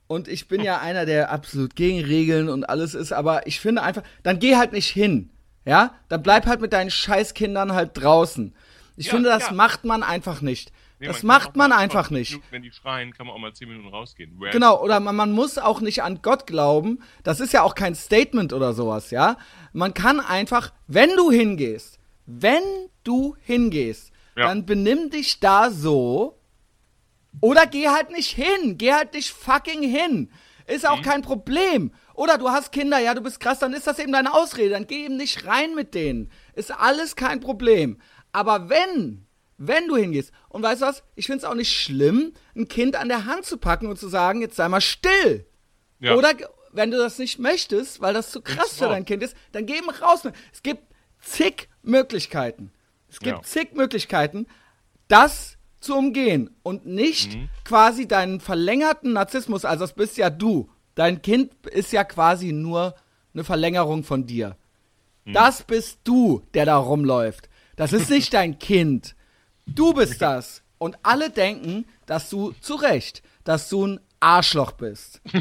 und 0.07 0.27
ich 0.27 0.47
bin 0.47 0.61
ja 0.61 0.79
einer, 0.79 1.05
der 1.05 1.31
absolut 1.31 1.75
gegen 1.75 2.03
Regeln 2.03 2.49
und 2.49 2.63
alles 2.65 2.95
ist, 2.95 3.11
aber 3.13 3.47
ich 3.47 3.59
finde 3.59 3.83
einfach, 3.83 4.03
dann 4.23 4.39
geh 4.39 4.55
halt 4.55 4.73
nicht 4.73 4.89
hin, 4.89 5.29
ja, 5.65 5.93
dann 6.09 6.23
bleib 6.23 6.47
halt 6.47 6.61
mit 6.61 6.73
deinen 6.73 6.89
Scheißkindern 6.89 7.73
halt 7.73 7.91
draußen. 7.93 8.55
Ich 8.97 9.07
Ja, 9.07 9.13
finde, 9.13 9.29
das 9.29 9.47
ja. 9.47 9.51
macht 9.53 9.85
man 9.85 10.03
einfach 10.03 10.41
nicht. 10.41 10.71
Nee, 10.99 11.07
das 11.07 11.19
kann 11.19 11.27
macht 11.27 11.55
man 11.55 11.71
einfach 11.71 12.09
nicht. 12.09 12.39
Wenn 12.51 12.61
die 12.61 12.71
schreien, 12.71 13.13
kann 13.13 13.27
man 13.27 13.35
auch 13.35 13.39
mal 13.39 13.53
zehn 13.53 13.69
Minuten 13.69 13.87
rausgehen. 13.87 14.37
Rant. 14.39 14.51
Genau, 14.51 14.81
oder 14.83 14.99
man, 14.99 15.15
man 15.15 15.31
muss 15.31 15.57
auch 15.57 15.79
nicht 15.81 16.03
an 16.03 16.21
Gott 16.21 16.45
glauben. 16.45 16.99
Das 17.23 17.39
ist 17.39 17.53
ja 17.53 17.61
auch 17.63 17.73
kein 17.75 17.95
Statement 17.95 18.51
oder 18.53 18.73
sowas, 18.73 19.09
ja. 19.11 19.37
Man 19.71 19.93
kann 19.93 20.19
einfach, 20.19 20.73
wenn 20.87 21.15
du 21.15 21.31
hingehst, 21.31 21.99
wenn 22.25 22.63
du 23.03 23.35
hingehst, 23.41 24.11
Ja. 24.35 24.47
dann 24.47 24.65
benimm 24.65 25.09
dich 25.09 25.39
da 25.39 25.71
so. 25.71 26.37
Oder 27.41 27.65
geh 27.67 27.87
halt 27.87 28.11
nicht 28.11 28.31
hin. 28.31 28.77
Geh 28.77 28.93
halt 28.93 29.13
nicht 29.13 29.29
fucking 29.31 29.83
hin. 29.83 30.29
Ist 30.67 30.83
Mhm. 30.83 30.89
auch 30.89 31.01
kein 31.01 31.21
Problem. 31.21 31.91
Oder 32.13 32.37
du 32.37 32.49
hast 32.49 32.71
Kinder, 32.71 32.99
ja, 32.99 33.13
du 33.13 33.21
bist 33.21 33.39
krass, 33.39 33.59
dann 33.59 33.73
ist 33.73 33.87
das 33.87 33.99
eben 33.99 34.11
deine 34.11 34.33
Ausrede. 34.33 34.71
Dann 34.71 34.87
geh 34.87 35.05
eben 35.05 35.15
nicht 35.17 35.45
rein 35.45 35.73
mit 35.75 35.93
denen. 35.95 36.29
Ist 36.53 36.71
alles 36.71 37.15
kein 37.15 37.39
Problem. 37.39 37.97
Aber 38.31 38.69
wenn, 38.69 39.25
wenn 39.61 39.87
du 39.87 39.95
hingehst, 39.97 40.31
und 40.47 40.63
weißt 40.63 40.81
du 40.81 40.85
was, 40.87 41.03
ich 41.15 41.27
find's 41.27 41.43
auch 41.43 41.53
nicht 41.53 41.71
schlimm, 41.71 42.33
ein 42.55 42.67
Kind 42.67 42.95
an 42.95 43.09
der 43.09 43.25
Hand 43.25 43.45
zu 43.45 43.57
packen 43.57 43.87
und 43.87 43.99
zu 43.99 44.07
sagen, 44.07 44.41
jetzt 44.41 44.55
sei 44.55 44.67
mal 44.69 44.81
still. 44.81 45.45
Ja. 45.99 46.15
Oder 46.15 46.33
wenn 46.71 46.91
du 46.91 46.97
das 46.97 47.19
nicht 47.19 47.39
möchtest, 47.39 47.99
weil 48.01 48.13
das 48.13 48.31
zu 48.31 48.41
krass 48.41 48.77
für 48.77 48.87
dein 48.87 49.05
Kind 49.05 49.21
ist, 49.21 49.35
dann 49.51 49.65
geh 49.65 49.77
eben 49.77 49.89
raus. 49.89 50.21
Es 50.53 50.63
gibt 50.63 50.83
zig 51.21 51.67
Möglichkeiten. 51.83 52.71
Es 53.09 53.19
gibt 53.19 53.37
Ja. 53.37 53.43
zig 53.43 53.73
Möglichkeiten, 53.73 54.47
das 55.07 55.57
zu 55.81 55.95
umgehen 55.95 56.49
und 56.63 56.85
nicht 56.85 57.35
Mhm. 57.35 57.49
quasi 57.65 58.07
deinen 58.07 58.39
verlängerten 58.39 59.13
Narzissmus, 59.13 59.65
also 59.65 59.83
das 59.83 59.93
bist 59.93 60.17
ja 60.17 60.29
du. 60.29 60.69
Dein 60.95 61.21
Kind 61.21 61.53
ist 61.67 61.91
ja 61.91 62.03
quasi 62.03 62.51
nur 62.51 62.95
eine 63.33 63.43
Verlängerung 63.43 64.03
von 64.03 64.25
dir. 64.25 64.57
Mhm. 65.25 65.33
Das 65.33 65.63
bist 65.63 65.99
du, 66.03 66.43
der 66.53 66.65
da 66.65 66.77
rumläuft. 66.77 67.49
Das 67.75 67.93
ist 67.93 68.09
nicht 68.09 68.33
dein 68.33 68.59
Kind. 68.59 69.15
Du 69.75 69.93
bist 69.93 70.21
das. 70.21 70.61
Und 70.77 70.97
alle 71.03 71.29
denken, 71.29 71.85
dass 72.05 72.29
du 72.29 72.53
zu 72.61 72.75
Recht, 72.75 73.21
dass 73.43 73.69
du 73.69 73.85
ein 73.85 73.99
Arschloch 74.19 74.71
bist. 74.73 75.21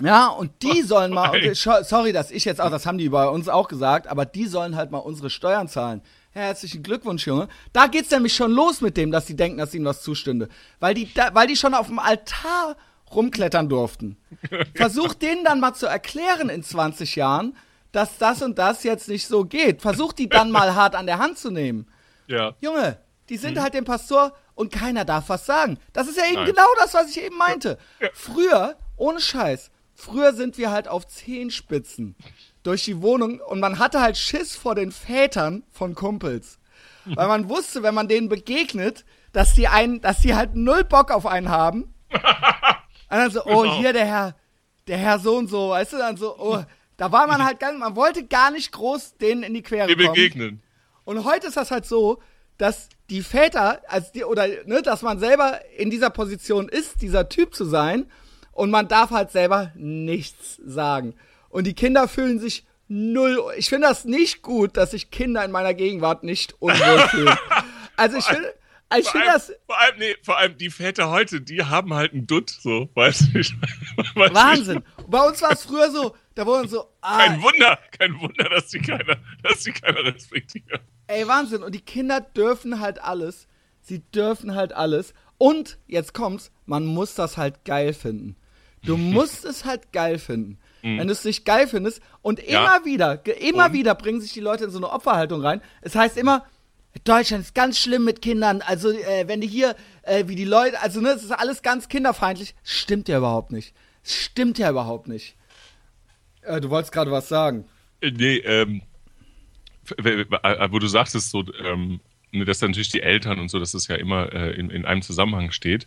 Ja, 0.00 0.28
und 0.28 0.62
die 0.62 0.82
sollen 0.82 1.12
mal, 1.12 1.32
sorry, 1.54 2.12
dass 2.12 2.30
ich 2.30 2.44
jetzt 2.44 2.60
auch, 2.60 2.70
das 2.70 2.86
haben 2.86 2.98
die 2.98 3.08
bei 3.08 3.26
uns 3.26 3.48
auch 3.48 3.66
gesagt, 3.66 4.06
aber 4.06 4.26
die 4.26 4.46
sollen 4.46 4.76
halt 4.76 4.92
mal 4.92 4.98
unsere 4.98 5.28
Steuern 5.28 5.66
zahlen. 5.66 6.02
Herzlichen 6.30 6.84
Glückwunsch, 6.84 7.26
Junge. 7.26 7.48
Da 7.72 7.88
geht's 7.88 8.12
nämlich 8.12 8.32
schon 8.32 8.52
los 8.52 8.80
mit 8.80 8.96
dem, 8.96 9.10
dass 9.10 9.26
die 9.26 9.34
denken, 9.34 9.58
dass 9.58 9.74
ihnen 9.74 9.86
was 9.86 10.02
zustünde. 10.02 10.48
Weil 10.78 10.94
die, 10.94 11.12
da, 11.12 11.34
weil 11.34 11.48
die 11.48 11.56
schon 11.56 11.74
auf 11.74 11.88
dem 11.88 11.98
Altar 11.98 12.76
rumklettern 13.12 13.68
durften. 13.68 14.16
Versuch 14.74 15.14
denen 15.14 15.44
dann 15.44 15.58
mal 15.58 15.74
zu 15.74 15.86
erklären 15.86 16.48
in 16.48 16.62
20 16.62 17.16
Jahren, 17.16 17.56
dass 17.90 18.18
das 18.18 18.42
und 18.42 18.56
das 18.58 18.84
jetzt 18.84 19.08
nicht 19.08 19.26
so 19.26 19.44
geht. 19.44 19.82
Versuch 19.82 20.12
die 20.12 20.28
dann 20.28 20.52
mal 20.52 20.76
hart 20.76 20.94
an 20.94 21.06
der 21.06 21.18
Hand 21.18 21.38
zu 21.38 21.50
nehmen. 21.50 21.88
Ja. 22.28 22.54
Junge, 22.60 22.98
die 23.28 23.36
sind 23.36 23.60
halt 23.60 23.74
dem 23.74 23.84
Pastor 23.84 24.32
und 24.54 24.72
keiner 24.72 25.04
darf 25.04 25.28
was 25.28 25.46
sagen. 25.46 25.78
Das 25.92 26.08
ist 26.08 26.16
ja 26.16 26.24
eben 26.26 26.34
Nein. 26.34 26.46
genau 26.46 26.66
das, 26.78 26.94
was 26.94 27.10
ich 27.10 27.22
eben 27.22 27.36
meinte. 27.36 27.78
Früher, 28.14 28.76
ohne 28.96 29.20
Scheiß, 29.20 29.70
früher 29.94 30.32
sind 30.32 30.58
wir 30.58 30.70
halt 30.70 30.88
auf 30.88 31.06
Zehenspitzen 31.06 32.16
durch 32.62 32.84
die 32.84 33.00
Wohnung 33.02 33.40
und 33.40 33.60
man 33.60 33.78
hatte 33.78 34.00
halt 34.00 34.16
Schiss 34.16 34.56
vor 34.56 34.74
den 34.74 34.92
Vätern 34.92 35.62
von 35.70 35.94
Kumpels. 35.94 36.58
Weil 37.04 37.28
man 37.28 37.48
wusste, 37.48 37.82
wenn 37.82 37.94
man 37.94 38.08
denen 38.08 38.28
begegnet, 38.28 39.04
dass 39.32 39.54
die 39.54 39.68
einen, 39.68 40.00
dass 40.02 40.20
die 40.20 40.34
halt 40.34 40.54
null 40.54 40.84
Bock 40.84 41.10
auf 41.10 41.24
einen 41.26 41.48
haben. 41.48 41.94
Und 43.10 43.16
dann 43.16 43.30
so, 43.30 43.42
oh, 43.46 43.62
Genau. 43.62 43.78
hier 43.78 43.92
der 43.94 44.04
Herr, 44.04 44.36
der 44.86 44.98
Herr 44.98 45.18
so 45.18 45.36
und 45.36 45.48
so, 45.48 45.70
weißt 45.70 45.94
du, 45.94 45.96
dann 45.96 46.18
so, 46.18 46.36
oh, 46.38 46.62
da 46.98 47.10
war 47.10 47.26
man 47.26 47.42
halt 47.42 47.60
nicht, 47.62 47.78
man 47.78 47.96
wollte 47.96 48.26
gar 48.26 48.50
nicht 48.50 48.70
groß 48.72 49.16
denen 49.16 49.42
in 49.42 49.54
die 49.54 49.62
Quere 49.62 49.88
Wir 49.88 49.96
kommen. 49.96 50.08
begegnen. 50.12 50.62
Und 51.04 51.24
heute 51.24 51.46
ist 51.46 51.56
das 51.56 51.70
halt 51.70 51.86
so, 51.86 52.20
dass 52.58 52.88
die 53.10 53.22
Väter, 53.22 53.80
als 53.88 54.12
die, 54.12 54.24
oder 54.24 54.46
ne, 54.66 54.82
dass 54.82 55.02
man 55.02 55.18
selber 55.18 55.60
in 55.76 55.90
dieser 55.90 56.10
Position 56.10 56.68
ist, 56.68 57.00
dieser 57.02 57.28
Typ 57.28 57.54
zu 57.54 57.64
sein, 57.64 58.10
und 58.52 58.70
man 58.70 58.88
darf 58.88 59.10
halt 59.10 59.30
selber 59.30 59.70
nichts 59.76 60.60
sagen. 60.64 61.14
Und 61.48 61.66
die 61.66 61.74
Kinder 61.74 62.08
fühlen 62.08 62.38
sich 62.40 62.66
null. 62.88 63.40
Ich 63.56 63.68
finde 63.68 63.86
das 63.86 64.04
nicht 64.04 64.42
gut, 64.42 64.76
dass 64.76 64.90
sich 64.90 65.10
Kinder 65.10 65.44
in 65.44 65.52
meiner 65.52 65.74
Gegenwart 65.74 66.24
nicht 66.24 66.54
unwohl 66.60 66.98
fühlen. 67.08 67.36
Also 67.96 68.16
ich 68.18 68.24
finde, 68.24 68.52
ich 68.96 69.04
Vor 69.04 69.12
finde 69.12 69.28
allem, 69.30 69.34
das 69.34 69.52
vor, 69.66 69.78
allem, 69.78 69.98
nee, 69.98 70.14
vor 70.22 70.38
allem 70.38 70.58
die 70.58 70.70
Väter 70.70 71.08
heute, 71.10 71.40
die 71.40 71.62
haben 71.62 71.94
halt 71.94 72.12
einen 72.14 72.26
Dutt, 72.26 72.50
so, 72.50 72.88
weißt 72.94 73.32
du? 73.34 73.38
ich- 73.38 73.54
weißt 74.16 74.30
du, 74.30 74.34
Wahnsinn. 74.34 74.82
Bei 75.06 75.26
uns 75.26 75.40
war 75.40 75.52
es 75.52 75.62
früher 75.64 75.90
so, 75.90 76.16
da 76.34 76.44
wurden 76.44 76.68
so, 76.68 76.84
ah, 77.00 77.18
Kein 77.18 77.42
Wunder, 77.42 77.78
kein 77.96 78.18
Wunder, 78.20 78.48
dass 78.48 78.68
die 78.68 78.80
keiner, 78.80 79.16
dass 79.42 79.60
die 79.62 79.72
keiner 79.72 80.02
respektieren. 80.04 80.80
Ey, 81.08 81.26
Wahnsinn. 81.26 81.62
Und 81.64 81.74
die 81.74 81.80
Kinder 81.80 82.20
dürfen 82.20 82.78
halt 82.80 83.02
alles. 83.02 83.48
Sie 83.82 84.00
dürfen 84.14 84.54
halt 84.54 84.72
alles. 84.72 85.12
Und 85.38 85.78
jetzt 85.86 86.14
kommt's, 86.14 86.50
man 86.66 86.86
muss 86.86 87.14
das 87.14 87.36
halt 87.36 87.64
geil 87.64 87.92
finden. 87.92 88.36
Du 88.84 88.96
musst 88.96 89.44
es 89.44 89.64
halt 89.64 89.92
geil 89.92 90.18
finden. 90.18 90.58
Wenn 90.82 91.08
du 91.08 91.12
es 91.12 91.24
nicht 91.24 91.44
geil 91.44 91.66
findest 91.66 92.00
und 92.22 92.38
Mhm. 92.38 92.48
Ja. 92.52 92.76
immer 92.76 92.84
wieder, 92.84 93.26
immer 93.40 93.66
Und? 93.66 93.72
wieder 93.72 93.94
bringen 93.96 94.20
sich 94.20 94.32
die 94.32 94.38
Leute 94.40 94.64
in 94.64 94.70
so 94.70 94.78
eine 94.78 94.90
Opferhaltung 94.90 95.40
rein. 95.42 95.60
Es 95.82 95.96
heißt 95.96 96.16
immer, 96.16 96.46
Deutschland 97.04 97.42
ist 97.42 97.54
ganz 97.54 97.78
schlimm 97.80 98.04
mit 98.04 98.22
Kindern. 98.22 98.62
Also, 98.62 98.90
äh, 98.90 99.26
wenn 99.26 99.40
die 99.40 99.48
hier, 99.48 99.74
äh, 100.02 100.24
wie 100.28 100.36
die 100.36 100.44
Leute, 100.44 100.80
also, 100.80 101.00
ne, 101.00 101.10
es 101.10 101.24
ist 101.24 101.32
alles 101.32 101.62
ganz 101.62 101.88
kinderfeindlich. 101.88 102.54
Stimmt 102.62 103.08
ja 103.08 103.18
überhaupt 103.18 103.50
nicht. 103.50 103.74
Stimmt 104.04 104.56
ja 104.58 104.70
überhaupt 104.70 105.08
nicht. 105.08 105.36
Äh, 106.42 106.60
du 106.60 106.70
wolltest 106.70 106.92
gerade 106.92 107.10
was 107.10 107.28
sagen. 107.28 107.64
Äh, 108.00 108.12
Nee, 108.12 108.36
ähm, 108.38 108.80
äh, 108.80 108.82
wo 109.96 110.78
du 110.78 110.86
sagtest, 110.86 111.30
so, 111.30 111.44
ähm, 111.64 112.00
ne, 112.32 112.44
dass 112.44 112.58
dann 112.58 112.70
natürlich 112.70 112.90
die 112.90 113.02
Eltern 113.02 113.38
und 113.38 113.48
so, 113.50 113.58
dass 113.58 113.72
das 113.72 113.88
ja 113.88 113.96
immer 113.96 114.32
äh, 114.32 114.52
in, 114.52 114.70
in 114.70 114.84
einem 114.84 115.02
Zusammenhang 115.02 115.50
steht. 115.50 115.86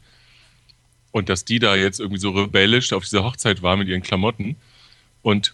Und 1.11 1.27
dass 1.29 1.43
die 1.43 1.59
da 1.59 1.75
jetzt 1.75 1.99
irgendwie 1.99 2.19
so 2.21 2.31
rebellisch 2.31 2.93
auf 2.93 3.03
dieser 3.03 3.23
Hochzeit 3.23 3.61
war 3.61 3.75
mit 3.75 3.87
ihren 3.89 4.01
Klamotten. 4.01 4.55
Und 5.21 5.53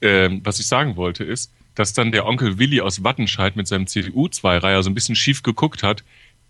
ähm, 0.00 0.40
was 0.42 0.58
ich 0.58 0.66
sagen 0.66 0.96
wollte 0.96 1.22
ist, 1.24 1.52
dass 1.74 1.92
dann 1.92 2.12
der 2.12 2.26
Onkel 2.26 2.58
Willi 2.58 2.80
aus 2.80 3.04
Wattenscheid 3.04 3.56
mit 3.56 3.68
seinem 3.68 3.86
CDU-Zweireiher 3.86 4.82
so 4.82 4.90
ein 4.90 4.94
bisschen 4.94 5.16
schief 5.16 5.42
geguckt 5.42 5.82
hat. 5.82 6.02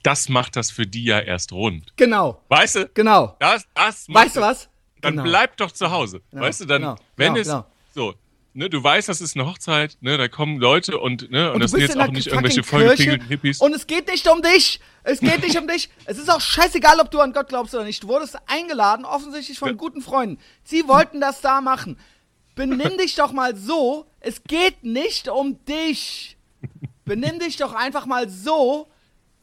Das 0.02 0.28
macht 0.28 0.56
das 0.56 0.70
für 0.70 0.86
die 0.86 1.04
ja 1.04 1.18
erst 1.18 1.52
rund. 1.52 1.92
Genau, 1.96 2.40
Weißt 2.48 2.76
du? 2.76 2.88
genau. 2.94 3.36
Das, 3.38 3.66
das 3.74 4.08
macht 4.08 4.26
Weißt 4.26 4.36
du 4.36 4.40
was? 4.40 4.68
dann 5.02 5.12
Genau. 5.14 5.24
bleib 5.24 5.56
doch 5.56 5.72
zu 5.72 5.90
Hause. 5.90 6.22
Genau, 6.30 6.42
Weißt 6.42 6.60
du, 6.60 6.64
dann, 6.66 6.82
genau, 6.82 6.96
wenn 7.16 7.34
genau, 7.34 7.40
es 7.40 7.46
genau. 7.48 7.66
so, 7.94 8.14
ne, 8.54 8.68
du 8.70 8.82
weißt, 8.82 9.08
das 9.08 9.20
ist 9.20 9.36
eine 9.36 9.46
Hochzeit, 9.46 9.96
ne, 10.00 10.16
da 10.18 10.28
kommen 10.28 10.58
Leute 10.58 10.98
und, 10.98 11.30
ne, 11.30 11.48
und, 11.48 11.54
Und 11.56 11.62
das 11.62 11.70
sind 11.72 11.80
jetzt 11.80 11.98
auch 11.98 12.08
nicht 12.08 12.26
irgendwelche 12.26 12.62
Kirche 12.62 12.68
vollgepinkelten 12.70 13.28
Hippies. 13.28 13.60
und 13.60 13.72
es 13.74 13.86
geht 13.86 14.08
nicht 14.08 14.28
um 14.28 14.42
dich. 14.42 14.80
Es 15.02 15.20
geht 15.20 15.42
nicht 15.42 15.56
um 15.58 15.66
dich. 15.66 15.88
Es 16.04 16.18
ist 16.18 16.30
auch 16.30 16.40
scheißegal, 16.40 17.00
ob 17.00 17.10
du 17.10 17.20
an 17.20 17.32
Gott 17.32 17.48
glaubst 17.48 17.74
oder 17.74 17.84
nicht. 17.84 18.02
Du 18.02 18.08
wurdest 18.08 18.36
eingeladen, 18.46 19.04
offensichtlich 19.04 19.58
von 19.58 19.68
Ja. 19.70 19.74
guten 19.74 20.02
Freunden. 20.02 20.38
Sie 20.62 20.86
wollten 20.88 21.20
das 21.20 21.40
da 21.40 21.60
machen. 21.62 21.98
Benimm 22.54 22.98
dich 22.98 23.14
doch 23.14 23.32
mal 23.32 23.56
so. 23.56 24.06
Es 24.20 24.42
geht 24.44 24.84
nicht 24.84 25.28
um 25.28 25.64
dich. 25.64 26.36
Benimm 27.06 27.38
dich 27.38 27.56
doch 27.56 27.72
einfach 27.72 28.04
mal 28.04 28.28
so, 28.28 28.88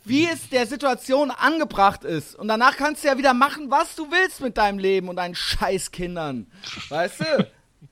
wie 0.05 0.27
es 0.27 0.47
der 0.49 0.67
Situation 0.67 1.31
angebracht 1.31 2.03
ist. 2.03 2.35
Und 2.35 2.47
danach 2.47 2.77
kannst 2.77 3.03
du 3.03 3.07
ja 3.07 3.17
wieder 3.17 3.33
machen, 3.33 3.71
was 3.71 3.95
du 3.95 4.11
willst 4.11 4.39
mit 4.41 4.57
deinem 4.57 4.77
Leben 4.77 5.09
und 5.09 5.15
deinen 5.15 5.33
Scheißkindern. 5.35 6.45
Weißt 6.89 7.19
du? 7.21 7.47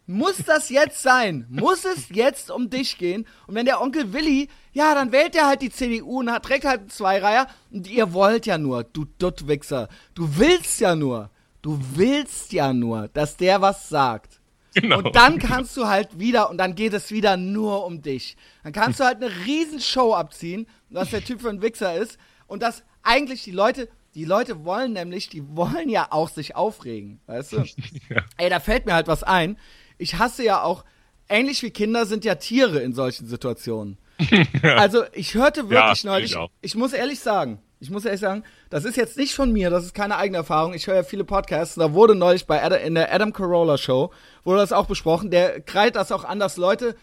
Muss 0.08 0.38
das 0.46 0.70
jetzt 0.70 1.02
sein? 1.02 1.46
Muss 1.50 1.86
es 1.86 2.10
jetzt 2.10 2.52
um 2.52 2.70
dich 2.70 2.98
gehen? 2.98 3.28
Und 3.48 3.56
wenn 3.56 3.66
der 3.66 3.82
Onkel 3.82 4.14
Willi, 4.14 4.50
ja, 4.74 4.94
dann 4.94 5.12
wählt 5.12 5.36
er 5.36 5.48
halt 5.48 5.62
die 5.62 5.72
CDU 5.72 6.20
und 6.20 6.32
hat, 6.32 6.44
trägt 6.44 6.66
halt 6.66 6.82
einen 6.82 6.90
Zweireiher. 6.90 7.48
Und 7.72 7.88
ihr 7.88 8.14
wollt 8.14 8.46
ja 8.46 8.58
nur, 8.58 8.84
du 8.84 9.06
Duttwichser. 9.18 9.90
Du 10.14 10.38
willst 10.38 10.80
ja 10.80 10.96
nur. 10.96 11.30
Du 11.62 11.80
willst 11.96 12.54
ja 12.54 12.74
nur, 12.74 13.08
dass 13.10 13.38
der 13.38 13.62
was 13.62 13.90
sagt. 13.90 14.40
Genau. 14.76 14.98
Und 14.98 15.16
dann 15.16 15.40
kannst 15.40 15.76
du 15.78 15.88
halt 15.88 16.20
wieder, 16.20 16.50
und 16.50 16.58
dann 16.58 16.76
geht 16.76 16.94
es 16.94 17.10
wieder 17.10 17.38
nur 17.38 17.86
um 17.86 18.02
dich. 18.02 18.36
Dann 18.64 18.74
kannst 18.74 19.00
du 19.00 19.06
halt 19.06 19.24
eine 19.24 19.32
Riesenshow 19.46 20.14
abziehen, 20.14 20.68
was 20.90 21.12
der 21.12 21.24
Typ 21.24 21.42
für 21.42 21.50
ein 21.50 21.62
Wichser 21.62 21.96
ist. 21.96 22.18
Und 22.46 22.62
das 22.62 22.84
eigentlich 23.02 23.44
die 23.44 23.52
Leute, 23.52 23.88
die 24.16 24.26
Leute 24.26 24.64
wollen 24.64 24.94
nämlich, 24.94 25.28
die 25.30 25.44
wollen 25.56 25.90
ja 25.90 26.08
auch 26.10 26.30
sich 26.30 26.56
aufregen, 26.56 27.20
weißt 27.28 27.54
du? 27.54 27.58
Ja. 28.10 28.24
Ey, 28.38 28.50
da 28.50 28.60
fällt 28.60 28.86
mir 28.86 28.94
halt 28.94 29.08
was 29.08 29.24
ein. 29.24 29.58
Ich 29.98 30.18
hasse 30.18 30.44
ja 30.44 30.64
auch, 30.64 30.86
ähnlich 31.28 31.62
wie 31.64 31.72
Kinder 31.72 32.06
sind 32.06 32.24
ja 32.24 32.36
Tiere 32.36 32.80
in 32.80 32.94
solchen 32.94 33.28
Situationen. 33.28 33.98
Also 34.64 35.04
ich 35.12 35.34
hörte 35.36 35.70
wirklich 35.70 36.04
Ja, 36.04 36.10
neulich, 36.10 36.32
ich 36.32 36.50
ich 36.62 36.76
muss 36.76 36.94
ehrlich 36.94 37.20
sagen, 37.20 37.62
ich 37.80 37.90
muss 37.90 38.06
ehrlich 38.06 38.22
sagen, 38.22 38.44
das 38.70 38.86
ist 38.86 38.96
jetzt 38.96 39.18
nicht 39.18 39.36
von 39.36 39.52
mir, 39.52 39.70
das 39.70 39.84
ist 39.84 39.94
keine 39.94 40.16
eigene 40.18 40.38
Erfahrung. 40.38 40.74
Ich 40.74 40.88
höre 40.88 40.96
ja 40.96 41.04
viele 41.04 41.26
Podcasts. 41.26 41.76
Da 41.76 41.94
wurde 41.94 42.16
neulich 42.16 42.46
bei 42.46 42.64
Adam, 42.64 42.80
in 42.80 42.96
der 42.96 43.14
Adam 43.14 43.34
Carolla 43.34 43.78
Show 43.78 44.12
wurde 44.46 44.60
das 44.62 44.72
auch 44.72 44.86
besprochen. 44.86 45.32
Der 45.32 45.60
kreit 45.60 45.98
das 45.98 46.14
auch 46.14 46.24
an, 46.24 46.40
dass 46.40 46.56
Leute 46.56 46.96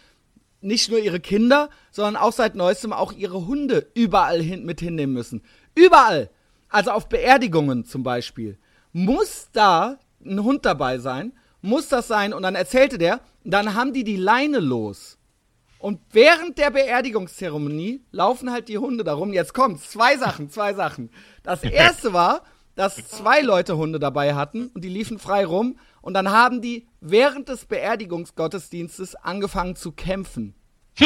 nicht 0.63 0.91
nur 0.91 0.99
ihre 0.99 1.21
Kinder, 1.21 1.69
sondern 1.91 2.17
auch 2.17 2.33
seit 2.33 2.55
neuestem 2.55 2.93
auch 2.95 3.13
ihre 3.13 3.47
Hunde 3.47 3.91
überall 3.95 4.41
hin, 4.41 4.65
mit 4.65 4.81
hinnehmen 4.81 5.13
müssen. 5.13 5.43
Überall. 5.75 6.31
Also 6.73 6.91
auf 6.91 7.09
Beerdigungen 7.11 7.85
zum 7.85 8.03
Beispiel. 8.03 8.59
Muss 8.93 9.51
da 9.53 9.99
ein 10.25 10.43
Hund 10.43 10.65
dabei 10.65 10.99
sein? 10.99 11.33
Muss 11.61 11.89
das 11.89 12.09
sein? 12.09 12.33
Und 12.33 12.43
dann 12.43 12.55
erzählte 12.55 12.97
der, 12.97 13.21
dann 13.45 13.75
haben 13.75 13.93
die 13.93 14.05
die 14.05 14.17
Leine 14.17 14.59
los. 14.59 15.19
Und 15.79 16.01
während 16.13 16.57
der 16.57 16.71
Beerdigungszeremonie 16.71 18.01
laufen 18.11 18.51
halt 18.51 18.69
die 18.69 18.79
Hunde 18.79 19.05
darum. 19.05 19.35
Jetzt 19.35 19.53
kommt's. 19.53 19.91
Zwei 19.91 20.17
Sachen, 20.17 20.49
zwei 20.49 20.73
Sachen. 20.73 21.11
Das 21.43 21.63
erste 21.63 22.15
war, 22.15 22.43
dass 22.75 23.07
zwei 23.07 23.43
Leute 23.43 23.77
Hunde 23.77 23.99
dabei 23.99 24.35
hatten 24.35 24.69
und 24.69 24.83
die 24.83 24.89
liefen 24.89 25.19
frei 25.19 25.45
rum. 25.45 25.79
Und 26.01 26.15
dann 26.15 26.31
haben 26.31 26.63
die 26.63 26.89
während 27.01 27.51
des 27.51 27.67
Beerdigungsgottesdienstes 27.67 29.15
angefangen 29.15 29.77
zu 29.77 29.93
kämpfen. 29.93 30.55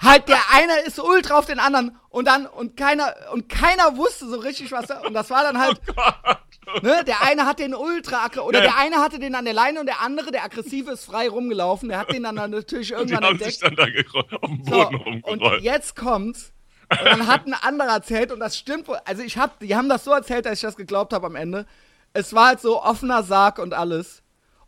halt 0.00 0.28
der 0.28 0.38
eine 0.52 0.78
ist 0.86 0.98
ultra 0.98 1.38
auf 1.38 1.46
den 1.46 1.58
anderen 1.58 1.96
und 2.08 2.26
dann 2.26 2.46
und 2.46 2.76
keiner 2.76 3.14
und 3.32 3.48
keiner 3.48 3.96
wusste 3.96 4.28
so 4.28 4.36
richtig 4.38 4.70
was 4.72 4.90
er- 4.90 5.04
und 5.06 5.14
das 5.14 5.30
war 5.30 5.42
dann 5.42 5.58
halt 5.58 5.80
ne, 6.82 7.02
der 7.04 7.22
eine 7.22 7.46
hat 7.46 7.58
den 7.58 7.74
ultra 7.74 8.26
oder 8.42 8.58
Ja. 8.58 8.64
der 8.64 8.78
eine 8.78 8.96
hatte 8.96 9.18
den 9.18 9.34
an 9.34 9.44
der 9.44 9.54
Leine 9.54 9.80
und 9.80 9.86
der 9.86 10.00
andere 10.00 10.30
der 10.30 10.44
aggressive 10.44 10.90
ist 10.92 11.04
frei 11.04 11.28
rumgelaufen 11.28 11.88
der 11.88 11.98
hat 11.98 12.12
den 12.12 12.22
dann 12.22 12.34
natürlich 12.36 12.88
Die 12.88 12.94
irgendwann 12.94 13.24
haben 13.24 13.38
sich 13.38 13.62
entdeckt 13.62 13.62
dann 13.62 13.76
da 13.76 14.36
auf 14.40 14.48
dem 14.50 14.64
so, 14.64 14.70
Boden 14.70 14.96
und 14.96 15.24
rumgerollt. 15.26 15.62
jetzt 15.62 15.96
kommt's. 15.96 16.52
Und 16.90 17.06
dann 17.06 17.26
hat 17.26 17.46
ein 17.46 17.54
anderer 17.54 17.88
erzählt, 17.94 18.30
und 18.32 18.40
das 18.40 18.54
stimmt 18.58 18.86
wohl. 18.86 18.98
Also, 19.06 19.22
ich 19.22 19.38
hab, 19.38 19.58
die 19.60 19.74
haben 19.74 19.88
das 19.88 20.04
so 20.04 20.10
erzählt, 20.10 20.44
dass 20.44 20.52
ich 20.54 20.60
das 20.60 20.76
geglaubt 20.76 21.14
habe 21.14 21.26
am 21.26 21.36
Ende. 21.36 21.64
Es 22.12 22.34
war 22.34 22.48
halt 22.48 22.60
so 22.60 22.82
offener 22.82 23.22
Sarg 23.22 23.58
und 23.60 23.72
alles. 23.72 24.22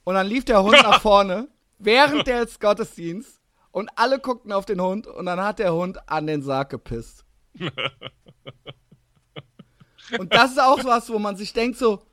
Und 0.05 0.15
dann 0.15 0.27
lief 0.27 0.47
der 0.47 0.62
Hund 0.62 0.73
nach 0.83 1.01
vorne, 1.03 1.49
während 1.79 2.27
des 2.27 2.59
Gottesdienst. 2.61 3.34
Und 3.75 3.91
alle 3.97 4.20
guckten 4.20 4.53
auf 4.53 4.66
den 4.66 4.81
Hund. 4.81 5.09
Und 5.09 5.27
dann 5.27 5.41
hat 5.41 5.59
der 5.59 5.75
Hund 5.75 6.09
an 6.09 6.29
den 6.29 6.43
Sarg 6.43 6.70
gepisst. 6.70 7.25
Und 10.16 10.33
das 10.33 10.53
ist 10.53 10.61
auch 10.61 10.85
was, 10.85 11.11
wo 11.11 11.18
man 11.18 11.35
sich 11.35 11.53
denkt 11.53 11.77
so, 11.77 12.05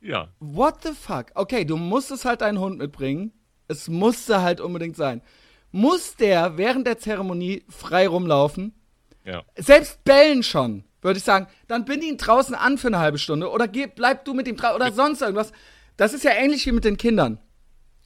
ja. 0.00 0.28
What 0.38 0.84
the 0.84 0.92
fuck? 0.92 1.32
Okay, 1.34 1.64
du 1.64 1.76
musstest 1.76 2.24
halt 2.24 2.42
deinen 2.42 2.60
Hund 2.60 2.78
mitbringen. 2.78 3.32
Es 3.66 3.88
musste 3.88 4.42
halt 4.42 4.60
unbedingt 4.60 4.94
sein. 4.94 5.20
Muss 5.72 6.14
der 6.14 6.56
während 6.56 6.86
der 6.86 6.98
Zeremonie 6.98 7.64
frei 7.68 8.06
rumlaufen? 8.06 8.72
Ja. 9.24 9.42
Selbst 9.56 10.04
bellen 10.04 10.44
schon, 10.44 10.84
würde 11.02 11.18
ich 11.18 11.24
sagen. 11.24 11.48
Dann 11.66 11.84
bind 11.84 12.04
ihn 12.04 12.16
draußen 12.16 12.54
an 12.54 12.78
für 12.78 12.86
eine 12.86 13.00
halbe 13.00 13.18
Stunde 13.18 13.50
oder 13.50 13.66
geh, 13.66 13.88
bleib 13.88 14.24
du 14.24 14.34
mit 14.34 14.46
ihm 14.46 14.56
draußen 14.56 14.76
oder 14.76 14.92
sonst 14.92 15.20
irgendwas. 15.20 15.50
Das 15.96 16.14
ist 16.14 16.22
ja 16.22 16.30
ähnlich 16.30 16.64
wie 16.66 16.72
mit 16.72 16.84
den 16.84 16.96
Kindern. 16.96 17.40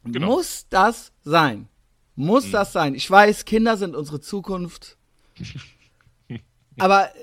Genau. 0.03 0.29
Muss 0.29 0.67
das 0.71 1.13
sein? 1.21 1.69
Muss 2.15 2.51
das 2.51 2.73
sein? 2.73 2.95
Ich 2.95 3.11
weiß, 3.11 3.45
Kinder 3.45 3.77
sind 3.77 3.97
unsere 3.97 4.21
Zukunft. 4.21 4.97
Aber, 6.79 7.09
äh, 7.15 7.19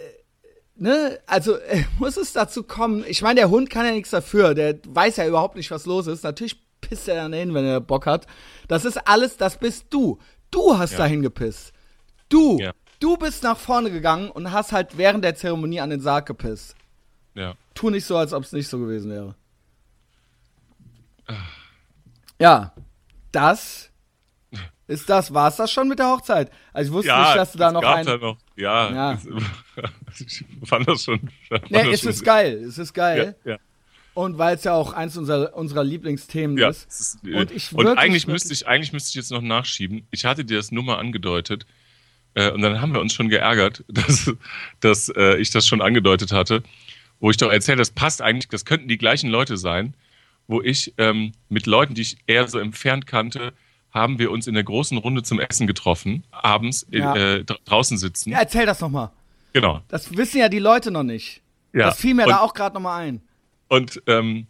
ne, 0.76 1.20
also 1.28 1.56
äh, 1.56 1.84
muss 2.00 2.18
es 2.18 2.34
dazu 2.34 2.64
kommen. 2.64 3.04
Ich 3.08 3.22
meine, 3.22 3.40
der 3.40 3.50
Hund 3.50 3.70
kann 3.70 3.86
ja 3.86 3.92
nichts 3.92 4.10
dafür. 4.10 4.54
Der 4.54 4.80
weiß 4.88 5.18
ja 5.18 5.28
überhaupt 5.28 5.56
nicht, 5.56 5.72
was 5.72 5.86
los 5.86 6.08
ist. 6.08 6.24
Natürlich 6.24 6.60
pisst 6.82 7.08
er 7.08 7.16
dann 7.16 7.34
hin, 7.34 7.54
wenn 7.54 7.66
er 7.66 7.82
Bock 7.82 8.06
hat. 8.06 8.26
Das 8.68 8.86
ist 8.86 8.98
alles, 9.08 9.38
das 9.38 9.58
bist 9.58 9.86
du. 9.90 10.20
Du 10.52 10.78
hast 10.78 10.94
Ja. 10.94 11.00
dahin 11.00 11.22
gepisst. 11.22 11.74
Du. 12.30 12.58
Ja. 12.60 12.74
Du 13.00 13.16
bist 13.18 13.44
nach 13.44 13.58
vorne 13.58 13.92
gegangen 13.92 14.30
und 14.30 14.52
hast 14.52 14.72
halt 14.72 14.98
während 14.98 15.24
der 15.24 15.36
Zeremonie 15.36 15.80
an 15.80 15.90
den 15.90 16.02
Sarg 16.02 16.26
gepisst. 16.26 16.76
Ja. 17.34 17.56
Tu 17.74 17.90
nicht 17.90 18.06
so, 18.06 18.18
als 18.18 18.34
ob 18.34 18.44
es 18.44 18.52
nicht 18.52 18.68
so 18.68 18.78
gewesen 18.80 19.12
wäre. 19.12 19.36
Ja, 22.40 22.74
das 23.32 23.89
ist 24.90 25.10
das. 25.10 25.34
War 25.34 25.48
es 25.48 25.56
das 25.56 25.72
schon 25.72 25.88
mit 25.88 26.00
der 26.00 26.08
Hochzeit? 26.10 26.52
Also 26.74 26.90
ich 26.90 26.94
wusste 26.94 27.08
Ja, 27.10 27.24
nicht, 27.28 27.36
dass 27.38 27.52
du 27.54 27.58
da 27.58 27.72
noch 27.72 27.82
gab 27.82 27.96
ein. 27.98 28.06
da 28.06 28.18
noch, 28.18 28.38
ja, 28.58 28.92
Ja. 28.94 29.20
Es, 30.14 30.22
ich 30.22 30.46
fand 30.68 30.88
das 30.88 31.04
schon. 31.04 31.20
Fand 31.48 31.72
Nee, 31.72 31.84
das 31.84 31.94
es 31.94 32.00
schon 32.02 32.10
ist 32.10 32.24
geil. 32.26 32.54
Es 32.68 32.78
ist 32.78 32.94
geil. 32.94 33.36
Ja, 33.46 33.52
ja. 33.54 33.58
Und 34.16 34.38
weil 34.38 34.56
es 34.56 34.64
ja 34.66 34.74
auch 34.74 34.92
eins 34.94 35.16
unserer, 35.16 35.56
unserer 35.56 35.84
Lieblingsthemen 35.84 36.58
Ja, 36.58 36.70
ist. 36.70 36.90
ist, 36.90 37.20
Und 37.24 37.52
ich 37.52 37.72
und 37.72 37.86
wirklich, 37.86 37.98
eigentlich 38.00 38.28
müsste 38.28 38.52
ich, 38.52 38.68
eigentlich 38.68 38.92
müsste 38.92 39.10
ich 39.10 39.16
jetzt 39.16 39.32
noch 39.32 39.42
nachschieben. 39.42 40.06
Ich 40.12 40.26
hatte 40.26 40.44
dir 40.44 40.58
das 40.58 40.72
nur 40.72 40.84
mal 40.84 40.98
angedeutet. 40.98 41.66
Äh, 42.34 42.52
und 42.52 42.62
dann 42.62 42.82
haben 42.82 42.92
wir 42.94 43.00
uns 43.00 43.14
schon 43.14 43.30
geärgert, 43.30 43.84
dass, 43.88 44.34
dass 44.82 45.10
äh, 45.16 45.38
ich 45.38 45.52
das 45.52 45.66
schon 45.68 45.82
angedeutet 45.82 46.32
hatte. 46.34 46.64
Wo 47.22 47.30
ich 47.32 47.38
doch 47.38 47.52
erzählt, 47.52 47.80
das 47.80 47.92
passt 47.92 48.22
eigentlich, 48.22 48.48
das 48.50 48.66
könnten 48.66 48.88
die 48.88 48.98
gleichen 48.98 49.30
Leute 49.30 49.56
sein, 49.58 49.94
wo 50.48 50.62
ich 50.62 50.94
ähm, 50.98 51.34
mit 51.50 51.66
Leuten, 51.66 51.94
die 51.94 52.02
ich 52.02 52.18
eher 52.28 52.48
so 52.48 52.60
entfernt 52.60 53.06
kannte, 53.08 53.54
haben 53.92 54.20
wir 54.20 54.32
uns 54.32 54.48
in 54.48 54.54
der 54.54 54.64
großen 54.64 54.98
Runde 54.98 55.24
zum 55.24 55.40
Essen 55.40 55.66
getroffen, 55.68 56.24
abends 56.32 56.86
Ja. 56.92 57.16
äh, 57.16 57.40
dra- 57.44 57.58
draußen 57.66 57.98
sitzen. 57.98 58.32
Ja, 58.32 58.40
erzähl 58.40 58.66
das 58.66 58.80
nochmal. 58.82 59.10
Genau. 59.54 59.82
Das 59.88 60.16
wissen 60.16 60.38
ja 60.38 60.48
die 60.50 60.60
Leute 60.60 60.92
noch 60.92 61.04
nicht. 61.04 61.42
Ja. 61.74 61.88
Das 61.88 62.00
fiel 62.00 62.14
mir 62.14 62.24
und, 62.24 62.30
da 62.30 62.40
auch 62.40 62.54
gerade 62.54 62.76
nochmal 62.76 63.04
ein. 63.08 63.22
Und, 63.68 64.02
ähm, 64.08 64.48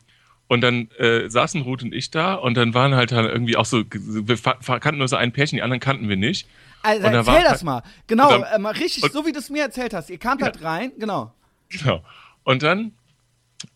und 0.48 0.62
dann 0.62 0.90
äh, 0.98 1.30
saßen 1.30 1.62
Ruth 1.62 1.84
und 1.84 1.94
ich 1.94 2.12
da 2.12 2.34
und 2.34 2.56
dann 2.56 2.74
waren 2.74 2.96
halt 2.96 3.12
dann 3.12 3.26
irgendwie 3.26 3.56
auch 3.56 3.66
so, 3.66 3.84
wir 3.92 4.38
kannten 4.80 4.98
nur 4.98 5.08
so 5.08 5.16
ein 5.16 5.32
Pärchen, 5.32 5.58
die 5.58 5.62
anderen 5.62 5.80
kannten 5.80 6.10
wir 6.10 6.18
nicht. 6.18 6.48
Also 6.82 7.06
erzähl 7.08 7.26
war- 7.26 7.44
das 7.44 7.64
mal. 7.64 7.84
Genau, 8.08 8.30
dann- 8.30 8.44
äh, 8.44 8.58
mal 8.60 8.74
richtig, 8.74 9.04
und- 9.04 9.14
so 9.14 9.26
wie 9.26 9.32
du 9.32 9.40
es 9.40 9.50
mir 9.50 9.64
erzählt 9.64 9.94
hast. 9.94 10.10
Ihr 10.10 10.18
kamt 10.18 10.42
halt 10.42 10.62
rein, 10.64 10.92
genau. 10.98 11.34
Genau. 11.70 12.04
Und 12.44 12.64
dann, 12.64 12.94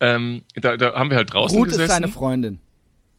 ähm, 0.00 0.42
da, 0.56 0.76
da 0.76 0.94
haben 0.94 1.10
wir 1.10 1.16
halt 1.16 1.32
draußen 1.32 1.56
Ruth 1.56 1.68
gesessen. 1.68 1.84
ist 1.84 1.90
seine 1.90 2.08
Freundin. 2.08 2.58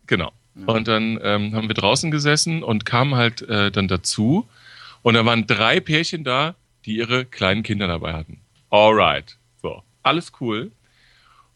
Genau. 0.08 0.32
Und 0.56 0.88
dann 0.88 1.20
ähm, 1.22 1.54
haben 1.54 1.68
wir 1.68 1.76
draußen 1.76 2.12
gesessen 2.12 2.64
und 2.64 2.86
kamen 2.86 3.16
halt 3.16 3.42
äh, 3.42 3.72
dann 3.72 3.88
dazu. 3.88 4.48
Und 5.02 5.16
da 5.16 5.26
waren 5.26 5.46
drei 5.48 5.80
Pärchen 5.80 6.24
da, 6.24 6.56
die 6.86 6.96
ihre 6.96 7.26
kleinen 7.26 7.64
Kinder 7.64 7.88
dabei 7.88 8.14
hatten. 8.14 8.40
Alright. 8.70 9.38
So, 9.62 9.84
alles 10.02 10.32
cool. 10.40 10.72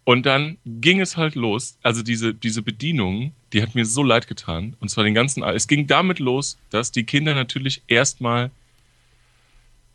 Und 0.03 0.25
dann 0.25 0.57
ging 0.65 0.99
es 1.01 1.17
halt 1.17 1.35
los. 1.35 1.77
Also 1.81 2.03
diese, 2.03 2.33
diese 2.33 2.61
Bedienung, 2.61 3.33
die 3.53 3.61
hat 3.61 3.75
mir 3.75 3.85
so 3.85 4.03
leid 4.03 4.27
getan. 4.27 4.75
Und 4.79 4.89
zwar 4.89 5.03
den 5.03 5.13
ganzen, 5.13 5.43
es 5.43 5.67
ging 5.67 5.87
damit 5.87 6.19
los, 6.19 6.57
dass 6.69 6.91
die 6.91 7.03
Kinder 7.03 7.35
natürlich 7.35 7.83
erstmal, 7.87 8.51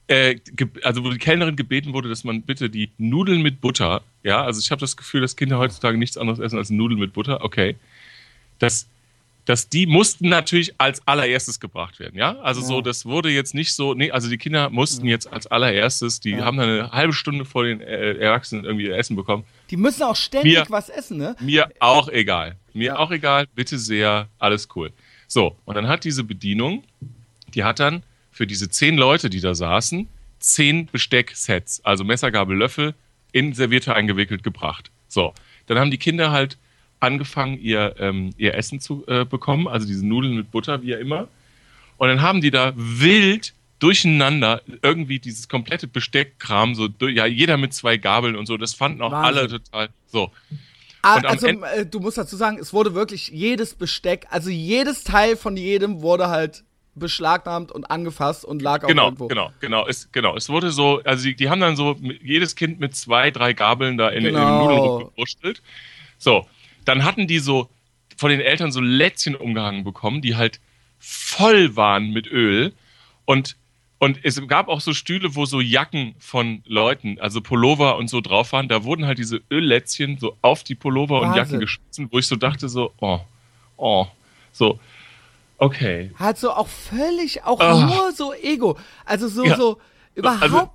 äh, 0.07 0.37
also 0.83 1.05
wo 1.05 1.11
die 1.11 1.19
Kellnerin 1.19 1.57
gebeten 1.57 1.93
wurde, 1.93 2.09
dass 2.09 2.25
man 2.25 2.43
bitte 2.43 2.71
die 2.71 2.91
Nudeln 2.97 3.43
mit 3.43 3.61
Butter, 3.61 4.03
ja, 4.23 4.43
also 4.45 4.61
ich 4.61 4.71
habe 4.71 4.81
das 4.81 4.97
Gefühl, 4.97 5.21
dass 5.21 5.37
Kinder 5.37 5.59
heutzutage 5.59 5.99
nichts 5.99 6.17
anderes 6.17 6.39
essen 6.39 6.59
als 6.59 6.71
Nudeln 6.71 7.01
mit 7.01 7.13
Butter, 7.13 7.45
okay. 7.45 7.77
Das 8.59 8.87
dass 9.47 9.69
die 9.69 9.87
mussten 9.87 10.29
natürlich 10.31 10.75
als 10.79 11.07
allererstes 11.07 11.61
gebracht 11.61 12.01
werden, 12.01 12.17
ja? 12.19 12.39
Also 12.41 12.61
Ja. 12.63 12.67
so, 12.67 12.81
das 12.81 13.05
wurde 13.05 13.29
jetzt 13.31 13.55
nicht 13.55 13.75
so, 13.75 13.93
nee, 13.95 14.11
also 14.11 14.29
die 14.31 14.39
Kinder 14.39 14.71
mussten 14.71 15.07
jetzt 15.07 15.31
als 15.31 15.47
allererstes, 15.47 16.21
die 16.21 16.31
Ja. 16.31 16.45
haben 16.47 16.57
dann 16.57 16.69
eine 16.69 16.91
halbe 16.93 17.13
Stunde 17.13 17.45
vor 17.45 17.65
den 17.65 17.81
äh, 17.83 18.13
Erwachsenen 18.15 18.65
irgendwie 18.65 18.87
ihr 18.87 18.97
Essen 18.97 19.17
bekommen. 19.17 19.45
Die 19.71 19.77
müssen 19.77 20.03
auch 20.05 20.17
ständig 20.17 20.55
Mir- 20.55 20.67
was 20.71 20.89
essen, 20.89 21.19
ne? 21.19 21.37
Mir 21.41 21.69
auch 21.81 22.09
egal. 22.09 22.57
Mir 22.73 22.87
Ja. 22.87 22.97
auch 22.99 23.11
egal, 23.11 23.47
bitte 23.55 23.79
sehr, 23.79 24.29
alles 24.39 24.69
cool. 24.77 24.93
So, 25.29 25.57
und 25.67 25.75
dann 25.75 25.89
hat 25.89 26.05
diese 26.05 26.25
Bedienung, 26.25 26.85
die 27.55 27.65
hat 27.65 27.81
dann 27.81 28.03
für 28.33 28.47
diese 28.47 28.69
zehn 28.71 28.97
Leute, 28.97 29.29
die 29.31 29.41
da 29.41 29.55
saßen, 29.55 30.09
zehn 30.39 30.87
Bestecksets, 30.87 31.85
also 31.85 32.03
Messer, 32.05 32.31
Gabel, 32.31 32.57
Löffel, 32.57 32.95
in 33.33 33.53
Serviette 33.53 33.95
eingewickelt 33.95 34.43
gebracht. 34.43 34.91
So, 35.09 35.35
dann 35.67 35.79
haben 35.79 35.91
die 35.91 35.99
Kinder 35.99 36.31
halt 36.33 36.57
angefangen, 37.01 37.59
ihr, 37.61 37.95
ähm, 37.99 38.31
ihr 38.37 38.55
Essen 38.55 38.81
zu 38.81 39.05
äh, 39.07 39.25
bekommen, 39.25 39.69
also 39.69 39.87
diese 39.87 40.07
Nudeln 40.07 40.37
mit 40.37 40.51
Butter, 40.51 40.83
wie 40.83 40.89
ja 40.91 40.99
immer. 40.99 41.29
Und 41.99 42.09
dann 42.09 42.23
haben 42.23 42.41
die 42.41 42.51
da 42.51 42.73
wild 42.77 43.55
durcheinander 43.79 44.63
irgendwie 44.83 45.19
dieses 45.19 45.49
komplette 45.49 45.87
Besteckkram, 45.87 46.75
so, 46.75 46.89
ja, 47.09 47.27
jeder 47.27 47.57
mit 47.57 47.75
zwei 47.75 47.97
Gabeln 47.99 48.35
und 48.37 48.47
so, 48.47 48.57
das 48.57 48.73
fanden 48.75 49.03
auch 49.03 49.13
Wahnsinn. 49.13 49.39
alle 49.39 49.49
total 49.49 49.89
so. 50.07 50.31
Ah, 51.03 51.17
also 51.25 51.47
Ende- 51.49 51.67
äh, 51.67 51.85
du 51.87 52.01
musst 52.01 52.17
dazu 52.17 52.35
sagen, 52.37 52.57
es 52.59 52.73
wurde 52.73 52.95
wirklich 52.95 53.29
jedes 53.29 53.75
Besteck, 53.75 54.27
also 54.31 54.49
jedes 54.49 55.05
Teil 55.05 55.37
von 55.37 55.57
jedem 55.57 56.01
wurde 56.01 56.29
halt 56.29 56.65
beschlagnahmt 56.95 57.73
und 57.73 57.91
angefasst 57.91 58.45
und 58.45 58.63
lag 58.63 58.85
auch 58.85 58.89
Genau, 58.89 59.07
irgendwo. 59.07 59.27
genau, 59.29 59.51
genau. 59.61 59.87
Es, 59.87 60.11
genau. 60.13 60.37
Es 60.37 60.49
wurde 60.49 60.71
so, 60.71 61.03
also 61.05 61.25
die, 61.25 61.35
die 61.35 61.51
haben 61.51 61.61
dann 61.61 61.77
so 61.77 61.97
jedes 62.23 62.55
Kind 62.55 62.79
mit 62.81 62.95
zwei, 62.97 63.31
drei 63.33 63.53
Gabeln 63.53 63.99
da 63.99 64.09
in, 64.11 64.19
in 64.19 64.25
den 64.27 64.35
Genau. 64.35 64.63
Nudeln 64.63 64.79
rumgewurschtelt. 64.81 65.61
So, 66.19 66.47
dann 66.85 67.05
hatten 67.05 67.27
die 67.27 67.39
so 67.39 67.69
von 68.17 68.31
den 68.31 68.41
Eltern 68.41 68.71
so 68.73 68.81
Lätzchen 68.81 69.35
umgehangen 69.35 69.85
bekommen, 69.85 70.23
die 70.23 70.37
halt 70.37 70.61
voll 70.99 71.77
waren 71.77 72.11
mit 72.11 72.27
Öl. 72.27 72.73
Und, 73.25 73.57
und 73.99 74.19
es 74.25 74.41
gab 74.47 74.69
auch 74.69 74.81
so 74.81 74.93
Stühle, 74.95 75.35
wo 75.35 75.47
so 75.47 75.61
Jacken 75.61 76.15
von 76.19 76.63
Leuten, 76.67 77.19
also 77.21 77.41
Pullover 77.41 77.97
und 77.97 78.09
so 78.09 78.21
drauf 78.21 78.53
waren. 78.53 78.69
Da 78.69 78.85
wurden 78.85 79.07
halt 79.07 79.19
diese 79.19 79.41
Öllätzchen 79.51 80.19
so 80.19 80.37
auf 80.43 80.63
die 80.63 80.75
Pullover 80.75 81.21
und 81.21 81.29
Wahnsinn. 81.29 81.37
Jacken 81.39 81.61
geschmissen, 81.61 82.09
wo 82.13 82.19
ich 82.19 82.27
so 82.27 82.37
dachte, 82.37 82.69
so, 82.69 82.93
oh, 83.01 83.21
oh, 83.77 84.07
so, 84.53 84.79
okay. 85.59 86.11
Halt 86.19 86.39
so 86.39 86.53
auch 86.53 86.69
völlig, 86.69 87.43
auch 87.45 87.61
Ah. 87.61 87.87
nur 87.87 88.13
so 88.13 88.33
Ego. 88.35 88.79
Also 89.05 89.29
so, 89.29 89.45
Ja. 89.45 89.57
so 89.57 89.79
überhaupt. 90.15 90.43
Also, 90.43 90.71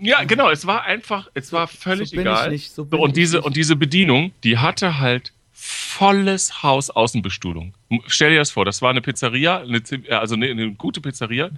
Ja, 0.00 0.24
genau, 0.24 0.50
es 0.50 0.66
war 0.66 0.84
einfach, 0.84 1.28
es 1.34 1.52
war 1.52 1.68
völlig 1.68 2.10
so 2.10 2.20
egal. 2.20 2.46
ich 2.46 2.52
nicht, 2.52 2.72
so 2.72 2.82
und, 2.82 3.16
diese, 3.16 3.36
nicht. 3.38 3.46
und 3.46 3.56
diese 3.56 3.76
Bedienung, 3.76 4.32
die 4.42 4.58
hatte 4.58 4.98
halt 4.98 5.32
volles 5.52 6.62
Haus 6.62 6.90
Außenbestuhlung. 6.90 7.74
Stell 8.06 8.30
dir 8.30 8.38
das 8.38 8.50
vor, 8.50 8.64
das 8.64 8.82
war 8.82 8.90
eine 8.90 9.00
Pizzeria, 9.00 9.60
eine, 9.60 9.78
äh, 9.78 10.10
also 10.12 10.34
eine, 10.34 10.46
eine 10.48 10.72
gute 10.72 11.00
Pizzeria, 11.00 11.50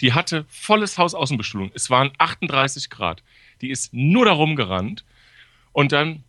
die 0.00 0.12
hatte 0.12 0.44
volles 0.48 0.96
Haus 0.96 1.14
Außenbestuhlung. 1.14 1.70
Es 1.74 1.90
waren 1.90 2.12
38 2.18 2.88
Grad. 2.88 3.22
Die 3.60 3.70
ist 3.70 3.92
nur 3.92 4.24
darum 4.24 4.56
gerannt 4.56 5.04
und 5.72 5.92
dann 5.92 6.24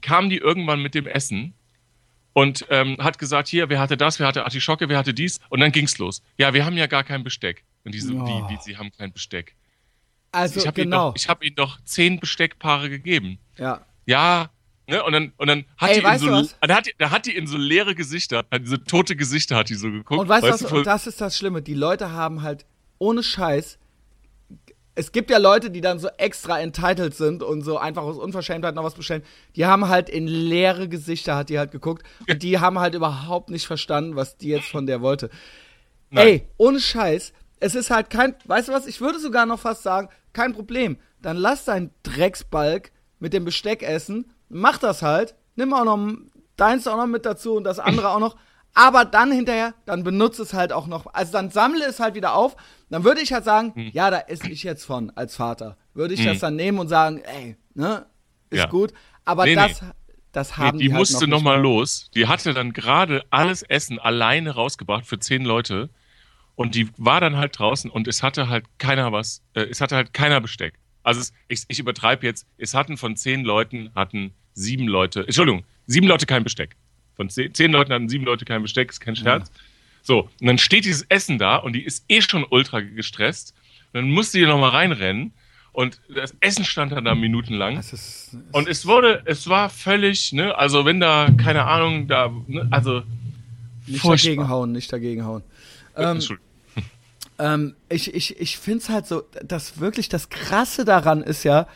kam 0.00 0.30
die 0.30 0.38
irgendwann 0.38 0.80
mit 0.82 0.94
dem 0.94 1.06
Essen 1.06 1.54
und 2.32 2.66
ähm, 2.70 2.96
hat 2.98 3.18
gesagt, 3.18 3.48
hier, 3.48 3.68
wer 3.68 3.78
hatte 3.78 3.96
das, 3.96 4.18
wer 4.18 4.26
hatte 4.26 4.44
Artischocke, 4.44 4.88
wer 4.88 4.98
hatte 4.98 5.14
dies 5.14 5.40
und 5.48 5.60
dann 5.60 5.72
ging's 5.72 5.98
los. 5.98 6.22
Ja, 6.38 6.54
wir 6.54 6.64
haben 6.64 6.76
ja 6.76 6.86
gar 6.86 7.04
kein 7.04 7.22
Besteck. 7.22 7.64
Und 7.84 7.92
die 7.94 8.00
so, 8.00 8.14
Oh. 8.14 8.26
wie, 8.48 8.54
wie, 8.54 8.58
sie 8.62 8.76
haben 8.78 8.90
kein 8.92 9.12
Besteck. 9.12 9.54
Also 10.32 10.60
Ich 10.60 10.66
habe 10.66 10.82
genau. 10.82 11.12
ich 11.16 11.28
hab 11.28 11.42
ihnen 11.44 11.54
doch 11.54 11.78
zehn 11.84 12.18
Besteckpaare 12.20 12.88
gegeben. 12.90 13.38
ja. 13.56 13.82
Ja, 14.04 14.50
ne? 14.88 15.00
Und 15.04 15.12
dann, 15.12 15.32
und 15.36 15.46
dann 15.46 15.64
hat 15.76 15.90
Ey, 15.90 15.94
die 15.94 16.00
in 16.00 16.06
weißt 16.06 16.20
so, 16.24 16.26
du 16.26 16.32
was? 16.32 16.56
da 16.60 16.74
hat, 16.74 16.86
die, 16.86 16.94
da 16.98 17.10
hat 17.12 17.26
die 17.26 17.36
in 17.36 17.46
so 17.46 17.56
leere 17.56 17.94
Gesichter, 17.94 18.38
hat 18.50 18.62
diese 18.62 18.82
tote 18.82 19.14
Gesichter 19.14 19.54
hat 19.54 19.68
die 19.68 19.76
so 19.76 19.92
geguckt. 19.92 20.20
Und 20.20 20.28
weißt 20.28 20.44
du 20.44 20.50
was, 20.50 20.62
und 20.64 20.84
das 20.84 21.06
ist 21.06 21.20
das 21.20 21.38
Schlimme, 21.38 21.62
die 21.62 21.74
Leute 21.74 22.10
haben 22.10 22.42
halt 22.42 22.66
ohne 22.98 23.22
Scheiß, 23.22 23.78
es 24.94 25.12
gibt 25.12 25.30
ja 25.30 25.38
Leute, 25.38 25.70
die 25.70 25.80
dann 25.80 25.98
so 25.98 26.08
extra 26.18 26.60
entitled 26.60 27.14
sind 27.14 27.42
und 27.42 27.62
so 27.62 27.78
einfach 27.78 28.02
aus 28.02 28.18
Unverschämtheit 28.18 28.74
noch 28.74 28.84
was 28.84 28.94
bestellen, 28.94 29.22
die 29.56 29.66
haben 29.66 29.88
halt 29.88 30.10
in 30.10 30.26
leere 30.26 30.88
Gesichter, 30.88 31.36
hat 31.36 31.48
die 31.48 31.58
halt 31.58 31.70
geguckt 31.70 32.04
und 32.28 32.42
die 32.42 32.58
haben 32.58 32.78
halt 32.78 32.94
überhaupt 32.94 33.50
nicht 33.50 33.66
verstanden, 33.66 34.16
was 34.16 34.36
die 34.36 34.48
jetzt 34.48 34.68
von 34.68 34.86
der 34.86 35.00
wollte. 35.00 35.30
Nein. 36.10 36.26
Ey, 36.26 36.48
ohne 36.58 36.80
Scheiß, 36.80 37.32
es 37.60 37.74
ist 37.74 37.90
halt 37.90 38.10
kein, 38.10 38.34
weißt 38.44 38.68
du 38.68 38.72
was, 38.72 38.86
ich 38.86 39.00
würde 39.00 39.18
sogar 39.18 39.46
noch 39.46 39.60
fast 39.60 39.82
sagen, 39.82 40.08
kein 40.32 40.52
Problem, 40.52 40.96
dann 41.20 41.36
lass 41.36 41.64
deinen 41.64 41.90
Drecksbalg 42.02 42.92
mit 43.18 43.32
dem 43.32 43.44
Besteck 43.44 43.82
essen, 43.82 44.32
mach 44.48 44.78
das 44.78 45.02
halt, 45.02 45.34
nimm 45.56 45.72
auch 45.74 45.84
noch 45.84 46.12
deins 46.56 46.86
auch 46.86 46.96
noch 46.96 47.06
mit 47.06 47.24
dazu 47.26 47.54
und 47.54 47.64
das 47.64 47.78
andere 47.78 48.10
auch 48.10 48.18
noch, 48.20 48.36
aber 48.74 49.04
dann 49.04 49.30
hinterher, 49.32 49.74
dann 49.84 50.02
benutze 50.02 50.42
es 50.42 50.54
halt 50.54 50.72
auch 50.72 50.86
noch, 50.86 51.06
also 51.12 51.32
dann 51.32 51.50
sammle 51.50 51.84
es 51.84 52.00
halt 52.00 52.14
wieder 52.14 52.34
auf, 52.34 52.56
dann 52.90 53.04
würde 53.04 53.20
ich 53.20 53.32
halt 53.32 53.44
sagen, 53.44 53.72
Hm. 53.74 53.90
ja, 53.92 54.10
da 54.10 54.20
esse 54.20 54.48
ich 54.50 54.62
jetzt 54.62 54.84
von 54.84 55.10
als 55.14 55.36
Vater, 55.36 55.76
würde 55.94 56.14
ich 56.14 56.24
das 56.24 56.38
dann 56.38 56.56
nehmen 56.56 56.78
und 56.78 56.88
sagen, 56.88 57.18
ey, 57.24 57.56
ne, 57.74 58.06
ist 58.50 58.58
Ja. 58.60 58.66
gut, 58.66 58.92
aber 59.24 59.44
Nee, 59.44 59.54
das, 59.54 59.80
das 60.32 60.56
haben 60.56 60.78
Nee, 60.78 60.84
die 60.84 60.88
die, 60.88 60.94
musste 60.94 61.18
halt 61.20 61.28
noch 61.28 61.38
noch 61.38 61.42
mal 61.44 61.56
nicht 61.56 61.62
los. 61.64 62.10
Die 62.14 62.26
hatte 62.26 62.54
dann 62.54 62.72
gerade 62.72 63.22
alles 63.30 63.62
Essen 63.62 63.98
alleine 63.98 64.52
rausgebracht 64.54 65.06
für 65.06 65.18
zehn 65.18 65.44
Leute. 65.44 65.90
Und 66.54 66.74
die 66.74 66.88
war 66.96 67.20
dann 67.20 67.36
halt 67.36 67.58
draußen 67.58 67.90
und 67.90 68.06
es 68.08 68.22
hatte 68.22 68.48
halt 68.48 68.66
keiner 68.78 69.10
was, 69.12 69.42
äh, 69.54 69.62
es 69.62 69.80
hatte 69.80 69.96
halt 69.96 70.12
keiner 70.12 70.40
Besteck. 70.40 70.74
Also 71.02 71.20
es, 71.20 71.32
ich, 71.48 71.64
ich 71.68 71.78
übertreibe 71.78 72.26
jetzt, 72.26 72.46
es 72.58 72.74
hatten 72.74 72.96
von 72.96 73.16
zehn 73.16 73.42
Leuten, 73.42 73.90
hatten 73.94 74.32
sieben 74.54 74.86
Leute, 74.86 75.20
Entschuldigung, 75.20 75.64
sieben 75.86 76.06
Leute 76.06 76.26
kein 76.26 76.44
Besteck. 76.44 76.76
Von 77.16 77.30
zehn, 77.30 77.52
zehn 77.54 77.72
Leuten 77.72 77.92
hatten 77.92 78.08
sieben 78.08 78.24
Leute 78.24 78.44
kein 78.44 78.62
Besteck, 78.62 78.90
ist 78.90 79.00
kein 79.00 79.16
Scherz. 79.16 79.50
So, 80.02 80.28
und 80.40 80.46
dann 80.46 80.58
steht 80.58 80.84
dieses 80.84 81.02
Essen 81.08 81.38
da 81.38 81.56
und 81.56 81.74
die 81.74 81.82
ist 81.82 82.04
eh 82.08 82.20
schon 82.20 82.44
ultra 82.48 82.80
gestresst. 82.80 83.54
Und 83.92 84.00
dann 84.00 84.10
musste 84.10 84.38
die 84.38 84.46
noch 84.46 84.58
mal 84.58 84.70
reinrennen 84.70 85.32
und 85.72 86.00
das 86.14 86.34
Essen 86.40 86.64
stand 86.64 86.92
dann 86.92 87.04
da 87.04 87.14
minutenlang. 87.14 87.76
Das 87.76 87.92
ist, 87.92 88.36
Und 88.52 88.68
es 88.68 88.86
wurde, 88.86 89.22
es 89.24 89.48
war 89.48 89.70
völlig, 89.70 90.32
ne, 90.32 90.56
also 90.56 90.84
wenn 90.84 91.00
da, 91.00 91.28
keine 91.36 91.64
Ahnung, 91.64 92.08
da, 92.08 92.30
ne, 92.46 92.66
also 92.70 93.02
nicht 93.86 94.00
furchtbar. 94.00 94.30
dagegenhauen, 94.30 94.72
nicht 94.72 94.92
dagegenhauen. 94.92 95.42
Ähm, 95.96 96.08
Entschuldigung. 96.16 96.48
Ähm, 97.38 97.76
ich 97.88 98.14
ich, 98.14 98.38
ich 98.40 98.58
finde 98.58 98.78
es 98.80 98.88
halt 98.88 99.06
so, 99.06 99.22
dass 99.42 99.80
wirklich 99.80 100.08
das 100.08 100.28
Krasse 100.28 100.84
daran 100.84 101.22
ist 101.22 101.44
ja, 101.44 101.66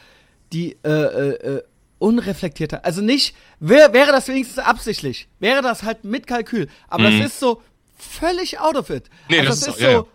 die 0.52 0.76
äh, 0.84 0.88
äh, 0.90 1.56
äh, 1.56 1.62
unreflektierte, 1.98 2.84
also 2.84 3.00
nicht, 3.00 3.34
wär, 3.58 3.92
wäre 3.94 4.12
das 4.12 4.28
wenigstens 4.28 4.58
absichtlich, 4.58 5.28
wäre 5.40 5.62
das 5.62 5.82
halt 5.82 6.04
mit 6.04 6.26
Kalkül, 6.26 6.68
aber 6.88 7.10
Mhm. 7.10 7.20
das 7.20 7.28
ist 7.32 7.40
so 7.40 7.62
völlig 7.96 8.60
out 8.60 8.76
of 8.76 8.90
it. 8.90 9.08
Nee, 9.28 9.40
also 9.40 9.50
das 9.50 9.60
das, 9.60 9.74
ist 9.76 9.80
so, 9.80 10.08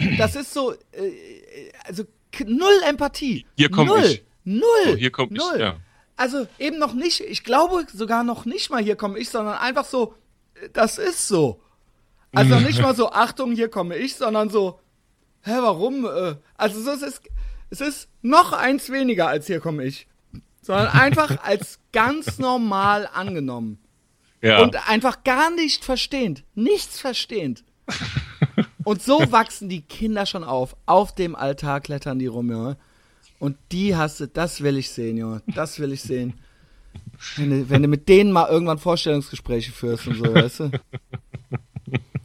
ja, 0.00 0.16
das 0.16 0.36
ist 0.36 0.54
so, 0.54 0.72
äh, 0.72 0.76
äh, 1.06 1.72
also 1.84 2.04
null 2.46 2.80
Empathie. 2.88 3.46
Hier 3.56 3.70
komm 3.70 3.86
null, 3.88 4.02
ich. 4.02 4.22
Null. 4.44 4.62
So, 4.86 4.96
hier 4.96 5.10
komm 5.10 5.28
ich, 5.30 5.38
null. 5.38 5.60
ja. 5.60 5.76
Also 6.16 6.46
eben 6.58 6.78
noch 6.78 6.94
nicht, 6.94 7.20
ich 7.20 7.44
glaube 7.44 7.86
sogar 7.92 8.24
noch 8.24 8.46
nicht 8.46 8.70
mal 8.70 8.82
hier 8.82 8.96
komme 8.96 9.18
ich, 9.18 9.28
sondern 9.28 9.58
einfach 9.58 9.84
so, 9.84 10.14
äh, 10.54 10.70
das 10.72 10.96
ist 10.98 11.28
so. 11.28 11.60
Also 12.36 12.60
nicht 12.60 12.80
mal 12.80 12.94
so, 12.94 13.10
Achtung, 13.10 13.52
hier 13.52 13.68
komme 13.68 13.96
ich, 13.96 14.16
sondern 14.16 14.50
so, 14.50 14.78
hä, 15.42 15.52
warum? 15.60 16.04
Äh, 16.04 16.36
Also 16.54 16.82
so, 16.82 16.90
es 16.90 17.02
ist, 17.02 17.22
es 17.70 17.80
ist 17.80 18.08
noch 18.22 18.52
eins 18.52 18.90
weniger 18.90 19.28
als 19.28 19.46
hier 19.46 19.60
komme 19.60 19.84
ich. 19.84 20.06
Sondern 20.62 20.88
einfach 20.88 21.38
als 21.44 21.78
ganz 21.92 22.38
normal 22.38 23.08
angenommen. 23.12 23.78
Ja. 24.42 24.62
Und 24.62 24.88
einfach 24.88 25.24
gar 25.24 25.50
nicht 25.50 25.84
verstehend. 25.84 26.44
Nichts 26.54 27.00
verstehend. 27.00 27.64
Und 28.84 29.02
so 29.02 29.32
wachsen 29.32 29.68
die 29.68 29.80
Kinder 29.80 30.26
schon 30.26 30.44
auf. 30.44 30.76
Auf 30.86 31.14
dem 31.14 31.34
Altar 31.34 31.80
klettern 31.80 32.18
die 32.18 32.26
rum, 32.26 32.50
Junge. 32.50 32.76
Und 33.38 33.56
die 33.72 33.96
hast 33.96 34.20
du, 34.20 34.28
das 34.28 34.60
will 34.62 34.76
ich 34.76 34.90
sehen, 34.90 35.16
Junge. 35.16 35.42
Das 35.46 35.80
will 35.80 35.92
ich 35.92 36.02
sehen. 36.02 36.34
Wenn 37.36 37.50
du, 37.50 37.70
wenn 37.70 37.82
du 37.82 37.88
mit 37.88 38.08
denen 38.08 38.30
mal 38.32 38.48
irgendwann 38.48 38.78
Vorstellungsgespräche 38.78 39.72
führst 39.72 40.06
und 40.06 40.16
so, 40.16 40.34
weißt 40.34 40.60
du? 40.60 40.70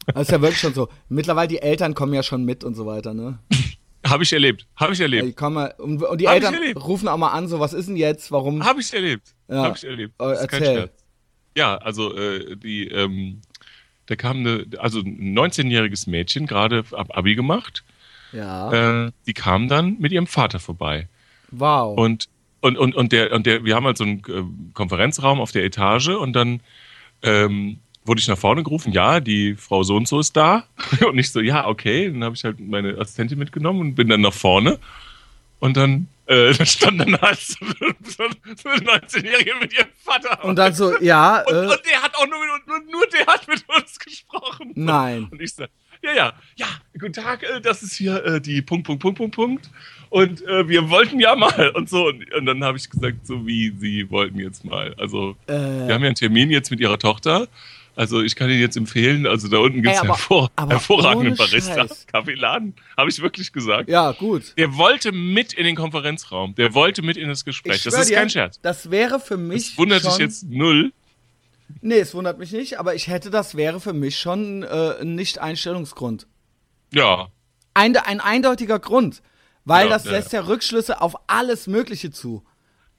Das 0.08 0.24
ist 0.24 0.32
ja 0.32 0.41
wirklich 0.41 0.60
schon 0.60 0.74
so. 0.74 0.89
Mittlerweile 1.10 1.47
die 1.47 1.62
Eltern 1.62 1.93
kommen 1.93 2.14
ja 2.14 2.24
schon 2.24 2.43
mit 2.43 2.64
und 2.64 2.76
so 2.76 2.86
weiter, 2.86 3.14
ne? 3.14 3.39
Habe 4.06 4.24
ich 4.24 4.34
erlebt. 4.34 4.66
Habe 4.76 4.93
ich 4.93 4.99
erlebt. 4.99 5.28
die 5.28 5.34
kommen 5.34 5.70
und, 5.78 6.02
und 6.04 6.22
die 6.22 6.28
Hab 6.28 6.36
Eltern 6.36 6.56
rufen 6.78 7.08
auch 7.08 7.18
mal 7.18 7.30
an, 7.30 7.47
so, 7.47 7.60
was 7.60 7.74
ist 7.74 7.88
denn 7.88 7.95
jetzt? 7.95 8.32
Warum? 8.32 8.66
Habe 8.66 8.82
ich 8.82 8.93
erlebt. 8.93 9.36
Ja. 9.47 9.64
Habe 9.64 9.78
ich 9.78 9.84
erlebt. 9.84 10.14
Das 10.18 10.41
erzähl. 10.41 10.89
Ja, 11.56 11.78
also 11.78 12.16
äh, 12.16 12.56
die, 12.56 12.88
ähm, 12.88 13.41
da 14.08 14.16
kam 14.16 14.38
eine, 14.38 14.66
also 14.80 14.99
ein 14.99 15.38
19-jähriges 15.38 16.10
Mädchen, 16.10 16.47
gerade 16.47 16.84
ab 16.91 17.16
Abi 17.16 17.36
gemacht. 17.36 17.84
Ja. 18.32 19.06
Äh, 19.06 19.12
die 19.28 19.34
kam 19.34 19.68
dann 19.68 19.97
mit 19.99 20.12
ihrem 20.12 20.28
Vater 20.28 20.60
vorbei. 20.60 21.08
wow. 21.52 21.97
Und, 21.97 22.30
und, 22.62 22.78
und, 22.78 22.95
und, 22.95 23.12
der, 23.12 23.34
und 23.34 23.45
der, 23.45 23.66
wir 23.66 23.76
haben 23.76 23.86
halt 23.86 23.97
so 23.97 24.04
einen 24.04 24.20
äh, 24.28 24.74
Konferenzraum 24.74 25.41
auf 25.41 25.52
der 25.52 25.66
Etage 25.66 26.10
und 26.10 26.34
dann 26.34 26.62
ähm, 27.24 27.80
wurde 28.06 28.20
ich 28.20 28.28
nach 28.28 28.38
vorne 28.38 28.64
gerufen, 28.64 28.91
ja, 28.91 29.20
die 29.20 29.56
Frau 29.56 29.84
so 29.84 29.95
und 29.95 30.08
so 30.08 30.20
ist 30.20 30.36
da. 30.36 30.64
Und 31.08 31.18
ich 31.18 31.32
so, 31.32 31.39
ja, 31.39 31.68
okay. 31.68 32.10
Dann 32.10 32.24
habe 32.24 32.36
ich 32.36 32.43
halt 32.43 32.60
meine 32.60 32.97
Assistentin 32.97 33.38
mitgenommen 33.38 33.80
und 33.82 33.95
bin 33.95 34.10
dann 34.10 34.22
nach 34.22 34.34
vorne. 34.34 34.80
Und 35.60 35.78
dann 35.78 36.08
äh, 36.26 36.54
stand 36.66 36.99
dann 36.99 37.20
halt 37.22 37.39
so, 37.39 37.66
so, 38.04 38.24
so 38.56 38.70
eine 38.70 38.82
19-Jährige 38.82 39.52
mit 39.62 39.74
ihrem 39.74 39.89
Vater. 40.04 40.43
Und 40.43 40.56
dann 40.56 40.74
so, 40.74 40.99
ja. 40.99 41.41
Und, 41.47 41.54
äh, 41.54 41.68
und 41.68 41.82
der 41.86 42.02
hat 42.02 42.16
auch 42.16 42.28
nur, 42.28 42.39
mit, 42.39 42.68
nur, 42.68 42.80
nur 42.91 43.08
der 43.08 43.26
hat 43.28 43.47
mit 43.47 43.64
uns 43.78 43.99
gesprochen. 43.99 44.72
Nein. 44.76 45.28
Und 45.32 45.41
ich 45.41 45.54
so, 45.54 45.66
ja, 46.04 46.14
ja, 46.14 46.34
ja, 46.56 46.68
guten 46.99 47.14
Tag, 47.14 47.43
äh, 47.43 47.62
das 47.62 47.84
ist 47.84 47.93
hier 47.93 48.26
äh, 48.26 48.41
die 48.41 48.64
Punkt, 48.64 48.88
Punkt, 48.88 49.02
Punkt, 49.02 49.18
Punkt, 49.18 49.36
Punkt. 49.36 49.70
Und 50.10 50.45
äh, 50.45 50.68
wir 50.68 50.89
wollten 50.89 51.20
ja 51.20 51.36
mal 51.36 51.70
und 51.76 51.88
so. 51.89 52.08
Und, 52.08 52.34
und 52.34 52.45
dann 52.45 52.64
habe 52.64 52.78
ich 52.78 52.89
gesagt, 52.89 53.26
so 53.26 53.45
wie 53.45 53.74
sie 53.78 54.10
wollten 54.10 54.39
jetzt 54.39 54.66
mal. 54.66 54.93
Also, 54.97 55.36
Äh. 55.47 55.54
wir 55.54 55.93
haben 55.93 56.02
ja 56.02 56.08
einen 56.08 56.16
Termin 56.16 56.49
jetzt 56.49 56.72
mit 56.72 56.80
ihrer 56.80 56.97
Tochter. 56.99 57.47
Also 57.96 58.22
ich 58.22 58.36
kann 58.36 58.50
Ihnen 58.50 58.62
jetzt 58.62 58.78
empfehlen, 58.78 59.28
also 59.28 59.48
da 59.48 59.58
unten 59.58 59.82
gibt 59.82 59.94
es 59.94 60.02
hervor 60.02 60.50
aber 60.56 60.72
hervorragende 60.72 61.30
ohne 61.30 61.36
Barista. 61.36 61.88
Kaffeeladen, 62.08 62.76
habe 62.98 63.10
ich 63.10 63.22
wirklich 63.22 63.52
gesagt. 63.52 63.89
ja, 63.89 64.12
gut. 64.14 64.54
Der 64.58 64.76
wollte 64.78 65.12
mit 65.12 65.54
in 65.54 65.66
den 65.66 65.76
Konferenzraum, 65.76 66.56
der 66.56 66.74
wollte 66.74 67.02
mit 67.02 67.18
in 67.18 67.28
das 67.28 67.44
Gespräch. 67.44 67.84
das 67.84 67.94
ist 67.94 68.10
dir, 68.10 68.16
kein 68.16 68.30
Scherz. 68.30 68.60
Das 68.62 68.92
wäre 68.92 69.20
für 69.20 69.38
mich. 69.38 69.70
Das 69.70 69.78
wundert 69.78 70.02
schon, 70.04 70.12
dich 70.12 70.20
jetzt 70.20 70.44
null. 70.50 70.94
Nee, 71.82 72.00
es 72.00 72.14
wundert 72.14 72.38
mich 72.39 72.52
nicht, 72.52 72.80
aber 72.80 72.96
ich 72.96 73.08
hätte, 73.08 73.30
das 73.30 73.56
wäre 73.56 73.80
für 73.80 73.94
mich 73.94 74.20
schon 74.20 74.64
äh, 74.64 74.96
ein 75.02 75.16
Nicht-Einstellungsgrund. 75.16 76.28
Ja, 76.94 77.30
Ein, 77.74 77.96
ein 77.96 78.20
eindeutiger 78.20 78.80
Grund. 78.80 79.22
Weil 79.64 79.86
Ja, 79.86 79.94
das 79.94 80.06
ja, 80.06 80.12
lässt 80.12 80.34
ja 80.34 80.42
Rückschlüsse 80.42 81.02
auf 81.02 81.16
alles 81.28 81.68
Mögliche 81.68 82.12
zu. 82.12 82.44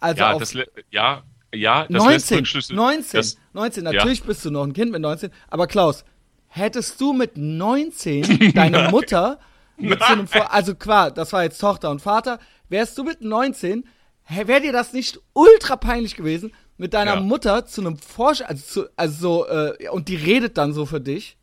Also 0.00 0.20
ja, 0.20 0.32
auf 0.32 0.54
ja, 0.90 1.22
ja, 1.54 1.86
das 1.88 2.06
lässt 2.06 2.30
19, 2.30 2.38
Rückschlüsse. 2.38 2.74
19, 2.74 3.18
Das, 3.18 3.36
19. 3.52 3.84
Natürlich 3.84 4.22
bist 4.22 4.44
du 4.44 4.50
noch 4.50 4.64
ein 4.64 4.72
Kind 4.72 4.90
mit 4.92 5.00
19. 5.02 5.30
Aber 5.48 5.66
Klaus, 5.66 6.04
hättest 6.48 7.00
du 7.00 7.12
mit 7.12 7.36
19 7.36 8.52
deine 8.54 8.90
Mutter 8.90 9.38
mit 9.76 9.98
so 10.00 10.04
einem 10.06 10.26
Vor 10.28 10.52
also 10.52 10.74
klar, 10.74 11.10
das 11.10 11.32
war 11.32 11.42
jetzt 11.42 11.58
Tochter 11.58 11.90
und 11.90 12.00
Vater, 12.00 12.38
wärst 12.68 12.96
du 12.98 13.04
mit 13.04 13.20
19, 13.22 13.84
wäre 14.28 14.60
dir 14.60 14.72
das 14.72 14.92
nicht 14.92 15.18
ultra 15.32 15.76
peinlich 15.76 16.14
gewesen, 16.14 16.52
mit 16.76 16.94
deiner 16.94 17.14
Ja. 17.14 17.20
Mutter 17.20 17.66
zu 17.66 17.80
einem 17.80 17.96
Forsch, 17.96 18.42
also, 18.42 18.62
zu, 18.64 18.88
also 18.96 19.44
so, 19.44 19.48
äh, 19.48 19.88
und 19.88 20.08
die 20.08 20.16
redet 20.16 20.56
dann 20.58 20.72
so 20.72 20.86
für 20.86 21.00
dich? 21.00 21.36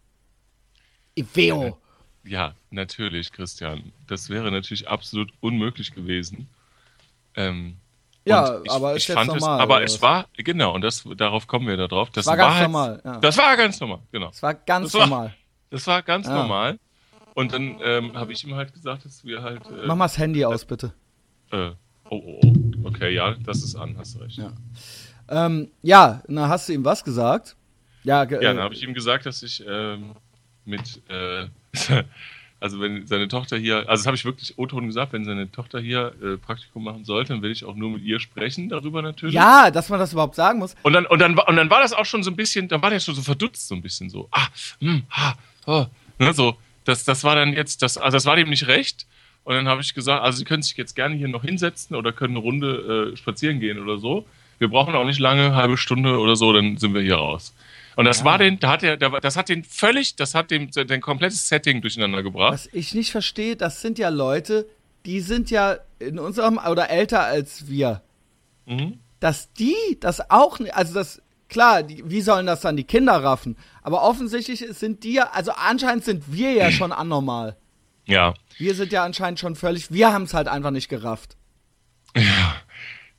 Iveo. 1.16 1.78
ja, 2.24 2.56
natürlich, 2.72 3.32
Christian. 3.32 3.92
Das 4.08 4.30
wäre 4.30 4.52
natürlich 4.52 4.88
absolut 4.88 5.32
unmöglich 5.42 5.94
gewesen. 5.94 6.48
Ähm, 7.36 7.78
Ja, 8.30 8.62
ich, 8.64 8.72
aber 8.72 8.92
ich 8.92 8.98
ist 9.04 9.08
jetzt 9.10 9.18
fand 9.18 9.28
normal, 9.28 9.58
Es, 9.58 9.64
aber 9.64 9.84
es 9.84 10.02
war, 10.02 10.26
genau, 10.38 10.74
und 10.76 10.82
das, 10.82 11.04
darauf 11.18 11.48
kommen 11.48 11.68
wir 11.68 11.78
da 11.78 11.88
drauf. 11.88 12.10
Das 12.12 12.26
War 12.26 12.38
ganz 12.38 12.54
halt, 12.56 12.64
normal, 12.64 13.02
ja. 13.04 13.18
Das 13.20 13.38
war 13.38 13.58
ganz 13.58 13.80
normal, 13.80 14.00
genau. 14.12 14.28
Das 14.28 14.42
war 14.42 14.54
ganz 14.54 14.92
Das 14.92 15.02
war- 15.02 15.08
normal. 15.08 15.36
Das 15.72 15.88
war 15.88 16.02
ganz 16.04 16.28
Ah. 16.28 16.34
normal. 16.36 16.80
Und 17.36 17.54
dann 17.54 17.78
ähm, 17.84 18.18
habe 18.18 18.34
ich 18.34 18.44
ihm 18.44 18.56
halt 18.56 18.74
gesagt, 18.74 19.06
dass 19.06 19.24
wir 19.24 19.42
halt. 19.44 19.62
Äh, 19.68 19.86
Mach 19.86 19.96
mal 19.96 20.06
das 20.06 20.18
Handy 20.18 20.44
aus, 20.44 20.66
bitte. 20.66 20.94
Äh, 21.52 21.70
oh, 22.10 22.16
oh, 22.16 22.40
oh. 22.44 22.54
Okay, 22.86 23.14
ja, 23.14 23.36
das 23.46 23.64
ist 23.64 23.76
an, 23.76 23.96
hast 23.98 24.16
du 24.16 24.20
recht. 24.20 24.38
Ja. 24.38 24.52
Ähm, 25.30 25.70
ja, 25.82 26.22
na, 26.28 26.50
hast 26.50 26.68
du 26.68 26.74
ihm 26.74 26.84
was 26.84 27.04
gesagt? 27.04 27.56
Ja, 28.04 28.26
ge- 28.26 28.42
Ja, 28.44 28.52
äh, 28.52 28.56
dann 28.56 28.64
habe 28.64 28.74
ich 28.74 28.82
ihm 28.84 28.94
gesagt, 28.94 29.26
dass 29.26 29.44
ich 29.44 29.64
ähm, 29.68 30.16
mit, 30.66 31.02
äh, 31.10 31.48
also 32.60 32.80
wenn 32.82 33.08
seine 33.08 33.28
Tochter 33.28 33.58
hier, 33.58 33.78
also 33.90 34.02
das 34.02 34.06
habe 34.06 34.16
ich 34.16 34.26
wirklich 34.26 34.58
O-Ton 34.58 34.88
gesagt, 34.88 35.14
wenn 35.14 35.24
seine 35.26 35.52
Tochter 35.52 35.80
hier 35.80 36.14
äh, 36.22 36.38
Praktikum 36.38 36.84
machen 36.84 37.06
sollte, 37.06 37.34
dann 37.34 37.42
will 37.42 37.52
ich 37.52 37.64
auch 37.64 37.76
nur 37.76 37.92
mit 37.92 38.04
ihr 38.04 38.20
sprechen 38.20 38.70
darüber 38.70 39.02
natürlich. 39.02 39.34
ja, 39.34 39.72
dass 39.72 39.90
man 39.90 40.00
das 40.00 40.12
überhaupt 40.12 40.36
sagen 40.36 40.60
muss. 40.60 40.76
Und 40.84 40.94
dann, 40.94 41.06
und 41.06 41.20
dann, 41.20 41.38
war- 41.38 41.48
und 41.48 41.56
dann 41.56 41.70
war 41.70 41.82
das 41.82 41.94
auch 41.94 42.06
schon 42.06 42.24
so 42.24 42.32
ein 42.32 42.36
bisschen, 42.36 42.68
dann 42.68 42.82
war 42.82 42.90
der 42.90 43.00
schon 43.00 43.16
so 43.16 43.22
verdutzt, 43.22 43.68
so 43.68 43.76
ein 43.76 43.82
bisschen 43.82 44.10
so, 44.10 44.28
ah, 44.32 44.48
hm, 44.80 45.04
ha, 45.10 45.36
oh, 45.66 45.86
ne, 46.18 46.34
so, 46.34 46.58
das, 46.86 47.06
das 47.06 47.24
war 47.24 47.36
dann 47.36 47.54
jetzt, 47.54 47.82
das, 47.82 47.98
also 47.98 48.16
das 48.16 48.26
war 48.26 48.36
dem 48.36 48.50
nicht 48.50 48.68
recht. 48.68 49.06
Und 49.46 49.56
dann 49.56 49.68
habe 49.68 49.82
ich 49.82 49.94
gesagt, 49.94 50.22
also 50.22 50.38
Sie 50.38 50.44
können 50.46 50.62
sich 50.62 50.76
jetzt 50.78 50.96
gerne 50.96 51.16
hier 51.16 51.28
noch 51.28 51.44
hinsetzen 51.44 51.96
oder 51.96 52.12
können 52.12 52.36
eine 52.36 52.44
Runde 52.44 53.12
äh, 53.14 53.18
spazieren 53.18 53.60
gehen 53.60 53.80
oder 53.80 53.98
so. 53.98 54.26
Wir 54.60 54.68
brauchen 54.68 54.94
auch 54.94 55.06
nicht 55.06 55.20
lange, 55.20 55.56
halbe 55.56 55.78
Stunde 55.78 56.20
oder 56.20 56.36
so, 56.36 56.52
dann 56.52 56.78
sind 56.78 56.94
wir 56.94 57.02
hier 57.02 57.16
raus. 57.16 57.54
Und 57.96 58.06
das 58.06 58.24
war 58.24 58.38
den, 58.38 58.60
da 58.60 58.70
hat 58.72 58.84
er, 58.84 58.98
das 58.98 59.36
hat 59.36 59.50
den 59.50 59.64
völlig, 59.64 60.16
das 60.16 60.36
hat 60.36 60.52
dem 60.52 60.72
dein 60.72 61.02
komplettes 61.02 61.48
Setting 61.48 61.82
durcheinander 61.82 62.24
gebracht. 62.24 62.54
Was 62.54 62.70
ich 62.72 62.94
nicht 62.94 63.12
verstehe, 63.12 63.56
das 63.56 63.82
sind 63.82 64.00
ja 64.00 64.10
Leute, 64.10 64.68
die 65.06 65.22
sind 65.22 65.52
ja 65.52 65.78
in 66.00 66.20
unserem 66.20 66.58
oder 66.58 66.90
älter 66.90 67.24
als 67.24 67.68
wir. 67.68 68.02
Mhm. 68.66 69.00
Dass 69.20 69.52
die 69.54 69.76
das 70.00 70.30
auch 70.30 70.60
nicht, 70.60 70.74
also 70.76 70.94
das, 70.94 71.22
klar, 71.50 71.84
die, 71.84 72.10
wie 72.10 72.22
sollen 72.22 72.46
das 72.46 72.62
dann 72.62 72.78
die 72.78 72.86
Kinder 72.86 73.24
raffen? 73.24 73.58
Aber 73.82 74.04
offensichtlich 74.04 74.60
sind 74.60 75.04
die 75.04 75.14
ja, 75.14 75.32
also 75.32 75.52
anscheinend 75.52 76.06
sind 76.06 76.32
wir 76.32 76.54
ja 76.54 76.72
schon 76.72 76.92
anormal. 76.92 77.58
Ja. 78.06 78.34
Wir 78.58 78.76
sind 78.76 78.92
ja 78.92 79.04
anscheinend 79.04 79.40
schon 79.40 79.56
völlig, 79.56 79.92
wir 79.92 80.14
haben 80.14 80.24
es 80.24 80.34
halt 80.34 80.48
einfach 80.48 80.72
nicht 80.72 80.90
gerafft. 80.90 81.38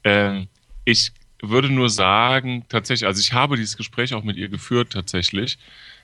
Ähm, 0.05 0.49
ich 0.85 1.13
würde 1.43 1.71
nur 1.71 1.89
sagen, 1.91 2.65
tatsächlich, 2.69 3.07
also 3.07 3.21
ich 3.21 3.33
habe 3.33 3.57
dieses 3.57 3.77
Gespräch 3.77 4.15
auch 4.15 4.23
mit 4.25 4.37
ihr 4.37 4.49
geführt, 4.49 4.93
tatsächlich. 4.93 5.59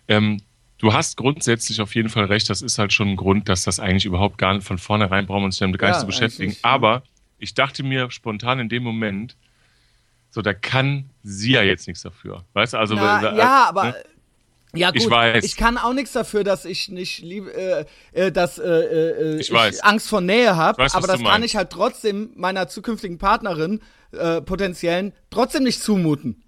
Ähm, 0.09 0.41
du 0.79 0.93
hast 0.93 1.17
grundsätzlich 1.17 1.81
auf 1.81 1.95
jeden 1.95 2.09
Fall 2.09 2.25
recht, 2.27 2.49
das 2.49 2.63
ist 2.63 2.79
halt 2.79 2.93
schon 2.93 3.09
ein 3.09 3.17
Grund, 3.17 3.49
dass 3.49 3.65
das 3.65 3.81
eigentlich 3.81 4.05
überhaupt 4.07 4.39
gar 4.39 4.55
nicht 4.55 4.67
von 4.67 4.79
vornherein 4.79 5.27
brauchen 5.27 5.43
wir 5.43 5.47
uns 5.47 5.59
damit 5.59 5.79
gar 5.79 5.89
nicht 5.89 6.01
zu 6.01 6.07
beschäftigen. 6.07 6.53
ja. 6.53 6.59
Aber 6.63 7.03
ich 7.39 7.55
dachte 7.55 7.83
mir 7.83 8.11
spontan 8.11 8.59
in 8.61 8.69
dem 8.69 8.83
Moment, 8.83 9.37
so, 10.31 10.43
da 10.43 10.53
kann 10.53 11.09
sie 11.23 11.53
ja 11.53 11.63
jetzt 11.63 11.87
nichts 11.87 12.03
dafür. 12.03 12.45
Weißt 12.53 12.75
du, 12.75 12.79
also. 12.79 12.95
Na, 12.95 13.23
weil- 13.23 13.39
ja, 13.39 13.69
aber. 13.69 13.85
ne? 13.85 13.95
Ja, 14.77 14.91
gut, 14.91 15.03
Ich 15.03 15.11
weiß. 15.11 15.45
ich 15.45 15.57
kann 15.57 15.79
auch 15.79 15.93
nichts 15.93 16.13
dafür, 16.13 16.45
dass 16.45 16.65
ich 16.65 16.89
nicht 16.89 17.21
liebe, 17.21 17.53
äh, 17.53 17.85
äh, 18.13 18.33
dass 18.33 18.59
äh, 18.59 18.65
äh, 18.65 19.41
Ich 19.41 19.53
weiß. 19.53 19.81
Angst 19.81 20.09
vor 20.09 20.21
Nähe 20.21 20.57
habe, 20.57 20.85
Ich 20.85 20.95
aber 20.95 21.07
das 21.07 21.23
kann 21.23 21.43
ich 21.43 21.57
halt 21.57 21.71
trotzdem 21.71 22.31
meiner 22.35 22.69
zukünftigen 22.69 23.19
Partnerin, 23.19 23.81
äh, 24.13 24.41
potenziellen, 24.41 25.13
trotzdem 25.31 25.65
nicht 25.65 25.83
zumuten. 25.83 26.43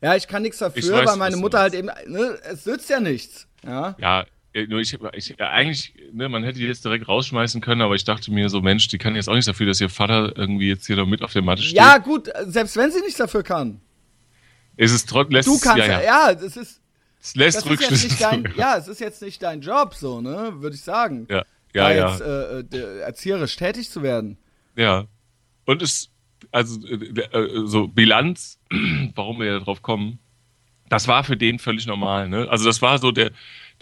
Ja, 0.00 0.14
ich 0.14 0.28
kann 0.28 0.42
nichts 0.42 0.58
dafür, 0.58 0.82
Ich 0.82 0.90
weiß, 0.90 1.08
weil 1.08 1.16
meine 1.16 1.36
Mutter 1.36 1.58
halt 1.58 1.74
eben, 1.74 1.88
ne, 2.06 2.38
es 2.48 2.64
nützt 2.66 2.88
ja 2.88 3.00
nichts. 3.00 3.48
Ja. 3.64 3.96
Ja, 3.98 4.24
äh, 4.52 4.66
nur 4.66 4.80
ich, 4.80 4.96
ich 5.14 5.40
eigentlich, 5.40 5.94
ne, 6.12 6.28
man 6.28 6.44
hätte 6.44 6.58
die 6.58 6.66
jetzt 6.66 6.84
direkt 6.84 7.08
rausschmeißen 7.08 7.60
können, 7.60 7.82
aber 7.82 7.94
ich 7.94 8.04
dachte 8.04 8.30
mir 8.32 8.48
so, 8.48 8.60
Mensch, 8.60 8.88
die 8.88 8.98
kann 8.98 9.14
jetzt 9.14 9.28
auch 9.28 9.34
nichts 9.34 9.46
dafür, 9.46 9.66
dass 9.66 9.80
ihr 9.80 9.90
Vater 9.90 10.36
irgendwie 10.36 10.68
jetzt 10.68 10.86
hier 10.86 10.96
noch 10.96 11.06
mit 11.06 11.22
auf 11.22 11.32
der 11.32 11.42
Matte 11.42 11.62
steht. 11.62 11.76
Ja, 11.76 11.98
gut, 11.98 12.30
selbst 12.46 12.76
wenn 12.76 12.90
sie 12.90 13.00
nichts 13.00 13.18
dafür 13.18 13.42
kann. 13.42 13.80
ist 14.76 14.92
es 14.92 15.04
trotzdem, 15.04 15.34
lässt 15.34 15.48
Du 15.48 15.58
kannst, 15.58 15.78
ja, 15.78 15.86
ja, 15.86 16.00
ja. 16.00 16.28
ja, 16.28 16.34
das 16.34 16.56
ist, 16.56 16.80
Es 17.28 17.36
lässt 17.36 17.58
das 17.58 17.66
Rückschlüsse 17.66 18.08
dein, 18.18 18.44
zu. 18.44 18.58
ja, 18.58 18.76
es 18.76 18.88
ist 18.88 19.00
jetzt 19.00 19.20
nicht 19.22 19.42
dein 19.42 19.60
Job, 19.60 19.94
so, 19.94 20.20
ne, 20.20 20.52
würde 20.56 20.74
ich 20.74 20.82
sagen. 20.82 21.26
Ja, 21.30 21.44
da 21.72 21.90
ja, 21.90 21.96
ja. 21.96 22.10
jetzt 22.10 22.20
äh, 22.22 22.78
äh, 22.78 23.00
erzieherisch 23.00 23.56
tätig 23.56 23.90
zu 23.90 24.02
werden. 24.02 24.38
Ja. 24.76 25.06
Und 25.66 25.82
es, 25.82 26.10
also 26.50 26.80
äh, 26.86 26.94
äh, 26.94 27.66
so 27.66 27.88
Bilanz, 27.88 28.58
warum 29.14 29.40
wir 29.40 29.46
ja 29.46 29.58
drauf 29.58 29.82
kommen, 29.82 30.18
das 30.88 31.06
war 31.06 31.24
für 31.24 31.36
den 31.36 31.58
völlig 31.58 31.86
normal, 31.86 32.28
ne? 32.28 32.48
Also 32.48 32.64
das 32.64 32.80
war 32.80 32.98
so 32.98 33.12
der, 33.12 33.30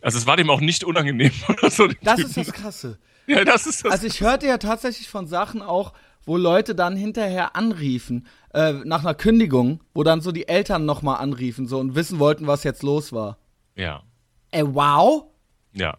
also 0.03 0.18
es 0.18 0.26
war 0.26 0.36
dem 0.36 0.51
auch 0.51 0.61
nicht 0.61 0.82
unangenehm 0.82 1.32
oder 1.49 1.70
so. 1.70 1.86
Das 2.03 2.16
Typen. 2.16 2.30
ist 2.30 2.36
das 2.36 2.53
Krasse. 2.53 2.99
ja, 3.26 3.44
das 3.44 3.66
ist 3.66 3.84
das. 3.84 3.92
Also 3.92 4.07
ich 4.09 4.20
hörte 4.20 4.47
ja 4.47 4.59
tatsächlich 4.59 5.09
von 5.09 5.28
Sachen 5.28 5.62
auch, 5.62 5.92
wo 6.27 6.37
Leute 6.37 6.74
dann 6.74 6.97
hinterher 6.97 7.57
anriefen, 7.57 8.27
äh, 8.53 8.72
nach 8.85 9.01
einer 9.01 9.14
Kündigung, 9.14 9.81
wo 9.95 10.03
dann 10.03 10.20
so 10.20 10.33
die 10.33 10.49
Eltern 10.49 10.85
nochmal 10.85 11.16
anriefen 11.18 11.66
so 11.66 11.79
und 11.79 11.95
wissen 11.95 12.18
wollten, 12.18 12.47
was 12.47 12.64
jetzt 12.64 12.83
los 12.83 13.12
war. 13.12 13.39
ja, 13.74 14.03
Ey, 14.51 14.62
wow. 14.74 15.24
ja. 15.72 15.97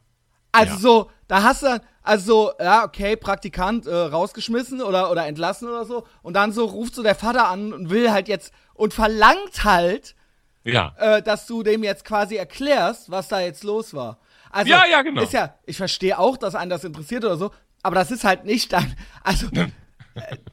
Also 0.53 0.73
Ja. 0.73 0.80
so, 0.80 1.11
da 1.28 1.43
hast 1.43 1.63
du, 1.63 1.82
also 2.01 2.25
so, 2.25 2.51
ja, 2.63 2.84
okay, 2.86 3.15
Praktikant 3.15 3.86
äh, 3.86 3.93
rausgeschmissen 3.93 4.82
oder, 4.82 5.11
oder 5.11 5.28
entlassen 5.28 5.67
oder 5.67 5.86
so. 5.86 6.05
Und 6.23 6.34
dann 6.36 6.51
so 6.53 6.65
ruft 6.65 6.95
so 6.95 7.03
der 7.03 7.13
Vater 7.15 7.47
an 7.49 7.73
und 7.73 7.89
will 7.89 8.11
halt 8.11 8.28
jetzt 8.28 8.53
und 8.73 8.93
verlangt 8.93 9.63
halt, 9.65 10.15
Ja. 10.63 10.93
äh, 10.97 11.21
dass 11.21 11.45
du 11.45 11.61
dem 11.63 11.84
jetzt 11.84 12.05
quasi 12.05 12.36
erklärst, 12.38 13.11
was 13.11 13.28
da 13.28 13.39
jetzt 13.41 13.63
los 13.63 13.93
war. 13.93 14.19
Also, 14.49 14.71
Ja, 14.71 14.86
ja, 14.89 15.01
genau. 15.03 15.21
Ist 15.21 15.34
ja, 15.34 15.53
ich 15.65 15.78
verstehe 15.78 16.17
auch, 16.17 16.38
dass 16.38 16.55
einen 16.55 16.71
das 16.71 16.84
interessiert 16.86 17.23
oder 17.25 17.38
so, 17.38 17.51
aber 17.84 17.95
das 17.95 18.09
ist 18.09 18.23
halt 18.23 18.45
nicht 18.45 18.71
dein, 18.73 18.95
also, 19.23 19.47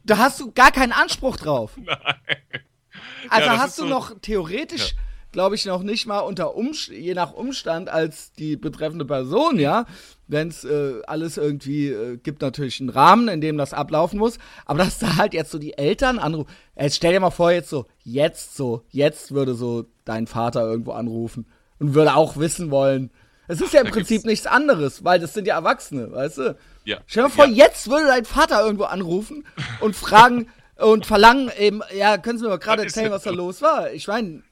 da 0.05 0.19
hast 0.19 0.41
du 0.41 0.53
gar 0.53 0.71
keinen 0.73 0.93
Anspruch 0.93 1.37
drauf. 1.37 1.73
Also 3.29 3.47
Ja, 3.51 3.59
hast 3.59 3.79
du 3.79 3.83
so- 3.83 3.89
noch 3.89 4.13
theoretisch, 4.21 4.95
glaube 5.33 5.55
ich, 5.55 5.65
noch 5.65 5.83
nicht 5.83 6.07
mal 6.07 6.21
unter 6.21 6.55
Umst 6.55 6.89
je 6.89 7.15
nach 7.15 7.33
Umstand 7.33 7.89
als 7.89 8.33
die 8.35 8.57
betreffende 8.57 9.05
Person, 9.05 9.59
ja. 9.59 9.87
Wenn 10.29 10.49
es 10.49 10.65
äh, 10.65 11.01
alles 11.07 11.37
irgendwie 11.39 11.89
äh, 11.89 12.17
gibt 12.19 12.41
natürlich 12.43 12.81
einen 12.81 12.91
Rahmen, 12.91 13.29
in 13.29 13.41
dem 13.41 13.57
das 13.59 13.75
ablaufen 13.75 14.19
muss, 14.19 14.39
aber 14.67 14.79
dass 14.85 14.99
da 14.99 15.17
halt 15.17 15.35
jetzt 15.35 15.51
so 15.51 15.59
die 15.59 15.77
Eltern 15.77 16.19
anrufen. 16.19 16.51
Jetzt 16.79 16.97
stell 16.97 17.13
dir 17.13 17.21
mal 17.21 17.31
vor, 17.31 17.51
jetzt 17.51 17.71
so, 17.71 17.87
jetzt 18.05 18.57
so, 18.57 18.85
jetzt 18.91 19.33
würde 19.33 19.55
so 19.55 19.87
dein 20.05 20.27
Vater 20.27 20.63
irgendwo 20.63 20.93
anrufen 20.93 21.47
und 21.79 21.95
würde 21.95 22.15
auch 22.15 22.37
wissen 22.37 22.71
wollen. 22.71 23.11
Es 23.49 23.61
ist 23.61 23.73
ja 23.75 23.81
im 23.81 23.87
Da 23.87 23.93
Prinzip 23.93 24.25
nichts 24.25 24.47
anderes, 24.47 25.05
weil 25.05 25.21
das 25.21 25.35
sind 25.35 25.47
ja 25.47 25.55
Erwachsene, 25.57 26.11
weißt 26.13 26.39
du? 26.39 26.57
Ja. 26.85 26.99
Stell 27.07 27.25
dir 27.25 27.29
mal 27.29 27.35
vor, 27.35 27.47
Ja. 27.47 27.67
jetzt 27.67 27.89
würde 27.91 28.07
dein 28.07 28.25
Vater 28.25 28.63
irgendwo 28.65 28.85
anrufen 28.85 29.47
und 29.81 29.95
fragen 29.97 30.49
und 30.77 31.07
verlangen 31.07 31.51
eben, 31.59 31.83
ja, 31.97 32.19
können 32.19 32.39
Sie 32.39 32.45
mir 32.45 32.51
mal 32.51 32.59
gerade 32.59 32.83
erzählen, 32.83 33.11
was 33.11 33.23
da 33.25 33.31
los 33.31 33.63
war? 33.63 33.93
Ich 33.93 34.07
meine, 34.09 34.43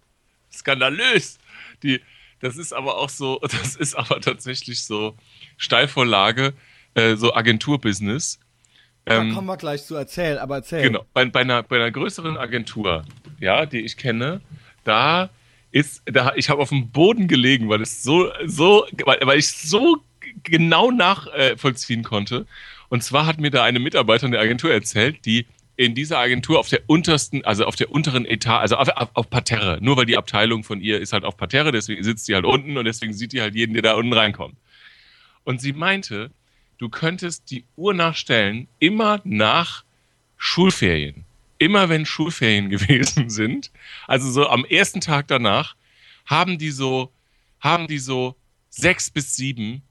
skandalös. 0.52 1.38
Die, 1.82 2.00
das 2.40 2.56
ist 2.56 2.72
aber 2.72 2.98
auch 2.98 3.08
so, 3.08 3.38
das 3.42 3.76
ist 3.76 3.94
aber 3.94 4.20
tatsächlich 4.20 4.84
so 4.84 5.16
Steilvorlage, 5.56 6.52
äh, 6.94 7.16
so 7.16 7.34
Agenturbusiness. 7.34 8.38
Da 9.04 9.16
ähm, 9.16 9.34
kommen 9.34 9.46
wir 9.48 9.56
gleich 9.56 9.84
zu 9.84 9.96
erzählen, 9.96 10.38
aber 10.38 10.56
erzähl. 10.56 10.82
Genau, 10.82 11.04
bei, 11.12 11.24
bei, 11.24 11.40
einer, 11.40 11.62
bei 11.62 11.76
einer 11.76 11.90
größeren 11.90 12.36
Agentur, 12.36 13.04
ja, 13.40 13.66
die 13.66 13.80
ich 13.80 13.96
kenne, 13.96 14.40
da 14.84 15.30
ist, 15.72 16.02
da, 16.04 16.34
ich 16.36 16.50
habe 16.50 16.62
auf 16.62 16.68
dem 16.68 16.90
Boden 16.90 17.26
gelegen, 17.26 17.68
weil 17.68 17.80
es 17.80 18.02
so, 18.02 18.30
so, 18.44 18.86
weil, 19.04 19.18
weil 19.22 19.38
ich 19.38 19.48
so 19.48 19.98
genau 20.42 20.90
nachvollziehen 20.90 22.00
äh, 22.00 22.04
konnte. 22.04 22.46
Und 22.88 23.02
zwar 23.02 23.26
hat 23.26 23.40
mir 23.40 23.50
da 23.50 23.64
eine 23.64 23.80
Mitarbeiterin 23.80 24.32
der 24.32 24.40
Agentur 24.40 24.70
erzählt, 24.70 25.24
die 25.24 25.46
in 25.76 25.94
dieser 25.94 26.18
Agentur 26.18 26.58
auf 26.58 26.68
der 26.68 26.82
untersten, 26.86 27.44
also 27.44 27.64
auf 27.64 27.74
der 27.76 27.90
unteren 27.90 28.26
Etage, 28.26 28.60
also 28.60 28.76
auf, 28.76 28.88
auf, 28.90 29.08
auf, 29.14 29.30
Parterre, 29.30 29.78
nur 29.80 29.96
weil 29.96 30.04
die 30.04 30.18
Abteilung 30.18 30.62
von 30.62 30.80
ihr 30.80 31.00
ist 31.00 31.14
halt 31.14 31.24
auf 31.24 31.38
Parterre, 31.38 31.72
deswegen 31.72 32.04
sitzt 32.04 32.26
sie 32.26 32.34
halt 32.34 32.44
unten 32.44 32.76
und 32.76 32.84
deswegen 32.84 33.14
sieht 33.14 33.32
die 33.32 33.40
halt 33.40 33.54
jeden, 33.54 33.72
der 33.72 33.82
da 33.82 33.94
unten 33.94 34.12
reinkommt. 34.12 34.56
Und 35.44 35.60
sie 35.60 35.72
meinte, 35.72 36.30
du 36.76 36.90
könntest 36.90 37.50
die 37.50 37.64
Uhr 37.76 37.94
nachstellen, 37.94 38.68
immer 38.78 39.22
nach 39.24 39.84
Schulferien. 40.36 41.24
Immer 41.62 41.88
wenn 41.88 42.04
Schulferien 42.04 42.70
gewesen 42.74 43.30
sind, 43.30 43.70
also 44.08 44.30
so 44.30 44.48
am 44.48 44.64
ersten 44.64 45.00
Tag 45.00 45.28
danach, 45.28 45.76
haben 46.26 46.58
die 46.58 46.70
so, 46.70 47.12
haben 47.60 47.86
die 47.86 47.98
so 47.98 48.36
sechs 48.68 49.10
bis 49.10 49.36
sieben 49.36 49.82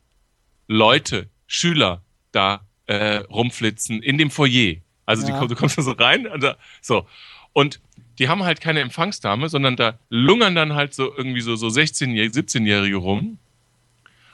Leute, 0.67 1.29
Schüler 1.47 2.01
da 2.31 2.61
äh, 2.87 3.17
rumflitzen 3.17 4.03
in 4.03 4.17
dem 4.17 4.31
Foyer. 4.31 4.75
Also 5.05 5.27
ja. 5.27 5.39
die, 5.39 5.47
du 5.47 5.55
kommst 5.55 5.77
da 5.77 5.81
so 5.81 5.91
rein 5.91 6.27
und 6.27 6.43
da, 6.43 6.57
so. 6.81 7.07
Und 7.53 7.79
die 8.19 8.27
haben 8.27 8.43
halt 8.43 8.59
keine 8.59 8.81
Empfangsdame, 8.81 9.47
sondern 9.47 9.75
da 9.77 9.97
lungern 10.09 10.55
dann 10.55 10.73
halt 10.73 10.93
so 10.93 11.15
irgendwie 11.15 11.41
so, 11.41 11.55
so 11.55 11.69
16 11.69 12.11
17-Jährige 12.15 12.97
rum. 12.97 13.37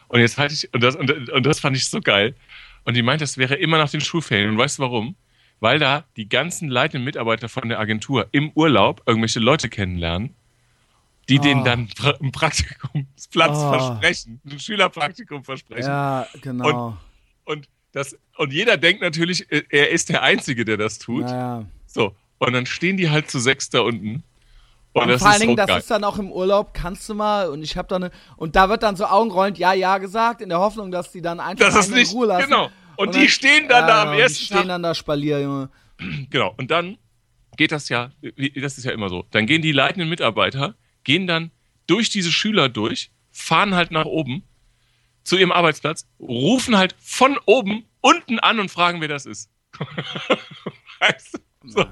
Und 0.07 0.19
jetzt 0.21 0.37
halte 0.37 0.53
ich, 0.53 0.73
und 0.73 0.81
das, 0.81 0.95
und, 0.95 1.29
und 1.29 1.45
das 1.45 1.59
fand 1.59 1.77
ich 1.77 1.85
so 1.85 2.01
geil. 2.01 2.35
Und 2.83 2.95
die 2.95 3.03
meint, 3.03 3.21
das 3.21 3.37
wäre 3.37 3.55
immer 3.55 3.77
nach 3.77 3.89
den 3.89 4.01
Schulferien. 4.01 4.49
Und 4.49 4.57
weißt 4.57 4.79
du 4.79 4.83
warum? 4.83 5.15
Weil 5.59 5.79
da 5.79 6.05
die 6.15 6.29
ganzen 6.29 6.69
leitenden 6.69 7.03
Mitarbeiter 7.03 7.49
von 7.49 7.67
der 7.69 7.79
Agentur 7.79 8.27
im 8.31 8.51
Urlaub 8.53 9.01
irgendwelche 9.05 9.39
Leute 9.39 9.69
kennenlernen, 9.69 10.35
die 11.29 11.39
oh. 11.39 11.41
denen 11.41 11.63
dann 11.63 11.89
einen 12.19 12.31
Praktikumsplatz 12.31 13.57
oh. 13.57 13.69
versprechen, 13.71 14.39
ein 14.45 14.59
Schülerpraktikum 14.59 15.43
versprechen. 15.43 15.89
Ja, 15.89 16.27
genau. 16.41 16.97
Und, 17.43 17.57
und 17.57 17.69
das, 17.91 18.15
und 18.37 18.53
jeder 18.53 18.77
denkt 18.77 19.01
natürlich, 19.01 19.51
äh, 19.51 19.63
er 19.69 19.89
ist 19.89 20.09
der 20.09 20.21
Einzige, 20.21 20.63
der 20.63 20.77
das 20.77 20.99
tut. 20.99 21.25
Naja. 21.25 21.65
So. 21.85 22.15
Und 22.37 22.53
dann 22.53 22.65
stehen 22.65 22.97
die 22.97 23.09
halt 23.09 23.31
zu 23.31 23.39
sechs 23.39 23.69
da 23.69 23.81
unten. 23.81 24.23
Und, 24.93 25.11
und 25.11 25.19
vor 25.19 25.29
allen 25.29 25.41
Dingen, 25.41 25.55
das 25.55 25.77
ist 25.77 25.91
dann 25.91 26.03
auch 26.03 26.17
im 26.17 26.31
Urlaub, 26.31 26.73
kannst 26.73 27.07
du 27.09 27.13
mal, 27.13 27.49
und 27.49 27.63
ich 27.63 27.77
habe 27.77 27.87
da 27.87 27.97
eine, 27.97 28.11
und 28.35 28.55
da 28.55 28.69
wird 28.69 28.83
dann 28.83 28.95
so 28.95 29.05
augenrollend 29.05 29.57
Ja, 29.57 29.73
Ja 29.73 29.97
gesagt, 29.97 30.41
in 30.41 30.49
der 30.49 30.59
Hoffnung, 30.59 30.91
dass 30.91 31.11
die 31.11 31.21
dann 31.21 31.39
einfach 31.39 31.65
das 31.65 31.87
ist 31.87 31.93
nicht, 31.93 32.11
in 32.11 32.17
Ruhe 32.17 32.27
lassen. 32.27 32.45
Genau. 32.45 32.69
Und, 32.97 33.07
und 33.07 33.15
die 33.15 33.19
dann, 33.19 33.29
stehen 33.29 33.67
dann 33.69 33.87
ja, 33.87 33.87
da 33.87 34.11
am 34.11 34.17
ersten 34.17 34.39
Die 34.39 34.45
stehen 34.45 34.57
Tag. 34.57 34.67
dann 34.67 34.83
da 34.83 34.93
Spalier, 34.95 35.41
Junge. 35.41 35.69
Genau. 36.29 36.53
Und 36.57 36.69
dann 36.69 36.97
geht 37.57 37.71
das 37.71 37.89
ja, 37.89 38.11
das 38.55 38.77
ist 38.77 38.83
ja 38.83 38.91
immer 38.91 39.09
so. 39.09 39.25
Dann 39.31 39.45
gehen 39.47 39.61
die 39.61 39.71
leitenden 39.71 40.09
Mitarbeiter, 40.09 40.75
gehen 41.03 41.25
dann 41.25 41.51
durch 41.87 42.09
diese 42.09 42.31
Schüler 42.31 42.69
durch, 42.69 43.09
fahren 43.31 43.73
halt 43.73 43.91
nach 43.91 44.05
oben 44.05 44.43
zu 45.23 45.37
ihrem 45.37 45.51
Arbeitsplatz, 45.51 46.07
rufen 46.19 46.77
halt 46.77 46.95
von 46.99 47.39
oben 47.45 47.85
unten 48.01 48.39
an 48.39 48.59
und 48.59 48.69
fragen, 48.69 49.01
wer 49.01 49.07
das 49.07 49.25
ist. 49.25 49.49
weißt 50.99 51.33
du? 51.63 51.69
so. 51.69 51.85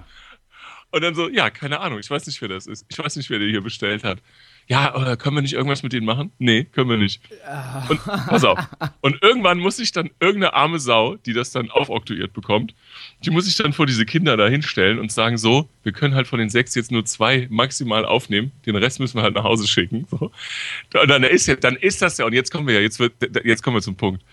Und 0.91 1.01
dann 1.01 1.16
so, 1.16 1.30
ja, 1.30 1.49
keine 1.49 1.80
Ahnung, 1.82 1.99
ich 1.99 2.10
weiß 2.10 2.26
nicht, 2.28 2.39
wer 2.41 2.47
das 2.47 2.68
ist. 2.68 2.86
Ich 2.89 2.97
weiß 2.97 3.16
nicht, 3.18 3.30
wer 3.30 3.39
der 3.39 3.49
hier 3.49 3.62
bestellt 3.62 4.03
hat. 4.03 4.22
Ja, 4.68 4.95
oder 4.95 5.16
können 5.16 5.36
wir 5.36 5.43
nicht 5.43 5.53
irgendwas 5.53 5.84
mit 5.84 5.93
denen 5.93 6.07
machen? 6.07 6.32
Nee, 6.39 6.63
können 6.63 6.89
wir 6.89 6.97
nicht. 6.97 7.22
Und 7.88 8.03
pass 8.03 8.43
auf. 8.43 8.57
Und 9.01 9.22
irgendwann 9.22 9.59
muss 9.59 9.78
ich 9.78 9.91
dann 9.91 10.09
irgendeine 10.20 10.53
arme 10.53 10.80
Sau, 10.80 11.18
die 11.18 11.34
das 11.34 11.51
dann 11.51 11.70
aufoktroyiert 11.70 12.34
bekommt, 12.34 12.74
die 13.24 13.30
muss 13.30 13.47
ich 13.47 13.55
dann 13.55 13.74
vor 13.74 13.86
diese 13.86 14.05
Kinder 14.05 14.38
da 14.38 14.47
hinstellen 14.47 14.97
und 14.97 15.11
sagen, 15.11 15.38
so, 15.38 15.70
wir 15.84 15.91
können 15.91 16.16
halt 16.16 16.28
von 16.28 16.39
den 16.39 16.49
sechs 16.49 16.74
jetzt 16.74 16.91
nur 16.91 17.05
zwei 17.05 17.47
maximal 17.51 18.05
aufnehmen, 18.05 18.51
den 18.66 18.76
Rest 18.76 18.99
müssen 18.99 19.18
wir 19.18 19.24
halt 19.24 19.36
nach 19.36 19.43
Hause 19.43 19.68
schicken. 19.68 20.07
So. 20.09 20.32
Und 20.99 21.09
dann 21.09 21.24
ist, 21.24 21.45
ja, 21.45 21.55
dann 21.55 21.76
ist 21.76 22.01
das 22.01 22.18
ja, 22.18 22.26
und 22.26 22.34
jetzt 22.34 22.51
kommen 22.51 22.68
wir 22.68 22.76
ja, 22.76 22.82
jetzt, 22.82 22.99
wird, 22.99 23.13
jetzt 23.43 23.61
kommen 23.61 23.78
wir 23.78 23.82
zum 23.82 23.95
Punkt 23.95 24.24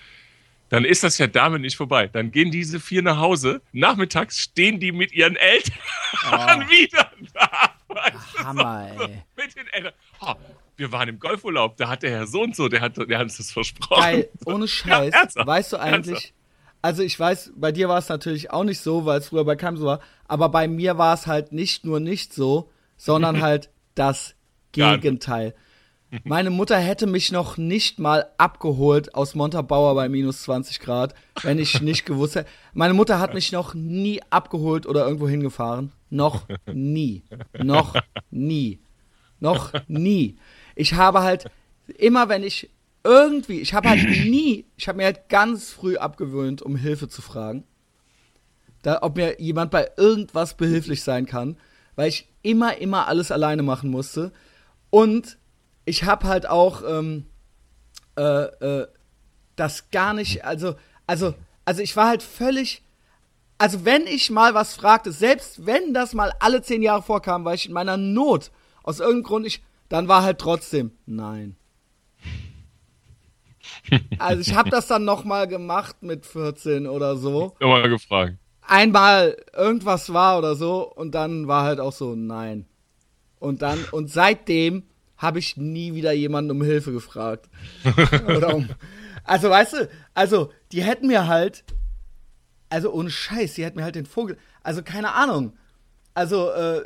dann 0.72 0.86
ist 0.86 1.04
das 1.04 1.18
ja 1.18 1.26
damit 1.26 1.60
nicht 1.60 1.76
vorbei. 1.76 2.08
Dann 2.10 2.30
gehen 2.30 2.50
diese 2.50 2.80
vier 2.80 3.02
nach 3.02 3.18
Hause. 3.18 3.60
Nachmittags 3.72 4.38
stehen 4.38 4.80
die 4.80 4.90
mit 4.90 5.12
ihren 5.12 5.36
Eltern 5.36 5.74
oh. 6.32 6.36
wieder 6.70 7.12
da. 7.34 7.74
Hammer, 8.44 8.88
so, 8.96 9.04
ey. 9.04 9.22
Mit 9.36 9.56
den 9.56 9.66
Eltern. 9.72 9.92
Oh, 10.20 10.34
wir 10.76 10.92
waren 10.92 11.08
im 11.08 11.18
Golfurlaub, 11.18 11.76
da 11.76 11.88
hat 11.88 12.02
der 12.02 12.10
Herr 12.10 12.26
so 12.26 12.42
und 12.42 12.56
so, 12.56 12.68
der 12.68 12.80
hat, 12.80 12.96
der 12.96 13.18
hat 13.18 13.24
uns 13.24 13.36
das 13.36 13.50
versprochen. 13.50 14.00
Geil, 14.02 14.28
ohne 14.44 14.66
Scheiß. 14.68 15.14
Ja, 15.34 15.46
weißt 15.46 15.72
du 15.72 15.76
eigentlich, 15.78 16.12
ernsthaft. 16.12 16.34
also 16.82 17.02
ich 17.02 17.18
weiß, 17.18 17.52
bei 17.56 17.72
dir 17.72 17.88
war 17.88 17.98
es 17.98 18.08
natürlich 18.08 18.50
auch 18.50 18.64
nicht 18.64 18.80
so, 18.80 19.04
weil 19.04 19.18
es 19.18 19.28
früher 19.28 19.44
bei 19.44 19.56
keinem 19.56 19.76
so 19.76 19.86
war, 19.86 20.00
aber 20.26 20.48
bei 20.48 20.68
mir 20.68 20.98
war 20.98 21.14
es 21.14 21.26
halt 21.26 21.52
nicht 21.52 21.84
nur 21.84 22.00
nicht 22.00 22.32
so, 22.32 22.70
sondern 22.96 23.40
halt 23.42 23.70
das 23.94 24.34
Gegenteil. 24.72 25.54
Meine 26.24 26.50
Mutter 26.50 26.76
hätte 26.76 27.06
mich 27.06 27.32
noch 27.32 27.56
nicht 27.56 27.98
mal 27.98 28.26
abgeholt 28.36 29.14
aus 29.14 29.34
Montabaur 29.34 29.94
bei 29.94 30.10
minus 30.10 30.42
20 30.42 30.78
Grad, 30.80 31.14
wenn 31.42 31.58
ich 31.58 31.80
nicht 31.80 32.04
gewusst 32.04 32.34
hätte. 32.34 32.50
Meine 32.74 32.92
Mutter 32.92 33.18
hat 33.18 33.32
mich 33.32 33.50
noch 33.50 33.72
nie 33.72 34.20
abgeholt 34.28 34.84
oder 34.86 35.06
irgendwo 35.06 35.26
hingefahren. 35.26 35.90
Noch 36.12 36.46
nie. 36.70 37.22
Noch 37.58 37.94
nie. 38.30 38.80
Noch 39.40 39.72
nie. 39.88 40.36
Ich 40.76 40.92
habe 40.92 41.22
halt 41.22 41.46
immer, 41.86 42.28
wenn 42.28 42.42
ich 42.42 42.68
irgendwie, 43.02 43.60
ich 43.60 43.72
habe 43.72 43.88
halt 43.88 44.02
nie, 44.26 44.66
ich 44.76 44.88
habe 44.88 44.98
mir 44.98 45.06
halt 45.06 45.30
ganz 45.30 45.70
früh 45.70 45.96
abgewöhnt, 45.96 46.60
um 46.60 46.76
Hilfe 46.76 47.08
zu 47.08 47.22
fragen. 47.22 47.64
Da, 48.82 48.98
ob 49.00 49.16
mir 49.16 49.40
jemand 49.40 49.70
bei 49.70 49.90
irgendwas 49.96 50.54
behilflich 50.54 51.02
sein 51.02 51.24
kann, 51.24 51.56
weil 51.96 52.10
ich 52.10 52.28
immer, 52.42 52.76
immer 52.76 53.08
alles 53.08 53.30
alleine 53.30 53.62
machen 53.62 53.90
musste. 53.90 54.32
Und 54.90 55.38
ich 55.86 56.04
habe 56.04 56.28
halt 56.28 56.46
auch 56.46 56.82
ähm, 56.86 57.24
äh, 58.18 58.22
äh, 58.22 58.86
das 59.56 59.90
gar 59.90 60.12
nicht, 60.12 60.44
also, 60.44 60.74
also, 61.06 61.34
also 61.64 61.80
ich 61.80 61.96
war 61.96 62.08
halt 62.08 62.22
völlig, 62.22 62.82
also 63.62 63.84
wenn 63.84 64.08
ich 64.08 64.28
mal 64.28 64.54
was 64.54 64.74
fragte, 64.74 65.12
selbst 65.12 65.66
wenn 65.66 65.94
das 65.94 66.14
mal 66.14 66.32
alle 66.40 66.62
zehn 66.62 66.82
Jahre 66.82 67.00
vorkam, 67.00 67.44
weil 67.44 67.54
ich 67.54 67.66
in 67.66 67.72
meiner 67.72 67.96
Not 67.96 68.50
aus 68.82 68.98
irgendeinem 68.98 69.22
Grund 69.22 69.44
nicht, 69.44 69.62
dann 69.88 70.08
war 70.08 70.24
halt 70.24 70.40
trotzdem 70.40 70.90
nein. 71.06 71.54
Also 74.18 74.40
ich 74.40 74.56
habe 74.56 74.68
das 74.68 74.88
dann 74.88 75.04
noch 75.04 75.22
mal 75.22 75.46
gemacht 75.46 76.02
mit 76.02 76.26
14 76.26 76.88
oder 76.88 77.16
so. 77.16 77.54
Nochmal 77.60 77.88
gefragt. 77.88 78.34
Einmal 78.62 79.36
irgendwas 79.56 80.12
war 80.12 80.38
oder 80.38 80.56
so 80.56 80.92
und 80.92 81.14
dann 81.14 81.46
war 81.46 81.62
halt 81.62 81.78
auch 81.78 81.92
so 81.92 82.16
nein. 82.16 82.66
Und 83.38 83.62
dann 83.62 83.78
und 83.92 84.10
seitdem 84.10 84.88
habe 85.16 85.38
ich 85.38 85.56
nie 85.56 85.94
wieder 85.94 86.10
jemanden 86.10 86.50
um 86.50 86.62
Hilfe 86.64 86.90
gefragt. 86.90 87.48
um, 88.52 88.68
also, 89.22 89.50
weißt 89.50 89.72
du, 89.74 89.88
also, 90.14 90.50
die 90.72 90.82
hätten 90.82 91.06
mir 91.06 91.28
halt, 91.28 91.62
also 92.72 92.90
ohne 92.92 93.10
Scheiß, 93.10 93.54
die 93.54 93.64
hätten 93.64 93.78
mir 93.78 93.84
halt 93.84 93.94
den 93.94 94.06
Vogel, 94.06 94.38
also 94.62 94.82
keine 94.82 95.12
Ahnung. 95.12 95.52
Also, 96.14 96.50
äh, 96.50 96.82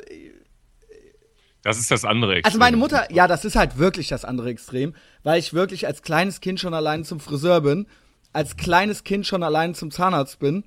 das 1.63 1.79
ist 1.79 1.91
das 1.91 2.05
andere 2.05 2.35
Extrem. 2.35 2.49
Also 2.49 2.59
meine 2.59 2.77
Mutter, 2.77 3.11
ja, 3.11 3.27
das 3.27 3.43
ist 3.43 3.55
halt 3.55 3.77
wirklich 3.77 4.07
das 4.07 4.23
andere 4.23 4.49
Extrem, 4.49 4.93
weil 5.23 5.39
ich 5.39 5.53
wirklich 5.53 5.87
als 5.87 6.01
kleines 6.01 6.39
Kind 6.39 6.59
schon 6.59 6.73
allein 6.73 7.03
zum 7.03 7.19
Friseur 7.19 7.61
bin, 7.61 7.87
als 8.31 8.57
kleines 8.57 9.03
Kind 9.03 9.25
schon 9.25 9.43
allein 9.43 9.75
zum 9.75 9.91
Zahnarzt 9.91 10.39
bin 10.39 10.63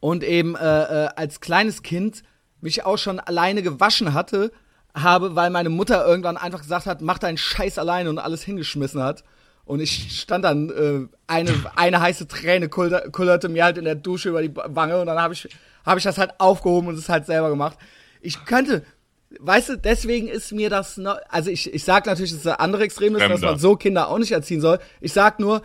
und 0.00 0.22
eben 0.22 0.54
äh, 0.54 0.60
äh, 0.60 1.08
als 1.16 1.40
kleines 1.40 1.82
Kind 1.82 2.22
mich 2.60 2.84
auch 2.84 2.98
schon 2.98 3.20
alleine 3.20 3.62
gewaschen 3.62 4.12
hatte 4.12 4.52
habe, 4.94 5.34
weil 5.34 5.50
meine 5.50 5.70
Mutter 5.70 6.06
irgendwann 6.06 6.36
einfach 6.36 6.60
gesagt 6.60 6.86
hat, 6.86 7.00
mach 7.00 7.18
deinen 7.18 7.38
Scheiß 7.38 7.78
alleine 7.78 8.10
und 8.10 8.18
alles 8.18 8.42
hingeschmissen 8.42 9.02
hat. 9.02 9.24
Und 9.66 9.80
ich 9.80 10.20
stand 10.20 10.44
dann, 10.44 10.70
äh, 10.70 11.08
eine, 11.26 11.52
eine 11.74 12.00
heiße 12.00 12.28
Träne 12.28 12.68
kullerte 12.68 13.48
mir 13.48 13.64
halt 13.64 13.78
in 13.78 13.84
der 13.84 13.94
Dusche 13.94 14.28
über 14.28 14.42
die 14.42 14.54
Wange 14.54 15.00
und 15.00 15.06
dann 15.06 15.18
habe 15.18 15.32
ich, 15.32 15.48
hab 15.84 15.96
ich 15.96 16.04
das 16.04 16.18
halt 16.18 16.32
aufgehoben 16.38 16.88
und 16.88 16.98
es 16.98 17.08
halt 17.08 17.24
selber 17.24 17.48
gemacht. 17.48 17.78
Ich 18.20 18.44
könnte, 18.44 18.84
weißt 19.40 19.70
du, 19.70 19.78
deswegen 19.78 20.28
ist 20.28 20.52
mir 20.52 20.68
das, 20.68 20.98
noch, 20.98 21.16
also 21.30 21.50
ich, 21.50 21.72
ich 21.72 21.84
sag 21.84 22.04
natürlich, 22.04 22.32
dass 22.32 22.42
das 22.42 22.58
andere 22.58 22.84
Extrem 22.84 23.16
ist, 23.16 23.28
dass 23.28 23.40
man 23.40 23.58
so 23.58 23.76
Kinder 23.76 24.08
auch 24.08 24.18
nicht 24.18 24.32
erziehen 24.32 24.60
soll. 24.60 24.80
Ich 25.00 25.12
sag 25.14 25.40
nur, 25.40 25.62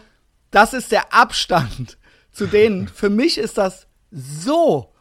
das 0.51 0.73
ist 0.73 0.91
der 0.93 1.13
Abstand 1.13 1.97
zu 2.31 2.47
denen. 2.47 2.87
Für 2.87 3.09
mich 3.09 3.37
ist 3.37 3.57
das 3.57 3.87
so 4.11 4.93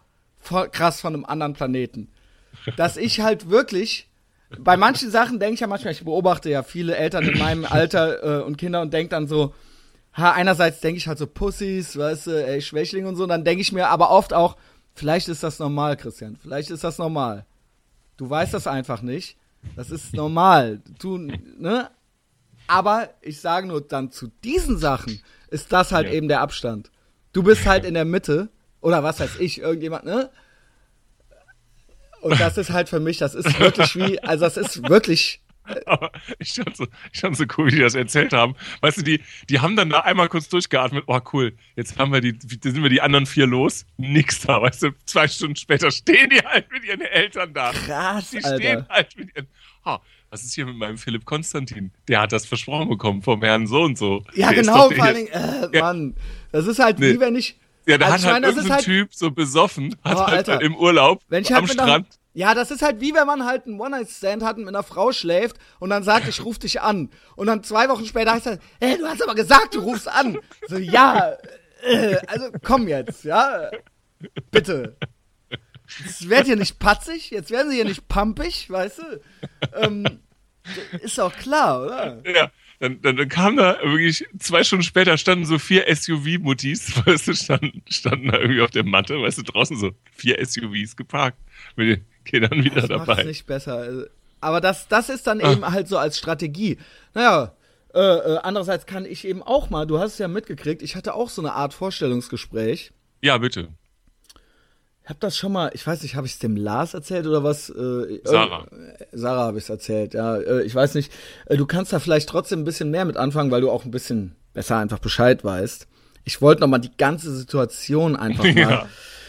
krass 0.73 1.01
von 1.01 1.15
einem 1.15 1.25
anderen 1.25 1.53
Planeten, 1.53 2.11
dass 2.77 2.97
ich 2.97 3.21
halt 3.21 3.49
wirklich 3.49 4.08
bei 4.59 4.77
manchen 4.77 5.11
Sachen 5.11 5.39
denke 5.39 5.55
ich 5.55 5.61
ja 5.61 5.67
manchmal, 5.67 5.93
ich 5.93 6.05
beobachte 6.05 6.49
ja 6.51 6.63
viele 6.63 6.97
Eltern 6.97 7.25
in 7.25 7.39
meinem 7.39 7.65
Alter 7.65 8.41
äh, 8.41 8.43
und 8.43 8.57
Kinder 8.57 8.81
und 8.81 8.93
denke 8.93 9.11
dann 9.11 9.27
so, 9.27 9.55
ha, 10.15 10.33
einerseits 10.33 10.81
denke 10.81 10.99
ich 10.99 11.07
halt 11.07 11.19
so 11.19 11.27
Pussys, 11.27 11.97
weißt 11.97 12.29
du, 12.29 12.47
ey, 12.47 12.63
Schwächling 12.63 13.07
und 13.07 13.17
so, 13.17 13.25
und 13.25 13.29
dann 13.29 13.45
denke 13.45 13.63
ich 13.63 13.73
mir 13.73 13.89
aber 13.89 14.11
oft 14.11 14.33
auch, 14.33 14.57
vielleicht 14.95 15.29
ist 15.29 15.43
das 15.43 15.59
normal, 15.59 15.97
Christian, 15.97 16.37
vielleicht 16.41 16.71
ist 16.71 16.85
das 16.85 16.99
normal. 16.99 17.45
Du 18.17 18.29
weißt 18.29 18.55
das 18.55 18.67
einfach 18.67 19.03
nicht. 19.03 19.37
Das 19.77 19.91
ist 19.91 20.15
normal. 20.15 20.81
Du, 20.99 21.19
ne? 21.19 21.91
Aber 22.67 23.11
ich 23.23 23.41
sage 23.41 23.67
nur, 23.67 23.81
dann 23.81 24.11
zu 24.11 24.29
diesen 24.45 24.79
Sachen 24.79 25.21
ist 25.51 25.73
das 25.73 25.93
halt 25.93 26.07
ja. 26.07 26.15
eben 26.15 26.29
der 26.29 26.41
Abstand. 26.41 26.91
Du 27.33 27.43
bist 27.43 27.67
halt 27.67 27.85
in 27.85 27.95
der 27.95 28.05
Mitte, 28.05 28.51
Oder 28.81 29.03
was 29.03 29.21
weiß 29.21 29.41
ich, 29.41 29.61
irgendjemand, 29.61 30.05
ne? 30.05 30.31
Und 32.21 32.39
das 32.41 32.59
ist 32.59 32.71
halt 32.71 32.89
für 32.89 33.01
mich, 33.01 33.19
das 33.19 33.35
ist 33.35 33.59
wirklich 33.61 33.97
wie, 33.97 34.21
also 34.23 34.45
das 34.45 34.57
ist 34.57 34.89
wirklich. 34.89 35.41
Aber 35.87 36.11
ich 36.39 36.55
fand, 36.55 36.77
so, 36.77 36.87
ich 37.13 37.21
fand 37.21 37.37
so 37.37 37.45
cool, 37.57 37.67
wie 37.67 37.77
die 37.77 37.81
das 37.83 37.95
erzählt 37.95 38.33
haben. 38.33 38.55
Weißt 38.81 38.97
du, 38.99 39.03
die, 39.03 39.21
die 39.51 39.61
haben 39.61 39.77
dann 39.77 39.91
da 39.91 40.01
einmal 40.01 40.29
kurz 40.29 40.49
durchgeatmet. 40.49 41.05
Oh, 41.07 41.21
cool. 41.33 41.53
Jetzt 41.77 41.99
haben 41.99 42.11
wir 42.13 42.21
die, 42.23 42.35
sind 42.63 42.83
wir 42.83 42.89
die 42.89 43.03
anderen 43.03 43.27
vier 43.27 43.47
los. 43.47 43.85
Nix 43.99 44.41
da, 44.41 44.63
weißt 44.63 44.85
du. 44.85 44.91
Zwei 45.05 45.29
Stunden 45.29 45.57
später 45.57 45.91
stehen 45.91 46.31
die 46.31 46.39
halt 46.41 46.71
mit 46.73 46.85
ihren 46.85 47.03
Eltern 47.03 47.53
da. 47.53 47.73
Krass, 47.73 48.31
Die 48.31 48.43
Alter. 48.43 48.57
stehen 48.57 48.87
halt 48.89 49.17
mit 49.19 49.37
ihren. 49.37 49.47
Ha, 49.85 50.01
was 50.31 50.43
ist 50.43 50.55
hier 50.55 50.65
mit 50.67 50.77
meinem 50.77 50.97
Philipp 50.99 51.25
Konstantin? 51.27 51.93
Der 52.09 52.23
hat 52.23 52.33
das 52.33 52.47
versprochen 52.47 52.89
bekommen 52.89 53.21
vom 53.23 53.43
Herrn 53.43 53.67
so 53.67 53.83
und 53.83 53.97
so. 53.99 54.25
Ja, 54.35 54.51
Der 54.53 54.63
genau, 54.63 54.91
vor 54.91 55.05
allen 55.05 55.17
Dingen, 55.17 55.29
äh, 55.29 55.69
Ja. 55.77 55.81
Mann. 55.83 56.15
Das 56.51 56.67
ist 56.67 56.79
halt 56.79 56.99
Nee. 56.99 57.13
wie 57.15 57.21
wenn 57.21 57.37
ich. 57.37 57.57
Ja, 57.89 57.97
da 57.99 58.07
Also 58.07 58.27
hat 58.29 58.35
halt 58.35 58.43
meine, 58.43 58.47
das 58.47 58.51
ist 58.57 58.57
irgendein 58.71 58.77
halt- 58.77 58.85
Typ 58.85 59.15
so 59.15 59.31
besoffen, 59.31 59.97
hat 60.05 60.17
Oh, 60.17 60.27
halt 60.27 60.49
Alter. 60.49 60.61
im 60.61 60.77
Urlaub 60.77 61.23
Wenn 61.29 61.43
ich 61.43 61.51
halt 61.51 61.59
am 61.63 61.65
mit 61.65 61.79
einer, 61.81 61.89
Strand. 61.89 62.07
ja, 62.35 62.55
das 62.55 62.71
ist 62.71 62.83
halt 62.83 63.01
wie 63.01 63.15
wenn 63.15 63.27
man 63.27 63.45
halt 63.47 63.67
einen 63.67 63.81
One-Night-Stand 63.81 64.43
hat 64.43 64.57
und 64.59 64.65
mit 64.65 64.75
einer 64.75 64.83
Frau 64.85 65.11
schläft 65.13 65.57
und 65.81 65.89
dann 65.91 66.03
sagt, 66.03 66.29
ich 66.29 66.45
ruf 66.45 66.59
dich 66.59 66.81
an. 66.83 67.11
Und 67.37 67.47
dann 67.47 67.65
zwei 67.65 67.89
Wochen 67.89 68.05
später 68.05 68.33
heißt 68.33 68.47
er, 68.47 68.59
hey, 68.81 68.99
du 68.99 69.07
hast 69.07 69.23
aber 69.23 69.35
gesagt, 69.35 69.75
du 69.75 69.81
rufst 69.81 70.07
an. 70.09 70.39
So, 70.69 70.77
ja, 70.77 71.33
äh, 71.83 72.17
also 72.27 72.51
komm 72.63 72.89
jetzt, 72.89 73.25
ja. 73.25 73.71
Bitte. 74.51 74.97
Jetzt 76.05 76.29
werdet 76.29 76.49
ihr 76.49 76.57
nicht 76.57 76.79
patzig, 76.79 77.31
jetzt 77.31 77.51
werden 77.51 77.71
sie 77.71 77.77
hier 77.77 77.85
nicht 77.87 78.07
pumpig, 78.09 78.69
weißt 78.69 78.99
du? 78.99 79.21
Ähm, 79.75 80.05
ist 81.01 81.17
doch 81.17 81.35
klar, 81.35 81.83
oder? 81.83 82.19
Ja, 82.31 82.51
dann, 82.81 83.01
dann, 83.03 83.17
dann 83.17 83.29
kam 83.29 83.57
da 83.57 83.79
wirklich, 83.83 84.25
zwei 84.39 84.63
Stunden 84.65 84.85
später 84.85 85.19
standen 85.19 85.45
so 85.47 85.59
vier 85.59 85.87
SUV-Muttis, 85.95 86.93
weißt 87.07 87.29
du, 87.29 87.35
standen, 87.35 87.83
standen 87.89 88.29
da 88.29 88.39
irgendwie 88.39 88.63
auf 88.63 88.71
der 88.71 88.85
Matte, 88.85 89.21
weißt 89.21 89.39
du, 89.39 89.43
draußen 89.43 89.77
so 89.77 89.93
vier 90.13 90.45
SUVs 90.45 90.97
geparkt 90.97 91.39
mit 91.77 91.89
den 91.89 92.05
Kindern 92.25 92.63
wieder 92.65 92.83
Das 92.83 92.89
dabei. 92.89 93.25
nicht 93.25 93.47
besser. 93.47 94.07
Aber 94.41 94.61
das, 94.61 94.87
das 94.89 95.09
ist 95.09 95.27
dann 95.27 95.41
Ah. 95.41 95.53
eben 95.53 95.65
halt 95.69 95.89
so 95.89 95.99
als 95.99 96.19
Strategie. 96.19 96.79
Naja, 97.15 97.53
äh, 97.95 97.99
äh, 98.01 98.39
andererseits 98.43 98.87
kann 98.87 99.05
ich 99.07 99.27
eben 99.27 99.43
auch 99.43 99.71
mal, 99.71 99.87
du 99.87 99.99
hast 99.99 100.13
es 100.13 100.19
ja 100.19 100.29
mitgekriegt, 100.29 100.83
ich 100.83 100.95
hatte 100.95 101.15
auch 101.15 101.31
so 101.31 101.43
eine 101.43 101.55
Art 101.55 101.75
Vorstellungsgespräch. 101.75 102.93
Ja, 103.23 103.39
bitte. 103.39 103.69
Ich 105.09 105.11
habe 105.11 105.21
das 105.21 105.39
schon 105.39 105.53
mal, 105.53 105.71
ich 105.73 105.87
weiß 105.87 106.03
nicht, 106.03 106.17
habe 106.17 106.27
ich 106.27 106.35
es 106.35 106.39
dem 106.39 106.55
Lars 106.55 106.93
erzählt 106.93 107.27
oder 107.27 107.43
was? 107.43 107.71
Äh, 107.71 108.21
Sarah. 108.25 108.67
Äh, 108.67 109.07
Sarah 109.13 109.45
habe 109.45 109.57
ich 109.57 109.65
es 109.65 109.71
erzählt, 109.71 110.13
ja. 110.13 110.37
Äh, 110.37 110.65
ich 110.65 110.75
weiß 110.75 110.93
nicht, 110.97 111.11
äh, 111.47 111.57
du 111.57 111.65
kannst 111.65 111.95
da 111.95 111.99
vielleicht 111.99 112.29
trotzdem 112.29 112.61
ein 112.61 112.65
bisschen 112.67 112.91
mehr 112.91 113.07
mit 113.07 113.17
anfangen, 113.17 113.51
weil 113.51 113.63
du 113.63 113.71
auch 113.71 113.87
ein 113.87 113.91
bisschen 113.91 114.37
besser 114.53 114.77
einfach 114.77 114.99
Bescheid 114.99 115.43
weißt. 115.43 115.89
Ich 116.25 116.43
wollte 116.43 116.61
noch 116.61 116.69
mal 116.69 116.77
die 116.77 116.95
ganze 116.95 117.35
Situation 117.35 118.17
einfach 118.17 118.45
mal. 118.55 118.55
Ja. 118.55 118.89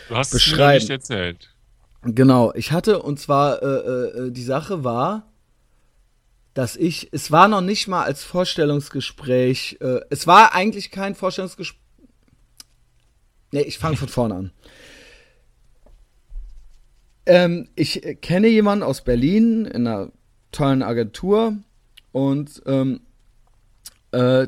Du 0.10 0.18
hast 0.18 0.34
es 0.34 0.44
beschreiben. 0.44 0.80
nicht 0.80 0.90
erzählt. 0.90 1.56
Genau, 2.02 2.52
ich 2.56 2.74
hatte, 2.74 3.02
und 3.02 3.18
zwar, 3.18 3.64
äh, 3.64 3.68
äh, 3.68 4.32
die 4.32 4.44
Sache 4.44 4.84
war, 4.84 5.32
dass 6.54 6.76
ich, 6.76 7.08
es 7.14 7.32
war 7.32 7.48
noch 7.48 7.62
nicht 7.62 7.88
mal 7.88 8.04
als 8.04 8.26
Vorstellungsgespräch, 8.26 9.78
äh, 9.80 10.02
es 10.10 10.28
war 10.28 10.54
eigentlich 10.54 10.92
kein 10.92 11.16
Vorstellungsgespräch. 11.16 11.80
Nee, 13.54 13.62
ich 13.62 13.80
fange 13.80 13.96
von 13.96 14.10
vorne 14.10 14.36
an. 14.36 14.52
Ähm, 17.30 17.70
ich 17.76 18.04
äh, 18.04 18.16
kenne 18.16 18.48
jemanden 18.48 18.84
aus 18.84 19.04
Berlin 19.04 19.66
in 19.66 19.86
einer 19.86 20.12
tollen 20.52 20.82
Agentur 20.82 21.54
und 22.12 22.64
ähm, 22.66 23.02
äh, 24.12 24.48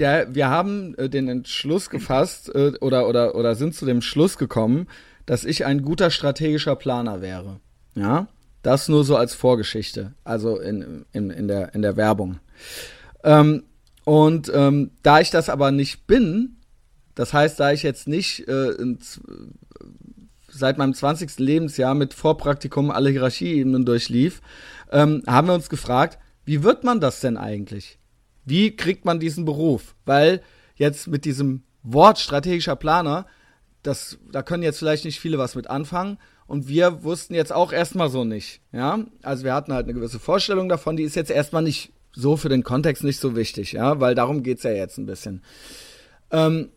der, 0.00 0.34
wir 0.34 0.50
haben 0.50 0.96
äh, 0.96 1.08
den 1.08 1.28
Entschluss 1.28 1.88
gefasst 1.88 2.52
äh, 2.52 2.72
oder, 2.80 3.08
oder, 3.08 3.36
oder 3.36 3.54
sind 3.54 3.76
zu 3.76 3.86
dem 3.86 4.02
Schluss 4.02 4.38
gekommen, 4.38 4.88
dass 5.24 5.44
ich 5.44 5.66
ein 5.66 5.82
guter 5.82 6.10
strategischer 6.10 6.74
Planer 6.74 7.20
wäre. 7.22 7.60
Ja, 7.94 8.26
das 8.62 8.88
nur 8.88 9.04
so 9.04 9.16
als 9.16 9.36
Vorgeschichte, 9.36 10.14
also 10.24 10.58
in, 10.58 11.06
in, 11.12 11.30
in, 11.30 11.46
der, 11.46 11.76
in 11.76 11.82
der 11.82 11.96
Werbung. 11.96 12.40
Ähm, 13.22 13.62
und 14.04 14.50
ähm, 14.52 14.90
da 15.04 15.20
ich 15.20 15.30
das 15.30 15.48
aber 15.48 15.70
nicht 15.70 16.08
bin, 16.08 16.56
das 17.14 17.32
heißt, 17.32 17.60
da 17.60 17.70
ich 17.70 17.84
jetzt 17.84 18.08
nicht 18.08 18.48
äh, 18.48 18.72
seit 20.58 20.78
meinem 20.78 20.94
20. 20.94 21.38
Lebensjahr 21.38 21.94
mit 21.94 22.14
Vorpraktikum 22.14 22.90
alle 22.90 23.10
Hierarchieebenen 23.10 23.84
durchlief, 23.84 24.40
ähm, 24.90 25.22
haben 25.26 25.48
wir 25.48 25.54
uns 25.54 25.68
gefragt, 25.68 26.18
wie 26.44 26.62
wird 26.62 26.84
man 26.84 27.00
das 27.00 27.20
denn 27.20 27.36
eigentlich? 27.36 27.98
Wie 28.44 28.76
kriegt 28.76 29.04
man 29.04 29.20
diesen 29.20 29.44
Beruf? 29.44 29.96
Weil 30.04 30.42
jetzt 30.76 31.08
mit 31.08 31.24
diesem 31.24 31.64
Wort 31.82 32.18
strategischer 32.18 32.76
Planer, 32.76 33.26
das, 33.82 34.18
da 34.30 34.42
können 34.42 34.62
jetzt 34.62 34.78
vielleicht 34.78 35.04
nicht 35.04 35.20
viele 35.20 35.38
was 35.38 35.54
mit 35.54 35.68
anfangen. 35.68 36.18
Und 36.46 36.68
wir 36.68 37.02
wussten 37.02 37.34
jetzt 37.34 37.52
auch 37.52 37.72
erstmal 37.72 38.08
so 38.08 38.24
nicht. 38.24 38.60
Ja, 38.72 39.00
also 39.22 39.44
wir 39.44 39.54
hatten 39.54 39.72
halt 39.72 39.86
eine 39.86 39.94
gewisse 39.94 40.20
Vorstellung 40.20 40.68
davon, 40.68 40.96
die 40.96 41.02
ist 41.02 41.16
jetzt 41.16 41.30
erstmal 41.30 41.62
nicht 41.62 41.92
so 42.12 42.36
für 42.36 42.48
den 42.48 42.62
Kontext 42.62 43.04
nicht 43.04 43.18
so 43.18 43.36
wichtig, 43.36 43.72
ja, 43.72 44.00
weil 44.00 44.14
darum 44.14 44.42
geht's 44.42 44.62
ja 44.62 44.70
jetzt 44.70 44.96
ein 44.96 45.06
bisschen. 45.06 45.42
Ähm, 46.30 46.70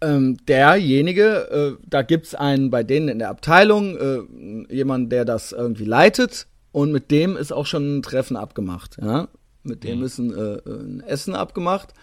ähm, 0.00 0.36
derjenige, 0.46 1.76
äh, 1.78 1.84
da 1.88 2.02
gibt's 2.02 2.34
einen 2.34 2.70
bei 2.70 2.82
denen 2.82 3.08
in 3.08 3.18
der 3.18 3.30
Abteilung, 3.30 3.96
äh, 3.96 4.74
jemand, 4.74 5.12
der 5.12 5.24
das 5.24 5.52
irgendwie 5.52 5.84
leitet 5.84 6.46
und 6.72 6.92
mit 6.92 7.10
dem 7.10 7.36
ist 7.36 7.52
auch 7.52 7.66
schon 7.66 7.98
ein 7.98 8.02
Treffen 8.02 8.36
abgemacht, 8.36 8.98
ja. 9.00 9.28
Mit 9.62 9.82
dem 9.82 10.02
ist 10.02 10.18
ein, 10.18 10.30
äh, 10.34 10.60
ein 10.66 11.02
Essen 11.06 11.34
abgemacht 11.34 11.94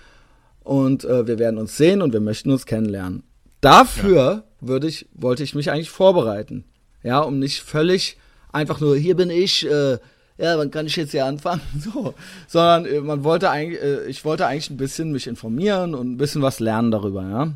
und 0.63 1.05
äh, 1.05 1.27
wir 1.27 1.37
werden 1.37 1.59
uns 1.59 1.77
sehen 1.77 2.01
und 2.01 2.11
wir 2.11 2.19
möchten 2.19 2.49
uns 2.49 2.65
kennenlernen. 2.65 3.23
Dafür 3.59 4.45
würde 4.59 4.87
ich, 4.87 5.07
wollte 5.13 5.43
ich 5.43 5.53
mich 5.53 5.69
eigentlich 5.69 5.91
vorbereiten, 5.91 6.63
ja, 7.03 7.19
um 7.19 7.37
nicht 7.37 7.61
völlig 7.61 8.17
einfach 8.51 8.79
nur, 8.79 8.95
hier 8.95 9.15
bin 9.15 9.29
ich, 9.29 9.69
äh, 9.69 9.99
ja, 10.39 10.57
wann 10.57 10.71
kann 10.71 10.87
ich 10.87 10.95
jetzt 10.95 11.11
hier 11.11 11.25
anfangen? 11.25 11.61
So, 11.79 12.15
sondern 12.47 12.85
äh, 12.85 13.01
man 13.01 13.23
wollte 13.23 13.51
eigentlich, 13.51 13.79
ich 14.07 14.25
wollte 14.25 14.47
eigentlich 14.47 14.71
ein 14.71 14.77
bisschen 14.77 15.11
mich 15.11 15.27
informieren 15.27 15.93
und 15.93 16.13
ein 16.13 16.17
bisschen 16.17 16.41
was 16.41 16.59
lernen 16.59 16.89
darüber, 16.89 17.21
ja. 17.21 17.51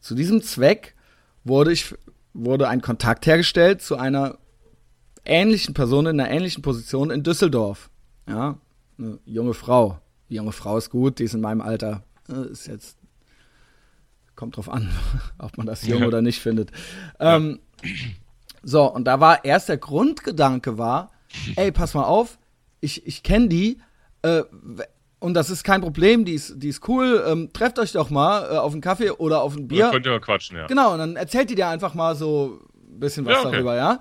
Zu 0.00 0.14
diesem 0.14 0.42
Zweck 0.42 0.94
wurde 1.44 1.72
ich, 1.72 1.94
wurde 2.32 2.68
ein 2.68 2.80
Kontakt 2.82 3.26
hergestellt 3.26 3.82
zu 3.82 3.96
einer 3.96 4.38
ähnlichen 5.24 5.74
Person 5.74 6.06
in 6.06 6.18
einer 6.20 6.30
ähnlichen 6.30 6.62
Position 6.62 7.10
in 7.10 7.22
Düsseldorf. 7.22 7.90
Ja, 8.28 8.58
eine 8.98 9.18
junge 9.24 9.54
Frau. 9.54 10.00
Die 10.28 10.36
junge 10.36 10.52
Frau 10.52 10.76
ist 10.78 10.90
gut, 10.90 11.18
die 11.18 11.24
ist 11.24 11.34
in 11.34 11.40
meinem 11.40 11.60
Alter. 11.60 12.02
Äh, 12.28 12.50
Ist 12.52 12.66
jetzt, 12.68 12.96
kommt 14.36 14.56
drauf 14.56 14.68
an, 14.68 14.88
ob 15.38 15.56
man 15.58 15.66
das 15.66 15.86
jung 15.86 16.00
Ja. 16.02 16.06
oder 16.06 16.22
nicht 16.22 16.40
findet. 16.40 16.70
Ähm, 17.18 17.58
so, 18.62 18.84
und 18.92 19.04
da 19.04 19.20
war 19.20 19.44
erst 19.44 19.68
der 19.68 19.78
Grundgedanke 19.78 20.78
war, 20.78 21.10
ey, 21.56 21.72
pass 21.72 21.94
mal 21.94 22.04
auf, 22.04 22.38
ich, 22.80 23.06
ich 23.06 23.22
kenne 23.22 23.48
die, 23.48 23.78
äh, 24.22 24.42
und 25.20 25.34
das 25.34 25.48
ist 25.50 25.62
kein 25.62 25.80
Problem, 25.80 26.24
die 26.24 26.34
ist, 26.34 26.54
die 26.56 26.68
ist 26.68 26.86
cool, 26.88 27.22
ähm, 27.26 27.50
trefft 27.52 27.78
euch 27.78 27.92
doch 27.92 28.10
mal 28.10 28.44
äh, 28.52 28.56
auf 28.56 28.72
einen 28.72 28.80
Kaffee 28.80 29.10
oder 29.10 29.42
auf 29.42 29.54
ein 29.54 29.60
Ja. 29.60 29.66
Bier. 29.66 29.90
Könnt 29.90 30.06
ihr 30.06 30.12
mal 30.12 30.20
quatschen, 30.20 30.56
ja. 30.56 30.66
Genau, 30.66 30.92
und 30.94 30.98
dann 30.98 31.16
erzählt 31.16 31.50
die 31.50 31.54
dir 31.54 31.68
einfach 31.68 31.94
mal 31.94 32.16
so 32.16 32.58
ein 32.74 32.98
bisschen 33.00 33.24
was 33.26 33.34
Ja, 33.34 33.40
okay. 33.42 33.52
darüber, 33.52 33.76
ja? 33.76 34.00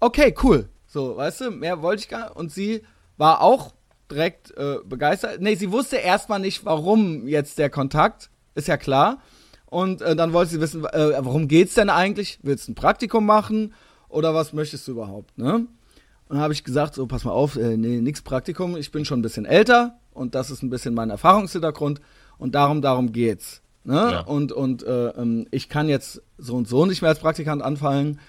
Okay, 0.00 0.34
cool. 0.42 0.68
So, 0.86 1.16
weißt 1.16 1.40
du, 1.42 1.50
mehr 1.50 1.82
wollte 1.82 2.02
ich 2.02 2.08
gar 2.08 2.28
nicht. 2.28 2.36
Und 2.36 2.52
sie 2.52 2.82
war 3.16 3.40
auch 3.42 3.74
direkt 4.10 4.56
äh, 4.56 4.76
begeistert. 4.84 5.40
Nee, 5.40 5.54
sie 5.56 5.72
wusste 5.72 5.96
erstmal 5.96 6.38
nicht, 6.40 6.64
warum 6.64 7.26
jetzt 7.26 7.58
der 7.58 7.68
Kontakt, 7.68 8.30
ist 8.54 8.68
ja 8.68 8.76
klar. 8.76 9.18
Und 9.66 10.00
äh, 10.00 10.16
dann 10.16 10.32
wollte 10.32 10.52
sie 10.52 10.60
wissen, 10.60 10.84
äh, 10.86 11.12
worum 11.24 11.46
geht's 11.48 11.74
denn 11.74 11.90
eigentlich? 11.90 12.38
Willst 12.42 12.68
du 12.68 12.72
ein 12.72 12.74
Praktikum 12.74 13.26
machen 13.26 13.74
oder 14.08 14.34
was 14.34 14.52
möchtest 14.54 14.88
du 14.88 14.92
überhaupt, 14.92 15.36
ne? 15.36 15.54
Und 16.28 16.34
dann 16.36 16.40
habe 16.40 16.52
ich 16.52 16.62
gesagt, 16.64 16.94
so, 16.94 17.06
pass 17.06 17.24
mal 17.24 17.32
auf, 17.32 17.56
äh, 17.56 17.76
nee, 17.76 18.00
nix 18.00 18.20
Praktikum, 18.22 18.76
ich 18.76 18.90
bin 18.92 19.04
schon 19.04 19.18
ein 19.18 19.22
bisschen 19.22 19.44
älter 19.46 19.98
und 20.18 20.34
das 20.34 20.50
ist 20.50 20.62
ein 20.62 20.70
bisschen 20.70 20.94
mein 20.94 21.10
Erfahrungshintergrund 21.10 22.00
und 22.38 22.54
darum, 22.54 22.82
darum 22.82 23.12
geht's. 23.12 23.62
Ne? 23.84 23.94
Ja. 23.94 24.20
Und, 24.20 24.52
und 24.52 24.82
äh, 24.82 25.08
ähm, 25.10 25.46
ich 25.50 25.68
kann 25.68 25.88
jetzt 25.88 26.20
so 26.36 26.56
und 26.56 26.68
so 26.68 26.84
nicht 26.84 27.00
mehr 27.00 27.08
als 27.10 27.20
Praktikant 27.20 27.62
anfangen. 27.62 28.20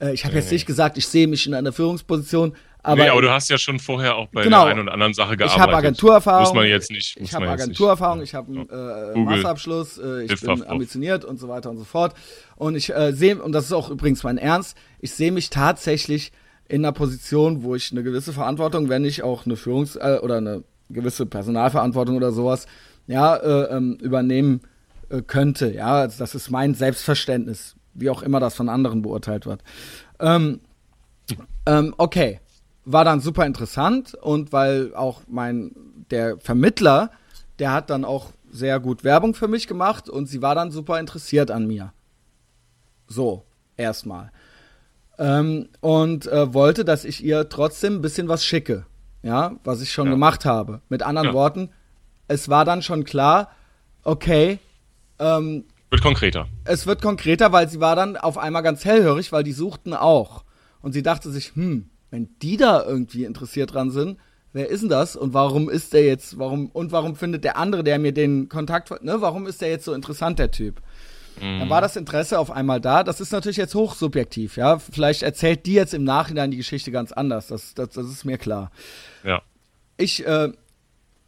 Äh, 0.00 0.12
ich 0.14 0.24
habe 0.24 0.34
jetzt 0.36 0.46
Nee. 0.50 0.54
nicht 0.56 0.66
gesagt, 0.66 0.96
ich 0.98 1.06
sehe 1.08 1.26
mich 1.26 1.46
in 1.46 1.54
einer 1.54 1.72
Führungsposition, 1.72 2.54
aber, 2.82 3.02
nee, 3.02 3.08
aber 3.10 3.20
du 3.20 3.30
hast 3.30 3.50
ja 3.50 3.58
schon 3.58 3.78
vorher 3.78 4.16
auch 4.16 4.28
bei 4.28 4.42
Genau. 4.42 4.62
der 4.62 4.70
einen 4.70 4.80
oder 4.84 4.92
anderen 4.94 5.12
Sache 5.12 5.32
ich 5.34 5.38
gearbeitet. 5.38 5.60
habe 5.60 5.76
Agenturerfahrung. 5.76 6.44
Muss 6.44 6.54
man 6.54 6.66
jetzt 6.66 6.90
nicht. 6.90 7.14
Ich 7.20 7.34
habe 7.34 7.44
jetzt 7.46 7.62
Agenturerfahrung, 7.62 8.22
ich 8.22 8.34
habe 8.34 8.50
einen 8.50 8.70
äh. 8.70 9.18
Masterabschluss, 9.18 9.98
äh, 9.98 10.24
ich 10.24 10.40
bin 10.40 10.64
ambitioniert 10.66 11.26
und 11.26 11.38
so 11.38 11.48
weiter 11.48 11.68
und 11.68 11.76
so 11.76 11.84
fort. 11.84 12.14
Und 12.56 12.76
ich 12.76 12.88
äh, 12.94 13.12
sehe, 13.12 13.36
und 13.42 13.52
das 13.52 13.66
ist 13.66 13.72
auch 13.72 13.90
übrigens 13.90 14.22
mein 14.22 14.38
Ernst, 14.38 14.78
ich 15.00 15.12
sehe 15.12 15.30
mich 15.32 15.50
tatsächlich 15.50 16.32
in 16.68 16.82
einer 16.84 16.92
Position, 16.92 17.62
wo 17.64 17.74
ich 17.74 17.90
eine 17.92 18.02
gewisse 18.02 18.32
Verantwortung, 18.32 18.88
wenn 18.88 19.04
ich 19.04 19.22
auch 19.24 19.44
eine 19.44 19.56
Führungs- 19.56 19.98
äh, 19.98 20.18
oder 20.20 20.36
eine 20.38 20.62
gewisse 20.92 21.26
Personalverantwortung 21.26 22.16
oder 22.16 22.32
sowas, 22.32 22.66
ja, 23.06 23.36
äh, 23.36 23.76
ähm, 23.76 23.94
übernehmen 24.00 24.60
äh, 25.08 25.22
könnte. 25.22 25.72
Ja, 25.72 25.94
also 25.94 26.18
das 26.18 26.34
ist 26.34 26.50
mein 26.50 26.74
Selbstverständnis, 26.74 27.76
wie 27.94 28.10
auch 28.10 28.22
immer 28.22 28.40
das 28.40 28.54
von 28.54 28.68
anderen 28.68 29.02
beurteilt 29.02 29.46
wird. 29.46 29.62
Ähm, 30.18 30.60
ähm, 31.66 31.94
okay, 31.98 32.40
war 32.84 33.04
dann 33.04 33.20
super 33.20 33.46
interessant 33.46 34.14
und 34.14 34.52
weil 34.52 34.94
auch 34.94 35.22
mein 35.28 35.72
der 36.10 36.38
Vermittler, 36.38 37.10
der 37.58 37.72
hat 37.72 37.90
dann 37.90 38.04
auch 38.04 38.30
sehr 38.50 38.80
gut 38.80 39.04
Werbung 39.04 39.34
für 39.34 39.48
mich 39.48 39.66
gemacht 39.66 40.08
und 40.08 40.26
sie 40.26 40.42
war 40.42 40.54
dann 40.54 40.70
super 40.70 40.98
interessiert 40.98 41.50
an 41.50 41.66
mir. 41.66 41.92
So, 43.06 43.44
erstmal. 43.76 44.32
Ähm, 45.18 45.68
und 45.80 46.26
äh, 46.26 46.52
wollte, 46.54 46.84
dass 46.84 47.04
ich 47.04 47.22
ihr 47.22 47.48
trotzdem 47.48 47.96
ein 47.96 48.00
bisschen 48.02 48.28
was 48.28 48.44
schicke. 48.44 48.86
Ja, 49.22 49.56
was 49.64 49.82
ich 49.82 49.92
schon 49.92 50.06
ja. 50.06 50.12
gemacht 50.12 50.44
habe. 50.44 50.80
Mit 50.88 51.02
anderen 51.02 51.28
ja. 51.28 51.34
Worten, 51.34 51.70
es 52.28 52.48
war 52.48 52.64
dann 52.64 52.82
schon 52.82 53.04
klar, 53.04 53.50
okay, 54.02 54.58
ähm, 55.18 55.64
wird 55.90 56.02
konkreter. 56.02 56.46
Es 56.64 56.86
wird 56.86 57.02
konkreter, 57.02 57.50
weil 57.50 57.68
sie 57.68 57.80
war 57.80 57.96
dann 57.96 58.16
auf 58.16 58.38
einmal 58.38 58.62
ganz 58.62 58.84
hellhörig, 58.84 59.32
weil 59.32 59.42
die 59.42 59.52
suchten 59.52 59.92
auch. 59.92 60.44
Und 60.82 60.92
sie 60.92 61.02
dachte 61.02 61.30
sich, 61.30 61.56
hm, 61.56 61.90
wenn 62.10 62.28
die 62.40 62.56
da 62.56 62.82
irgendwie 62.84 63.24
interessiert 63.24 63.74
dran 63.74 63.90
sind, 63.90 64.18
wer 64.52 64.68
ist 64.68 64.82
denn 64.82 64.88
das 64.88 65.16
und 65.16 65.34
warum 65.34 65.68
ist 65.68 65.92
der 65.92 66.04
jetzt, 66.04 66.38
warum, 66.38 66.70
und 66.70 66.92
warum 66.92 67.16
findet 67.16 67.44
der 67.44 67.56
andere, 67.56 67.82
der 67.82 67.98
mir 67.98 68.12
den 68.12 68.48
Kontakt, 68.48 68.90
ne, 69.02 69.20
warum 69.20 69.46
ist 69.46 69.60
der 69.60 69.70
jetzt 69.70 69.84
so 69.84 69.92
interessant, 69.92 70.38
der 70.38 70.52
Typ? 70.52 70.80
Mhm. 71.40 71.60
Dann 71.60 71.70
war 71.70 71.80
das 71.80 71.96
Interesse 71.96 72.38
auf 72.38 72.50
einmal 72.50 72.80
da. 72.80 73.04
Das 73.04 73.20
ist 73.20 73.32
natürlich 73.32 73.56
jetzt 73.56 73.74
hochsubjektiv, 73.74 74.56
ja. 74.56 74.78
Vielleicht 74.78 75.22
erzählt 75.22 75.66
die 75.66 75.74
jetzt 75.74 75.94
im 75.94 76.04
Nachhinein 76.04 76.50
die 76.50 76.56
Geschichte 76.56 76.90
ganz 76.90 77.12
anders. 77.12 77.48
Das, 77.48 77.74
das, 77.74 77.90
das 77.90 78.06
ist 78.06 78.24
mir 78.24 78.38
klar. 78.38 78.70
Ja. 79.24 79.42
Ich, 79.96 80.26
äh, 80.26 80.52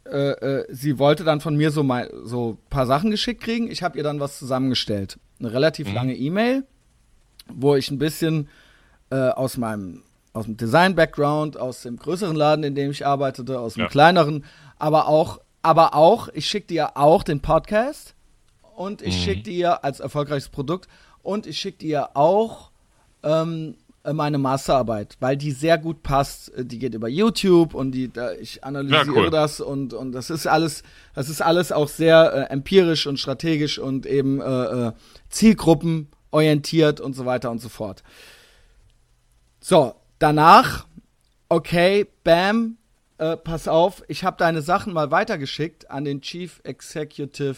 äh, 0.05 0.17
äh, 0.17 0.65
sie 0.69 0.99
wollte 0.99 1.23
dann 1.23 1.41
von 1.41 1.55
mir 1.55 1.71
so 1.71 1.83
mal 1.83 2.11
so 2.23 2.57
paar 2.69 2.85
Sachen 2.85 3.11
geschickt 3.11 3.41
kriegen. 3.41 3.69
Ich 3.69 3.83
habe 3.83 3.97
ihr 3.97 4.03
dann 4.03 4.19
was 4.19 4.39
zusammengestellt. 4.39 5.19
Eine 5.39 5.53
relativ 5.53 5.87
mhm. 5.87 5.95
lange 5.95 6.15
E-Mail, 6.15 6.63
wo 7.47 7.75
ich 7.75 7.89
ein 7.91 7.99
bisschen 7.99 8.49
äh, 9.09 9.29
aus 9.29 9.57
meinem 9.57 10.03
aus 10.33 10.45
dem 10.45 10.57
Design-Background, 10.57 11.57
aus 11.57 11.83
dem 11.83 11.97
größeren 11.97 12.35
Laden, 12.35 12.63
in 12.63 12.73
dem 12.73 12.89
ich 12.89 13.05
arbeitete, 13.05 13.59
aus 13.59 13.75
dem 13.75 13.81
ja. 13.81 13.87
kleineren, 13.87 14.45
aber 14.79 15.07
auch, 15.07 15.39
aber 15.61 15.93
auch, 15.93 16.27
ich 16.33 16.47
schickte 16.47 16.73
ihr 16.73 16.97
auch 16.97 17.21
den 17.21 17.39
Podcast 17.39 18.12
und 18.75 19.01
ich 19.01 19.15
mhm. 19.15 19.21
schickte 19.21 19.49
ihr 19.49 19.83
als 19.83 19.99
erfolgreiches 19.99 20.49
Produkt 20.49 20.89
und 21.21 21.47
ich 21.47 21.57
schickte 21.59 21.85
ihr 21.85 22.15
auch 22.15 22.71
ähm, 23.23 23.75
meine 24.11 24.37
Masterarbeit, 24.37 25.15
weil 25.21 25.37
die 25.37 25.51
sehr 25.51 25.77
gut 25.77 26.03
passt. 26.03 26.51
Die 26.57 26.77
geht 26.77 26.93
über 26.93 27.07
YouTube 27.07 27.73
und 27.73 27.91
die, 27.91 28.11
da, 28.11 28.33
ich 28.33 28.63
analysiere 28.63 29.05
ja, 29.05 29.23
cool. 29.23 29.29
das 29.29 29.61
und, 29.61 29.93
und 29.93 30.11
das 30.11 30.29
ist 30.29 30.45
alles, 30.45 30.83
das 31.15 31.29
ist 31.29 31.41
alles 31.41 31.71
auch 31.71 31.87
sehr 31.87 32.33
äh, 32.33 32.53
empirisch 32.53 33.07
und 33.07 33.17
strategisch 33.17 33.79
und 33.79 34.05
eben 34.05 34.41
äh, 34.41 34.43
äh, 34.87 34.91
zielgruppenorientiert 35.29 36.99
und 36.99 37.15
so 37.15 37.25
weiter 37.25 37.49
und 37.49 37.59
so 37.59 37.69
fort. 37.69 38.03
So, 39.61 39.95
danach, 40.19 40.85
okay, 41.47 42.05
bam, 42.25 42.77
äh, 43.19 43.37
pass 43.37 43.69
auf, 43.69 44.03
ich 44.09 44.25
habe 44.25 44.35
deine 44.37 44.61
Sachen 44.61 44.91
mal 44.91 45.11
weitergeschickt 45.11 45.89
an 45.89 46.03
den 46.03 46.21
Chief 46.21 46.59
Executive 46.65 47.55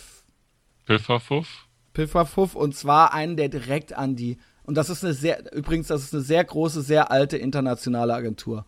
Pifferfuff. 0.86 1.68
Pifferfuff 1.94 2.56
und 2.56 2.76
zwar 2.76 3.14
einen, 3.14 3.38
der 3.38 3.50
direkt 3.50 3.94
an 3.94 4.16
die 4.16 4.38
und 4.66 4.76
das 4.76 4.90
ist 4.90 5.04
eine 5.04 5.14
sehr 5.14 5.54
übrigens, 5.54 5.88
das 5.88 6.04
ist 6.04 6.14
eine 6.14 6.24
sehr 6.24 6.44
große, 6.44 6.82
sehr 6.82 7.12
alte 7.12 7.38
internationale 7.38 8.14
Agentur. 8.14 8.66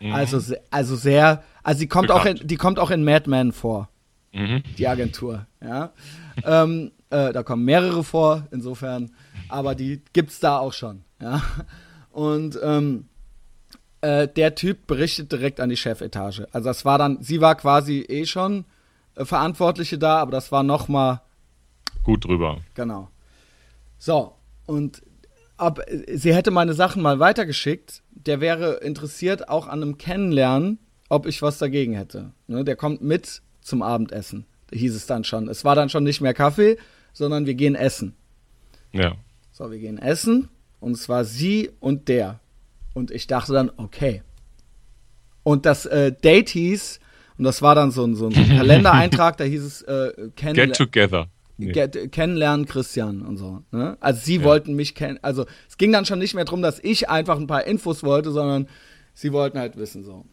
Mhm. 0.00 0.12
Also 0.12 0.54
also 0.70 0.96
sehr, 0.96 1.42
also 1.62 1.80
die 1.80 1.88
kommt 1.88 2.08
Bekannt. 2.08 2.38
auch 2.38 2.42
in, 2.42 2.46
die 2.46 2.56
kommt 2.56 2.78
auch 2.78 2.90
in 2.90 3.04
Mad 3.04 3.28
Men 3.28 3.52
vor. 3.52 3.88
Mhm. 4.32 4.62
Die 4.78 4.86
Agentur, 4.86 5.46
ja. 5.60 5.92
ähm, 6.44 6.92
äh, 7.10 7.32
da 7.32 7.42
kommen 7.42 7.64
mehrere 7.64 8.04
vor, 8.04 8.46
insofern, 8.52 9.10
aber 9.48 9.74
die 9.74 10.02
gibt's 10.12 10.38
da 10.38 10.58
auch 10.58 10.72
schon, 10.72 11.02
ja. 11.20 11.42
Und 12.12 12.58
ähm, 12.62 13.08
äh, 14.00 14.28
der 14.28 14.54
Typ 14.54 14.86
berichtet 14.86 15.32
direkt 15.32 15.60
an 15.60 15.68
die 15.68 15.76
Chefetage. 15.76 16.46
Also 16.52 16.68
das 16.68 16.84
war 16.84 16.98
dann, 16.98 17.22
sie 17.22 17.40
war 17.40 17.56
quasi 17.56 18.00
eh 18.08 18.24
schon 18.24 18.64
äh, 19.16 19.24
Verantwortliche 19.24 19.98
da, 19.98 20.18
aber 20.18 20.30
das 20.30 20.52
war 20.52 20.62
noch 20.62 20.88
mal 20.88 21.22
gut 22.02 22.24
drüber. 22.24 22.58
Genau. 22.74 23.08
So 23.98 24.34
und 24.66 25.02
ab, 25.56 25.80
sie 26.12 26.34
hätte 26.34 26.50
meine 26.50 26.74
Sachen 26.74 27.02
mal 27.02 27.18
weitergeschickt. 27.18 28.02
Der 28.10 28.40
wäre 28.40 28.74
interessiert 28.76 29.48
auch 29.48 29.66
an 29.66 29.82
einem 29.82 29.98
Kennenlernen, 29.98 30.78
ob 31.08 31.26
ich 31.26 31.42
was 31.42 31.58
dagegen 31.58 31.94
hätte. 31.94 32.32
Ne, 32.46 32.64
der 32.64 32.76
kommt 32.76 33.02
mit 33.02 33.42
zum 33.60 33.82
Abendessen, 33.82 34.46
hieß 34.72 34.94
es 34.94 35.06
dann 35.06 35.24
schon. 35.24 35.48
Es 35.48 35.64
war 35.64 35.74
dann 35.74 35.88
schon 35.88 36.04
nicht 36.04 36.20
mehr 36.20 36.34
Kaffee, 36.34 36.76
sondern 37.12 37.46
wir 37.46 37.54
gehen 37.54 37.74
essen. 37.74 38.14
Ja. 38.92 39.16
So, 39.52 39.70
wir 39.70 39.78
gehen 39.78 39.98
essen 39.98 40.48
und 40.80 40.96
zwar 40.96 41.24
sie 41.24 41.70
und 41.80 42.08
der. 42.08 42.40
Und 42.94 43.10
ich 43.10 43.26
dachte 43.26 43.52
dann, 43.52 43.70
okay. 43.76 44.22
Und 45.42 45.66
das 45.66 45.86
äh, 45.86 46.12
Date 46.12 46.50
hieß, 46.50 47.00
und 47.38 47.44
das 47.44 47.62
war 47.62 47.74
dann 47.74 47.90
so 47.90 48.04
ein, 48.04 48.16
so 48.16 48.26
ein 48.26 48.32
Kalendereintrag, 48.56 49.36
da 49.36 49.44
hieß 49.44 49.62
es 49.62 49.82
äh, 49.82 50.30
Get 50.36 50.76
Together. 50.76 51.28
Nee. 51.66 52.08
Kennenlernen 52.08 52.66
Christian 52.66 53.22
und 53.22 53.36
so. 53.36 53.62
Ne? 53.70 53.96
Also 54.00 54.20
sie 54.22 54.36
ja. 54.36 54.44
wollten 54.44 54.74
mich 54.74 54.94
kennen. 54.94 55.18
Also 55.22 55.46
es 55.68 55.78
ging 55.78 55.92
dann 55.92 56.04
schon 56.04 56.18
nicht 56.18 56.34
mehr 56.34 56.44
darum, 56.44 56.62
dass 56.62 56.78
ich 56.82 57.08
einfach 57.08 57.36
ein 57.36 57.46
paar 57.46 57.64
Infos 57.64 58.02
wollte, 58.02 58.30
sondern 58.30 58.68
sie 59.14 59.32
wollten 59.32 59.58
halt 59.58 59.76
wissen 59.76 60.04
so. 60.04 60.24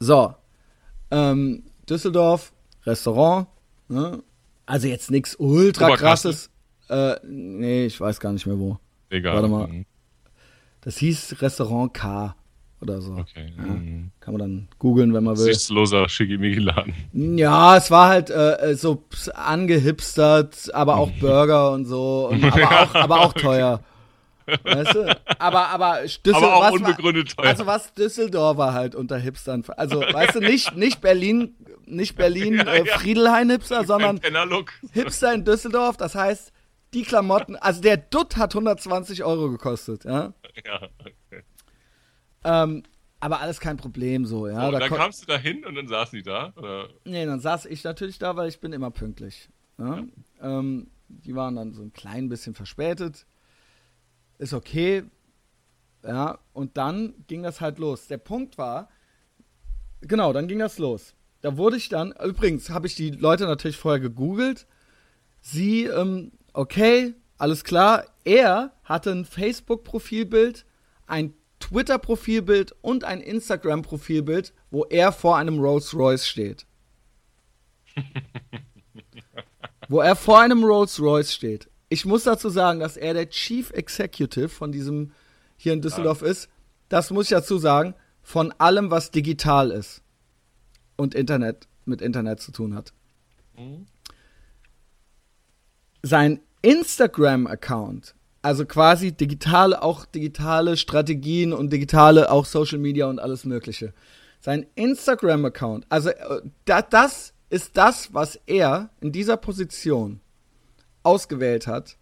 So. 0.00 0.34
Ähm, 1.10 1.64
Düsseldorf, 1.88 2.52
Restaurant. 2.84 3.48
Ne? 3.88 4.22
Also 4.66 4.88
jetzt 4.88 5.10
nichts 5.10 5.36
ultra 5.38 5.96
krasses. 5.96 6.50
Äh, 6.88 7.16
nee, 7.24 7.86
ich 7.86 8.00
weiß 8.00 8.20
gar 8.20 8.32
nicht 8.32 8.46
mehr 8.46 8.58
wo. 8.58 8.78
Egal. 9.10 9.34
Warte 9.34 9.48
mal. 9.48 9.68
Mhm. 9.68 9.86
Das 10.80 10.96
hieß 10.98 11.42
Restaurant 11.42 11.92
K 11.92 12.34
oder 12.80 13.00
so. 13.00 13.12
Okay. 13.12 13.52
Ja, 13.56 13.64
mhm. 13.64 14.10
Kann 14.20 14.34
man 14.34 14.38
dann 14.40 14.68
googeln, 14.78 15.12
wenn 15.14 15.24
man 15.24 15.36
will. 15.36 15.44
Sichtsloser 15.44 16.08
Schickimicki-Laden. 16.08 16.94
Ja, 17.36 17.76
es 17.76 17.90
war 17.90 18.08
halt 18.08 18.30
äh, 18.30 18.74
so 18.74 19.04
angehipstert, 19.34 20.72
aber 20.74 20.96
auch 20.96 21.10
Burger 21.12 21.72
und 21.72 21.86
so. 21.86 22.28
Und, 22.30 22.44
aber, 22.52 22.82
auch, 22.82 22.94
aber 22.94 23.20
auch 23.20 23.32
teuer. 23.32 23.80
Weißt 24.62 24.94
du? 24.94 25.18
Aber, 25.38 25.68
aber, 25.68 26.00
Düssel 26.02 26.34
aber 26.34 26.56
auch 26.56 26.70
unbegründet 26.70 27.36
teuer. 27.36 27.46
Also 27.46 27.66
was 27.66 27.92
Düsseldorfer 27.94 28.72
halt 28.72 28.94
unter 28.94 29.18
Hipstern. 29.18 29.64
Also, 29.76 30.00
weißt 30.00 30.36
du, 30.36 30.40
nicht, 30.40 30.74
nicht 30.76 31.00
Berlin, 31.00 31.54
nicht 31.86 32.16
Berlin 32.16 32.54
ja, 32.66 32.72
äh, 32.72 32.86
Friedelhain-Hipster, 32.86 33.84
sondern 33.84 34.20
Hipster 34.92 35.34
in 35.34 35.44
Düsseldorf. 35.44 35.96
Das 35.96 36.14
heißt, 36.14 36.52
die 36.94 37.02
Klamotten, 37.02 37.56
also 37.56 37.82
der 37.82 37.98
Dutt 37.98 38.36
hat 38.36 38.54
120 38.54 39.24
Euro 39.24 39.50
gekostet, 39.50 40.04
ja. 40.04 40.32
Ja, 40.64 40.88
okay. 40.98 41.42
Ähm, 42.44 42.82
aber 43.20 43.40
alles 43.40 43.58
kein 43.58 43.76
Problem 43.76 44.26
so, 44.26 44.46
ja. 44.46 44.66
So, 44.66 44.72
da 44.72 44.78
dann 44.78 44.90
kamst 44.90 45.22
du 45.22 45.26
da 45.26 45.38
hin 45.38 45.64
und 45.64 45.74
dann 45.74 45.88
saßen 45.88 46.16
die 46.16 46.22
da? 46.22 46.52
Oder? 46.56 46.88
Nee, 47.04 47.26
dann 47.26 47.40
saß 47.40 47.66
ich 47.66 47.82
natürlich 47.82 48.18
da, 48.18 48.36
weil 48.36 48.48
ich 48.48 48.60
bin 48.60 48.72
immer 48.72 48.90
pünktlich. 48.90 49.48
Ja? 49.78 50.04
Ja. 50.40 50.58
Ähm, 50.58 50.88
die 51.08 51.34
waren 51.34 51.56
dann 51.56 51.72
so 51.72 51.82
ein 51.82 51.92
klein 51.92 52.28
bisschen 52.28 52.54
verspätet. 52.54 53.26
Ist 54.38 54.54
okay. 54.54 55.04
Ja, 56.04 56.38
und 56.52 56.76
dann 56.76 57.14
ging 57.26 57.42
das 57.42 57.60
halt 57.60 57.78
los. 57.78 58.06
Der 58.06 58.18
Punkt 58.18 58.56
war, 58.56 58.88
genau, 60.00 60.32
dann 60.32 60.46
ging 60.46 60.60
das 60.60 60.78
los. 60.78 61.14
Da 61.40 61.56
wurde 61.56 61.76
ich 61.76 61.88
dann, 61.88 62.12
übrigens 62.12 62.70
habe 62.70 62.86
ich 62.86 62.94
die 62.94 63.10
Leute 63.10 63.46
natürlich 63.46 63.76
vorher 63.76 64.00
gegoogelt. 64.00 64.66
Sie, 65.40 65.84
ähm, 65.84 66.32
okay, 66.52 67.14
alles 67.36 67.64
klar. 67.64 68.04
Er 68.24 68.72
hatte 68.84 69.10
ein 69.10 69.24
Facebook-Profilbild, 69.24 70.66
ein 71.06 71.34
Twitter-Profilbild 71.60 72.74
und 72.80 73.04
ein 73.04 73.20
Instagram-Profilbild, 73.20 74.52
wo 74.70 74.84
er 74.84 75.12
vor 75.12 75.36
einem 75.36 75.58
Rolls-Royce 75.58 76.26
steht. 76.26 76.66
wo 79.88 80.00
er 80.00 80.16
vor 80.16 80.40
einem 80.40 80.64
Rolls-Royce 80.64 81.32
steht. 81.32 81.68
Ich 81.88 82.04
muss 82.04 82.24
dazu 82.24 82.50
sagen, 82.50 82.80
dass 82.80 82.96
er 82.96 83.14
der 83.14 83.30
Chief 83.30 83.70
Executive 83.70 84.48
von 84.48 84.72
diesem 84.72 85.12
hier 85.56 85.72
in 85.72 85.82
Düsseldorf 85.82 86.22
ja. 86.22 86.28
ist. 86.28 86.48
Das 86.88 87.10
muss 87.10 87.26
ich 87.26 87.30
dazu 87.30 87.58
sagen, 87.58 87.94
von 88.22 88.52
allem, 88.52 88.90
was 88.90 89.10
digital 89.10 89.70
ist 89.70 90.02
und 90.96 91.14
Internet 91.14 91.66
mit 91.84 92.02
Internet 92.02 92.40
zu 92.40 92.52
tun 92.52 92.74
hat. 92.74 92.92
Mhm. 93.56 93.86
Sein 96.02 96.40
Instagram-Account 96.62 98.14
also 98.42 98.64
quasi 98.64 99.12
digitale, 99.12 99.82
auch 99.82 100.04
digitale 100.04 100.76
Strategien 100.76 101.52
und 101.52 101.72
digitale, 101.72 102.30
auch 102.30 102.44
Social 102.44 102.78
Media 102.78 103.06
und 103.06 103.18
alles 103.18 103.44
Mögliche. 103.44 103.92
Sein 104.40 104.66
Instagram-Account, 104.76 105.86
also 105.88 106.10
äh, 106.10 106.42
da, 106.64 106.82
das 106.82 107.32
ist 107.50 107.76
das, 107.76 108.14
was 108.14 108.38
er 108.46 108.90
in 109.00 109.12
dieser 109.12 109.36
Position 109.36 110.20
ausgewählt 111.02 111.66
hat 111.66 111.96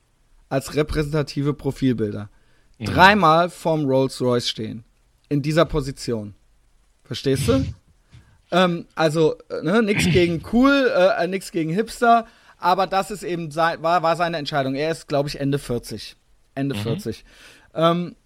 als 0.48 0.74
repräsentative 0.74 1.54
Profilbilder. 1.54 2.28
Mhm. 2.78 2.84
Dreimal 2.84 3.50
vorm 3.50 3.84
Rolls-Royce 3.84 4.48
stehen. 4.48 4.84
In 5.28 5.42
dieser 5.42 5.64
Position. 5.64 6.34
Verstehst 7.04 7.48
du? 7.48 7.64
ähm, 8.50 8.86
also, 8.94 9.36
äh, 9.48 9.62
ne, 9.62 9.82
nix 9.82 10.04
gegen 10.04 10.42
cool, 10.52 10.92
äh, 10.94 11.26
nix 11.26 11.50
gegen 11.50 11.70
Hipster, 11.70 12.26
aber 12.58 12.86
das 12.86 13.10
ist 13.10 13.22
eben 13.22 13.50
sein, 13.50 13.82
war, 13.82 14.02
war 14.02 14.16
seine 14.16 14.36
Entscheidung. 14.36 14.74
Er 14.74 14.90
ist, 14.90 15.08
glaube 15.08 15.28
ich, 15.28 15.40
Ende 15.40 15.58
40. 15.58 16.16
Ende 16.56 16.74
mhm. 16.74 16.80
40. 16.80 17.24
Ähm, 17.74 18.16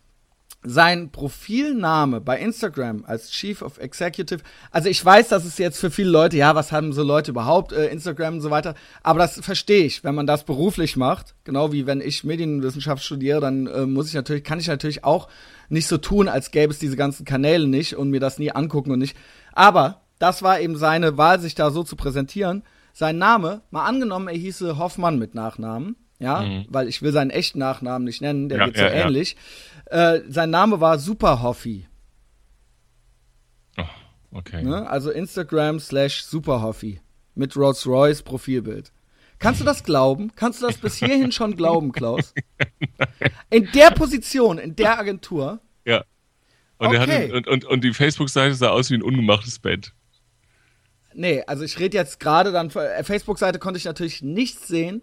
sein 0.62 1.11
Profilname 1.11 2.20
bei 2.20 2.39
Instagram 2.39 3.05
als 3.07 3.31
Chief 3.31 3.62
of 3.62 3.78
Executive, 3.78 4.43
also 4.70 4.91
ich 4.91 5.03
weiß, 5.03 5.28
dass 5.28 5.47
es 5.47 5.57
jetzt 5.57 5.78
für 5.78 5.91
viele 5.91 6.11
Leute, 6.11 6.37
ja, 6.37 6.55
was 6.55 6.70
haben 6.70 6.93
so 6.93 7.03
Leute 7.03 7.31
überhaupt, 7.31 7.72
äh, 7.72 7.87
Instagram 7.87 8.35
und 8.35 8.41
so 8.43 8.51
weiter, 8.51 8.74
aber 9.03 9.20
das 9.20 9.41
verstehe 9.41 9.85
ich, 9.85 10.05
wenn 10.05 10.14
man 10.14 10.26
das 10.26 10.45
beruflich 10.45 10.97
macht, 10.97 11.35
genau 11.45 11.72
wie 11.72 11.87
wenn 11.87 12.03
ich 12.03 12.24
Medienwissenschaft 12.24 13.03
studiere, 13.03 13.41
dann 13.41 13.66
äh, 13.68 13.87
muss 13.87 14.09
ich 14.09 14.14
natürlich, 14.14 14.45
kann 14.45 14.61
ich 14.61 14.68
natürlich 14.68 15.03
auch 15.03 15.28
nicht 15.70 15.87
so 15.87 15.97
tun, 15.97 16.28
als 16.28 16.51
gäbe 16.51 16.72
es 16.72 16.78
diese 16.78 16.97
ganzen 16.97 17.24
Kanäle 17.24 17.66
nicht 17.66 17.97
und 17.97 18.11
mir 18.11 18.20
das 18.20 18.39
nie 18.39 18.51
angucken 18.51 18.91
und 18.91 18.99
nicht, 18.99 19.16
aber 19.55 20.03
das 20.18 20.43
war 20.43 20.61
eben 20.61 20.76
seine 20.76 21.16
Wahl, 21.16 21.41
sich 21.41 21.55
da 21.55 21.70
so 21.70 21.83
zu 21.83 21.97
präsentieren. 21.97 22.62
Sein 22.93 23.16
Name, 23.16 23.62
mal 23.70 23.87
angenommen, 23.87 24.28
er 24.28 24.35
hieße 24.35 24.76
Hoffmann 24.76 25.18
mit 25.18 25.35
Nachnamen, 25.35 25.97
ja, 26.21 26.43
mhm. 26.43 26.66
weil 26.68 26.89
ich 26.89 27.03
will 27.03 27.12
seinen 27.12 27.31
echten 27.31 27.59
Nachnamen 27.59 28.05
nicht 28.05 28.21
nennen, 28.21 28.49
der 28.49 28.59
ja, 28.59 28.66
wird 28.66 28.77
so 28.77 28.83
ja, 28.83 28.91
ähnlich. 28.91 29.37
Ja. 29.91 30.14
Äh, 30.14 30.23
sein 30.29 30.51
Name 30.51 30.81
war 30.81 30.99
Super 30.99 31.43
Hoffi. 31.43 31.87
Oh, 33.77 33.83
okay. 34.33 34.62
Ne? 34.62 34.89
Also 34.89 35.11
Instagram 35.11 35.81
slash 35.81 36.23
Super 36.23 36.62
Hoffi 36.62 37.01
mit 37.35 37.57
Rolls 37.57 37.87
Royce 37.87 38.23
Profilbild. 38.23 38.93
Kannst 39.39 39.61
du 39.61 39.64
das 39.64 39.83
glauben? 39.83 40.33
Kannst 40.37 40.62
du 40.62 40.66
das 40.66 40.77
bis 40.77 40.97
hierhin 40.97 41.33
schon 41.33 41.57
glauben, 41.57 41.93
Klaus? 41.93 42.35
In 43.51 43.66
der 43.73 43.91
Position, 43.91 44.59
in 44.59 44.77
der 44.77 44.99
Agentur. 44.99 45.61
Ja. 45.87 46.05
Und, 46.77 46.89
okay. 46.89 46.99
hatte, 46.99 47.33
und, 47.33 47.49
und, 47.49 47.64
und 47.64 47.83
die 47.83 47.95
Facebook-Seite 47.95 48.55
sah 48.55 48.68
aus 48.68 48.91
wie 48.91 48.95
ein 48.95 49.03
ungemachtes 49.03 49.59
Bett. 49.59 49.93
Nee, 51.14 51.43
also 51.47 51.64
ich 51.64 51.79
rede 51.79 51.97
jetzt 51.97 52.21
gerade 52.21 52.53
dann, 52.53 52.71
äh, 52.71 53.03
Facebook-Seite 53.03 53.59
konnte 53.59 53.79
ich 53.79 53.85
natürlich 53.87 54.23
nichts 54.23 54.68
sehen. 54.68 55.03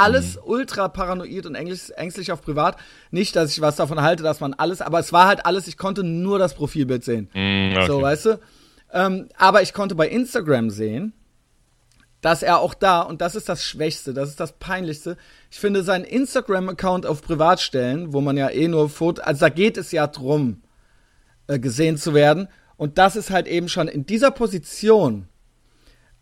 Alles 0.00 0.36
mhm. 0.36 0.42
ultra 0.44 0.88
paranoid 0.88 1.46
und 1.46 1.54
ängstlich, 1.54 1.96
ängstlich 1.96 2.32
auf 2.32 2.42
privat. 2.42 2.76
Nicht, 3.10 3.36
dass 3.36 3.52
ich 3.52 3.60
was 3.60 3.76
davon 3.76 4.00
halte, 4.02 4.22
dass 4.22 4.40
man 4.40 4.54
alles, 4.54 4.80
aber 4.80 4.98
es 4.98 5.12
war 5.12 5.26
halt 5.26 5.46
alles, 5.46 5.68
ich 5.68 5.76
konnte 5.76 6.04
nur 6.04 6.38
das 6.38 6.54
Profilbild 6.54 7.04
sehen. 7.04 7.28
Mhm, 7.34 7.76
okay. 7.76 7.86
So, 7.86 8.02
weißt 8.02 8.26
du? 8.26 8.40
Ähm, 8.92 9.28
aber 9.36 9.62
ich 9.62 9.72
konnte 9.72 9.94
bei 9.94 10.08
Instagram 10.08 10.70
sehen, 10.70 11.12
dass 12.20 12.42
er 12.42 12.58
auch 12.58 12.74
da, 12.74 13.00
und 13.00 13.20
das 13.20 13.34
ist 13.34 13.48
das 13.48 13.64
Schwächste, 13.64 14.12
das 14.12 14.28
ist 14.28 14.40
das 14.40 14.52
Peinlichste, 14.52 15.16
ich 15.50 15.58
finde 15.58 15.82
seinen 15.82 16.04
Instagram-Account 16.04 17.06
auf 17.06 17.22
privat 17.22 17.60
stellen, 17.60 18.12
wo 18.12 18.20
man 18.20 18.36
ja 18.36 18.50
eh 18.50 18.68
nur 18.68 18.88
Fotos, 18.90 19.24
also 19.24 19.40
da 19.40 19.48
geht 19.48 19.76
es 19.78 19.92
ja 19.92 20.06
drum, 20.06 20.62
äh, 21.46 21.58
gesehen 21.58 21.96
zu 21.96 22.14
werden. 22.14 22.48
Und 22.76 22.98
das 22.98 23.16
ist 23.16 23.30
halt 23.30 23.46
eben 23.46 23.68
schon 23.68 23.88
in 23.88 24.06
dieser 24.06 24.30
Position, 24.30 25.28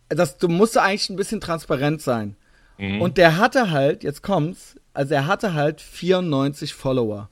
das, 0.09 0.39
du 0.39 0.49
musst 0.49 0.77
eigentlich 0.79 1.11
ein 1.11 1.17
bisschen 1.17 1.41
transparent 1.41 2.01
sein. 2.01 2.37
Mhm. 2.79 3.03
Und 3.03 3.19
der 3.19 3.37
hatte 3.37 3.71
halt, 3.71 4.05
jetzt 4.05 4.23
kommt's, 4.23 4.77
also 4.95 5.15
er 5.15 5.27
hatte 5.27 5.55
halt 5.55 5.81
94 5.81 6.75
Follower. 6.75 7.29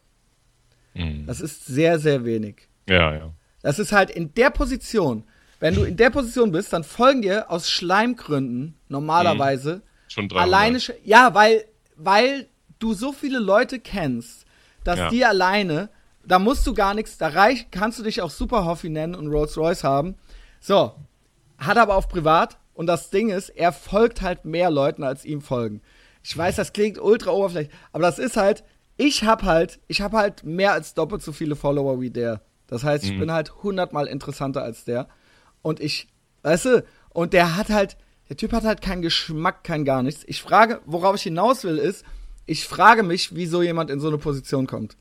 Mhm. 0.95 1.27
Das 1.27 1.41
ist 1.41 1.67
sehr, 1.67 1.99
sehr 1.99 2.25
wenig. 2.25 2.69
Ja, 2.89 3.15
ja. 3.15 3.33
Das 3.63 3.79
ist 3.79 3.93
halt 3.93 4.11
in 4.11 4.35
der 4.35 4.51
Position, 4.51 5.25
wenn 5.59 5.75
du 5.75 5.85
in 5.85 5.97
der 5.97 6.11
Position 6.11 6.53
bist, 6.53 6.73
dann 6.73 6.85
folgen 6.85 7.23
dir 7.23 7.51
aus 7.51 7.71
Schleimgründen 7.71 8.75
normalerweise 8.89 9.77
mhm. 9.77 9.83
schon 10.09 10.29
300. 10.29 10.47
alleine, 10.47 10.79
ja, 11.05 11.35
weil, 11.35 11.65
weil 11.97 12.47
du 12.79 12.93
so 12.93 13.13
viele 13.13 13.39
Leute 13.39 13.79
kennst, 13.79 14.45
dass 14.85 14.99
ja. 14.99 15.09
die 15.09 15.25
alleine, 15.25 15.89
da 16.25 16.39
musst 16.39 16.67
du 16.67 16.75
gar 16.75 16.95
nichts, 16.95 17.19
da 17.19 17.29
reich, 17.29 17.69
kannst 17.71 17.99
du 17.99 18.03
dich 18.03 18.21
auch 18.21 18.31
Super 18.31 18.65
Hoffi 18.65 18.89
nennen 18.89 19.15
und 19.15 19.29
Rolls 19.29 19.57
Royce 19.57 19.85
haben. 19.85 20.17
So, 20.61 20.95
hat 21.59 21.79
aber 21.79 21.97
auf 21.97 22.09
privat 22.09 22.59
und 22.77 22.87
das 22.87 23.09
Ding 23.11 23.31
ist, 23.31 23.49
er 23.49 23.73
folgt 23.73 24.21
halt 24.21 24.45
mehr 24.45 24.71
Leuten, 24.71 25.03
als 25.03 25.25
ihm 25.25 25.41
folgen. 25.41 25.81
Ich 26.23 26.37
weiß, 26.37 26.57
das 26.57 26.75
klingt 26.75 26.99
ultra 26.99 27.31
oberflächlich, 27.31 27.75
aber 27.93 28.03
das 28.03 28.19
ist 28.19 28.37
halt, 28.37 28.65
ich 28.99 29.25
hab 29.25 29.45
halt, 29.45 29.81
ich 29.89 30.03
hab 30.03 30.13
halt 30.13 30.45
mehr 30.45 30.73
als 30.73 30.93
doppelt 30.93 31.23
so 31.23 31.33
viele 31.33 31.57
Follower 31.57 32.01
wie 32.01 32.11
der. 32.11 32.43
Das 32.67 32.85
heißt, 32.85 33.05
ich 33.05 33.13
mhm. 33.13 33.21
bin 33.21 33.33
halt 33.33 33.63
hundertmal 33.63 34.07
interessanter 34.07 34.63
als 34.63 34.85
der. 34.85 35.09
Und 35.63 35.81
ich, 35.81 36.09
weißt 36.43 36.65
du, 36.67 36.85
und 37.11 37.33
der 37.33 37.57
hat 37.57 37.71
halt, 37.71 37.97
der 38.29 38.37
Typ 38.37 38.53
hat 38.53 38.65
halt 38.65 38.83
keinen 38.83 39.03
Geschmack, 39.03 39.65
kein 39.65 39.85
gar 39.85 40.03
nichts. 40.03 40.25
Ich 40.27 40.43
frage, 40.43 40.81
worauf 40.85 41.17
ich 41.17 41.23
hinaus 41.23 41.65
will, 41.65 41.79
ist, 41.79 42.05
ich 42.45 42.67
frage 42.67 43.03
mich, 43.03 43.35
wie 43.35 43.47
so 43.47 43.63
jemand 43.63 43.91
in 43.91 44.01
so 44.01 44.09
eine 44.09 44.19
Position 44.19 44.67
kommt. 44.67 44.97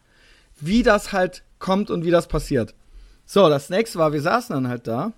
Wie 0.60 0.84
das 0.84 1.12
halt 1.12 1.44
kommt 1.60 1.90
und 1.90 2.06
wie 2.06 2.12
das 2.12 2.28
passiert. 2.28 2.74
So, 3.26 3.50
das 3.50 3.70
nächste 3.70 4.00
war, 4.00 4.14
wir 4.14 4.22
saßen 4.22 4.54
dann 4.56 4.70
halt 4.70 4.88
da 4.88 5.12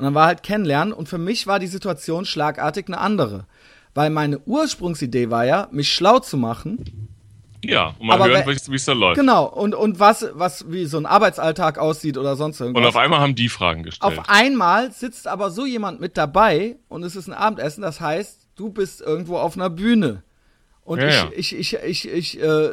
und 0.00 0.04
dann 0.04 0.14
war 0.14 0.28
halt 0.28 0.42
kennenlernen 0.42 0.94
und 0.94 1.10
für 1.10 1.18
mich 1.18 1.46
war 1.46 1.58
die 1.58 1.66
Situation 1.66 2.24
schlagartig 2.24 2.86
eine 2.86 2.96
andere. 2.96 3.44
Weil 3.92 4.08
meine 4.08 4.38
Ursprungsidee 4.38 5.28
war 5.28 5.44
ja, 5.44 5.68
mich 5.72 5.92
schlau 5.92 6.20
zu 6.20 6.38
machen. 6.38 7.10
Ja, 7.62 7.94
und 7.98 8.06
mal 8.06 8.14
aber 8.14 8.28
hören, 8.28 8.46
wie 8.46 8.74
es 8.76 8.84
da 8.86 8.94
läuft. 8.94 9.20
Genau, 9.20 9.44
und, 9.44 9.74
und 9.74 10.00
was, 10.00 10.26
was, 10.32 10.72
wie 10.72 10.86
so 10.86 10.96
ein 10.96 11.04
Arbeitsalltag 11.04 11.76
aussieht 11.76 12.16
oder 12.16 12.34
sonst 12.34 12.58
irgendwas. 12.60 12.80
Und 12.80 12.88
auf 12.88 12.96
einmal 12.96 13.20
haben 13.20 13.34
die 13.34 13.50
Fragen 13.50 13.82
gestellt. 13.82 14.18
Auf 14.18 14.26
einmal 14.30 14.90
sitzt 14.90 15.26
aber 15.26 15.50
so 15.50 15.66
jemand 15.66 16.00
mit 16.00 16.16
dabei 16.16 16.76
und 16.88 17.02
es 17.02 17.14
ist 17.14 17.28
ein 17.28 17.34
Abendessen, 17.34 17.82
das 17.82 18.00
heißt, 18.00 18.48
du 18.56 18.70
bist 18.70 19.02
irgendwo 19.02 19.36
auf 19.36 19.54
einer 19.54 19.68
Bühne. 19.68 20.22
Und 20.82 21.00
ja, 21.00 21.08
ich, 21.36 21.50
ja. 21.50 21.58
ich, 21.58 21.74
ich, 21.74 21.74
ich, 21.74 22.08
ich, 22.08 22.42
äh, 22.42 22.70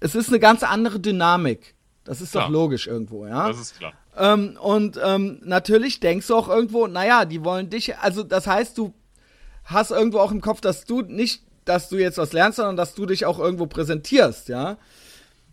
es 0.00 0.16
ist 0.16 0.28
eine 0.28 0.40
ganz 0.40 0.64
andere 0.64 0.98
Dynamik. 0.98 1.76
Das 2.02 2.20
ist 2.20 2.34
doch 2.34 2.48
logisch 2.48 2.88
irgendwo, 2.88 3.28
ja? 3.28 3.46
Das 3.46 3.60
ist 3.60 3.78
klar. 3.78 3.92
Ähm, 4.16 4.56
und 4.60 4.98
ähm, 5.02 5.40
natürlich 5.42 6.00
denkst 6.00 6.28
du 6.28 6.36
auch 6.36 6.48
irgendwo, 6.48 6.86
naja, 6.86 7.24
die 7.24 7.44
wollen 7.44 7.70
dich, 7.70 7.96
also 7.98 8.22
das 8.22 8.46
heißt, 8.46 8.78
du 8.78 8.94
hast 9.64 9.90
irgendwo 9.90 10.18
auch 10.18 10.30
im 10.30 10.40
Kopf, 10.40 10.60
dass 10.60 10.84
du 10.84 11.02
nicht, 11.02 11.42
dass 11.64 11.88
du 11.88 11.96
jetzt 11.96 12.18
was 12.18 12.32
lernst, 12.32 12.56
sondern 12.56 12.76
dass 12.76 12.94
du 12.94 13.06
dich 13.06 13.26
auch 13.26 13.38
irgendwo 13.38 13.66
präsentierst, 13.66 14.48
ja. 14.48 14.76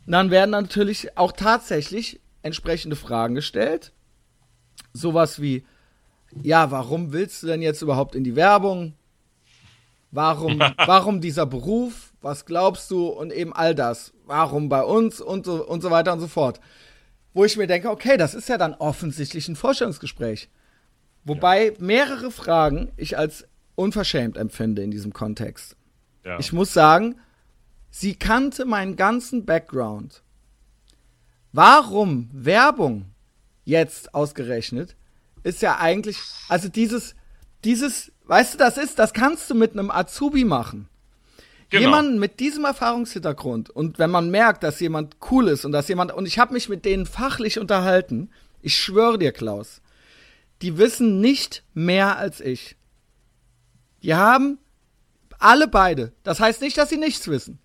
Und 0.05 0.13
dann 0.13 0.31
werden 0.31 0.51
natürlich 0.51 1.17
auch 1.17 1.31
tatsächlich 1.31 2.19
entsprechende 2.41 2.95
Fragen 2.95 3.35
gestellt. 3.35 3.93
Sowas 4.93 5.41
wie, 5.41 5.63
ja, 6.41 6.71
warum 6.71 7.13
willst 7.13 7.43
du 7.43 7.47
denn 7.47 7.61
jetzt 7.61 7.81
überhaupt 7.81 8.15
in 8.15 8.23
die 8.23 8.35
Werbung? 8.35 8.93
Warum, 10.11 10.59
warum 10.85 11.21
dieser 11.21 11.45
Beruf? 11.45 12.13
Was 12.21 12.45
glaubst 12.45 12.91
du? 12.91 13.07
Und 13.07 13.31
eben 13.31 13.53
all 13.53 13.73
das. 13.73 14.13
Warum 14.25 14.69
bei 14.69 14.83
uns? 14.83 15.21
Und 15.21 15.45
so, 15.45 15.65
und 15.65 15.81
so 15.81 15.91
weiter 15.91 16.13
und 16.13 16.19
so 16.19 16.27
fort 16.27 16.59
wo 17.33 17.45
ich 17.45 17.57
mir 17.57 17.67
denke, 17.67 17.89
okay, 17.89 18.17
das 18.17 18.33
ist 18.33 18.49
ja 18.49 18.57
dann 18.57 18.73
offensichtlich 18.73 19.47
ein 19.47 19.55
Vorstellungsgespräch. 19.55 20.49
Wobei 21.23 21.67
ja. 21.67 21.71
mehrere 21.79 22.31
Fragen 22.31 22.91
ich 22.97 23.17
als 23.17 23.45
unverschämt 23.75 24.37
empfinde 24.37 24.83
in 24.83 24.91
diesem 24.91 25.13
Kontext. 25.13 25.75
Ja. 26.25 26.39
Ich 26.39 26.51
muss 26.53 26.73
sagen, 26.73 27.15
sie 27.89 28.15
kannte 28.15 28.65
meinen 28.65 28.95
ganzen 28.95 29.45
Background. 29.45 30.23
Warum 31.53 32.29
Werbung 32.31 33.05
jetzt 33.65 34.13
ausgerechnet 34.13 34.95
ist 35.43 35.61
ja 35.61 35.79
eigentlich, 35.79 36.17
also 36.49 36.69
dieses, 36.69 37.15
dieses, 37.63 38.11
weißt 38.25 38.53
du, 38.53 38.57
das 38.57 38.77
ist, 38.77 38.99
das 38.99 39.13
kannst 39.13 39.49
du 39.49 39.55
mit 39.55 39.73
einem 39.73 39.91
Azubi 39.91 40.45
machen. 40.45 40.87
Genau. 41.71 41.83
Jemanden 41.83 42.19
mit 42.19 42.41
diesem 42.41 42.65
Erfahrungshintergrund 42.65 43.69
und 43.69 43.97
wenn 43.97 44.11
man 44.11 44.29
merkt, 44.29 44.61
dass 44.63 44.81
jemand 44.81 45.15
cool 45.31 45.47
ist 45.47 45.63
und 45.63 45.71
dass 45.71 45.87
jemand 45.87 46.11
und 46.11 46.25
ich 46.25 46.37
habe 46.37 46.51
mich 46.51 46.67
mit 46.67 46.83
denen 46.83 47.05
fachlich 47.05 47.59
unterhalten, 47.59 48.29
ich 48.61 48.75
schwöre 48.75 49.17
dir, 49.17 49.31
Klaus, 49.31 49.81
die 50.61 50.77
wissen 50.77 51.21
nicht 51.21 51.63
mehr 51.73 52.17
als 52.17 52.41
ich. 52.41 52.75
Die 54.03 54.13
haben 54.15 54.59
alle 55.39 55.69
beide. 55.69 56.11
Das 56.23 56.41
heißt 56.41 56.61
nicht, 56.61 56.77
dass 56.77 56.89
sie 56.89 56.97
nichts 56.97 57.29
wissen. 57.29 57.57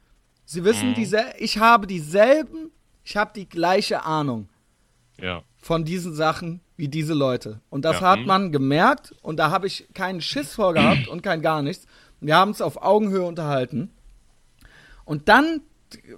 Sie 0.44 0.62
wissen 0.62 0.90
mhm. 0.90 0.94
diese, 0.94 1.24
ich 1.38 1.58
habe 1.58 1.88
dieselben, 1.88 2.70
ich 3.02 3.16
habe 3.16 3.32
die 3.34 3.48
gleiche 3.48 4.04
Ahnung 4.04 4.48
ja. 5.20 5.42
von 5.58 5.84
diesen 5.84 6.14
Sachen 6.14 6.60
wie 6.76 6.86
diese 6.86 7.14
Leute. 7.14 7.60
Und 7.70 7.84
das 7.84 8.00
ja. 8.00 8.10
hat 8.10 8.20
mhm. 8.20 8.26
man 8.26 8.52
gemerkt 8.52 9.16
und 9.20 9.38
da 9.38 9.50
habe 9.50 9.66
ich 9.66 9.88
keinen 9.94 10.20
Schiss 10.20 10.54
vor 10.54 10.74
gehabt 10.74 11.08
und 11.08 11.22
kein 11.22 11.42
gar 11.42 11.62
nichts. 11.62 11.86
Wir 12.20 12.36
haben 12.36 12.52
es 12.52 12.62
auf 12.62 12.82
Augenhöhe 12.82 13.24
unterhalten. 13.24 13.90
Und 15.06 15.30
dann 15.30 15.62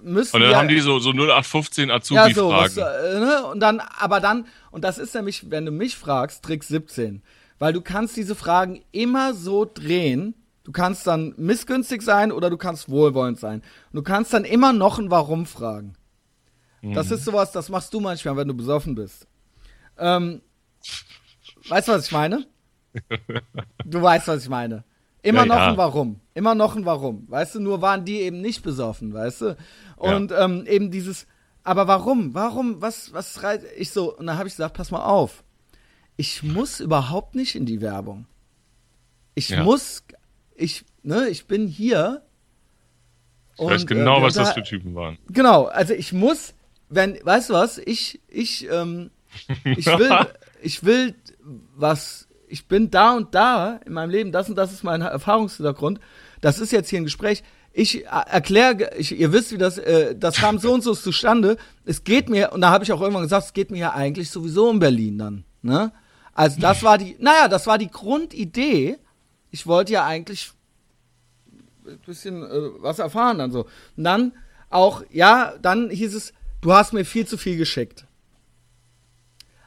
müssen 0.01 0.35
Und 0.35 0.41
dann 0.41 0.49
wir, 0.49 0.57
haben 0.57 0.67
die 0.67 0.79
so, 0.79 0.99
so 0.99 1.11
0815 1.11 1.91
Azubi-Fragen. 1.91 2.29
Ja, 2.29 2.35
so, 2.35 2.51
was, 2.51 2.77
äh, 2.77 3.19
ne? 3.19 3.45
Und 3.45 3.61
dann, 3.61 3.79
aber 3.79 4.19
dann, 4.19 4.47
und 4.71 4.83
das 4.83 4.97
ist 4.97 5.15
nämlich, 5.15 5.49
wenn 5.49 5.65
du 5.65 5.71
mich 5.71 5.95
fragst, 5.95 6.43
Trick 6.43 6.65
17. 6.65 7.21
Weil 7.59 7.71
du 7.71 7.81
kannst 7.81 8.17
diese 8.17 8.35
Fragen 8.35 8.81
immer 8.91 9.33
so 9.33 9.69
drehen. 9.71 10.33
Du 10.63 10.71
kannst 10.71 11.07
dann 11.07 11.33
missgünstig 11.37 12.01
sein 12.01 12.31
oder 12.31 12.49
du 12.49 12.57
kannst 12.57 12.89
wohlwollend 12.89 13.39
sein. 13.39 13.61
Und 13.91 13.95
du 13.95 14.03
kannst 14.03 14.33
dann 14.33 14.43
immer 14.43 14.73
noch 14.73 14.99
ein 14.99 15.09
Warum 15.11 15.45
fragen. 15.45 15.95
Mhm. 16.81 16.93
Das 16.93 17.11
ist 17.11 17.25
sowas, 17.25 17.51
das 17.51 17.69
machst 17.69 17.93
du 17.93 17.99
manchmal, 17.99 18.37
wenn 18.37 18.47
du 18.47 18.53
besoffen 18.53 18.95
bist. 18.95 19.27
Ähm, 19.97 20.41
weißt 21.67 21.87
du, 21.87 21.91
was 21.91 22.05
ich 22.07 22.11
meine? 22.11 22.45
du 23.85 24.01
weißt, 24.01 24.27
was 24.27 24.43
ich 24.43 24.49
meine. 24.49 24.83
Immer 25.21 25.41
ja, 25.41 25.45
noch 25.45 25.55
ja. 25.55 25.71
ein 25.71 25.77
Warum. 25.77 26.21
Immer 26.39 26.55
noch 26.55 26.77
ein 26.77 26.85
Warum. 26.85 27.29
Weißt 27.29 27.55
du, 27.55 27.59
nur 27.59 27.81
waren 27.81 28.05
die 28.05 28.21
eben 28.21 28.39
nicht 28.39 28.63
besoffen, 28.63 29.13
weißt 29.13 29.41
du? 29.41 29.57
Und 29.97 30.31
ja. 30.31 30.45
ähm, 30.45 30.65
eben 30.65 30.89
dieses, 30.89 31.27
aber 31.65 31.85
warum? 31.89 32.33
Warum? 32.33 32.81
Was, 32.81 33.11
was 33.11 33.43
reizt 33.43 33.65
ich 33.75 33.91
so? 33.91 34.15
Und 34.15 34.27
dann 34.27 34.37
habe 34.37 34.47
ich 34.47 34.53
gesagt, 34.53 34.73
pass 34.73 34.89
mal 34.89 35.03
auf. 35.03 35.43
Ich 36.15 36.41
muss 36.41 36.79
überhaupt 36.79 37.35
nicht 37.35 37.55
in 37.55 37.65
die 37.65 37.81
Werbung. 37.81 38.25
Ich 39.35 39.53
muss, 39.57 40.05
ich, 40.55 40.85
ne, 41.03 41.27
ich 41.27 41.45
bin 41.45 41.67
hier. 41.67 42.23
Ich 43.55 43.59
und, 43.59 43.71
weiß 43.73 43.85
genau, 43.85 44.19
äh, 44.19 44.21
was 44.21 44.35
das 44.35 44.53
für 44.53 44.63
Typen 44.63 44.95
waren. 44.95 45.17
Genau, 45.27 45.65
also 45.65 45.93
ich 45.93 46.13
muss, 46.13 46.53
wenn, 46.87 47.19
weißt 47.21 47.49
du 47.49 47.53
was, 47.55 47.79
ich, 47.79 48.21
ich, 48.29 48.65
ähm, 48.71 49.11
ich 49.65 49.87
will, 49.87 50.11
ich 50.61 50.85
will 50.85 51.15
was, 51.75 52.29
ich 52.47 52.65
bin 52.65 52.89
da 52.91 53.17
und 53.17 53.35
da 53.35 53.81
in 53.85 53.91
meinem 53.91 54.09
Leben, 54.09 54.31
das 54.31 54.47
und 54.47 54.55
das 54.55 54.71
ist 54.71 54.83
mein 54.83 55.01
Erfahrungshintergrund. 55.01 55.99
Das 56.41 56.59
ist 56.59 56.71
jetzt 56.71 56.89
hier 56.89 56.99
ein 56.99 57.05
Gespräch. 57.05 57.43
Ich 57.71 58.05
äh, 58.05 58.09
erkläre, 58.09 58.97
ihr 58.97 59.31
wisst, 59.31 59.51
wie 59.51 59.57
das, 59.57 59.77
äh, 59.77 60.15
das 60.15 60.37
kam 60.37 60.59
so 60.59 60.73
und 60.73 60.83
so 60.83 60.93
zustande. 60.93 61.57
Es 61.85 62.03
geht 62.03 62.29
mir, 62.29 62.51
und 62.51 62.61
da 62.61 62.69
habe 62.69 62.83
ich 62.83 62.91
auch 62.91 63.01
irgendwann 63.01 63.23
gesagt, 63.23 63.47
es 63.47 63.53
geht 63.53 63.71
mir 63.71 63.77
ja 63.77 63.93
eigentlich 63.93 64.29
sowieso 64.29 64.69
um 64.69 64.79
Berlin 64.79 65.17
dann. 65.17 65.43
Ne? 65.61 65.91
Also 66.33 66.59
das 66.59 66.83
war 66.83 66.97
die, 66.97 67.15
naja, 67.19 67.47
das 67.47 67.67
war 67.67 67.77
die 67.77 67.89
Grundidee. 67.89 68.97
Ich 69.51 69.67
wollte 69.67 69.93
ja 69.93 70.05
eigentlich 70.05 70.51
ein 71.85 71.99
bisschen 72.05 72.43
äh, 72.43 72.69
was 72.79 72.99
erfahren 72.99 73.39
dann 73.39 73.51
so. 73.51 73.65
Und 73.97 74.03
dann 74.03 74.33
auch, 74.69 75.03
ja, 75.11 75.53
dann 75.61 75.89
hieß 75.89 76.15
es, 76.15 76.33
du 76.61 76.73
hast 76.73 76.93
mir 76.93 77.05
viel 77.05 77.27
zu 77.27 77.37
viel 77.37 77.57
geschickt. 77.57 78.05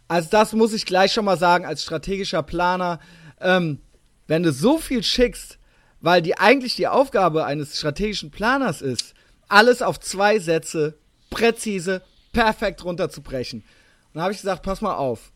Also 0.08 0.28
das 0.30 0.52
muss 0.52 0.72
ich 0.72 0.86
gleich 0.86 1.12
schon 1.12 1.24
mal 1.24 1.38
sagen 1.38 1.64
als 1.64 1.82
strategischer 1.82 2.42
Planer. 2.42 3.00
Ähm, 3.40 3.80
wenn 4.26 4.42
du 4.42 4.52
so 4.52 4.78
viel 4.78 5.02
schickst, 5.02 5.58
weil 6.02 6.20
die 6.20 6.36
eigentlich 6.36 6.76
die 6.76 6.88
Aufgabe 6.88 7.46
eines 7.46 7.78
strategischen 7.78 8.30
Planers 8.30 8.82
ist, 8.82 9.14
alles 9.48 9.80
auf 9.80 9.98
zwei 9.98 10.38
Sätze 10.38 10.98
präzise, 11.30 12.02
perfekt 12.32 12.84
runterzubrechen. 12.84 13.60
Und 13.60 13.66
dann 14.14 14.24
habe 14.24 14.32
ich 14.32 14.40
gesagt, 14.40 14.62
pass 14.62 14.82
mal 14.82 14.96
auf. 14.96 15.32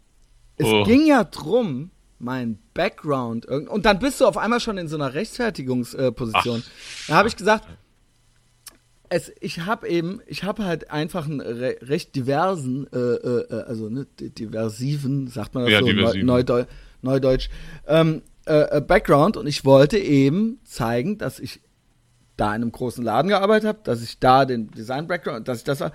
Es 0.59 0.66
oh. 0.66 0.84
ging 0.84 1.06
ja 1.06 1.24
drum, 1.24 1.90
mein 2.18 2.59
Background 2.74 3.47
und 3.47 3.84
dann 3.84 3.98
bist 3.98 4.20
du 4.20 4.26
auf 4.26 4.38
einmal 4.38 4.60
schon 4.60 4.78
in 4.78 4.88
so 4.88 4.97
einer 4.97 5.12
Rechtfertigungsposition. 5.12 6.60
Äh, 6.60 6.62
da 7.09 7.14
habe 7.14 7.28
ich 7.28 7.36
gesagt, 7.36 7.66
es, 9.09 9.32
ich 9.40 9.60
habe 9.60 9.88
eben, 9.88 10.20
ich 10.26 10.43
habe 10.43 10.64
halt 10.64 10.90
einfach 10.90 11.26
einen 11.26 11.40
re 11.40 11.76
recht 11.82 12.14
diversen, 12.16 12.86
äh, 12.93 12.97
äh, 12.98 13.62
also 13.64 13.88
ne, 13.88 14.06
diversiven, 14.18 15.28
sagt 15.28 15.55
man 15.55 15.64
das 15.64 15.72
ja, 15.72 15.80
so, 15.80 16.18
Neudeu 16.22 16.64
Neudeutsch, 17.02 17.51
ähm, 17.86 18.16
äh, 18.16 18.20
äh, 18.47 18.81
Background 18.81 19.36
und 19.36 19.47
ich 19.47 19.64
wollte 19.64 19.98
eben 19.98 20.60
zeigen, 20.64 21.18
dass 21.18 21.39
ich 21.39 21.60
da 22.36 22.48
in 22.48 22.62
einem 22.62 22.73
großen 22.73 23.05
Laden 23.05 23.28
gearbeitet 23.28 23.68
habe, 23.68 23.78
dass 23.85 24.02
ich 24.02 24.18
da 24.18 24.44
den 24.44 24.70
Design-Background, 24.70 25.48
dass 25.48 25.59
ich 25.59 25.64
das 25.64 25.81
war. 25.81 25.93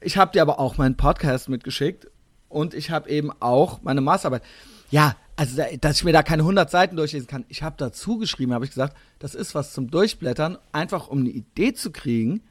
Ich 0.00 0.16
habe 0.16 0.32
dir 0.32 0.42
aber 0.42 0.58
auch 0.58 0.78
meinen 0.78 0.96
Podcast 0.96 1.48
mitgeschickt 1.48 2.06
und 2.48 2.74
ich 2.74 2.90
habe 2.90 3.10
eben 3.10 3.30
auch 3.40 3.82
meine 3.82 4.00
Masterarbeit. 4.00 4.42
Ja, 4.90 5.16
also 5.36 5.62
dass 5.80 5.96
ich 5.96 6.04
mir 6.04 6.12
da 6.12 6.22
keine 6.22 6.42
100 6.42 6.70
Seiten 6.70 6.96
durchlesen 6.96 7.26
kann. 7.26 7.44
Ich 7.48 7.62
habe 7.62 7.76
dazu 7.78 8.18
geschrieben, 8.18 8.52
habe 8.52 8.64
ich 8.64 8.72
gesagt, 8.72 8.96
das 9.18 9.34
ist 9.34 9.54
was 9.54 9.72
zum 9.72 9.90
Durchblättern, 9.90 10.58
einfach 10.72 11.08
um 11.08 11.20
eine 11.20 11.30
Idee 11.30 11.72
zu 11.72 11.90
kriegen, 11.90 12.42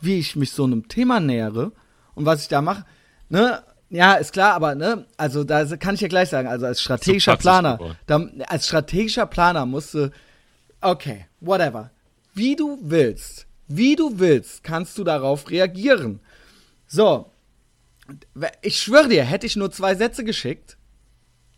wie 0.00 0.18
ich 0.18 0.36
mich 0.36 0.52
so 0.52 0.64
einem 0.64 0.88
Thema 0.88 1.20
nähere 1.20 1.72
und 2.14 2.26
was 2.26 2.42
ich 2.42 2.48
da 2.48 2.60
mache. 2.60 2.84
Ne? 3.28 3.62
Ja, 3.94 4.14
ist 4.14 4.32
klar, 4.32 4.54
aber 4.54 4.74
ne, 4.74 5.06
also 5.16 5.44
da 5.44 5.64
kann 5.76 5.94
ich 5.94 6.00
ja 6.00 6.08
gleich 6.08 6.28
sagen, 6.28 6.48
also 6.48 6.66
als 6.66 6.82
strategischer 6.82 7.36
Planer, 7.36 7.78
da, 8.06 8.28
als 8.48 8.66
strategischer 8.66 9.24
Planer 9.26 9.66
musst 9.66 9.94
du, 9.94 10.10
okay, 10.80 11.26
whatever, 11.40 11.92
wie 12.34 12.56
du 12.56 12.76
willst, 12.82 13.46
wie 13.68 13.94
du 13.94 14.18
willst, 14.18 14.64
kannst 14.64 14.98
du 14.98 15.04
darauf 15.04 15.48
reagieren. 15.48 16.18
So, 16.88 17.30
ich 18.62 18.80
schwöre 18.80 19.08
dir, 19.08 19.22
hätte 19.22 19.46
ich 19.46 19.54
nur 19.54 19.70
zwei 19.70 19.94
Sätze 19.94 20.24
geschickt, 20.24 20.76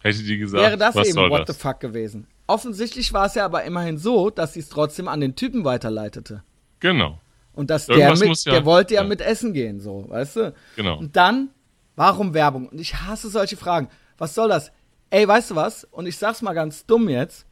hätte 0.00 0.22
die 0.22 0.36
gesagt, 0.36 0.62
wäre 0.62 0.76
das 0.76 0.94
eben 0.94 1.30
what 1.30 1.48
das? 1.48 1.56
the 1.56 1.62
fuck 1.62 1.80
gewesen. 1.80 2.26
Offensichtlich 2.46 3.14
war 3.14 3.26
es 3.26 3.34
ja 3.34 3.46
aber 3.46 3.64
immerhin 3.64 3.96
so, 3.96 4.28
dass 4.28 4.52
sie 4.52 4.60
es 4.60 4.68
trotzdem 4.68 5.08
an 5.08 5.22
den 5.22 5.36
Typen 5.36 5.64
weiterleitete. 5.64 6.42
Genau. 6.80 7.18
Und 7.54 7.70
dass 7.70 7.88
Irgendwas 7.88 8.18
der 8.20 8.28
mit, 8.28 8.44
ja, 8.44 8.52
der 8.52 8.64
wollte 8.66 8.94
ja, 8.94 9.02
ja, 9.02 9.08
mit 9.08 9.22
essen 9.22 9.54
gehen, 9.54 9.80
so, 9.80 10.04
weißt 10.08 10.36
du? 10.36 10.54
Genau. 10.76 10.98
Und 10.98 11.16
dann 11.16 11.48
Warum 11.96 12.34
Werbung? 12.34 12.68
Und 12.68 12.78
ich 12.80 12.94
hasse 12.94 13.28
solche 13.30 13.56
Fragen. 13.56 13.88
Was 14.18 14.34
soll 14.34 14.48
das? 14.48 14.70
Ey, 15.10 15.26
weißt 15.26 15.50
du 15.50 15.56
was? 15.56 15.84
Und 15.84 16.06
ich 16.06 16.18
sag's 16.18 16.42
mal 16.42 16.52
ganz 16.52 16.86
dumm 16.86 17.08
jetzt. 17.08 17.46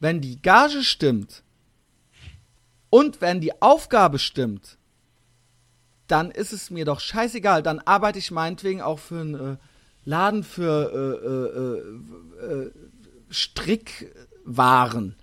Wenn 0.00 0.20
die 0.20 0.40
Gage 0.42 0.82
stimmt 0.82 1.44
und 2.90 3.20
wenn 3.20 3.40
die 3.40 3.62
Aufgabe 3.62 4.18
stimmt, 4.18 4.78
dann 6.06 6.30
ist 6.30 6.52
es 6.52 6.70
mir 6.70 6.84
doch 6.84 7.00
scheißegal. 7.00 7.62
Dann 7.62 7.78
arbeite 7.80 8.18
ich 8.18 8.30
meinetwegen 8.30 8.82
auch 8.82 8.98
für 8.98 9.20
einen 9.20 9.34
äh, 9.34 9.56
Laden 10.04 10.42
für 10.44 11.80
äh, 12.42 12.46
äh, 12.46 12.52
äh, 12.52 12.66
äh 12.66 12.70
Strickwaren 13.30 15.16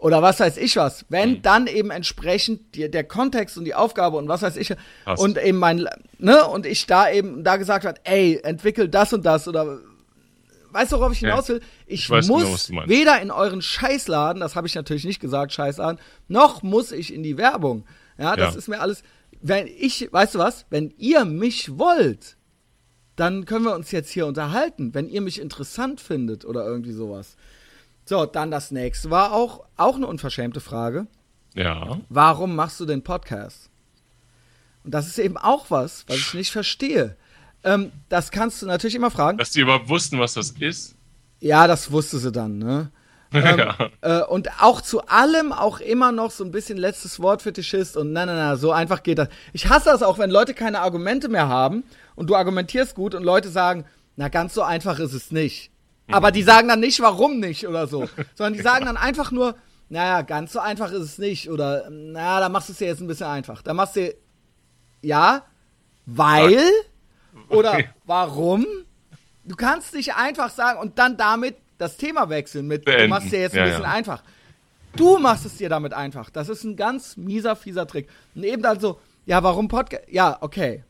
oder 0.00 0.22
was 0.22 0.40
weiß 0.40 0.56
ich 0.56 0.76
was. 0.76 1.04
Wenn 1.08 1.30
mhm. 1.30 1.42
dann 1.42 1.66
eben 1.66 1.90
entsprechend 1.90 2.74
die, 2.74 2.90
der 2.90 3.04
Kontext 3.04 3.56
und 3.56 3.64
die 3.64 3.74
Aufgabe 3.74 4.16
und 4.16 4.28
was 4.28 4.42
weiß 4.42 4.56
ich 4.56 4.74
Hast. 5.06 5.20
und 5.20 5.38
eben 5.38 5.58
mein 5.58 5.86
ne 6.18 6.44
und 6.46 6.66
ich 6.66 6.86
da 6.86 7.10
eben 7.10 7.44
da 7.44 7.56
gesagt 7.56 7.84
hat, 7.84 8.00
ey, 8.04 8.40
entwickel 8.42 8.88
das 8.88 9.12
und 9.12 9.24
das 9.24 9.46
oder 9.46 9.78
weißt 10.72 10.92
du, 10.92 10.98
worauf 10.98 11.12
ich 11.12 11.18
hinaus 11.18 11.48
will? 11.48 11.60
Ich, 11.86 12.10
ich 12.10 12.28
muss 12.28 12.68
genau, 12.68 12.82
weder 12.86 13.20
in 13.20 13.30
euren 13.30 13.62
Scheißladen, 13.62 14.40
das 14.40 14.56
habe 14.56 14.66
ich 14.66 14.74
natürlich 14.74 15.04
nicht 15.04 15.20
gesagt, 15.20 15.52
Scheißladen, 15.52 16.00
noch 16.28 16.62
muss 16.62 16.92
ich 16.92 17.12
in 17.12 17.22
die 17.22 17.36
Werbung. 17.36 17.84
Ja, 18.18 18.36
das 18.36 18.54
ja. 18.54 18.58
ist 18.58 18.68
mir 18.68 18.80
alles 18.80 19.02
wenn 19.40 19.66
ich, 19.66 20.12
weißt 20.12 20.34
du 20.34 20.38
was, 20.38 20.66
wenn 20.70 20.92
ihr 20.98 21.24
mich 21.24 21.78
wollt, 21.78 22.36
dann 23.16 23.44
können 23.44 23.64
wir 23.64 23.74
uns 23.74 23.90
jetzt 23.90 24.10
hier 24.10 24.26
unterhalten, 24.26 24.94
wenn 24.94 25.08
ihr 25.08 25.20
mich 25.20 25.40
interessant 25.40 26.00
findet 26.00 26.44
oder 26.44 26.64
irgendwie 26.64 26.92
sowas. 26.92 27.36
So, 28.04 28.26
dann 28.26 28.50
das 28.50 28.70
nächste 28.70 29.10
war 29.10 29.32
auch, 29.32 29.64
auch 29.76 29.96
eine 29.96 30.06
unverschämte 30.06 30.60
Frage. 30.60 31.06
Ja. 31.54 31.98
Warum 32.08 32.56
machst 32.56 32.80
du 32.80 32.86
den 32.86 33.02
Podcast? 33.02 33.70
Und 34.84 34.92
das 34.92 35.06
ist 35.06 35.18
eben 35.18 35.36
auch 35.36 35.70
was, 35.70 36.04
was 36.08 36.16
ich 36.16 36.34
nicht 36.34 36.50
verstehe. 36.50 37.16
Ähm, 37.64 37.92
das 38.08 38.30
kannst 38.30 38.62
du 38.62 38.66
natürlich 38.66 38.94
immer 38.94 39.10
fragen. 39.10 39.38
Dass 39.38 39.50
die 39.50 39.60
überhaupt 39.60 39.88
wussten, 39.88 40.18
was 40.18 40.34
das 40.34 40.50
ist? 40.52 40.96
Ja, 41.40 41.66
das 41.66 41.90
wusste 41.90 42.18
sie 42.18 42.32
dann, 42.32 42.58
ne? 42.58 42.90
ähm, 43.32 43.58
ja. 43.58 43.90
äh, 44.00 44.24
und 44.24 44.48
auch 44.60 44.80
zu 44.80 45.06
allem 45.06 45.52
auch 45.52 45.78
immer 45.78 46.10
noch 46.10 46.32
so 46.32 46.42
ein 46.42 46.50
bisschen 46.50 46.76
letztes 46.76 47.20
Wort 47.20 47.42
Fetischist 47.42 47.96
und 47.96 48.12
na, 48.12 48.26
na, 48.26 48.34
na, 48.34 48.56
so 48.56 48.72
einfach 48.72 49.04
geht 49.04 49.18
das. 49.18 49.28
Ich 49.52 49.68
hasse 49.68 49.84
das 49.84 50.02
auch, 50.02 50.18
wenn 50.18 50.30
Leute 50.30 50.52
keine 50.52 50.80
Argumente 50.80 51.28
mehr 51.28 51.46
haben 51.46 51.84
und 52.16 52.28
du 52.28 52.34
argumentierst 52.34 52.96
gut 52.96 53.14
und 53.14 53.22
Leute 53.22 53.48
sagen, 53.48 53.84
na, 54.16 54.28
ganz 54.28 54.54
so 54.54 54.62
einfach 54.62 54.98
ist 54.98 55.12
es 55.12 55.30
nicht. 55.30 55.70
Aber 56.12 56.30
die 56.30 56.42
sagen 56.42 56.68
dann 56.68 56.80
nicht, 56.80 57.00
warum 57.00 57.40
nicht 57.40 57.66
oder 57.66 57.86
so. 57.86 58.08
Sondern 58.34 58.54
die 58.54 58.62
sagen 58.62 58.86
dann 58.86 58.96
einfach 58.96 59.30
nur, 59.30 59.56
naja, 59.88 60.22
ganz 60.22 60.52
so 60.52 60.60
einfach 60.60 60.92
ist 60.92 61.02
es 61.02 61.18
nicht. 61.18 61.50
Oder, 61.50 61.90
naja, 61.90 62.40
da 62.40 62.48
machst 62.48 62.68
du 62.68 62.72
es 62.72 62.78
dir 62.78 62.88
jetzt 62.88 63.00
ein 63.00 63.06
bisschen 63.06 63.26
einfach. 63.26 63.62
Da 63.62 63.74
machst 63.74 63.96
du, 63.96 64.14
ja, 65.02 65.44
weil 66.06 66.62
oder 67.48 67.78
warum. 68.06 68.66
Du 69.44 69.56
kannst 69.56 69.94
nicht 69.94 70.14
einfach 70.14 70.50
sagen 70.50 70.78
und 70.78 70.98
dann 70.98 71.16
damit 71.16 71.56
das 71.78 71.96
Thema 71.96 72.28
wechseln 72.28 72.66
mit, 72.66 72.84
Beenden. 72.84 73.04
du 73.04 73.08
machst 73.08 73.26
es 73.26 73.30
dir 73.30 73.40
jetzt 73.40 73.52
ein 73.54 73.58
ja, 73.58 73.64
bisschen 73.64 73.82
ja. 73.82 73.90
einfach. 73.90 74.22
Du 74.96 75.18
machst 75.18 75.46
es 75.46 75.56
dir 75.56 75.68
damit 75.68 75.92
einfach. 75.92 76.30
Das 76.30 76.48
ist 76.48 76.64
ein 76.64 76.76
ganz 76.76 77.16
mieser, 77.16 77.56
fieser 77.56 77.86
Trick. 77.86 78.08
Und 78.34 78.44
eben 78.44 78.62
dann 78.62 78.80
so, 78.80 79.00
ja, 79.26 79.42
warum 79.42 79.68
Podcast? 79.68 80.04
Ja, 80.08 80.38
okay. 80.40 80.84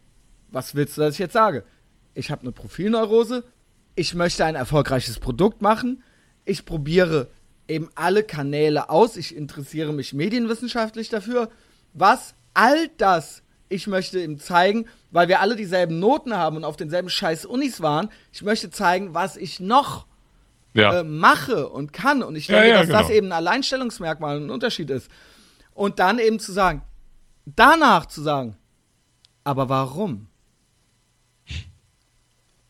Was 0.48 0.74
willst 0.74 0.96
du, 0.96 1.02
dass 1.02 1.14
ich 1.14 1.20
jetzt 1.20 1.32
sage? 1.32 1.64
Ich 2.14 2.30
habe 2.30 2.42
eine 2.42 2.52
Profilneurose, 2.52 3.44
ich 3.94 4.14
möchte 4.14 4.44
ein 4.44 4.54
erfolgreiches 4.54 5.18
Produkt 5.18 5.62
machen. 5.62 6.02
Ich 6.44 6.64
probiere 6.64 7.28
eben 7.68 7.90
alle 7.94 8.22
Kanäle 8.22 8.90
aus. 8.90 9.16
Ich 9.16 9.34
interessiere 9.36 9.92
mich 9.92 10.12
medienwissenschaftlich 10.12 11.08
dafür. 11.08 11.50
Was 11.92 12.34
all 12.54 12.88
das 12.96 13.42
ich 13.70 13.86
möchte 13.86 14.20
ihm 14.20 14.38
zeigen, 14.38 14.86
weil 15.12 15.28
wir 15.28 15.40
alle 15.40 15.56
dieselben 15.56 16.00
Noten 16.00 16.36
haben 16.36 16.56
und 16.56 16.64
auf 16.64 16.76
denselben 16.76 17.08
scheiß 17.08 17.46
Unis 17.46 17.80
waren. 17.80 18.10
Ich 18.32 18.42
möchte 18.42 18.70
zeigen, 18.70 19.14
was 19.14 19.36
ich 19.36 19.60
noch 19.60 20.06
ja. 20.74 21.00
äh, 21.00 21.04
mache 21.04 21.68
und 21.68 21.92
kann. 21.92 22.22
Und 22.22 22.34
ich 22.34 22.48
denke, 22.48 22.64
ja, 22.64 22.68
ja, 22.68 22.78
dass 22.78 22.88
genau. 22.88 22.98
das 22.98 23.10
eben 23.10 23.28
ein 23.28 23.32
Alleinstellungsmerkmal 23.32 24.36
und 24.36 24.46
ein 24.46 24.50
Unterschied 24.50 24.90
ist. 24.90 25.08
Und 25.72 26.00
dann 26.00 26.18
eben 26.18 26.40
zu 26.40 26.52
sagen, 26.52 26.82
danach 27.46 28.06
zu 28.06 28.22
sagen, 28.22 28.56
aber 29.44 29.68
warum? 29.68 30.26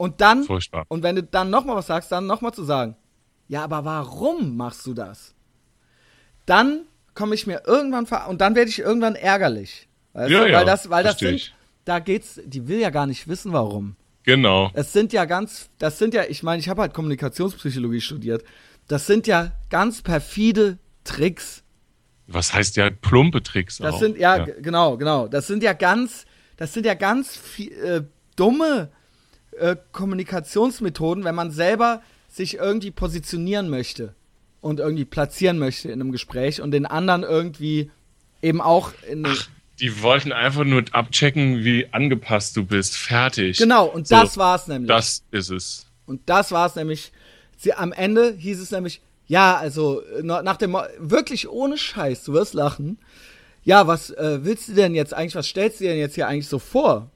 Und 0.01 0.23
dann, 0.23 0.45
Furchtbar. 0.45 0.87
und 0.89 1.03
wenn 1.03 1.17
du 1.17 1.23
dann 1.23 1.51
nochmal 1.51 1.77
was 1.77 1.89
sagst, 1.89 2.11
dann 2.11 2.27
nochmal 2.27 2.55
zu 2.55 2.65
sagen, 2.65 2.97
ja, 3.49 3.63
aber 3.63 3.85
warum 3.85 4.57
machst 4.57 4.87
du 4.87 4.95
das? 4.95 5.35
Dann 6.47 6.87
komme 7.13 7.35
ich 7.35 7.47
mir 7.47 7.65
irgendwann, 7.67 8.07
und 8.31 8.41
dann 8.41 8.55
werde 8.55 8.71
ich 8.71 8.79
irgendwann 8.79 9.15
ärgerlich. 9.15 9.91
Weißt 10.15 10.31
ja, 10.31 10.41
du? 10.41 10.51
Ja, 10.51 10.59
weil 10.61 10.65
das, 10.65 10.89
weil 10.89 11.05
das 11.05 11.19
sind, 11.19 11.35
ich. 11.35 11.55
da 11.85 11.99
geht's, 11.99 12.41
die 12.47 12.67
will 12.67 12.81
ja 12.81 12.89
gar 12.89 13.07
nicht 13.07 13.29
wissen, 13.29 13.53
warum. 13.53 13.95
Genau. 14.23 14.71
Es 14.73 14.95
sind 14.95 15.13
ja 15.13 15.27
ganz, 15.27 15.69
das 15.77 15.99
sind 15.99 16.15
ja, 16.15 16.25
ich 16.27 16.43
meine, 16.43 16.61
ich 16.61 16.71
habe 16.71 16.81
halt 16.81 16.95
Kommunikationspsychologie 16.95 18.01
studiert. 18.01 18.43
Das 18.89 19.07
sind 19.07 19.27
ja 19.27 19.53
ganz 19.69 20.01
perfide 20.01 20.79
Tricks. 21.05 21.63
Was 22.27 22.55
heißt 22.55 22.79
ja 22.79 22.89
plumpe 22.89 23.43
Tricks 23.43 23.77
Das 23.77 23.97
auch. 23.97 24.01
sind 24.01 24.17
ja, 24.17 24.39
ja, 24.39 24.45
genau, 24.63 24.97
genau. 24.97 25.29
Das 25.29 25.47
sind 25.47 25.63
ja 25.63 25.75
ganz, 25.75 26.25
das 26.57 26.73
sind 26.73 26.87
ja 26.87 26.95
ganz 26.95 27.37
viel, 27.37 27.73
äh, 27.73 28.05
dumme 28.35 28.91
äh, 29.61 29.77
Kommunikationsmethoden, 29.93 31.25
wenn 31.25 31.35
man 31.35 31.51
selber 31.51 32.03
sich 32.29 32.55
irgendwie 32.55 32.91
positionieren 32.91 33.69
möchte 33.69 34.15
und 34.61 34.81
irgendwie 34.81 35.05
platzieren 35.05 35.59
möchte 35.59 35.89
in 35.91 36.01
einem 36.01 36.13
Gespräch 36.13 36.61
und 36.61 36.71
den 36.71 36.87
anderen 36.87 37.23
irgendwie 37.23 37.91
eben 38.43 38.61
auch 38.61 38.93
in 39.09 39.27
Ach, 39.27 39.49
Die 39.81 40.03
wollten 40.03 40.33
einfach 40.33 40.65
nur 40.65 40.85
abchecken, 40.93 41.65
wie 41.65 41.89
angepasst 41.93 42.57
du 42.57 42.65
bist. 42.65 42.97
Fertig. 42.97 43.59
Genau, 43.59 43.87
und 43.87 44.07
So, 44.09 44.15
das 44.17 44.37
war's 44.37 44.69
nämlich. 44.69 44.89
Das 44.89 45.23
ist 45.31 45.51
es. 45.51 45.87
Und 46.07 46.21
das 46.27 46.53
war's 46.53 46.77
nämlich. 46.77 47.13
Sie, 47.57 47.75
am 47.75 47.93
Ende 47.93 48.35
hieß 48.39 48.61
es 48.61 48.71
nämlich, 48.71 49.01
ja, 49.27 49.57
also 49.57 50.03
äh, 50.03 50.23
nach 50.23 50.57
dem 50.57 50.77
wirklich 50.99 51.49
ohne 51.49 51.77
Scheiß, 51.79 52.25
du 52.25 52.33
wirst 52.33 52.55
lachen. 52.55 52.99
Ja, 53.63 53.87
was 53.87 54.11
äh, 54.11 54.41
willst 54.43 54.69
du 54.69 54.73
denn 54.73 54.95
jetzt 54.95 55.13
eigentlich, 55.15 55.35
was 55.35 55.47
stellst 55.47 55.81
du 55.81 55.85
dir 55.85 55.91
denn 55.91 55.99
jetzt 55.99 56.15
hier 56.15 56.27
eigentlich 56.27 56.49
so 56.49 56.59
vor? 56.59 57.11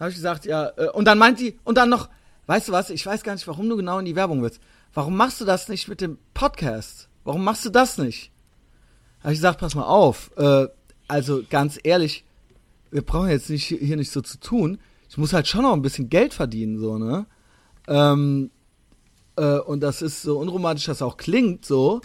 Habe 0.00 0.10
ich 0.10 0.16
gesagt, 0.16 0.46
ja, 0.46 0.72
äh, 0.76 0.88
und 0.88 1.04
dann 1.04 1.18
meint 1.18 1.38
die, 1.38 1.58
und 1.62 1.76
dann 1.76 1.90
noch, 1.90 2.08
weißt 2.46 2.68
du 2.68 2.72
was, 2.72 2.90
ich 2.90 3.04
weiß 3.04 3.22
gar 3.22 3.34
nicht, 3.34 3.46
warum 3.46 3.68
du 3.68 3.76
genau 3.76 3.98
in 3.98 4.06
die 4.06 4.16
Werbung 4.16 4.42
willst. 4.42 4.60
Warum 4.94 5.16
machst 5.16 5.40
du 5.40 5.44
das 5.44 5.68
nicht 5.68 5.86
mit 5.86 6.00
dem 6.00 6.18
Podcast? 6.34 7.08
Warum 7.22 7.44
machst 7.44 7.64
du 7.66 7.70
das 7.70 7.98
nicht? 7.98 8.32
Habe 9.20 9.34
ich 9.34 9.38
gesagt, 9.38 9.60
pass 9.60 9.74
mal 9.74 9.84
auf, 9.84 10.30
äh, 10.36 10.66
also 11.06 11.42
ganz 11.48 11.78
ehrlich, 11.82 12.24
wir 12.90 13.02
brauchen 13.02 13.28
jetzt 13.28 13.50
nicht 13.50 13.66
hier 13.66 13.96
nicht 13.96 14.10
so 14.10 14.22
zu 14.22 14.40
tun. 14.40 14.78
Ich 15.08 15.18
muss 15.18 15.32
halt 15.32 15.46
schon 15.46 15.62
noch 15.62 15.74
ein 15.74 15.82
bisschen 15.82 16.08
Geld 16.08 16.34
verdienen, 16.34 16.78
so, 16.78 16.98
ne? 16.98 17.26
Ähm, 17.86 18.50
äh, 19.36 19.58
und 19.58 19.80
das 19.80 20.02
ist 20.02 20.22
so 20.22 20.38
unromantisch, 20.38 20.86
das 20.86 21.02
auch 21.02 21.18
klingt, 21.18 21.64
so. 21.66 22.00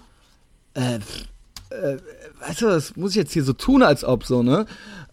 Äh, 0.73 0.99
äh, 1.69 1.97
weißt 2.39 2.61
du, 2.61 2.65
das 2.67 2.95
muss 2.97 3.11
ich 3.11 3.17
jetzt 3.17 3.34
hier 3.34 3.43
so 3.43 3.53
tun, 3.53 3.84
als 3.84 4.03
ob 4.03 4.26
so, 4.26 4.43
ne? 4.43 4.65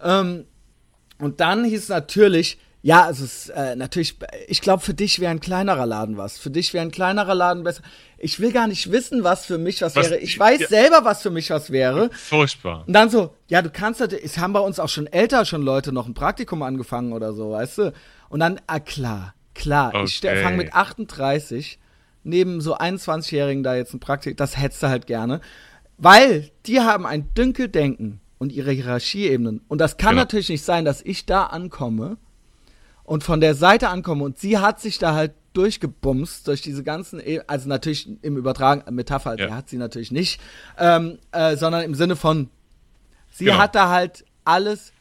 Ähm, 0.03 0.47
und 1.19 1.41
dann 1.41 1.65
hieß 1.65 1.89
natürlich, 1.89 2.59
ja, 2.83 3.09
es 3.09 3.21
ist 3.21 3.49
äh, 3.51 3.77
natürlich, 3.77 4.17
ich 4.49 4.61
glaube, 4.61 4.83
für 4.83 4.93
dich 4.95 5.21
wäre 5.21 5.31
ein 5.31 5.39
kleinerer 5.41 5.87
Laden 5.87 6.17
was. 6.17 6.39
Für 6.39 6.51
dich 6.51 6.75
wäre 6.75 6.85
ein 6.85 6.91
kleinerer 6.91 7.35
Laden 7.35 7.63
besser. 7.63 7.83
Ich 8.19 8.41
will 8.41 8.51
gar 8.53 8.67
nicht 8.67 8.91
wissen, 8.91 9.23
was 9.23 9.47
für 9.47 9.57
mich 9.59 9.83
was, 9.83 9.95
Was- 9.95 10.11
wäre. 10.11 10.19
Ich 10.21 10.37
weiß 10.39 10.61
ja. 10.63 10.67
selber, 10.69 11.05
was 11.05 11.23
für 11.23 11.31
mich 11.31 11.51
was 11.51 11.71
wäre. 11.71 12.11
Furchtbar. 12.13 12.85
Und 12.87 12.93
dann 12.93 13.09
so, 13.09 13.35
ja, 13.49 13.63
du 13.63 13.71
kannst 13.71 14.01
halt, 14.01 14.13
es 14.13 14.39
haben 14.39 14.53
bei 14.53 14.61
uns 14.61 14.81
auch 14.81 14.89
schon 14.89 15.07
älter 15.07 15.45
schon 15.45 15.63
Leute 15.63 15.93
noch 15.93 16.07
ein 16.09 16.15
Praktikum 16.15 16.63
angefangen 16.63 17.13
oder 17.13 17.33
so, 17.35 17.53
weißt 17.53 17.79
du? 17.79 17.93
Und 18.29 18.41
dann, 18.41 18.61
ah, 18.67 18.81
klar, 18.81 19.35
klar, 19.55 19.95
ich 20.05 20.19
Okay. 20.25 20.43
fange 20.43 20.57
mit 20.57 20.75
38 20.75 21.79
neben 22.25 22.61
so 22.61 22.77
21-Jährigen 22.77 23.63
da 23.63 23.75
jetzt 23.77 23.95
ein 23.95 24.01
Praktikum, 24.01 24.37
das 24.37 24.57
hättest 24.57 24.83
du 24.83 24.89
halt 24.89 25.07
gerne. 25.07 25.41
Weil 25.99 26.51
die 26.67 26.81
haben 26.81 27.07
ein 27.07 27.33
Dünkeldenken 27.35 28.21
und 28.39 28.51
ihre 28.53 28.73
Hierarchieebenen. 28.73 29.61
Und 29.69 29.79
das 29.81 29.97
kann 29.99 30.11
Genau. 30.11 30.23
natürlich 30.23 30.49
nicht 30.49 30.65
sein, 30.65 30.85
dass 30.85 31.01
ich 31.03 31.27
da 31.27 31.45
ankomme 31.45 32.17
und 33.13 33.23
von 33.23 33.41
der 33.43 33.55
Seite 33.55 33.89
ankomme 33.91 34.25
und 34.25 34.39
sie 34.39 34.57
hat 34.59 34.81
sich 34.81 34.99
da 34.99 35.15
halt 35.15 35.33
durchgebumst 35.53 36.49
durch 36.49 36.63
diese 36.63 36.83
ganzen, 36.83 37.21
E- 37.21 37.43
also 37.47 37.69
natürlich 37.69 38.09
im 38.23 38.37
Übertragen, 38.39 38.83
Metapher, 38.95 39.33
Ja. 39.33 39.37
der 39.49 39.55
hat 39.55 39.69
sie 39.69 39.77
natürlich 39.77 40.11
nicht, 40.13 40.41
ähm, 40.79 41.19
äh, 41.31 41.57
sondern 41.57 41.83
im 41.83 41.95
Sinne 41.95 42.17
von, 42.17 42.49
sie 43.31 43.45
Genau. 43.47 43.59
hat 43.59 43.75
da 43.75 43.91
halt 43.91 44.25
alles 44.45 44.93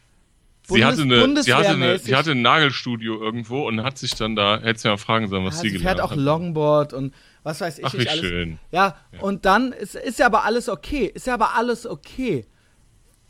Sie 0.67 0.85
hatte, 0.85 1.01
eine, 1.01 1.43
sie, 1.43 1.53
hatte 1.53 1.69
eine, 1.69 1.99
sie 1.99 2.15
hatte 2.15 2.31
ein 2.31 2.41
Nagelstudio 2.41 3.19
irgendwo 3.21 3.67
und 3.67 3.83
hat 3.83 3.97
sich 3.97 4.11
dann 4.15 4.35
da, 4.35 4.59
hättest 4.61 4.85
du 4.85 4.89
ja 4.89 4.93
mal 4.93 4.97
fragen 4.97 5.27
sollen, 5.29 5.43
was 5.45 5.55
Ja, 5.55 5.61
sie 5.63 5.69
sie 5.69 5.77
gelernt 5.77 5.97
fährt 5.99 6.05
auch 6.05 6.11
hat. 6.11 6.17
Longboard 6.17 6.93
und 6.93 7.13
was 7.43 7.59
weiß 7.61 7.79
ich 7.79 7.85
Ach, 7.85 7.93
wie 7.93 8.07
alles. 8.07 8.19
schön. 8.25 8.59
Ja, 8.71 8.95
und 9.21 9.45
dann 9.45 9.71
ist, 9.73 9.95
ist 9.95 10.19
ja 10.19 10.25
aber 10.27 10.43
alles 10.45 10.69
okay. 10.69 11.05
Ist 11.13 11.27
ja 11.27 11.33
aber 11.33 11.55
alles 11.55 11.85
okay. 11.87 12.45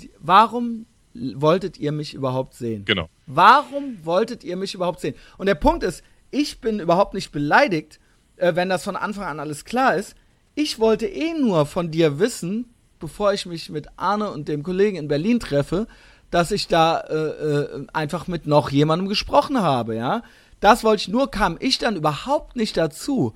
Die, 0.01 0.11
warum 0.19 0.85
wolltet 1.13 1.77
ihr 1.77 1.91
mich 1.91 2.13
überhaupt 2.13 2.53
sehen? 2.53 2.85
Genau. 2.85 3.09
Warum 3.27 3.97
wolltet 4.03 4.43
ihr 4.43 4.55
mich 4.55 4.73
überhaupt 4.73 4.99
sehen? 5.01 5.15
Und 5.37 5.45
der 5.47 5.55
Punkt 5.55 5.83
ist, 5.83 6.03
ich 6.31 6.61
bin 6.61 6.79
überhaupt 6.79 7.13
nicht 7.13 7.31
beleidigt, 7.31 7.99
äh, 8.37 8.55
wenn 8.55 8.69
das 8.69 8.83
von 8.83 8.95
Anfang 8.95 9.25
an 9.25 9.39
alles 9.39 9.65
klar 9.65 9.95
ist. 9.95 10.15
Ich 10.55 10.79
wollte 10.79 11.05
eh 11.07 11.33
nur 11.33 11.65
von 11.65 11.91
dir 11.91 12.19
wissen, 12.19 12.73
bevor 12.99 13.33
ich 13.33 13.45
mich 13.45 13.69
mit 13.69 13.87
Arne 13.97 14.29
und 14.31 14.47
dem 14.47 14.63
Kollegen 14.63 14.97
in 14.97 15.07
Berlin 15.07 15.39
treffe, 15.39 15.87
dass 16.29 16.51
ich 16.51 16.67
da 16.67 16.99
äh, 17.01 17.15
äh, 17.15 17.87
einfach 17.93 18.27
mit 18.27 18.47
noch 18.47 18.69
jemandem 18.69 19.09
gesprochen 19.09 19.61
habe, 19.61 19.95
ja. 19.95 20.23
Das 20.61 20.83
wollte 20.83 21.01
ich 21.01 21.07
nur, 21.07 21.29
kam 21.31 21.57
ich 21.59 21.79
dann 21.79 21.95
überhaupt 21.95 22.55
nicht 22.55 22.77
dazu, 22.77 23.33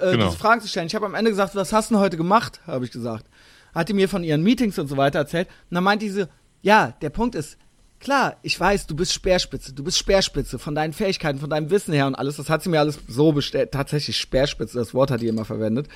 äh, 0.00 0.12
Genau. 0.12 0.26
diese 0.26 0.38
Fragen 0.38 0.60
zu 0.60 0.68
stellen. 0.68 0.86
Ich 0.86 0.94
habe 0.94 1.06
am 1.06 1.14
Ende 1.14 1.30
gesagt, 1.30 1.54
was 1.54 1.72
hast 1.72 1.90
du 1.90 1.94
denn 1.94 2.02
heute 2.02 2.16
gemacht, 2.16 2.60
habe 2.66 2.84
ich 2.84 2.92
gesagt. 2.92 3.26
Hat 3.74 3.88
die 3.88 3.92
mir 3.92 4.08
von 4.08 4.22
ihren 4.22 4.42
Meetings 4.42 4.78
und 4.78 4.86
so 4.86 4.96
weiter 4.96 5.18
erzählt. 5.18 5.48
Und 5.68 5.74
dann 5.74 5.84
meinte 5.84 6.04
diese, 6.06 6.28
ja, 6.64 6.94
der 7.02 7.10
Punkt 7.10 7.34
ist, 7.34 7.58
klar, 8.00 8.38
ich 8.40 8.58
weiß, 8.58 8.86
du 8.86 8.96
bist 8.96 9.12
Speerspitze, 9.12 9.74
du 9.74 9.84
bist 9.84 9.98
Speerspitze 9.98 10.58
von 10.58 10.74
deinen 10.74 10.94
Fähigkeiten, 10.94 11.38
von 11.38 11.50
deinem 11.50 11.68
Wissen 11.68 11.92
her 11.92 12.06
und 12.06 12.14
alles. 12.14 12.36
Das 12.36 12.48
hat 12.48 12.62
sie 12.62 12.70
mir 12.70 12.80
alles 12.80 12.98
so 13.06 13.32
bestellt. 13.32 13.70
Tatsächlich 13.70 14.16
Speerspitze, 14.16 14.78
das 14.78 14.94
Wort 14.94 15.10
hat 15.10 15.20
die 15.20 15.28
immer 15.28 15.44
verwendet. 15.44 15.88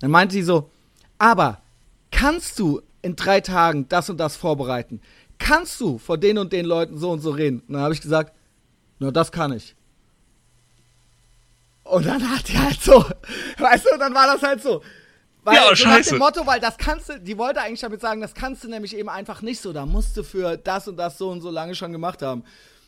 Dann 0.00 0.10
meinte 0.10 0.32
sie 0.32 0.42
so, 0.42 0.70
aber 1.18 1.60
kannst 2.10 2.58
du 2.58 2.80
in 3.02 3.16
drei 3.16 3.42
Tagen 3.42 3.86
das 3.90 4.08
und 4.08 4.16
das 4.16 4.34
vorbereiten? 4.34 5.02
Kannst 5.38 5.78
du 5.78 5.98
vor 5.98 6.16
den 6.16 6.38
und 6.38 6.54
den 6.54 6.64
Leuten 6.64 6.96
so 6.96 7.10
und 7.10 7.20
so 7.20 7.30
reden? 7.30 7.62
Und 7.68 7.74
dann 7.74 7.82
habe 7.82 7.92
ich 7.92 8.00
gesagt, 8.00 8.32
na, 8.98 9.10
das 9.10 9.30
kann 9.30 9.52
ich. 9.52 9.76
Und 11.82 12.06
dann 12.06 12.30
hat 12.30 12.48
die 12.48 12.58
halt 12.58 12.80
so, 12.80 13.04
weißt 13.58 13.88
du, 13.92 13.98
dann 13.98 14.14
war 14.14 14.26
das 14.26 14.42
halt 14.42 14.62
so. 14.62 14.80
Weil, 15.44 15.56
Ja, 15.56 15.62
so 15.64 15.68
nach 15.70 15.76
scheiße. 15.96 16.10
dem 16.10 16.18
Motto, 16.18 16.46
weil 16.46 16.58
das 16.60 16.76
kannst 16.78 17.08
du, 17.10 17.20
die 17.20 17.36
wollte 17.38 17.60
eigentlich 17.60 17.80
damit 17.80 18.00
sagen, 18.00 18.20
das 18.20 18.34
kannst 18.34 18.64
du 18.64 18.68
nämlich 18.68 18.96
eben 18.96 19.08
einfach 19.08 19.42
nicht 19.42 19.60
so, 19.60 19.72
da 19.72 19.84
musst 19.86 20.16
du 20.16 20.22
für 20.24 20.56
das 20.56 20.88
und 20.88 20.96
das 20.96 21.18
so 21.18 21.30
und 21.30 21.42
so 21.42 21.50
lange 21.50 21.74
schon 21.74 21.92
gemacht 21.92 22.22
haben. 22.22 22.44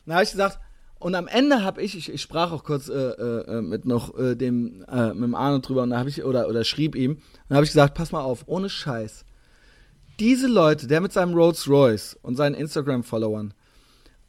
Dann 0.07 0.15
habe 0.15 0.25
ich 0.25 0.31
gesagt, 0.31 0.59
und 0.99 1.15
am 1.15 1.29
Ende 1.29 1.63
habe 1.63 1.83
ich, 1.83 1.97
ich, 1.97 2.11
ich 2.11 2.23
sprach 2.23 2.53
auch 2.53 2.65
kurz 2.65 2.89
äh, 2.89 2.95
äh, 2.95 3.61
mit 3.61 3.85
noch 3.85 4.19
äh, 4.19 4.35
dem, 4.35 4.83
äh, 4.91 5.09
mit 5.13 5.25
dem 5.25 5.35
Arno 5.35 5.59
drüber 5.59 5.83
und 5.83 5.91
da 5.91 5.99
habe 5.99 6.09
ich, 6.09 6.25
oder, 6.25 6.49
oder 6.49 6.65
schrieb 6.65 6.95
ihm, 6.97 7.21
dann 7.49 7.57
habe 7.57 7.65
ich 7.65 7.71
gesagt, 7.71 7.95
pass 7.95 8.13
mal 8.13 8.23
auf, 8.23 8.45
ohne 8.47 8.71
Scheiß. 8.71 9.25
Diese 10.19 10.47
Leute, 10.47 10.87
der 10.87 11.03
mit 11.03 11.13
seinem 11.13 11.35
Rolls 11.35 11.69
Royce 11.69 12.19
und 12.23 12.37
seinen 12.37 12.55
Instagram-Followern, 12.55 13.53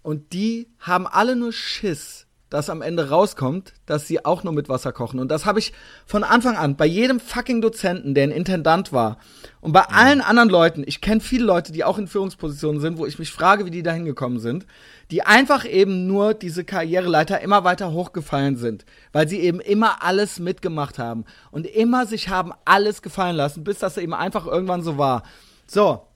und 0.03 0.33
die 0.33 0.67
haben 0.79 1.07
alle 1.07 1.35
nur 1.37 1.53
Schiss, 1.53 2.26
dass 2.49 2.69
am 2.69 2.81
Ende 2.81 3.09
rauskommt, 3.09 3.73
dass 3.85 4.07
sie 4.07 4.23
auch 4.23 4.43
nur 4.43 4.53
mit 4.53 4.69
Wasser 4.69 4.91
kochen. 4.91 5.19
Und 5.19 5.29
das 5.29 5.45
habe 5.45 5.59
ich 5.59 5.73
von 6.05 6.23
Anfang 6.23 6.55
an 6.55 6.75
bei 6.75 6.85
jedem 6.85 7.19
fucking 7.19 7.61
Dozenten, 7.61 8.13
der 8.13 8.23
ein 8.23 8.31
Intendant 8.31 8.93
war, 8.93 9.17
und 9.59 9.73
bei 9.73 9.81
allen 9.81 10.21
anderen 10.21 10.49
Leuten, 10.49 10.83
ich 10.85 11.01
kenne 11.01 11.19
viele 11.19 11.43
Leute, 11.43 11.73
die 11.73 11.83
auch 11.83 11.97
in 11.97 12.07
Führungspositionen 12.07 12.79
sind, 12.79 12.97
wo 12.97 13.05
ich 13.05 13.19
mich 13.19 13.31
frage, 13.31 13.65
wie 13.65 13.71
die 13.71 13.83
da 13.83 13.91
hingekommen 13.91 14.39
sind, 14.39 14.65
die 15.11 15.23
einfach 15.23 15.65
eben 15.65 16.07
nur 16.07 16.33
diese 16.33 16.63
Karriereleiter 16.63 17.41
immer 17.41 17.65
weiter 17.65 17.91
hochgefallen 17.91 18.55
sind, 18.55 18.85
weil 19.11 19.27
sie 19.27 19.39
eben 19.39 19.59
immer 19.59 20.03
alles 20.03 20.39
mitgemacht 20.39 20.99
haben 20.99 21.25
und 21.51 21.65
immer 21.65 22.05
sich 22.05 22.29
haben 22.29 22.53
alles 22.63 23.01
gefallen 23.01 23.35
lassen, 23.35 23.65
bis 23.65 23.79
das 23.79 23.97
eben 23.97 24.13
einfach 24.13 24.47
irgendwann 24.47 24.83
so 24.83 24.97
war. 24.97 25.23
So, 25.65 26.06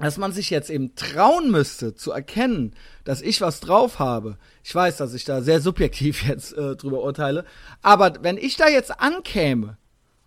dass 0.00 0.16
man 0.16 0.32
sich 0.32 0.50
jetzt 0.50 0.70
eben 0.70 0.94
trauen 0.94 1.50
müsste, 1.50 1.94
zu 1.94 2.10
erkennen, 2.12 2.74
dass 3.04 3.22
ich 3.22 3.40
was 3.40 3.60
drauf 3.60 3.98
habe. 3.98 4.38
Ich 4.64 4.74
weiß, 4.74 4.96
dass 4.96 5.14
ich 5.14 5.24
da 5.24 5.42
sehr 5.42 5.60
subjektiv 5.60 6.22
jetzt 6.26 6.52
äh, 6.52 6.76
drüber 6.76 7.02
urteile. 7.02 7.44
Aber 7.82 8.14
wenn 8.22 8.36
ich 8.36 8.56
da 8.56 8.68
jetzt 8.68 9.00
ankäme 9.00 9.76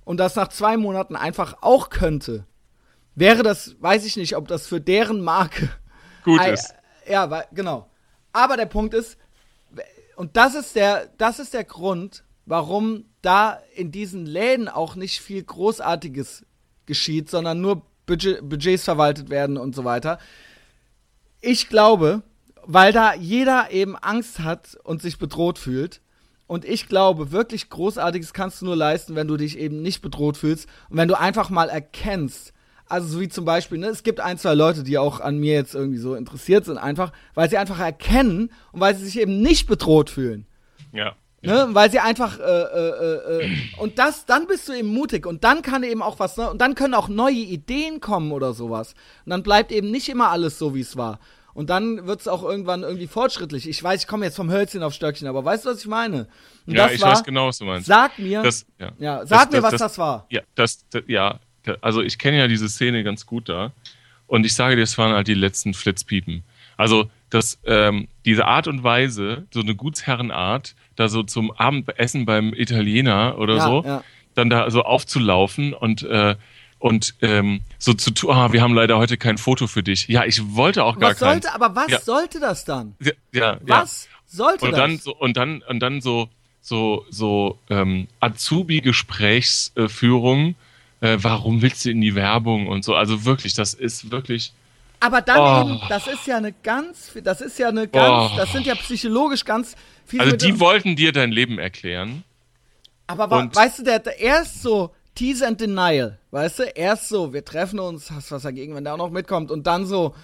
und 0.05 0.17
das 0.17 0.35
nach 0.35 0.49
zwei 0.49 0.77
Monaten 0.77 1.15
einfach 1.15 1.57
auch 1.61 1.89
könnte, 1.89 2.45
wäre 3.15 3.43
das, 3.43 3.75
weiß 3.79 4.05
ich 4.05 4.17
nicht, 4.17 4.35
ob 4.35 4.47
das 4.47 4.67
für 4.67 4.81
deren 4.81 5.21
Marke 5.21 5.69
Gut 6.23 6.45
ist. 6.47 6.73
Ja, 7.07 7.29
weil, 7.29 7.45
genau. 7.51 7.89
Aber 8.31 8.57
der 8.57 8.65
Punkt 8.65 8.93
ist, 8.93 9.17
und 10.15 10.37
das 10.37 10.55
ist 10.55 10.75
der, 10.75 11.09
das 11.17 11.39
ist 11.39 11.53
der 11.53 11.63
Grund, 11.63 12.23
warum 12.45 13.05
da 13.21 13.59
in 13.75 13.91
diesen 13.91 14.25
Läden 14.25 14.67
auch 14.67 14.95
nicht 14.95 15.19
viel 15.19 15.43
Großartiges 15.43 16.45
geschieht, 16.85 17.29
sondern 17.29 17.61
nur 17.61 17.83
Budget, 18.05 18.47
Budgets 18.47 18.83
verwaltet 18.83 19.29
werden 19.29 19.57
und 19.57 19.75
so 19.75 19.83
weiter. 19.83 20.19
Ich 21.41 21.69
glaube, 21.69 22.23
weil 22.65 22.93
da 22.93 23.13
jeder 23.13 23.71
eben 23.71 23.95
Angst 23.95 24.39
hat 24.39 24.77
und 24.83 25.01
sich 25.01 25.17
bedroht 25.17 25.59
fühlt. 25.59 26.01
Und 26.47 26.65
ich 26.65 26.87
glaube, 26.87 27.31
wirklich 27.31 27.69
Großartiges 27.69 28.33
kannst 28.33 28.61
du 28.61 28.65
nur 28.65 28.75
leisten, 28.75 29.15
wenn 29.15 29.27
du 29.27 29.37
dich 29.37 29.57
eben 29.57 29.81
nicht 29.81 30.01
bedroht 30.01 30.37
fühlst 30.37 30.67
und 30.89 30.97
wenn 30.97 31.07
du 31.07 31.19
einfach 31.19 31.49
mal 31.49 31.69
erkennst. 31.69 32.53
Also 32.85 33.07
so 33.07 33.21
wie 33.21 33.29
zum 33.29 33.45
Beispiel, 33.45 33.77
ne, 33.77 33.87
es 33.87 34.03
gibt 34.03 34.19
ein, 34.19 34.37
zwei 34.37 34.53
Leute, 34.53 34.83
die 34.83 34.97
auch 34.97 35.19
an 35.19 35.37
mir 35.37 35.53
jetzt 35.53 35.73
irgendwie 35.73 35.97
so 35.97 36.15
interessiert 36.15 36.65
sind, 36.65 36.77
einfach, 36.77 37.11
weil 37.33 37.49
sie 37.49 37.57
einfach 37.57 37.79
erkennen 37.79 38.51
und 38.71 38.81
weil 38.81 38.95
sie 38.95 39.05
sich 39.05 39.19
eben 39.19 39.41
nicht 39.41 39.67
bedroht 39.67 40.09
fühlen. 40.09 40.45
Ja. 40.91 41.15
Ne? 41.45 41.67
Weil 41.71 41.91
sie 41.91 41.99
einfach, 41.99 42.39
äh, 42.39 42.43
äh, 42.43 43.43
äh, 43.45 43.51
und 43.77 43.99
das, 43.99 44.25
dann 44.25 44.47
bist 44.47 44.69
du 44.69 44.73
eben 44.73 44.87
mutig 44.87 45.25
und 45.25 45.43
dann 45.43 45.61
kann 45.61 45.83
eben 45.83 46.01
auch 46.01 46.17
was, 46.19 46.37
ne? 46.37 46.49
und 46.49 46.59
dann 46.61 46.73
können 46.73 46.93
auch 46.93 47.09
neue 47.09 47.33
Ideen 47.35 47.99
kommen 47.99 48.31
oder 48.31 48.53
sowas. 48.53 48.93
Und 49.25 49.31
dann 49.31 49.43
bleibt 49.43 49.71
eben 49.73 49.91
nicht 49.91 50.07
immer 50.07 50.29
alles 50.29 50.57
so, 50.57 50.73
wie 50.73 50.79
es 50.81 50.95
war. 50.95 51.19
Und 51.53 51.69
dann 51.69 52.07
wird 52.07 52.21
es 52.21 52.27
auch 52.27 52.43
irgendwann 52.43 52.81
irgendwie 52.83 53.07
fortschrittlich. 53.07 53.67
Ich 53.69 53.83
weiß, 53.83 54.01
ich 54.01 54.07
komme 54.07 54.25
jetzt 54.25 54.37
vom 54.37 54.49
Hölzchen 54.49 54.81
auf 54.83 54.93
Stöckchen, 54.93 55.27
aber 55.27 55.43
weißt 55.45 55.65
du, 55.65 55.69
was 55.69 55.79
ich 55.81 55.87
meine? 55.87 56.27
Und 56.65 56.75
Ja, 56.75 56.85
das 56.85 56.93
ich 56.93 57.01
war, 57.01 57.11
weiß 57.11 57.23
genau, 57.23 57.47
was 57.47 57.57
du 57.59 57.65
meinst. 57.65 57.87
Sag 57.87 58.17
mir, 58.17 58.41
Das, 58.41 58.65
ja. 58.79 58.91
ja, 58.97 59.25
sag 59.25 59.51
das- 59.51 59.51
mir, 59.51 59.63
was 59.63 59.71
das, 59.71 59.79
das- 59.81 59.97
war. 59.97 60.25
Ja, 60.29 60.41
das, 60.55 60.85
das 60.89 61.03
ja, 61.07 61.39
also 61.81 62.01
ich 62.01 62.17
kenne 62.17 62.39
ja 62.39 62.47
diese 62.47 62.69
Szene 62.69 63.03
ganz 63.03 63.25
gut 63.25 63.49
da. 63.49 63.71
Und 64.27 64.45
ich 64.45 64.55
sage 64.55 64.77
dir, 64.77 64.81
es 64.81 64.97
waren 64.97 65.11
halt 65.13 65.27
die 65.27 65.33
letzten 65.35 65.73
Flitzpiepen. 65.73 66.43
Also 66.75 67.11
das, 67.29 67.59
ähm, 67.65 68.07
diese 68.25 68.45
Art 68.45 68.67
und 68.67 68.83
Weise, 68.83 69.45
so 69.53 69.59
eine 69.59 69.75
Gutsherrenart, 69.75 70.73
da 70.95 71.07
so 71.07 71.23
zum 71.23 71.51
Abendessen 71.51 72.25
beim 72.25 72.53
Italiener 72.53 73.37
oder 73.37 73.55
Ja, 73.57 73.63
so, 73.67 73.83
ja. 73.83 74.03
dann 74.35 74.49
da 74.49 74.69
so 74.71 74.83
aufzulaufen 74.83 75.73
und, 75.73 76.03
äh, 76.03 76.35
und 76.79 77.15
ähm, 77.21 77.61
so 77.77 77.93
zu 77.93 78.11
tun, 78.11 78.31
ah, 78.31 78.51
wir 78.51 78.61
haben 78.61 78.73
leider 78.73 78.97
heute 78.97 79.17
kein 79.17 79.37
Foto 79.37 79.67
für 79.67 79.83
dich. 79.83 80.07
Ja, 80.07 80.25
ich 80.25 80.55
wollte 80.55 80.83
auch 80.83 80.99
gar 80.99 81.11
was 81.11 81.19
sollte, 81.19 81.47
keins. 81.47 81.55
aber 81.55 81.75
was 81.75 81.89
Ja. 81.91 81.99
sollte 82.01 82.39
das 82.39 82.65
dann? 82.65 82.95
Ja, 82.99 83.11
ja, 83.31 83.57
Was 83.65 84.07
sollte. 84.27 84.65
Und 84.65 84.71
das? 84.71 84.79
dann 84.79 84.97
so 84.97 85.15
und 85.15 85.37
dann 85.37 85.61
und 85.67 85.79
dann 85.79 86.01
so 86.01 86.29
so 86.61 87.05
so 87.09 87.57
ähm, 87.69 88.07
Azubi 88.19 88.81
Gesprächsführung. 88.81 90.55
Äh, 91.01 91.17
warum 91.21 91.61
willst 91.61 91.83
du 91.85 91.91
in 91.91 91.99
die 92.01 92.15
Werbung 92.15 92.67
und 92.67 92.83
so? 92.85 92.95
Also 92.95 93.25
wirklich, 93.25 93.53
das 93.53 93.73
ist 93.73 94.11
wirklich 94.11 94.53
aber 94.99 95.19
dann 95.21 95.37
Oh. 95.37 95.69
eben, 95.69 95.81
das 95.89 96.07
ist 96.07 96.25
ja 96.27 96.37
eine 96.37 96.53
ganz, 96.63 97.11
das 97.25 97.41
ist 97.41 97.59
ja 97.59 97.67
eine 97.67 97.89
ganz, 97.89 98.31
Oh. 98.31 98.37
das 98.37 98.53
sind 98.53 98.65
ja 98.65 98.73
psychologisch 98.75 99.43
ganz. 99.43 99.75
Also 100.17 100.35
die 100.35 100.59
wollten 100.59 100.95
dir 100.95 101.11
dein 101.11 101.31
Leben 101.31 101.59
erklären. 101.59 102.23
aber 103.07 103.29
wa- 103.29 103.39
und- 103.39 103.55
weißt 103.55 103.79
du, 103.79 103.83
der, 103.83 103.99
der 103.99 104.19
er 104.19 104.41
ist 104.41 104.61
so 104.61 104.93
Tease 105.15 105.45
and 105.47 105.59
Denial, 105.61 106.17
weißt 106.31 106.59
du, 106.59 106.63
erst 106.63 107.09
so, 107.09 107.33
wir 107.33 107.45
treffen 107.45 107.79
uns, 107.79 108.09
hast 108.11 108.31
was 108.31 108.41
dagegen, 108.43 108.73
wenn 108.75 108.83
der 108.83 108.93
auch 108.93 108.97
noch 108.97 109.11
mitkommt 109.11 109.51
und 109.51 109.67
dann 109.67 109.85
so, 109.85 110.15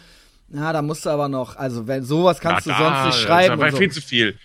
na, 0.51 0.73
da 0.73 0.81
musst 0.81 1.05
du 1.05 1.11
aber 1.11 1.27
noch, 1.29 1.55
also 1.57 1.85
wenn 1.85 2.03
sowas 2.03 2.39
kannst 2.39 2.65
Na, 2.65 2.73
du 2.77 2.83
sonst 2.83 2.95
da, 2.97 3.05
nicht 3.05 3.17
Das 3.17 3.21
schreiben 3.23 3.59
war 3.59 3.65
und 3.67 3.71
so. 3.73 3.77
viel 3.77 3.91
zu 3.91 4.01
viel. 4.01 4.39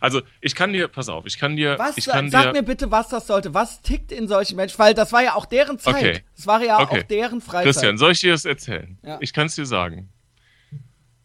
Also 0.00 0.20
ich 0.42 0.54
kann 0.54 0.74
dir, 0.74 0.88
pass 0.88 1.08
auf, 1.08 1.24
ich 1.24 1.38
kann 1.38 1.56
dir, 1.56 1.78
Was, 1.78 1.96
ich 1.96 2.04
kann 2.06 2.28
sag 2.30 2.42
dir, 2.48 2.52
mir 2.52 2.62
bitte, 2.62 2.90
was 2.90 3.08
das 3.08 3.26
sollte. 3.26 3.54
Was 3.54 3.80
tickt 3.80 4.12
in 4.12 4.28
solchen 4.28 4.56
Menschen? 4.56 4.78
Weil 4.78 4.92
das 4.92 5.12
war 5.14 5.22
ja 5.22 5.34
auch 5.34 5.46
deren 5.46 5.78
Zeit. 5.78 5.94
Okay. 5.94 6.20
Das 6.36 6.46
war 6.46 6.62
ja 6.62 6.78
Okay. 6.80 6.98
auch 7.00 7.02
deren 7.04 7.40
Freizeit. 7.40 7.64
Christian, 7.72 7.96
soll 7.96 8.12
ich 8.12 8.20
dir 8.20 8.32
das 8.32 8.44
erzählen? 8.44 8.98
Ja. 9.02 9.16
Ich 9.22 9.32
kann 9.32 9.46
es 9.46 9.54
dir 9.54 9.64
sagen. 9.64 10.10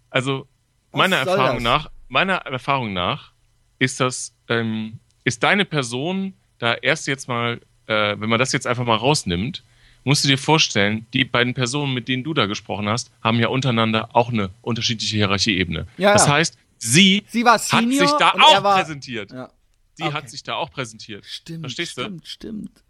Also 0.10 0.48
Was 0.92 0.98
meiner 1.00 1.18
Erfahrung 1.18 1.56
das? 1.56 1.64
nach, 1.64 1.92
meiner 2.08 2.36
Erfahrung 2.38 2.94
nach 2.94 3.34
ist 3.82 4.00
das, 4.00 4.34
ähm, 4.48 5.00
ist 5.24 5.42
deine 5.42 5.66
Person 5.66 6.34
da 6.60 6.76
erst 6.76 7.08
jetzt 7.08 7.28
mal, 7.28 7.60
äh, 7.88 8.16
wenn 8.20 8.30
man 8.30 8.38
das 8.38 8.52
jetzt 8.52 8.68
einfach 8.68 8.86
mal 8.86 8.96
rausnimmt, 8.96 9.64
musst 10.04 10.24
du 10.24 10.28
dir 10.28 10.38
vorstellen, 10.38 11.08
die 11.14 11.26
beiden 11.26 11.56
Personen, 11.56 11.92
mit 11.94 12.08
denen 12.08 12.24
du 12.24 12.36
da 12.36 12.46
gesprochen 12.46 12.88
hast, 12.88 13.12
haben 13.24 13.40
ja 13.40 13.48
untereinander 13.48 14.16
auch 14.16 14.30
eine 14.30 14.52
unterschiedliche 14.62 15.16
Hierarchieebene. 15.18 15.88
Ja, 15.98 16.14
das 16.14 16.28
ja. 16.28 16.34
heißt, 16.34 16.58
sie, 16.78 17.24
Sie 17.28 17.44
hat 17.44 17.62
sich 17.62 18.12
da 18.20 18.34
auch 18.34 18.64
war, 18.64 18.78
präsentiert. 18.78 19.32
Ja. 19.32 19.50
Sie 19.96 20.04
Okay. 20.04 20.14
hat 20.14 20.30
sich 20.30 20.44
da 20.44 20.56
auch 20.56 20.70
präsentiert. 20.70 21.26
Stimmt, 21.26 21.62
Verstehst 21.62 21.98
du? 21.98 22.04
stimmt, 22.04 22.28
stimmt. 22.28 22.84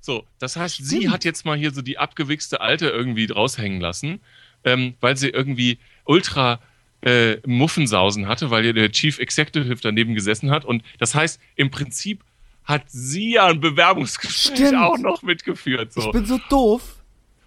So, 0.00 0.24
das 0.38 0.56
heißt, 0.56 0.76
sie 0.84 0.98
Stimmt. 0.98 1.12
hat 1.12 1.24
jetzt 1.24 1.44
mal 1.44 1.56
hier 1.58 1.72
so 1.72 1.82
die 1.82 1.98
abgewichste 1.98 2.60
Alte 2.60 2.88
irgendwie 2.88 3.26
raushängen 3.26 3.80
lassen, 3.80 4.20
ähm, 4.64 4.94
weil 5.00 5.16
sie 5.16 5.28
irgendwie 5.30 5.78
ultra 6.04 6.60
äh, 7.02 7.36
Muffensausen 7.46 8.26
hatte, 8.28 8.50
weil 8.50 8.64
ihr 8.64 8.72
der 8.72 8.90
Chief 8.92 9.18
Executive 9.18 9.76
daneben 9.82 10.14
gesessen 10.14 10.50
hat. 10.50 10.64
Und 10.64 10.82
das 10.98 11.14
heißt, 11.14 11.40
im 11.56 11.70
Prinzip 11.70 12.22
hat 12.64 12.84
sie 12.88 13.32
ja 13.34 13.46
ein 13.46 13.60
Bewerbungsgespräch 13.60 14.56
Stimmt. 14.56 14.76
auch 14.82 14.98
noch 14.98 15.22
mitgeführt. 15.22 15.92
So. 15.92 16.00
Ich 16.06 16.10
bin 16.12 16.26
so 16.26 16.38
doof. 16.48 16.96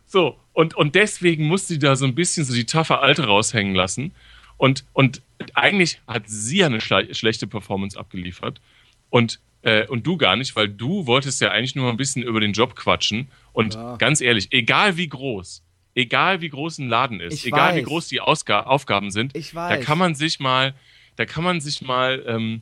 So, 0.08 0.38
und, 0.54 0.76
und 0.76 0.96
deswegen 0.96 1.48
musste 1.48 1.74
sie 1.74 1.80
da 1.80 1.96
so 1.96 2.06
ein 2.06 2.16
bisschen 2.16 2.46
so 2.46 2.54
die 2.54 2.66
taffe 2.66 3.00
Alte 3.00 3.26
raushängen 3.26 3.76
lassen. 3.76 4.12
Und, 4.58 4.86
und 4.94 5.22
eigentlich 5.54 6.00
hat 6.08 6.24
sie 6.28 6.58
ja 6.60 6.68
eine 6.68 6.80
schle 6.82 7.14
schlechte 7.14 7.48
Performance 7.48 7.98
abgeliefert. 8.00 8.62
Und, 9.10 9.40
äh, 9.64 9.88
und 9.88 10.06
du 10.06 10.18
gar 10.18 10.36
nicht, 10.36 10.56
weil 10.56 10.68
du 10.70 11.08
wolltest 11.08 11.42
ja 11.42 11.52
eigentlich 11.52 11.76
nur 11.76 11.86
mal 11.86 11.92
ein 11.92 11.98
bisschen 11.98 12.24
über 12.24 12.40
den 12.40 12.54
Job 12.54 12.76
quatschen. 12.76 13.28
Und 13.54 13.76
Ja. 13.76 13.96
ganz 13.98 14.22
ehrlich, 14.22 14.50
egal 14.52 14.96
wie 14.98 15.08
groß, 15.10 15.64
egal 15.96 16.42
wie 16.42 16.50
groß 16.50 16.80
ein 16.80 16.90
Laden 16.90 17.20
ist, 17.20 17.34
Ich 17.34 17.48
egal 17.48 17.74
wie 17.76 17.80
weiß. 17.80 17.88
groß 17.88 18.08
die 18.10 18.22
Ausga 18.22 18.62
Aufgaben 18.62 19.10
sind, 19.12 19.36
da 19.56 19.78
kann 19.78 19.98
man 19.98 20.14
sich 20.14 20.40
mal, 20.40 20.74
da 21.16 21.26
kann 21.26 21.44
man 21.44 21.62
sich 21.62 21.82
mal, 21.82 22.24
ähm, 22.28 22.62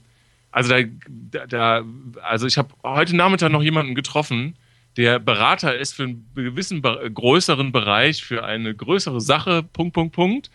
also 0.51 0.69
da, 0.69 1.45
da, 1.47 1.83
also 2.21 2.45
ich 2.47 2.57
habe 2.57 2.69
heute 2.83 3.15
Nachmittag 3.15 3.51
noch 3.51 3.63
jemanden 3.63 3.95
getroffen, 3.95 4.55
der 4.95 5.17
Berater 5.17 5.75
ist 5.75 5.95
für 5.95 6.03
einen 6.03 6.29
gewissen 6.35 6.81
größeren 6.81 7.71
Bereich, 7.71 8.23
für 8.23 8.45
eine 8.45 8.75
größere 8.75 9.19
Sache, 9.21 9.63
Punkt, 9.63 9.93
Punkt, 9.93 10.13
Punkt. 10.15 10.51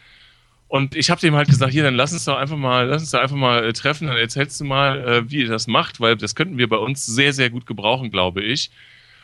Und 0.68 0.94
ich 0.94 1.10
habe 1.10 1.20
dem 1.20 1.34
halt 1.34 1.48
gesagt, 1.48 1.72
hier, 1.72 1.82
dann 1.82 1.94
lass 1.96 2.12
uns 2.12 2.26
doch 2.26 2.36
einfach 2.36 2.56
mal, 2.56 2.86
lass 2.86 3.02
uns 3.02 3.10
doch 3.10 3.20
einfach 3.20 3.36
mal 3.36 3.64
äh, 3.64 3.72
treffen, 3.72 4.06
dann 4.06 4.16
erzählst 4.16 4.60
du 4.60 4.64
mal, 4.64 5.00
äh, 5.00 5.30
wie 5.30 5.38
ihr 5.40 5.48
das 5.48 5.66
macht, 5.66 5.98
weil 5.98 6.14
das 6.16 6.36
könnten 6.36 6.58
wir 6.58 6.68
bei 6.68 6.76
uns 6.76 7.04
sehr, 7.06 7.32
sehr 7.32 7.50
gut 7.50 7.66
gebrauchen, 7.66 8.10
glaube 8.10 8.42
ich. 8.42 8.70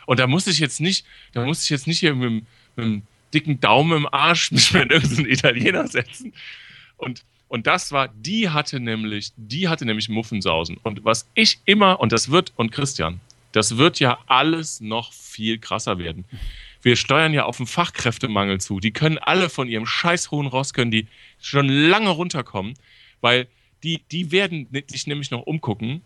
Und 0.07 0.19
da 0.19 0.27
muss 0.27 0.47
ich 0.47 0.59
jetzt 0.59 0.81
nicht, 0.81 1.05
da 1.33 1.45
muss 1.45 1.63
ich 1.63 1.69
jetzt 1.69 1.87
nicht 1.87 1.99
hier 1.99 2.13
mit, 2.15 2.43
mit 2.75 2.85
dem 2.85 3.03
dicken 3.33 3.59
Daumen 3.59 3.97
im 3.97 4.07
Arsch 4.11 4.51
mich 4.51 4.73
mit 4.73 4.91
irgendeinem 4.91 5.27
Italiener 5.27 5.87
setzen. 5.87 6.33
Und, 6.97 7.23
und 7.47 7.67
das 7.67 7.91
war, 7.91 8.07
die 8.07 8.49
hatte 8.49 8.79
nämlich, 8.79 9.31
die 9.37 9.67
hatte 9.67 9.85
nämlich 9.85 10.09
Muffensausen. 10.09 10.77
Und 10.83 11.05
was 11.05 11.29
ich 11.33 11.59
immer, 11.65 11.99
und 11.99 12.11
das 12.11 12.31
wird, 12.31 12.53
und 12.55 12.71
Christian, 12.71 13.19
das 13.51 13.77
wird 13.77 13.99
ja 13.99 14.19
alles 14.27 14.81
noch 14.81 15.13
viel 15.13 15.59
krasser 15.59 15.97
werden. 15.97 16.25
Wir 16.81 16.95
steuern 16.95 17.33
ja 17.33 17.45
auf 17.45 17.59
einen 17.59 17.67
Fachkräftemangel 17.67 18.59
zu. 18.59 18.79
Die 18.79 18.91
können 18.91 19.17
alle 19.17 19.49
von 19.49 19.67
ihrem 19.67 19.85
scheiß 19.85 20.29
hohen 20.29 20.47
Ross, 20.47 20.73
können 20.73 20.91
die 20.91 21.07
schon 21.39 21.67
lange 21.69 22.09
runterkommen, 22.09 22.75
weil 23.21 23.47
die, 23.83 24.01
die 24.11 24.31
werden 24.31 24.67
sich 24.87 25.07
nämlich 25.07 25.31
noch 25.31 25.43
umgucken 25.43 26.01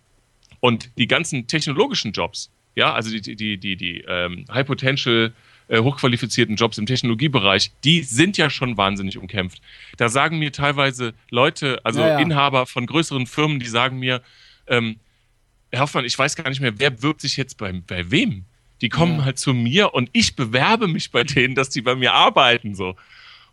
und 0.59 0.91
die 0.97 1.07
ganzen 1.07 1.47
technologischen 1.47 2.11
Jobs, 2.11 2.51
ja, 2.75 2.93
also 2.93 3.09
die, 3.09 3.35
die, 3.35 3.57
die, 3.57 3.75
die 3.75 4.03
ähm, 4.07 4.45
High 4.51 4.67
Potential, 4.67 5.33
äh, 5.69 5.79
hochqualifizierten 5.79 6.55
Jobs 6.57 6.77
im 6.77 6.85
Technologiebereich, 6.85 7.71
die 7.83 8.01
sind 8.03 8.37
ja 8.37 8.49
schon 8.49 8.75
wahnsinnig 8.75 9.17
umkämpft. 9.17 9.61
Da 9.97 10.09
sagen 10.09 10.37
mir 10.39 10.51
teilweise 10.51 11.13
Leute, 11.29 11.79
also 11.83 12.01
Ja, 12.01 12.07
ja. 12.09 12.19
Inhaber 12.19 12.65
von 12.65 12.85
größeren 12.85 13.25
Firmen, 13.27 13.59
die 13.59 13.67
sagen 13.67 13.99
mir, 13.99 14.21
ähm, 14.67 14.97
Herr 15.71 15.81
Hoffmann, 15.81 16.05
ich 16.05 16.17
weiß 16.17 16.35
gar 16.35 16.49
nicht 16.49 16.59
mehr, 16.61 16.77
wer 16.79 16.89
bewirbt 16.89 17.21
sich 17.21 17.37
jetzt 17.37 17.57
bei, 17.57 17.71
bei 17.71 18.09
wem? 18.11 18.45
Die 18.81 18.89
kommen 18.89 19.19
Ja. 19.19 19.25
halt 19.25 19.37
zu 19.37 19.53
mir 19.53 19.93
und 19.93 20.09
ich 20.13 20.35
bewerbe 20.35 20.87
mich 20.87 21.11
bei 21.11 21.23
denen, 21.23 21.53
dass 21.53 21.69
die 21.69 21.81
bei 21.81 21.95
mir 21.95 22.13
arbeiten, 22.13 22.73
so. 22.75 22.95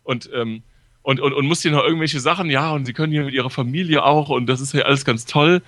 Und, 0.03 0.29
ähm, 0.33 0.63
und, 1.03 1.19
und, 1.19 1.33
und 1.33 1.45
muss 1.45 1.61
hier 1.61 1.71
noch 1.71 1.83
irgendwelche 1.83 2.19
Sachen, 2.19 2.49
ja, 2.49 2.71
und 2.71 2.85
sie 2.85 2.93
können 2.93 3.13
hier 3.13 3.23
mit 3.25 3.33
ihrer 3.33 3.49
Familie 3.49 4.03
auch 4.03 4.29
und 4.29 4.47
das 4.47 4.59
ist 4.61 4.73
ja 4.73 4.83
alles 4.83 5.05
ganz 5.05 5.25
toll. 5.25 5.61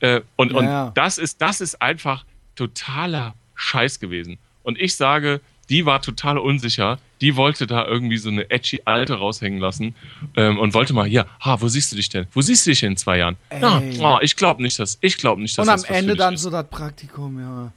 Äh, 0.00 0.20
und 0.36 0.52
Ja, 0.52 0.58
und 0.58 0.64
ja. 0.64 0.90
das 0.94 1.18
ist, 1.18 1.40
das 1.40 1.60
ist 1.60 1.80
einfach 1.80 2.24
totaler 2.56 3.34
Scheiß 3.54 3.98
gewesen. 4.00 4.38
Und 4.62 4.78
ich 4.78 4.94
sage, 4.96 5.40
die 5.70 5.86
war 5.86 6.02
total 6.02 6.36
unsicher. 6.38 6.98
Die 7.20 7.36
wollte 7.36 7.66
da 7.66 7.86
irgendwie 7.86 8.18
so 8.18 8.28
eine 8.28 8.50
edgy 8.50 8.82
Alte 8.84 9.14
raushängen 9.14 9.60
lassen 9.60 9.94
ähm, 10.36 10.58
und 10.58 10.74
wollte 10.74 10.92
mal 10.92 11.06
hier, 11.06 11.26
ha, 11.44 11.60
wo 11.60 11.68
siehst 11.68 11.92
du 11.92 11.96
dich 11.96 12.08
denn? 12.08 12.26
Wo 12.32 12.40
siehst 12.40 12.66
du 12.66 12.70
dich 12.70 12.82
in 12.82 12.96
zwei 12.96 13.18
Jahren? 13.18 13.36
Ja, 13.60 13.78
Ey. 13.78 13.98
oh, 14.02 14.18
ich 14.20 14.36
glaube 14.36 14.62
nicht, 14.62 14.78
dass 14.78 14.98
ich 15.00 15.16
glaube 15.16 15.40
nicht, 15.40 15.56
dass 15.56 15.66
Und 15.66 15.72
am 15.72 15.80
das 15.80 15.88
Ende 15.90 16.16
dann 16.16 16.34
ist. 16.34 16.42
so 16.42 16.50
das 16.50 16.66
Praktikum, 16.68 17.38
ja. 17.38 17.72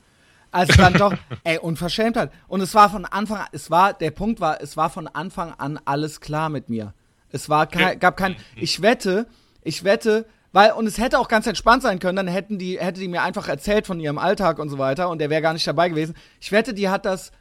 Also 0.52 0.74
dann 0.74 0.94
doch, 0.94 1.14
ey, 1.44 1.58
Unverschämtheit. 1.58 2.32
Und 2.48 2.62
es 2.62 2.74
war 2.76 2.90
von 2.90 3.06
Anfang 3.06 3.38
an, 3.38 3.48
es 3.52 3.70
war, 3.72 3.94
der 3.94 4.12
Punkt 4.12 4.40
war, 4.40 4.62
es 4.62 4.78
war 4.78 4.90
von 4.90 5.08
Anfang 5.08 5.54
an 5.58 5.80
alles 5.86 6.22
klar 6.22 6.50
mit 6.50 6.70
mir. 6.70 6.94
Es 7.32 7.50
war 7.50 7.66
kein, 7.68 8.00
gab 8.00 8.18
kein, 8.18 8.36
ich 8.56 8.82
wette, 8.82 9.28
ich 9.64 9.84
wette, 9.84 10.26
weil, 10.52 10.72
und 10.74 10.86
es 10.86 11.00
hätte 11.00 11.18
auch 11.18 11.28
ganz 11.28 11.48
entspannt 11.48 11.82
sein 11.82 11.98
können, 11.98 12.16
dann 12.16 12.28
hätten 12.28 12.60
die, 12.60 12.80
hätte 12.80 13.00
die 13.00 13.08
mir 13.08 13.24
einfach 13.24 13.48
erzählt 13.48 13.88
von 13.88 14.00
ihrem 14.00 14.20
Alltag 14.20 14.60
und 14.60 14.70
so 14.70 14.78
weiter 14.78 15.10
und 15.10 15.18
der 15.20 15.32
wäre 15.32 15.42
gar 15.42 15.54
nicht 15.54 15.66
dabei 15.66 15.90
gewesen. 15.90 16.14
Ich 16.40 16.52
wette, 16.52 16.76
die 16.76 16.90
hat 16.90 17.06
das, 17.06 17.32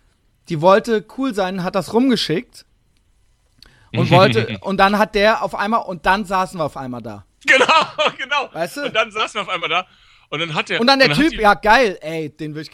die 0.49 0.61
wollte 0.61 1.05
cool 1.17 1.35
sein, 1.35 1.63
hat 1.65 1.75
das 1.75 1.93
rumgeschickt 1.93 2.65
und 3.95 4.11
wollte, 4.11 4.59
und 4.63 4.77
dann 4.79 4.99
hat 4.99 5.15
der 5.15 5.43
auf 5.43 5.55
einmal, 5.55 5.83
und 5.83 6.07
dann 6.07 6.25
saßen 6.25 6.59
wir 6.59 6.65
auf 6.65 6.77
einmal 6.77 7.03
da. 7.03 7.25
Genau, 7.47 7.67
genau. 8.19 8.49
Weißt 8.53 8.77
du? 8.79 8.83
Und 8.87 8.95
dann 8.95 9.11
saßen 9.11 9.35
wir 9.37 9.43
auf 9.43 9.49
einmal 9.49 9.69
da 9.69 9.87
und 10.31 10.39
dann 10.41 10.55
hat 10.55 10.69
der. 10.69 10.81
Und 10.81 10.87
dann 10.87 10.99
der 10.99 11.11
hat 11.11 11.17
Typ, 11.17 11.31
die- 11.31 11.37
ja 11.41 11.55
geil, 11.55 11.99
ey, 12.01 12.31
den 12.31 12.55
will 12.55 12.63
ich 12.63 12.71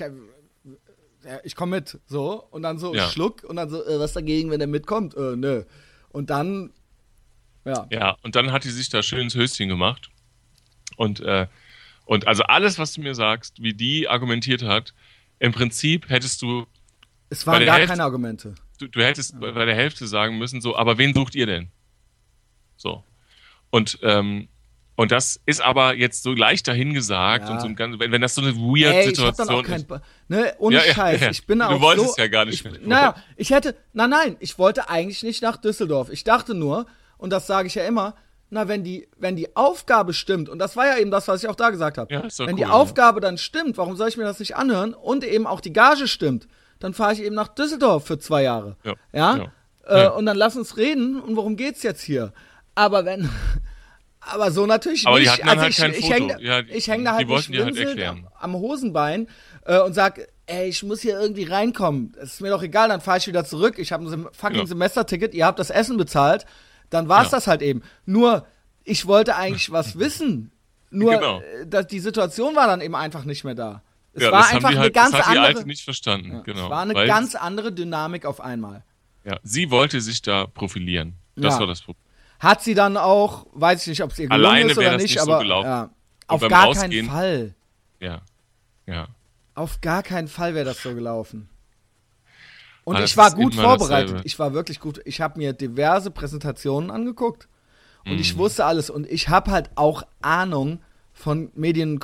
ich 1.45 1.55
komme 1.57 1.77
mit, 1.77 1.99
so 2.07 2.43
und 2.51 2.63
dann 2.63 2.79
so 2.79 2.95
Ja. 2.95 3.09
Schluck 3.11 3.43
und 3.45 3.57
dann 3.57 3.69
so, 3.69 3.85
äh, 3.85 3.99
was 3.99 4.13
dagegen, 4.15 4.51
wenn 4.51 4.61
der 4.61 4.69
mitkommt? 4.69 5.15
Äh, 5.15 5.37
nö. 5.37 5.65
Und 6.11 6.31
dann, 6.31 6.73
ja, 7.67 7.87
Ja, 7.91 8.17
und 8.23 8.35
dann 8.35 8.51
hat 8.53 8.65
die 8.65 8.71
sich 8.71 8.89
da 8.89 9.03
schön 9.03 9.23
ins 9.23 9.35
Höschen 9.35 9.69
gemacht. 9.69 10.09
Und, 10.97 11.21
äh, 11.21 11.47
und 12.07 12.27
also 12.27 12.45
alles, 12.45 12.79
was 12.79 12.95
du 12.95 13.03
mir 13.03 13.15
sagst, 13.15 13.61
wie 13.63 13.75
die 13.75 14.09
argumentiert 14.09 14.63
hat, 14.63 14.95
im 15.39 15.53
Prinzip 15.53 16.09
hättest 16.09 16.41
du, 16.41 16.67
es 17.31 17.47
waren 17.47 17.65
gar 17.65 17.77
Hälfte- 17.77 17.89
keine 17.93 18.05
Argumente. 18.05 18.55
du, 18.79 18.87
du 18.89 19.03
hättest 19.05 19.39
bei 19.41 19.65
der 19.65 19.75
Hälfte 19.75 20.07
sagen 20.07 20.39
müssen, 20.39 20.61
so, 20.61 20.77
aber 20.77 20.99
wen 20.99 21.15
sucht 21.15 21.35
ihr 21.35 21.47
denn? 21.47 21.69
So. 22.77 23.03
Und, 23.71 23.99
ähm, 24.03 24.49
und 24.97 25.13
das 25.13 25.41
ist 25.47 25.61
aber 25.61 25.95
jetzt 25.95 26.23
so 26.23 26.33
leicht 26.33 26.67
dahingesagt 26.67 27.45
Ja. 27.49 27.55
und 27.55 27.61
so 27.61 27.67
ein 27.67 27.77
ganz, 27.77 27.99
wenn, 27.99 28.11
wenn 28.13 28.21
das 28.21 28.35
so 28.35 28.43
eine 28.43 28.55
weird 28.57 28.95
Ey, 28.95 29.11
ich 29.11 29.19
hab 29.21 29.37
dann 29.37 29.47
Situation 29.47 29.67
auch 29.67 29.99
ist. 29.99 30.03
Ne, 30.29 30.55
ohne 30.59 30.77
Ja, 30.77 30.95
Scheiß, 30.95 31.21
ja. 31.21 31.31
ich 31.31 31.47
bin 31.47 31.59
Du 31.61 31.65
auch 31.67 31.81
wolltest 31.81 32.17
so, 32.17 32.23
ja 32.23 32.29
gar 32.29 32.45
nicht 32.45 32.65
ich. 32.65 32.87
Naja, 32.87 33.15
ich 33.37 33.51
hätte, 33.51 33.77
nein, 33.93 34.11
nein, 34.11 34.37
ich 34.41 34.59
wollte 34.59 34.89
eigentlich 34.89 35.23
nicht 35.23 35.43
nach 35.43 35.57
Düsseldorf. 35.57 36.11
Ich 36.11 36.25
dachte 36.25 36.55
nur, 36.55 36.87
und 37.17 37.31
das 37.31 37.47
sage 37.47 37.69
ich 37.69 37.75
ja 37.75 37.85
immer, 37.85 38.15
na, 38.51 38.67
wenn 38.67 38.83
die, 38.83 39.07
wenn 39.19 39.37
die 39.37 39.55
Aufgabe 39.57 40.15
stimmt, 40.15 40.49
und 40.49 40.59
das 40.59 40.75
war 40.77 40.87
ja 40.87 40.97
eben 40.99 41.11
das, 41.11 41.29
was 41.29 41.43
ich 41.43 41.49
auch 41.49 41.55
da 41.57 41.71
gesagt 41.71 41.99
habe, 41.99 42.13
Ja, 42.13 42.23
wenn 42.39 42.49
cool, 42.51 42.55
die. 42.57 42.65
Aufgabe 42.67 43.21
dann 43.21 43.37
stimmt, 43.39 43.77
warum 43.77 43.95
soll 43.97 44.09
ich 44.09 44.17
mir 44.17 44.25
das 44.25 44.39
nicht 44.41 44.57
anhören 44.57 44.95
und 44.95 45.23
eben 45.23 45.47
auch 45.47 45.61
die 45.61 45.73
Gage 45.73 46.09
stimmt, 46.09 46.49
dann 46.81 46.95
fahre 46.95 47.13
ich 47.15 47.23
eben 47.23 47.35
nach 47.35 47.49
Düsseldorf 47.49 48.07
für 48.07 48.19
zwei 48.19 48.43
Jahre. 48.45 48.77
Ja, 48.85 48.95
Ja? 49.13 49.37
ja. 49.37 49.45
Äh, 49.87 50.03
Ja. 50.05 50.09
Und 50.11 50.27
dann 50.27 50.37
lass 50.37 50.57
uns 50.57 50.77
reden 50.77 51.21
und 51.21 51.37
worum 51.37 51.57
geht's 51.57 51.83
jetzt 51.83 52.03
hier? 52.03 52.33
Aber 52.75 53.05
wenn, 53.05 53.29
Aber 54.21 54.51
so 54.51 54.67
natürlich 54.67 55.07
Aber 55.07 55.19
die 55.19 55.25
nicht. 55.25 55.33
hatten 55.33 55.47
dann 55.47 55.59
also 55.59 55.63
halt 55.63 55.73
ich, 55.73 55.79
kein 55.79 55.91
ich 55.93 56.01
Foto. 56.01 56.15
hänge 56.15 56.43
Ja, 56.45 56.63
die- 56.63 56.73
ich 56.73 56.89
häng 56.89 57.05
da 57.05 57.13
die 57.13 57.17
halt 57.27 57.29
dir 57.49 57.59
halt 57.65 57.67
winselnd 57.69 57.89
erklären. 57.89 58.27
am 58.39 58.55
Hosenbein 58.55 59.29
äh, 59.65 59.81
und 59.81 59.95
sag, 59.95 60.21
ey, 60.47 60.69
ich 60.69 60.83
muss 60.83 61.01
hier 61.01 61.19
irgendwie 61.19 61.45
reinkommen. 61.45 62.15
Es 62.21 62.35
ist 62.35 62.41
mir 62.43 62.51
doch 62.51 62.63
egal, 62.63 62.89
dann 62.89 63.01
fahre 63.01 63.19
ich 63.19 63.27
wieder 63.27 63.45
zurück. 63.45 63.79
Ich 63.79 63.93
habe 63.93 64.05
ein 64.05 64.27
fucking 64.33 64.59
Ja. 64.61 64.67
Semesterticket, 64.67 65.33
ihr 65.35 65.47
habt 65.47 65.59
das 65.59 65.71
Essen 65.71 65.97
bezahlt. 65.97 66.45
Dann 66.91 67.09
war's 67.09 67.31
Ja. 67.31 67.39
das 67.39 67.47
halt 67.47 67.63
eben. 67.63 67.83
Nur, 68.07 68.47
ich 68.85 69.07
wollte 69.07 69.35
eigentlich 69.37 69.71
was 69.73 69.99
wissen. 69.99 70.51
Nur, 70.91 71.13
Genau. 71.15 71.41
äh, 71.41 71.67
dass 71.67 71.87
die 71.87 72.01
Situation 72.01 72.55
war 72.57 72.67
dann 72.67 72.81
eben 72.83 72.95
einfach 72.97 73.25
nicht 73.25 73.45
mehr 73.45 73.55
da. 73.55 73.83
Es 74.19 74.25
ja, 74.25 74.33
war 74.33 74.39
das 74.41 74.49
haben 74.49 74.57
einfach 74.57 74.69
die 74.71 74.75
eine 74.77 74.83
halt, 74.85 74.95
ganz 74.95 75.11
das 75.13 75.21
hat 75.21 75.27
die 75.35 75.39
andere. 75.39 75.47
Alte 75.57 75.67
nicht 75.67 75.85
verstanden. 75.85 76.33
Ja, 76.33 76.41
genau. 76.41 76.65
Es 76.65 76.71
war 76.71 76.83
eine 76.83 76.95
ganz 77.07 77.35
andere 77.35 77.73
Dynamik 77.73 78.25
auf 78.27 78.41
einmal. 78.41 78.85
ja, 79.25 79.39
sie 79.43 79.71
wollte 79.71 80.01
sich 80.01 80.23
da 80.23 80.47
profilieren. 80.47 81.15
Das 81.37 81.55
Ja. 81.55 81.61
war 81.61 81.67
das 81.67 81.83
Problem. 81.83 82.03
Hat 82.41 82.63
sie 82.63 82.75
dann 82.75 82.97
auch, 82.97 83.47
weiß 83.53 83.83
ich 83.83 83.89
nicht, 83.89 84.03
ob 84.03 84.13
es 84.13 84.19
ihr 84.19 84.29
gelungen 84.29 84.45
Alleine 84.47 84.71
ist 84.71 84.79
oder 84.79 84.93
das 84.93 85.03
nicht, 85.03 85.15
nicht 85.17 85.25
so 85.25 85.31
aber 85.31 85.43
gelaufen. 85.43 85.67
ja, 85.67 85.91
auf 86.29 86.41
gar 86.49 86.65
Rausgehen- 86.67 86.91
keinen 87.07 87.09
Fall. 87.11 87.55
Ja. 88.01 88.21
Ja. 88.87 89.09
Auf 89.55 89.81
gar 89.81 90.03
keinen 90.05 90.29
Fall 90.29 90.55
wäre 90.55 90.65
das 90.65 90.81
so 90.83 90.95
gelaufen. 90.95 91.49
Und 92.85 92.97
Ah, 92.97 93.03
ich 93.05 93.17
war 93.17 93.33
gut 93.35 93.55
vorbereitet. 93.55 93.91
dasselbe. 94.11 94.23
Ich 94.27 94.39
war 94.39 94.55
wirklich 94.55 94.81
gut. 94.81 95.01
Ich 95.05 95.21
habe 95.21 95.39
mir 95.39 95.53
diverse 95.53 96.11
Präsentationen 96.11 96.91
angeguckt 96.91 97.49
und 98.07 98.19
ich 98.19 98.35
Mhm. 98.35 98.39
wusste 98.39 98.65
alles. 98.65 98.89
Und 98.89 99.07
ich 99.11 99.29
habe 99.29 99.51
halt 99.51 99.71
auch 99.75 100.05
Ahnung 100.23 100.81
von 101.19 101.51
Medien 101.55 101.99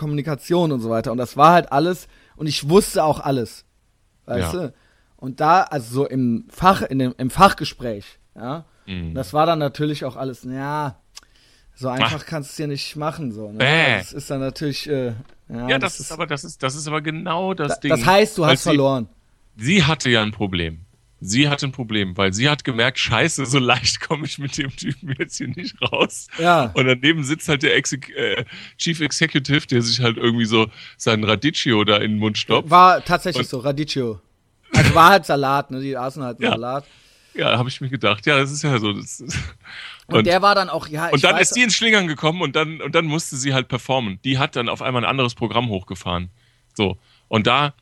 und 0.73 0.81
so 0.81 0.91
weiter. 0.91 1.12
Und 1.12 1.19
das 1.19 1.36
war 1.36 1.53
halt 1.53 1.70
alles. 1.73 2.09
Und 2.36 2.47
ich 2.49 2.69
wusste 2.69 3.05
auch 3.05 3.20
alles. 3.20 3.65
Weißt 4.27 4.53
Ja. 4.55 4.61
du? 4.69 4.74
Und 5.16 5.41
da, 5.41 5.62
also 5.62 5.95
so 5.95 6.07
im 6.09 6.47
Fach, 6.51 6.82
in 6.82 6.99
dem, 6.99 7.15
im 7.16 7.31
Fachgespräch, 7.31 8.19
ja, 8.35 8.65
Mhm. 8.86 9.15
das 9.15 9.32
war 9.32 9.47
dann 9.47 9.59
natürlich 9.59 10.05
auch 10.05 10.16
alles, 10.16 10.43
ja, 10.45 10.97
so 11.74 11.89
einfach 11.89 12.27
kannst 12.27 12.51
du 12.51 12.53
es 12.53 12.59
ja 12.59 12.66
nicht 12.66 12.97
machen. 12.97 13.32
So, 13.32 13.51
ne? 13.51 13.59
Bäh. 13.59 13.99
Das 13.99 14.12
ist 14.12 14.31
dann 14.31 14.41
natürlich, 14.41 14.89
äh, 14.89 15.15
ja, 15.49 15.69
Ja, 15.70 15.78
das, 15.78 16.01
ist 16.01 16.12
aber 16.12 16.27
das 16.27 16.45
ist 16.45 16.62
das 16.62 16.74
ist 16.74 16.86
aber 16.89 17.01
genau 17.01 17.55
das 17.55 17.74
da, 17.77 17.81
Ding. 17.81 17.91
das 17.91 18.05
heißt, 18.05 18.36
du 18.39 18.45
hast 18.47 18.62
sie, 18.65 18.69
verloren. 18.70 19.09
Sie 19.57 19.82
hatte 19.85 20.11
ja 20.11 20.23
ein 20.23 20.32
Problem. 20.32 20.84
Sie 21.27 21.49
hatte 21.49 21.67
ein 21.67 21.73
Problem, 21.73 22.17
weil 22.17 22.33
sie 22.35 22.49
hat 22.51 22.65
gemerkt, 22.65 22.99
scheiße, 22.99 23.47
so 23.47 23.59
leicht 23.59 24.01
komme 24.01 24.27
ich 24.27 24.39
mit 24.39 24.59
dem 24.59 24.75
Typen 24.77 25.15
jetzt 25.19 25.39
hier 25.39 25.49
nicht 25.49 25.75
raus. 25.81 26.27
Ja. 26.39 26.71
Und 26.75 26.87
daneben 26.87 27.25
sitzt 27.25 27.49
halt 27.49 27.63
der 27.63 27.75
Exec 27.77 28.11
äh, 28.11 28.45
Chief 28.79 29.01
Executive, 29.01 29.67
der 29.67 29.81
sich 29.83 30.01
halt 30.01 30.17
irgendwie 30.19 30.45
so 30.45 30.67
seinen 30.97 31.25
Radicchio 31.25 31.83
da 31.85 31.97
in 31.97 32.13
den 32.13 32.19
Mund 32.19 32.37
stopft. 32.37 32.69
War 32.71 33.05
tatsächlich 33.05 33.47
Und- 33.47 33.51
so, 33.51 33.59
Radicchio. 33.59 34.21
Also 34.75 34.95
war 34.95 35.11
halt 35.11 35.25
Salat, 35.25 35.71
ne? 35.71 35.81
Die 35.81 35.97
aßen 35.97 36.23
halt 36.23 36.41
Ja. 36.41 36.51
Salat. 36.51 36.85
Ja, 37.35 37.59
habe 37.59 37.69
ich 37.69 37.81
mir 37.81 37.89
gedacht. 37.89 38.27
Ja, 38.27 38.37
das 38.39 38.53
ist 38.53 38.63
ja 38.63 38.79
so. 38.79 38.93
Das, 38.93 39.21
Und, 40.07 40.19
und, 40.19 40.27
der 40.27 40.43
war 40.43 40.55
dann 40.55 40.69
auch, 40.69 40.87
ja, 40.89 41.09
und 41.09 41.25
dann 41.25 41.35
weiß, 41.37 41.43
ist 41.49 41.57
die 41.57 41.63
ins 41.63 41.75
Schlingern 41.75 42.07
gekommen 42.07 42.43
und 42.43 42.55
dann, 42.55 42.81
und 42.81 42.95
dann 42.95 43.07
musste 43.07 43.37
sie 43.37 43.55
halt 43.55 43.69
performen. 43.69 44.19
Die 44.25 44.39
hat 44.39 44.55
dann 44.57 44.69
auf 44.69 44.83
einmal 44.83 45.03
ein 45.05 45.09
anderes 45.09 45.35
Programm 45.35 45.69
hochgefahren. 45.69 46.31
So. 46.75 46.99
Und 47.29 47.47
da, 47.47 47.75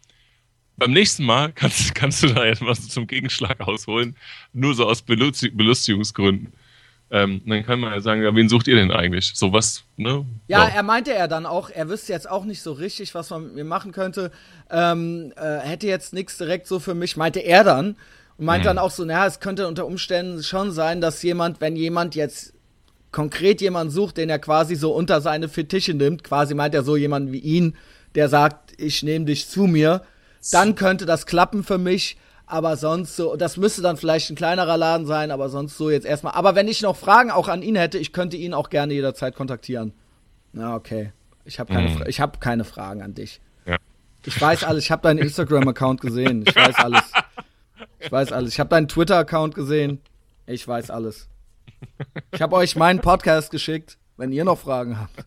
beim 0.76 0.92
nächsten 0.92 1.24
Mal 1.24 1.52
kannst, 1.52 1.94
kannst 1.94 2.22
du 2.22 2.28
da 2.28 2.44
jetzt 2.44 2.62
was 2.64 2.88
zum 2.88 3.06
Gegenschlag 3.06 3.60
ausholen. 3.60 4.16
Nur 4.52 4.74
so 4.74 4.86
aus 4.86 5.02
Belusti 5.02 5.50
Belustigungsgründen. 5.50 6.52
Ähm, 7.10 7.42
dann 7.44 7.62
kann 7.66 7.78
man 7.78 7.92
ja 7.92 8.00
sagen, 8.00 8.22
ja, 8.22 8.34
wen 8.34 8.48
sucht 8.48 8.66
ihr 8.68 8.74
denn 8.76 8.90
eigentlich? 8.90 9.32
So 9.34 9.52
was, 9.52 9.84
ne? 9.98 10.24
Ja, 10.48 10.66
So. 10.66 10.76
er 10.76 10.82
meinte 10.82 11.12
er 11.12 11.28
dann 11.28 11.44
auch, 11.44 11.68
er 11.68 11.90
wüsste 11.90 12.14
jetzt 12.14 12.28
auch 12.30 12.46
nicht 12.46 12.62
so 12.62 12.72
richtig, 12.72 13.14
was 13.14 13.28
man 13.28 13.44
mit 13.44 13.54
mir 13.54 13.64
machen 13.64 13.92
könnte. 13.92 14.30
Ähm, 14.70 15.30
äh, 15.36 15.58
hätte 15.58 15.86
jetzt 15.86 16.14
nichts 16.14 16.38
direkt 16.38 16.66
so 16.66 16.78
für 16.80 16.94
mich, 16.94 17.18
meinte 17.18 17.40
er 17.40 17.64
dann. 17.64 17.96
Und 18.38 18.46
meinte 18.46 18.62
Mhm. 18.62 18.76
dann 18.76 18.78
auch 18.78 18.90
so, 18.90 19.04
naja, 19.04 19.26
es 19.26 19.40
könnte 19.40 19.68
unter 19.68 19.84
Umständen 19.84 20.42
schon 20.42 20.72
sein, 20.72 21.02
dass 21.02 21.22
jemand, 21.22 21.60
wenn 21.60 21.76
jemand 21.76 22.14
jetzt 22.14 22.54
konkret 23.10 23.60
jemanden 23.60 23.92
sucht, 23.92 24.16
den 24.16 24.30
er 24.30 24.38
quasi 24.38 24.74
so 24.74 24.92
unter 24.94 25.20
seine 25.20 25.50
Fittiche 25.50 25.92
nimmt, 25.92 26.24
quasi 26.24 26.54
meint 26.54 26.74
er 26.74 26.82
so 26.82 26.96
jemanden 26.96 27.30
wie 27.30 27.40
ihn, 27.40 27.76
der 28.14 28.30
sagt, 28.30 28.72
ich 28.80 29.02
nehme 29.02 29.26
dich 29.26 29.48
zu 29.48 29.64
mir, 29.66 30.00
dann 30.51 30.74
könnte 30.74 31.06
das 31.06 31.27
klappen 31.27 31.64
für 31.64 31.78
mich. 31.78 32.16
Aber 32.47 32.77
sonst 32.77 33.16
so, 33.16 33.36
das 33.36 33.56
müsste 33.56 33.81
dann 33.81 33.97
vielleicht 33.97 34.28
ein 34.28 34.36
kleinerer 34.36 34.77
Laden 34.77 35.06
sein, 35.06 35.31
aber 35.31 35.48
sonst 35.48 35.78
so 35.78 35.89
jetzt 35.89 36.05
erstmal. 36.05 36.35
Aber 36.35 36.55
wenn 36.55 36.69
ich 36.69 36.82
noch 36.82 36.97
Fragen 36.97 37.31
auch 37.31 37.48
an 37.48 37.62
ihn 37.62 37.77
hätte, 37.77 37.98
ich 37.98 38.12
könnte 38.12 38.36
ihn 38.36 38.52
auch 38.52 38.69
gerne 38.69 38.93
jederzeit 38.93 39.35
kontaktieren. 39.35 39.94
Na, 40.52 40.74
okay. 40.74 41.12
Ich 41.44 41.59
habe 41.59 41.73
keine, 41.73 41.89
Mhm. 41.89 42.05
Ich 42.06 42.20
hab 42.20 42.40
keine 42.40 42.64
Fragen 42.64 43.02
an 43.02 43.14
dich. 43.14 43.40
Ja. 43.64 43.77
Ich 44.27 44.39
weiß 44.39 44.64
alles. 44.64 44.85
Ich 44.85 44.90
habe 44.90 45.02
deinen 45.02 45.19
Instagram-Account 45.19 46.01
gesehen. 46.01 46.44
Ich 46.47 46.55
weiß 46.55 46.77
alles. 46.77 47.02
Ich 48.01 48.12
weiß 48.12 48.32
alles. 48.32 48.52
Ich 48.52 48.60
habe 48.60 48.69
deinen 48.69 48.89
Twitter-Account 48.89 49.55
gesehen. 49.55 50.01
Ich 50.47 50.66
weiß 50.66 50.90
alles. 50.90 51.28
Ich 52.32 52.43
habe 52.43 52.56
euch 52.56 52.77
meinen 52.77 53.01
Podcast 53.01 53.51
geschickt, 53.51 53.97
wenn 54.16 54.31
ihr 54.31 54.44
noch 54.44 54.59
Fragen 54.59 54.98
habt. 55.01 55.24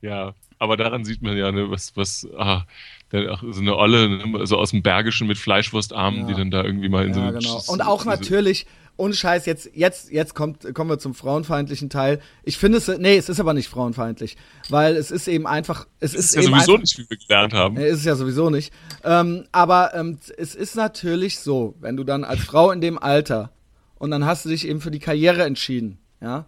Ja, 0.00 0.34
aber 0.58 0.76
daran 0.76 1.04
sieht 1.04 1.22
man 1.22 1.36
ja, 1.36 1.50
ne, 1.52 1.70
was, 1.70 1.96
was, 1.96 2.26
ah, 2.36 2.62
so 3.10 3.60
eine 3.60 3.76
Olle, 3.76 4.08
ne, 4.08 4.46
so 4.46 4.56
aus 4.56 4.70
dem 4.70 4.82
Bergischen 4.82 5.26
mit 5.26 5.38
Fleischwurstarmen, 5.38 6.20
Ja. 6.22 6.26
die 6.26 6.34
dann 6.34 6.50
da 6.50 6.62
irgendwie 6.64 6.88
mal 6.88 7.06
in 7.06 7.14
so 7.14 7.20
Ja, 7.20 7.28
eine 7.28 7.38
genau. 7.38 7.62
Und 7.68 7.80
auch 7.80 8.04
natürlich, 8.04 8.66
ohne 8.96 9.14
Scheiß, 9.14 9.46
jetzt, 9.46 9.70
jetzt, 9.74 10.10
jetzt 10.10 10.34
kommt, 10.34 10.74
kommen 10.74 10.90
wir 10.90 10.98
zum 10.98 11.14
frauenfeindlichen 11.14 11.88
Teil. 11.88 12.20
Ich 12.42 12.58
finde 12.58 12.78
es, 12.78 12.88
nee, 12.88 13.16
es 13.16 13.28
ist 13.28 13.40
aber 13.40 13.54
nicht 13.54 13.68
frauenfeindlich, 13.68 14.36
weil 14.68 14.96
es 14.96 15.10
ist 15.10 15.28
eben 15.28 15.46
einfach, 15.46 15.86
es 16.00 16.14
ist, 16.14 16.26
ist 16.26 16.34
ja 16.34 16.42
eben 16.42 16.50
sowieso 16.50 16.72
einfach, 16.72 16.82
nicht, 16.82 16.98
wie 16.98 17.08
wir 17.08 17.16
gelernt 17.16 17.54
haben. 17.54 17.74
Nee, 17.76 17.88
ist 17.88 18.00
es 18.00 18.04
ja 18.04 18.16
sowieso 18.16 18.50
nicht. 18.50 18.72
Ähm, 19.04 19.44
aber 19.52 19.94
ähm, 19.94 20.18
es 20.36 20.54
ist 20.54 20.74
natürlich 20.74 21.38
so, 21.38 21.76
wenn 21.80 21.96
du 21.96 22.04
dann 22.04 22.24
als 22.24 22.40
Frau 22.40 22.70
in 22.72 22.80
dem 22.80 22.98
Alter 22.98 23.52
und 23.96 24.10
dann 24.10 24.26
hast 24.26 24.44
du 24.44 24.48
dich 24.48 24.66
eben 24.66 24.80
für 24.80 24.90
die 24.90 24.98
Karriere 24.98 25.44
entschieden, 25.44 25.98
ja, 26.20 26.44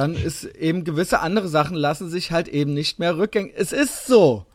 dann 0.00 0.14
ist 0.14 0.44
eben 0.44 0.84
gewisse 0.84 1.20
andere 1.20 1.48
Sachen 1.48 1.76
lassen 1.76 2.08
sich 2.10 2.32
halt 2.32 2.48
eben 2.48 2.72
nicht 2.74 2.98
mehr 2.98 3.16
rückgängig. 3.18 3.52
Es 3.56 3.72
ist 3.72 4.06
so. 4.06 4.46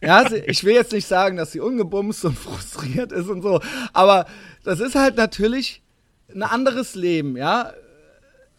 Ja, 0.00 0.28
ich 0.32 0.64
will 0.64 0.74
jetzt 0.74 0.92
nicht 0.92 1.06
sagen, 1.06 1.36
dass 1.36 1.52
sie 1.52 1.60
ungebumst 1.60 2.24
und 2.24 2.38
frustriert 2.46 3.12
ist 3.12 3.28
und 3.28 3.42
so, 3.42 3.60
aber 3.92 4.26
das 4.64 4.80
ist 4.80 4.94
halt 4.94 5.16
natürlich 5.16 5.82
ein 6.34 6.42
anderes 6.42 6.94
Leben, 6.94 7.36
ja. 7.36 7.72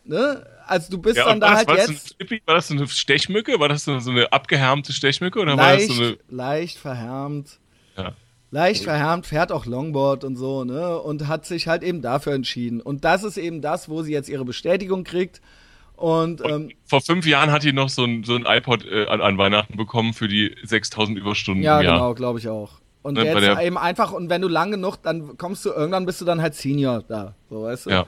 Ne? 0.06 0.46
Also 0.68 0.92
du 0.92 0.98
bist 0.98 1.18
Ja, 1.18 1.26
dann 1.26 1.40
da 1.40 1.56
halt 1.56 1.70
das, 1.70 1.78
war, 1.78 1.78
jetzt 1.94 2.16
Flippi- 2.20 2.42
war 2.46 2.56
das 2.56 2.68
so 2.68 2.74
eine 2.76 2.88
Stechmücke? 2.88 3.60
War 3.60 3.70
das 3.70 3.84
so 3.86 3.92
eine 3.94 4.32
abgehärmte 4.32 4.94
Stechmücke? 4.94 5.40
Oder 5.40 5.58
war 5.58 5.74
das 5.78 5.88
leicht, 5.88 5.92
so 5.92 6.02
eine. 6.04 6.18
leicht 6.30 6.78
verhärmt. 6.78 7.60
Ja. 7.98 8.14
leicht 8.52 8.84
verhärmt, 8.84 9.26
fährt 9.28 9.52
auch 9.52 9.66
Longboard 9.66 10.24
und 10.24 10.36
so, 10.38 10.64
ne? 10.64 10.98
Und 11.00 11.28
hat 11.28 11.46
sich 11.46 11.68
halt 11.68 11.84
eben 11.84 12.02
dafür 12.02 12.34
entschieden. 12.34 12.80
Und 12.82 13.04
das 13.06 13.24
ist 13.24 13.38
eben 13.38 13.62
das, 13.62 13.90
wo 13.90 14.02
sie 14.04 14.12
jetzt 14.14 14.30
ihre 14.30 14.46
Bestätigung 14.46 15.04
kriegt. 15.04 15.42
Und, 16.04 16.42
ähm, 16.44 16.70
Vor 16.84 17.00
fünf 17.00 17.26
Jahren 17.26 17.50
hat 17.50 17.64
die 17.64 17.72
noch 17.72 17.88
so 17.88 18.04
ein, 18.04 18.26
so 18.26 18.36
ein 18.36 18.44
iPod 18.46 18.86
äh, 18.86 19.06
an, 19.06 19.22
an 19.22 19.38
Weihnachten 19.38 19.78
bekommen 19.78 20.12
für 20.12 20.28
die 20.28 20.54
6000 20.62 21.18
Überstunden 21.18 21.64
ja, 21.64 21.82
genau, 21.82 22.14
glaube 22.14 22.40
ich 22.40 22.50
auch. 22.50 22.82
Und 23.04 23.14
Ne, 23.14 23.24
jetzt 23.24 23.62
eben 23.62 23.78
einfach, 23.78 24.12
und 24.12 24.30
wenn 24.30 24.42
du 24.42 24.50
lang 24.50 24.72
genug, 24.72 24.98
dann 25.02 25.38
kommst 25.38 25.64
du, 25.64 25.70
irgendwann 25.70 26.06
bist 26.06 26.20
du 26.20 26.26
dann 26.26 26.42
halt 26.42 26.56
Senior 26.56 27.06
da, 27.08 27.36
so 27.50 27.64
weißt 27.64 27.86
du? 27.86 27.90
Ja. 27.92 28.06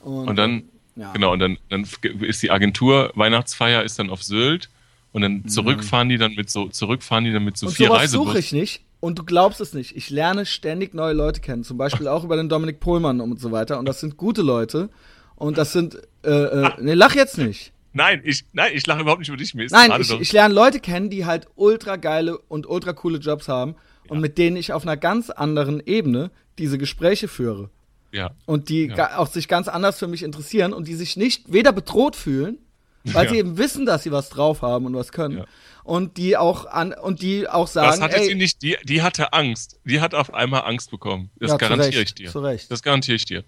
Und, 0.00 0.28
Und 0.28 0.36
dann, 0.36 0.64
ja. 0.96 1.12
genau, 1.12 1.32
und 1.32 1.38
dann, 1.38 1.56
dann 1.70 1.86
ist 2.20 2.42
die 2.42 2.50
Agentur, 2.50 3.10
Weihnachtsfeier 3.14 3.84
ist 3.84 3.98
dann 3.98 4.10
auf 4.10 4.22
Sylt 4.22 4.68
und 5.12 5.22
dann 5.22 5.48
zurückfahren 5.48 6.10
die 6.10 6.18
dann 6.18 6.34
mit 6.34 6.50
so, 6.50 6.68
zurückfahren 6.68 7.24
die 7.24 7.32
dann 7.32 7.44
mit 7.46 7.56
so 7.56 7.64
Mhm. 7.64 7.70
Und 7.70 7.74
vier 7.74 7.86
sowas 7.86 8.10
suche 8.10 8.26
Reisebussen. 8.26 8.38
ich 8.38 8.52
nicht. 8.52 8.82
Und 9.00 9.18
du 9.18 9.24
glaubst 9.24 9.62
es 9.62 9.72
nicht. 9.72 9.96
Ich 9.96 10.10
lerne 10.10 10.44
ständig 10.44 10.92
neue 10.92 11.14
Leute 11.14 11.40
kennen. 11.40 11.64
Zum 11.64 11.78
Beispiel 11.78 12.06
auch 12.08 12.22
über 12.22 12.36
den 12.36 12.50
Dominik 12.50 12.80
Pohlmann 12.80 13.22
und 13.22 13.40
so 13.40 13.50
weiter. 13.50 13.78
Und 13.78 13.86
das 13.88 14.00
sind 14.00 14.18
gute 14.18 14.42
Leute. 14.42 14.90
Und 15.36 15.58
das 15.58 15.72
sind, 15.72 15.98
äh, 16.24 16.30
äh, 16.30 16.70
nee, 16.80 16.94
lach 16.94 17.14
jetzt 17.14 17.38
nicht. 17.38 17.72
Nein, 17.92 18.22
ich, 18.24 18.44
nein, 18.52 18.72
ich 18.74 18.86
lache 18.86 19.02
überhaupt 19.02 19.20
nicht 19.20 19.28
über 19.28 19.36
dich. 19.36 19.54
Mir 19.54 19.64
ist 19.64 19.72
Nein, 19.72 19.92
ich, 20.00 20.10
ich 20.20 20.32
lerne 20.32 20.52
Leute 20.52 20.80
kennen, 20.80 21.10
die 21.10 21.26
halt 21.26 21.46
ultra 21.54 21.96
geile 21.96 22.38
und 22.38 22.66
ultra 22.68 22.92
coole 22.92 23.18
Jobs 23.18 23.46
haben 23.48 23.76
und 24.08 24.20
mit 24.20 24.36
denen 24.36 24.56
ich 24.56 24.72
auf 24.72 24.82
einer 24.82 24.96
ganz 24.96 25.30
anderen 25.30 25.80
Ebene 25.86 26.30
diese 26.58 26.76
Gespräche 26.78 27.28
führe. 27.28 27.70
ja. 28.12 28.30
Und 28.46 28.68
die 28.68 28.86
Ja. 28.86 29.18
auch 29.18 29.28
sich 29.28 29.46
ganz 29.48 29.68
anders 29.68 29.98
für 29.98 30.06
mich 30.08 30.22
interessieren 30.22 30.72
und 30.72 30.88
die 30.88 30.94
sich 30.94 31.16
nicht 31.16 31.52
weder 31.52 31.72
bedroht 31.72 32.16
fühlen, 32.16 32.58
weil 33.04 33.24
Ja. 33.26 33.30
sie 33.30 33.38
eben 33.38 33.58
wissen, 33.58 33.86
dass 33.86 34.02
sie 34.04 34.12
was 34.12 34.28
drauf 34.28 34.62
haben 34.62 34.86
und 34.86 34.94
was 34.94 35.12
können. 35.12 35.38
Ja. 35.38 35.44
Und 35.84 36.16
die 36.16 36.36
auch 36.36 36.64
an 36.66 36.92
und 36.94 37.22
die 37.22 37.48
auch 37.48 37.66
sagen, 37.68 37.88
Das 37.90 38.00
hatte 38.00 38.16
ey, 38.16 38.26
sie 38.28 38.34
nicht, 38.34 38.62
die, 38.62 38.76
die 38.84 39.02
hatte 39.02 39.32
Angst. 39.34 39.78
Die 39.84 40.00
hat 40.00 40.14
auf 40.14 40.32
einmal 40.32 40.62
Angst 40.62 40.90
bekommen. 40.90 41.30
Das 41.38 41.50
Ja, 41.52 41.56
garantiere 41.58 42.02
ich 42.02 42.14
dir. 42.14 42.30
zu 42.30 42.40
Recht. 42.40 42.70
Das 42.70 42.82
garantiere 42.82 43.16
ich 43.16 43.24
dir. 43.24 43.44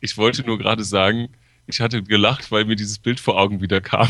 Ich 0.00 0.16
wollte 0.16 0.42
nur 0.44 0.58
gerade 0.58 0.84
sagen, 0.84 1.28
ich 1.66 1.80
hatte 1.80 2.02
gelacht, 2.02 2.50
weil 2.50 2.64
mir 2.64 2.76
dieses 2.76 2.98
Bild 2.98 3.20
vor 3.20 3.38
Augen 3.38 3.60
wieder 3.60 3.80
kam. 3.80 4.08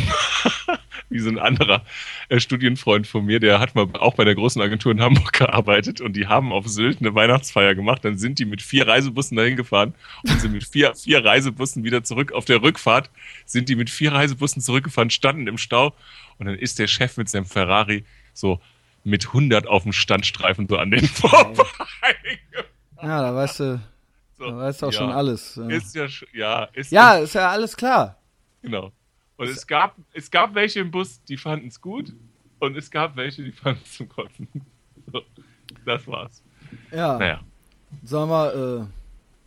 Wie 1.11 1.19
so 1.19 1.29
ein 1.29 1.39
anderer 1.39 1.85
äh, 2.29 2.39
Studienfreund 2.39 3.07
von 3.07 3.25
mir, 3.25 3.41
der 3.41 3.59
hat 3.59 3.75
mal 3.75 3.89
auch 3.99 4.15
bei 4.15 4.25
der 4.25 4.37
großen 4.37 4.63
Agentur 4.63 4.93
in 4.93 5.01
Hamburg 5.01 5.33
gearbeitet 5.39 6.01
und 6.01 6.15
die 6.15 6.29
haben 6.29 6.53
auf 6.53 6.69
Sylt 6.69 7.01
eine 7.01 7.15
Weihnachtsfeier 7.15 7.75
gemacht. 7.75 8.05
Dann 8.05 8.17
sind 8.17 8.39
die 8.39 8.45
mit 8.45 8.63
vier 8.63 8.87
Reisebussen 8.87 9.37
dahin 9.37 9.57
gefahren 9.57 9.95
und 10.23 10.41
sind 10.41 10.53
mit 10.53 10.65
vier, 10.65 10.95
vier 10.95 11.25
Reisebussen 11.25 11.85
wieder 11.85 12.05
zurück. 12.05 12.33
Auf 12.33 12.45
der 12.45 12.63
Rückfahrt 12.63 13.11
sind 13.45 13.69
die 13.69 13.77
mit 13.77 13.91
vier 13.91 14.13
Reisebussen 14.13 14.63
zurückgefahren, 14.63 15.11
standen 15.11 15.47
im 15.49 15.59
Stau 15.59 15.95
und 16.39 16.47
dann 16.47 16.55
ist 16.57 16.79
der 16.79 16.87
Chef 16.87 17.17
mit 17.17 17.29
seinem 17.29 17.47
Ferrari 17.47 18.05
so 18.33 18.61
mit 19.03 19.27
100 19.29 19.67
auf 19.67 19.83
dem 19.83 19.93
Standstreifen 19.93 20.69
so 20.69 20.77
an 20.77 20.91
den 20.91 21.05
vorbei. 21.09 21.65
ja, 23.03 23.23
da 23.23 23.35
weißt 23.35 23.61
du, 23.61 23.81
So, 24.41 24.47
Da 24.51 24.57
weißt 24.57 24.81
du 24.83 24.87
auch 24.87 24.93
ja. 24.93 24.99
schon 24.99 25.11
alles. 25.13 25.55
Ja, 25.57 25.69
Ist 25.69 25.95
ja, 25.95 26.07
ja, 26.33 26.65
ist 26.73 26.91
ja 26.93 27.15
ist 27.19 27.35
ja 27.35 27.51
alles 27.51 27.77
klar. 27.77 28.17
Genau. 28.63 28.91
Und 29.37 29.49
es 29.49 29.67
gab, 29.67 29.97
es 30.15 30.31
gab 30.31 30.55
welche 30.55 30.81
im 30.81 30.91
Bus, 30.91 31.23
die 31.25 31.37
fanden 31.37 31.69
es 31.69 31.79
gut 31.81 32.13
und 32.59 32.77
es 32.77 32.91
gab 32.91 33.17
welche, 33.17 33.43
die 33.45 33.53
fanden 33.53 33.81
es 33.85 33.97
zum 33.99 34.09
Kotzen. 34.09 34.49
So, 35.13 35.21
das 35.85 36.07
war's. 36.07 36.43
Ja, 36.91 37.19
Naja. 37.19 37.41
sollen 38.03 38.31
wir, 38.31 38.81
äh, 38.83 38.87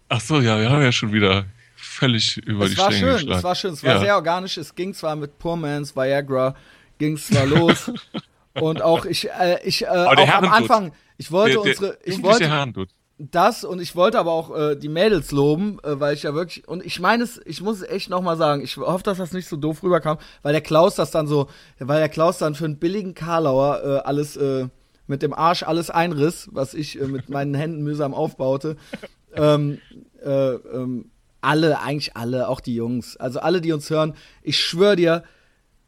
Ach 0.10 0.22
so, 0.22 0.40
ja, 0.42 0.60
wir 0.60 0.70
haben 0.70 0.82
ja 0.84 0.92
schon 0.92 1.12
wieder 1.12 1.46
völlig 1.76 2.38
über 2.38 2.66
die 2.68 2.74
es 2.74 2.78
war 2.78 2.92
Stränge 2.92 3.00
schön, 3.08 3.14
geschlagen. 3.14 3.38
es 3.40 3.44
war 3.44 3.56
schön, 3.56 3.74
es 3.74 3.84
war 3.84 3.94
Ja. 3.96 4.00
sehr 4.00 4.16
organisch, 4.16 4.58
es 4.58 4.76
ging 4.76 4.94
zwar 4.94 5.16
mit 5.16 5.38
Poor 5.40 5.56
Man's 5.58 5.96
Viagra, 5.96 6.56
ging 7.00 7.14
es 7.14 7.28
zwar 7.28 7.46
los 7.48 7.92
und 8.56 8.82
auch 8.82 9.06
ich, 9.06 9.30
äh, 9.32 9.60
ich, 9.64 9.84
äh, 9.84 9.88
auch 9.88 10.28
am. 10.34 10.46
Anfang, 10.52 10.92
ich 11.18 11.32
wollte 11.32 11.54
Der- 11.56 11.64
der 11.64 11.72
unsere, 11.72 11.98
ich 12.04 12.22
wollte. 12.22 12.88
Das 13.18 13.64
und 13.64 13.80
ich 13.80 13.96
wollte 13.96 14.20
aber 14.20 14.32
auch 14.32 14.56
äh, 14.56 14.76
die 14.76 14.90
Mädels 14.90 15.32
loben, 15.32 15.80
äh, 15.84 16.00
weil 16.00 16.16
ich 16.16 16.24
ja 16.24 16.34
wirklich 16.34 16.68
und 16.68 16.84
ich 16.84 17.00
meine 17.00 17.24
es, 17.24 17.40
ich 17.46 17.62
muss 17.62 17.78
es 17.78 17.88
echt 17.88 18.10
noch 18.10 18.22
mal 18.22 18.38
sagen, 18.38 18.64
ich 18.64 18.78
hoffe, 18.78 19.04
dass 19.04 19.20
das 19.20 19.34
nicht 19.34 19.48
so 19.48 19.56
doof 19.56 19.84
rüberkam, 19.84 20.18
weil 20.42 20.54
der 20.54 20.62
Klaus 20.62 20.96
das 20.96 21.12
dann 21.12 21.28
so, 21.28 21.48
weil 21.80 22.00
der 22.00 22.10
Klaus 22.10 22.40
dann 22.40 22.56
für 22.56 22.66
einen 22.66 22.80
billigen 22.80 23.14
Karlauer 23.14 23.82
äh, 23.84 24.08
alles 24.08 24.36
äh, 24.36 24.68
mit 25.06 25.22
dem 25.22 25.34
Arsch 25.34 25.64
alles 25.64 25.90
einriss, 25.90 26.50
was 26.52 26.74
ich 26.74 27.00
äh, 27.00 27.06
mit 27.06 27.30
meinen 27.30 27.54
Händen 27.54 27.84
mühsam 27.84 28.14
aufbaute. 28.14 28.78
ähm, 29.36 29.80
äh, 30.24 30.54
ähm, 30.54 31.12
alle, 31.42 31.82
eigentlich 31.82 32.16
alle, 32.16 32.48
auch 32.48 32.62
die 32.62 32.76
Jungs, 32.76 33.18
also 33.18 33.40
alle, 33.40 33.62
die 33.62 33.74
uns 33.74 33.90
hören, 33.90 34.16
ich 34.42 34.58
schwöre 34.58 34.96
dir, 34.96 35.24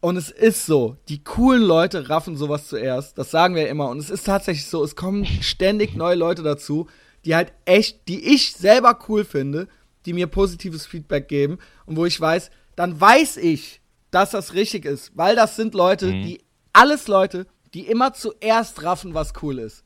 und 0.06 0.18
es 0.18 0.30
ist 0.30 0.68
so, 0.68 0.98
die 1.10 1.24
coolen 1.24 1.64
Leute 1.64 2.10
raffen 2.10 2.38
sowas 2.38 2.68
zuerst. 2.68 3.18
Das 3.18 3.32
sagen 3.32 3.56
wir 3.56 3.64
ja 3.64 3.70
immer. 3.70 3.90
Und 3.90 3.98
es 3.98 4.12
ist 4.12 4.28
tatsächlich 4.28 4.68
so, 4.68 4.84
es 4.84 4.96
kommen 4.96 5.26
ständig 5.26 5.96
neue 5.96 6.14
Leute 6.14 6.44
dazu, 6.44 6.86
die 7.26 7.36
halt 7.36 7.54
echt, 7.66 8.08
die 8.08 8.34
ich 8.34 8.54
selber 8.54 9.00
cool 9.10 9.26
finde, 9.26 9.68
die 10.06 10.14
mir 10.14 10.28
positives 10.28 10.86
Feedback 10.86 11.28
geben. 11.28 11.58
Und 11.86 11.98
wo 11.98 12.06
ich 12.06 12.20
weiß, 12.20 12.52
dann 12.76 13.00
weiß 13.00 13.38
ich, 13.38 13.82
dass 14.12 14.32
das 14.32 14.54
richtig 14.54 14.86
ist. 14.86 15.12
Weil 15.16 15.36
das 15.36 15.56
sind 15.56 15.74
Leute, 15.74 16.12
die, 16.12 16.42
alles 16.74 17.08
Leute, 17.08 17.48
die 17.74 17.82
immer 17.88 18.14
zuerst 18.14 18.84
raffen, 18.84 19.14
was 19.14 19.34
cool 19.42 19.60
ist. 19.60 19.84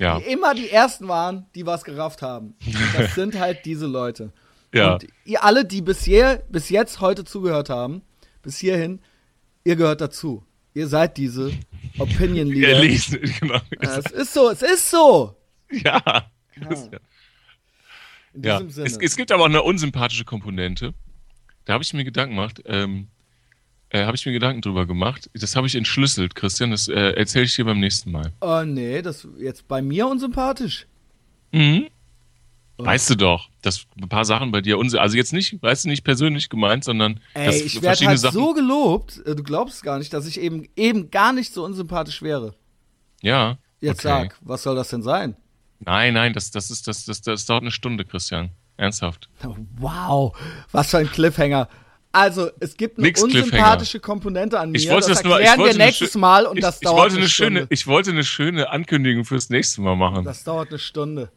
Ja. 0.00 0.18
Die 0.18 0.24
immer 0.32 0.54
die 0.54 0.70
ersten 0.70 1.08
waren, 1.08 1.46
die 1.54 1.66
was 1.66 1.84
gerafft 1.84 2.22
haben. 2.22 2.54
Das 2.96 3.14
sind 3.14 3.38
halt 3.38 3.64
diese 3.64 3.86
Leute. 3.86 4.32
Ja. 4.74 4.94
Und 4.94 5.06
ihr 5.24 5.44
alle, 5.44 5.64
die 5.64 5.82
bis, 5.82 6.02
hier, 6.04 6.42
bis 6.48 6.68
jetzt 6.70 7.00
heute 7.00 7.24
zugehört 7.24 7.68
haben, 7.70 8.02
bis 8.42 8.58
hierhin, 8.58 9.00
ihr 9.64 9.76
gehört 9.76 10.00
dazu. 10.00 10.44
Ihr 10.74 10.86
seid 10.88 11.16
diese 11.16 11.50
Opinion 11.98 12.46
Ja, 12.48 12.54
Leader. 12.68 12.80
lesen, 12.80 13.20
genau. 13.40 13.60
Ja, 13.82 13.98
es 13.98 14.10
ist 14.12 14.32
so, 14.34 14.50
es 14.50 14.62
ist 14.62 14.90
so. 14.90 15.36
Ja. 15.70 16.30
Ja. 16.60 16.98
In 18.34 18.42
ja. 18.42 18.58
diesem 18.58 18.70
Sinne. 18.70 18.86
Es, 18.86 18.96
es 18.96 19.16
gibt 19.16 19.32
aber 19.32 19.42
auch 19.42 19.48
eine 19.48 19.62
unsympathische 19.62 20.24
Komponente. 20.24 20.94
Da 21.64 21.74
habe 21.74 21.82
ich 21.82 21.92
mir 21.92 22.04
Gedanken 22.04 22.36
gemacht. 22.36 22.62
Ähm, 22.66 23.08
äh, 23.90 24.04
habe 24.04 24.16
ich 24.16 24.26
mir 24.26 24.32
Gedanken 24.32 24.60
drüber 24.60 24.86
gemacht. 24.86 25.30
Das 25.34 25.56
habe 25.56 25.66
ich 25.66 25.74
entschlüsselt, 25.74 26.34
Christian. 26.34 26.70
Das 26.70 26.88
äh, 26.88 27.12
erzähle 27.12 27.46
ich 27.46 27.56
dir 27.56 27.64
beim 27.64 27.80
nächsten 27.80 28.10
Mal. 28.10 28.32
oh 28.40 28.62
nee, 28.64 29.00
das 29.02 29.26
jetzt 29.38 29.66
bei 29.66 29.80
mir 29.80 30.06
unsympathisch. 30.06 30.86
Mhm. 31.52 31.88
Weißt 32.76 33.10
du 33.10 33.16
doch, 33.16 33.48
dass 33.60 33.86
ein 34.00 34.08
paar 34.08 34.24
Sachen 34.24 34.52
bei 34.52 34.60
dir 34.60 34.78
unsy 34.78 34.98
also 34.98 35.16
jetzt 35.16 35.32
nicht, 35.32 35.60
weißt 35.60 35.84
du, 35.84 35.88
nicht 35.88 36.04
persönlich 36.04 36.48
gemeint, 36.48 36.84
sondern 36.84 37.20
dass 37.34 37.56
Ey, 37.56 37.62
ich 37.62 37.82
werde 37.82 38.06
halt 38.06 38.20
Sachen. 38.20 38.34
so 38.34 38.54
gelobt, 38.54 39.20
äh, 39.26 39.34
du 39.34 39.42
glaubst 39.42 39.82
gar 39.82 39.98
nicht, 39.98 40.12
dass 40.12 40.26
ich 40.26 40.38
eben 40.40 40.68
eben 40.76 41.10
gar 41.10 41.32
nicht 41.32 41.52
so 41.52 41.64
unsympathisch 41.64 42.22
wäre. 42.22 42.54
ja. 43.20 43.58
Jetzt 43.80 44.04
okay. 44.04 44.08
sag, 44.08 44.36
was 44.40 44.64
soll 44.64 44.74
das 44.74 44.88
denn 44.88 45.04
sein? 45.04 45.36
Nein, 45.80 46.14
nein, 46.14 46.32
das, 46.32 46.50
das 46.50 46.70
ist 46.70 46.88
das, 46.88 47.04
das, 47.04 47.22
das 47.22 47.46
dauert 47.46 47.62
eine 47.62 47.70
Stunde, 47.70 48.04
Christian. 48.04 48.50
Ernsthaft. 48.76 49.28
Wow, 49.76 50.36
was 50.70 50.90
für 50.90 50.98
ein 50.98 51.10
Cliffhanger. 51.10 51.68
Also, 52.12 52.50
es 52.60 52.76
gibt 52.76 52.98
eine 52.98 53.08
Nix 53.08 53.22
unsympathische 53.22 54.00
Komponente 54.00 54.58
an 54.58 54.70
mir. 54.70 54.78
Ich 54.78 54.88
wollte 54.88 55.08
das 55.08 55.18
das 55.18 55.24
nur. 55.24 55.40
Ich 55.40 55.46
erklären 55.46 55.60
wollte 55.60 55.78
wir 55.78 55.84
nächstes 55.84 56.14
Mal 56.14 56.46
und 56.46 56.56
ich, 56.56 56.62
das 56.62 56.76
ich 56.76 56.80
dauert 56.82 56.98
wollte 56.98 57.14
eine 57.14 57.22
eine 57.22 57.28
Stunde. 57.28 57.60
schöne, 57.60 57.66
Ich 57.70 57.86
wollte 57.86 58.10
eine 58.10 58.24
schöne 58.24 58.70
Ankündigung 58.70 59.24
fürs 59.24 59.50
nächste 59.50 59.82
Mal 59.82 59.96
machen. 59.96 60.24
Das 60.24 60.44
dauert 60.44 60.68
eine 60.68 60.78
Stunde. 60.78 61.30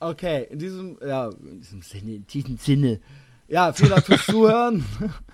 Okay, 0.00 0.46
in 0.50 0.58
diesem, 0.58 0.98
ja, 1.06 1.28
in 1.28 1.60
diesem 1.60 1.82
Sinne, 1.82 2.14
in 2.14 2.26
diesem 2.26 2.56
Sinne. 2.56 3.00
Ja, 3.48 3.72
vielen 3.72 3.90
Dank 3.90 4.06
fürs 4.06 4.24
Zuhören. 4.26 4.84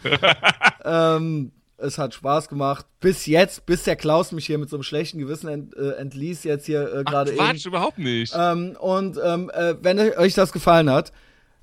ähm, 0.84 1.52
es 1.82 1.98
hat 1.98 2.14
Spaß 2.14 2.48
gemacht. 2.48 2.86
Bis 3.00 3.26
jetzt, 3.26 3.66
bis 3.66 3.84
der 3.84 3.96
Klaus 3.96 4.32
mich 4.32 4.46
hier 4.46 4.58
mit 4.58 4.70
so 4.70 4.76
einem 4.76 4.82
schlechten 4.82 5.18
Gewissen 5.18 5.48
ent, 5.48 5.76
äh, 5.76 5.92
entließ, 5.92 6.44
jetzt 6.44 6.66
hier 6.66 6.92
äh, 6.92 7.04
gerade 7.04 7.32
eben. 7.32 7.38
Quatsch, 7.40 7.66
überhaupt 7.66 7.98
nicht. 7.98 8.34
Ähm, 8.36 8.76
und 8.78 9.18
ähm, 9.22 9.50
äh, 9.52 9.74
wenn 9.82 9.98
euch 9.98 10.34
das 10.34 10.52
gefallen 10.52 10.90
hat, 10.90 11.12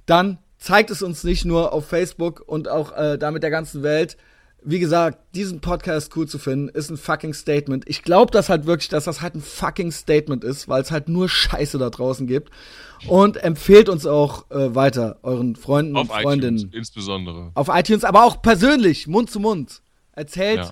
dann 0.05 0.39
zeigt 0.57 0.89
es 0.89 1.01
uns 1.01 1.23
nicht 1.23 1.45
nur 1.45 1.73
auf 1.73 1.87
Facebook 1.87 2.43
und 2.45 2.67
auch 2.67 2.91
äh, 2.95 3.17
damit 3.17 3.43
der 3.43 3.51
ganzen 3.51 3.83
Welt. 3.83 4.17
Wie 4.63 4.79
gesagt, 4.79 5.19
diesen 5.35 5.61
Podcast 5.61 6.11
cool 6.17 6.27
zu 6.27 6.39
finden, 6.39 6.67
ist 6.67 6.89
ein 6.89 6.97
fucking 6.97 7.33
Statement. 7.33 7.87
Ich 7.87 8.01
glaube 8.01 8.31
das 8.31 8.49
halt 8.49 8.65
wirklich, 8.65 8.89
dass 8.89 9.05
das 9.05 9.21
halt 9.21 9.35
ein 9.35 9.41
fucking 9.41 9.91
Statement 9.91 10.43
ist, 10.43 10.67
weil 10.67 10.81
es 10.81 10.91
halt 10.91 11.07
nur 11.07 11.29
Scheiße 11.29 11.77
da 11.77 11.89
draußen 11.89 12.25
gibt. 12.27 12.51
Und 13.07 13.37
empfehlt 13.37 13.87
uns 13.87 14.07
auch 14.07 14.49
äh, 14.49 14.73
weiter, 14.73 15.19
euren 15.21 15.55
Freunden 15.55 15.95
Auf 15.95 16.09
und 16.09 16.21
Freundinnen. 16.21 16.57
iTunes 16.57 16.73
insbesondere. 16.73 17.51
Auf 17.53 17.69
iTunes, 17.71 18.03
aber 18.03 18.25
auch 18.25 18.41
persönlich, 18.41 19.07
Mund 19.07 19.29
zu 19.29 19.39
Mund. 19.39 19.81
Erzählt 20.17 20.57
Ja. 20.57 20.71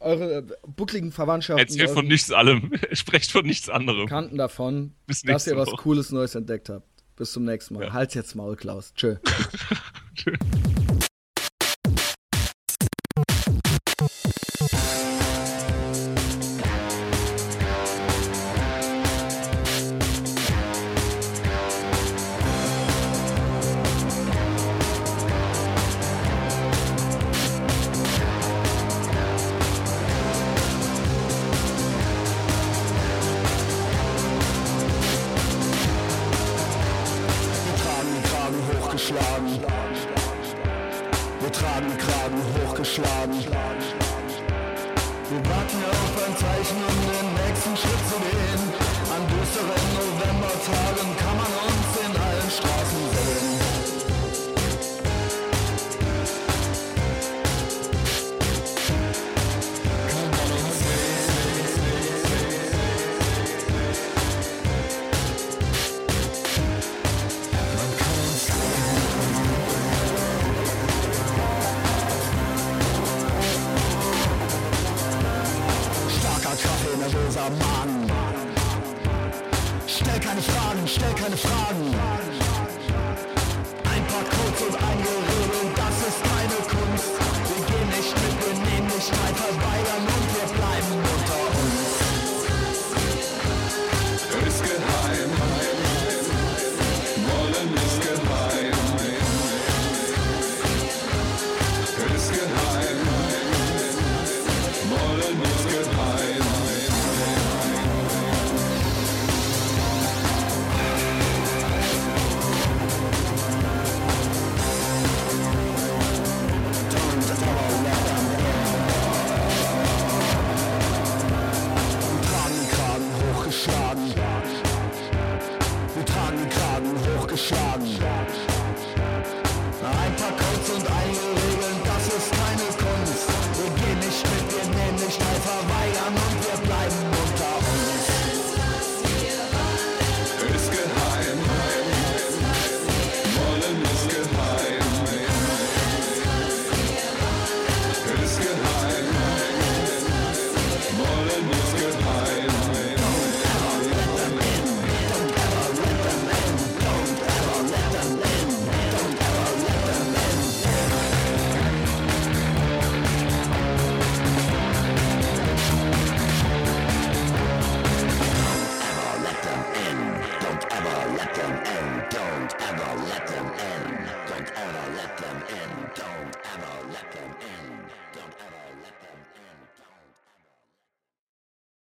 eure 0.00 0.42
buckligen 0.66 1.12
Verwandtschaften, 1.12 1.64
Erzählt 1.66 1.90
von 1.90 2.06
nichts 2.06 2.30
allem. 2.32 2.72
Sprecht 2.92 3.30
von 3.30 3.46
nichts 3.46 3.70
anderem. 3.70 4.06
Bekannten 4.06 4.36
davon, 4.36 4.92
Bis 5.06 5.22
dass 5.22 5.46
ihr 5.46 5.56
was 5.56 5.68
Woche. 5.68 5.76
Cooles 5.82 6.10
Neues 6.10 6.34
entdeckt 6.34 6.68
habt. 6.68 6.86
Bis 7.14 7.32
zum 7.32 7.44
nächsten 7.44 7.74
Mal. 7.74 7.84
Ja. 7.84 7.92
Halt's 7.92 8.14
jetzt 8.14 8.34
Maul, 8.34 8.56
Klaus. 8.56 8.92
Tschö. 8.94 9.16
Wir 10.24 10.36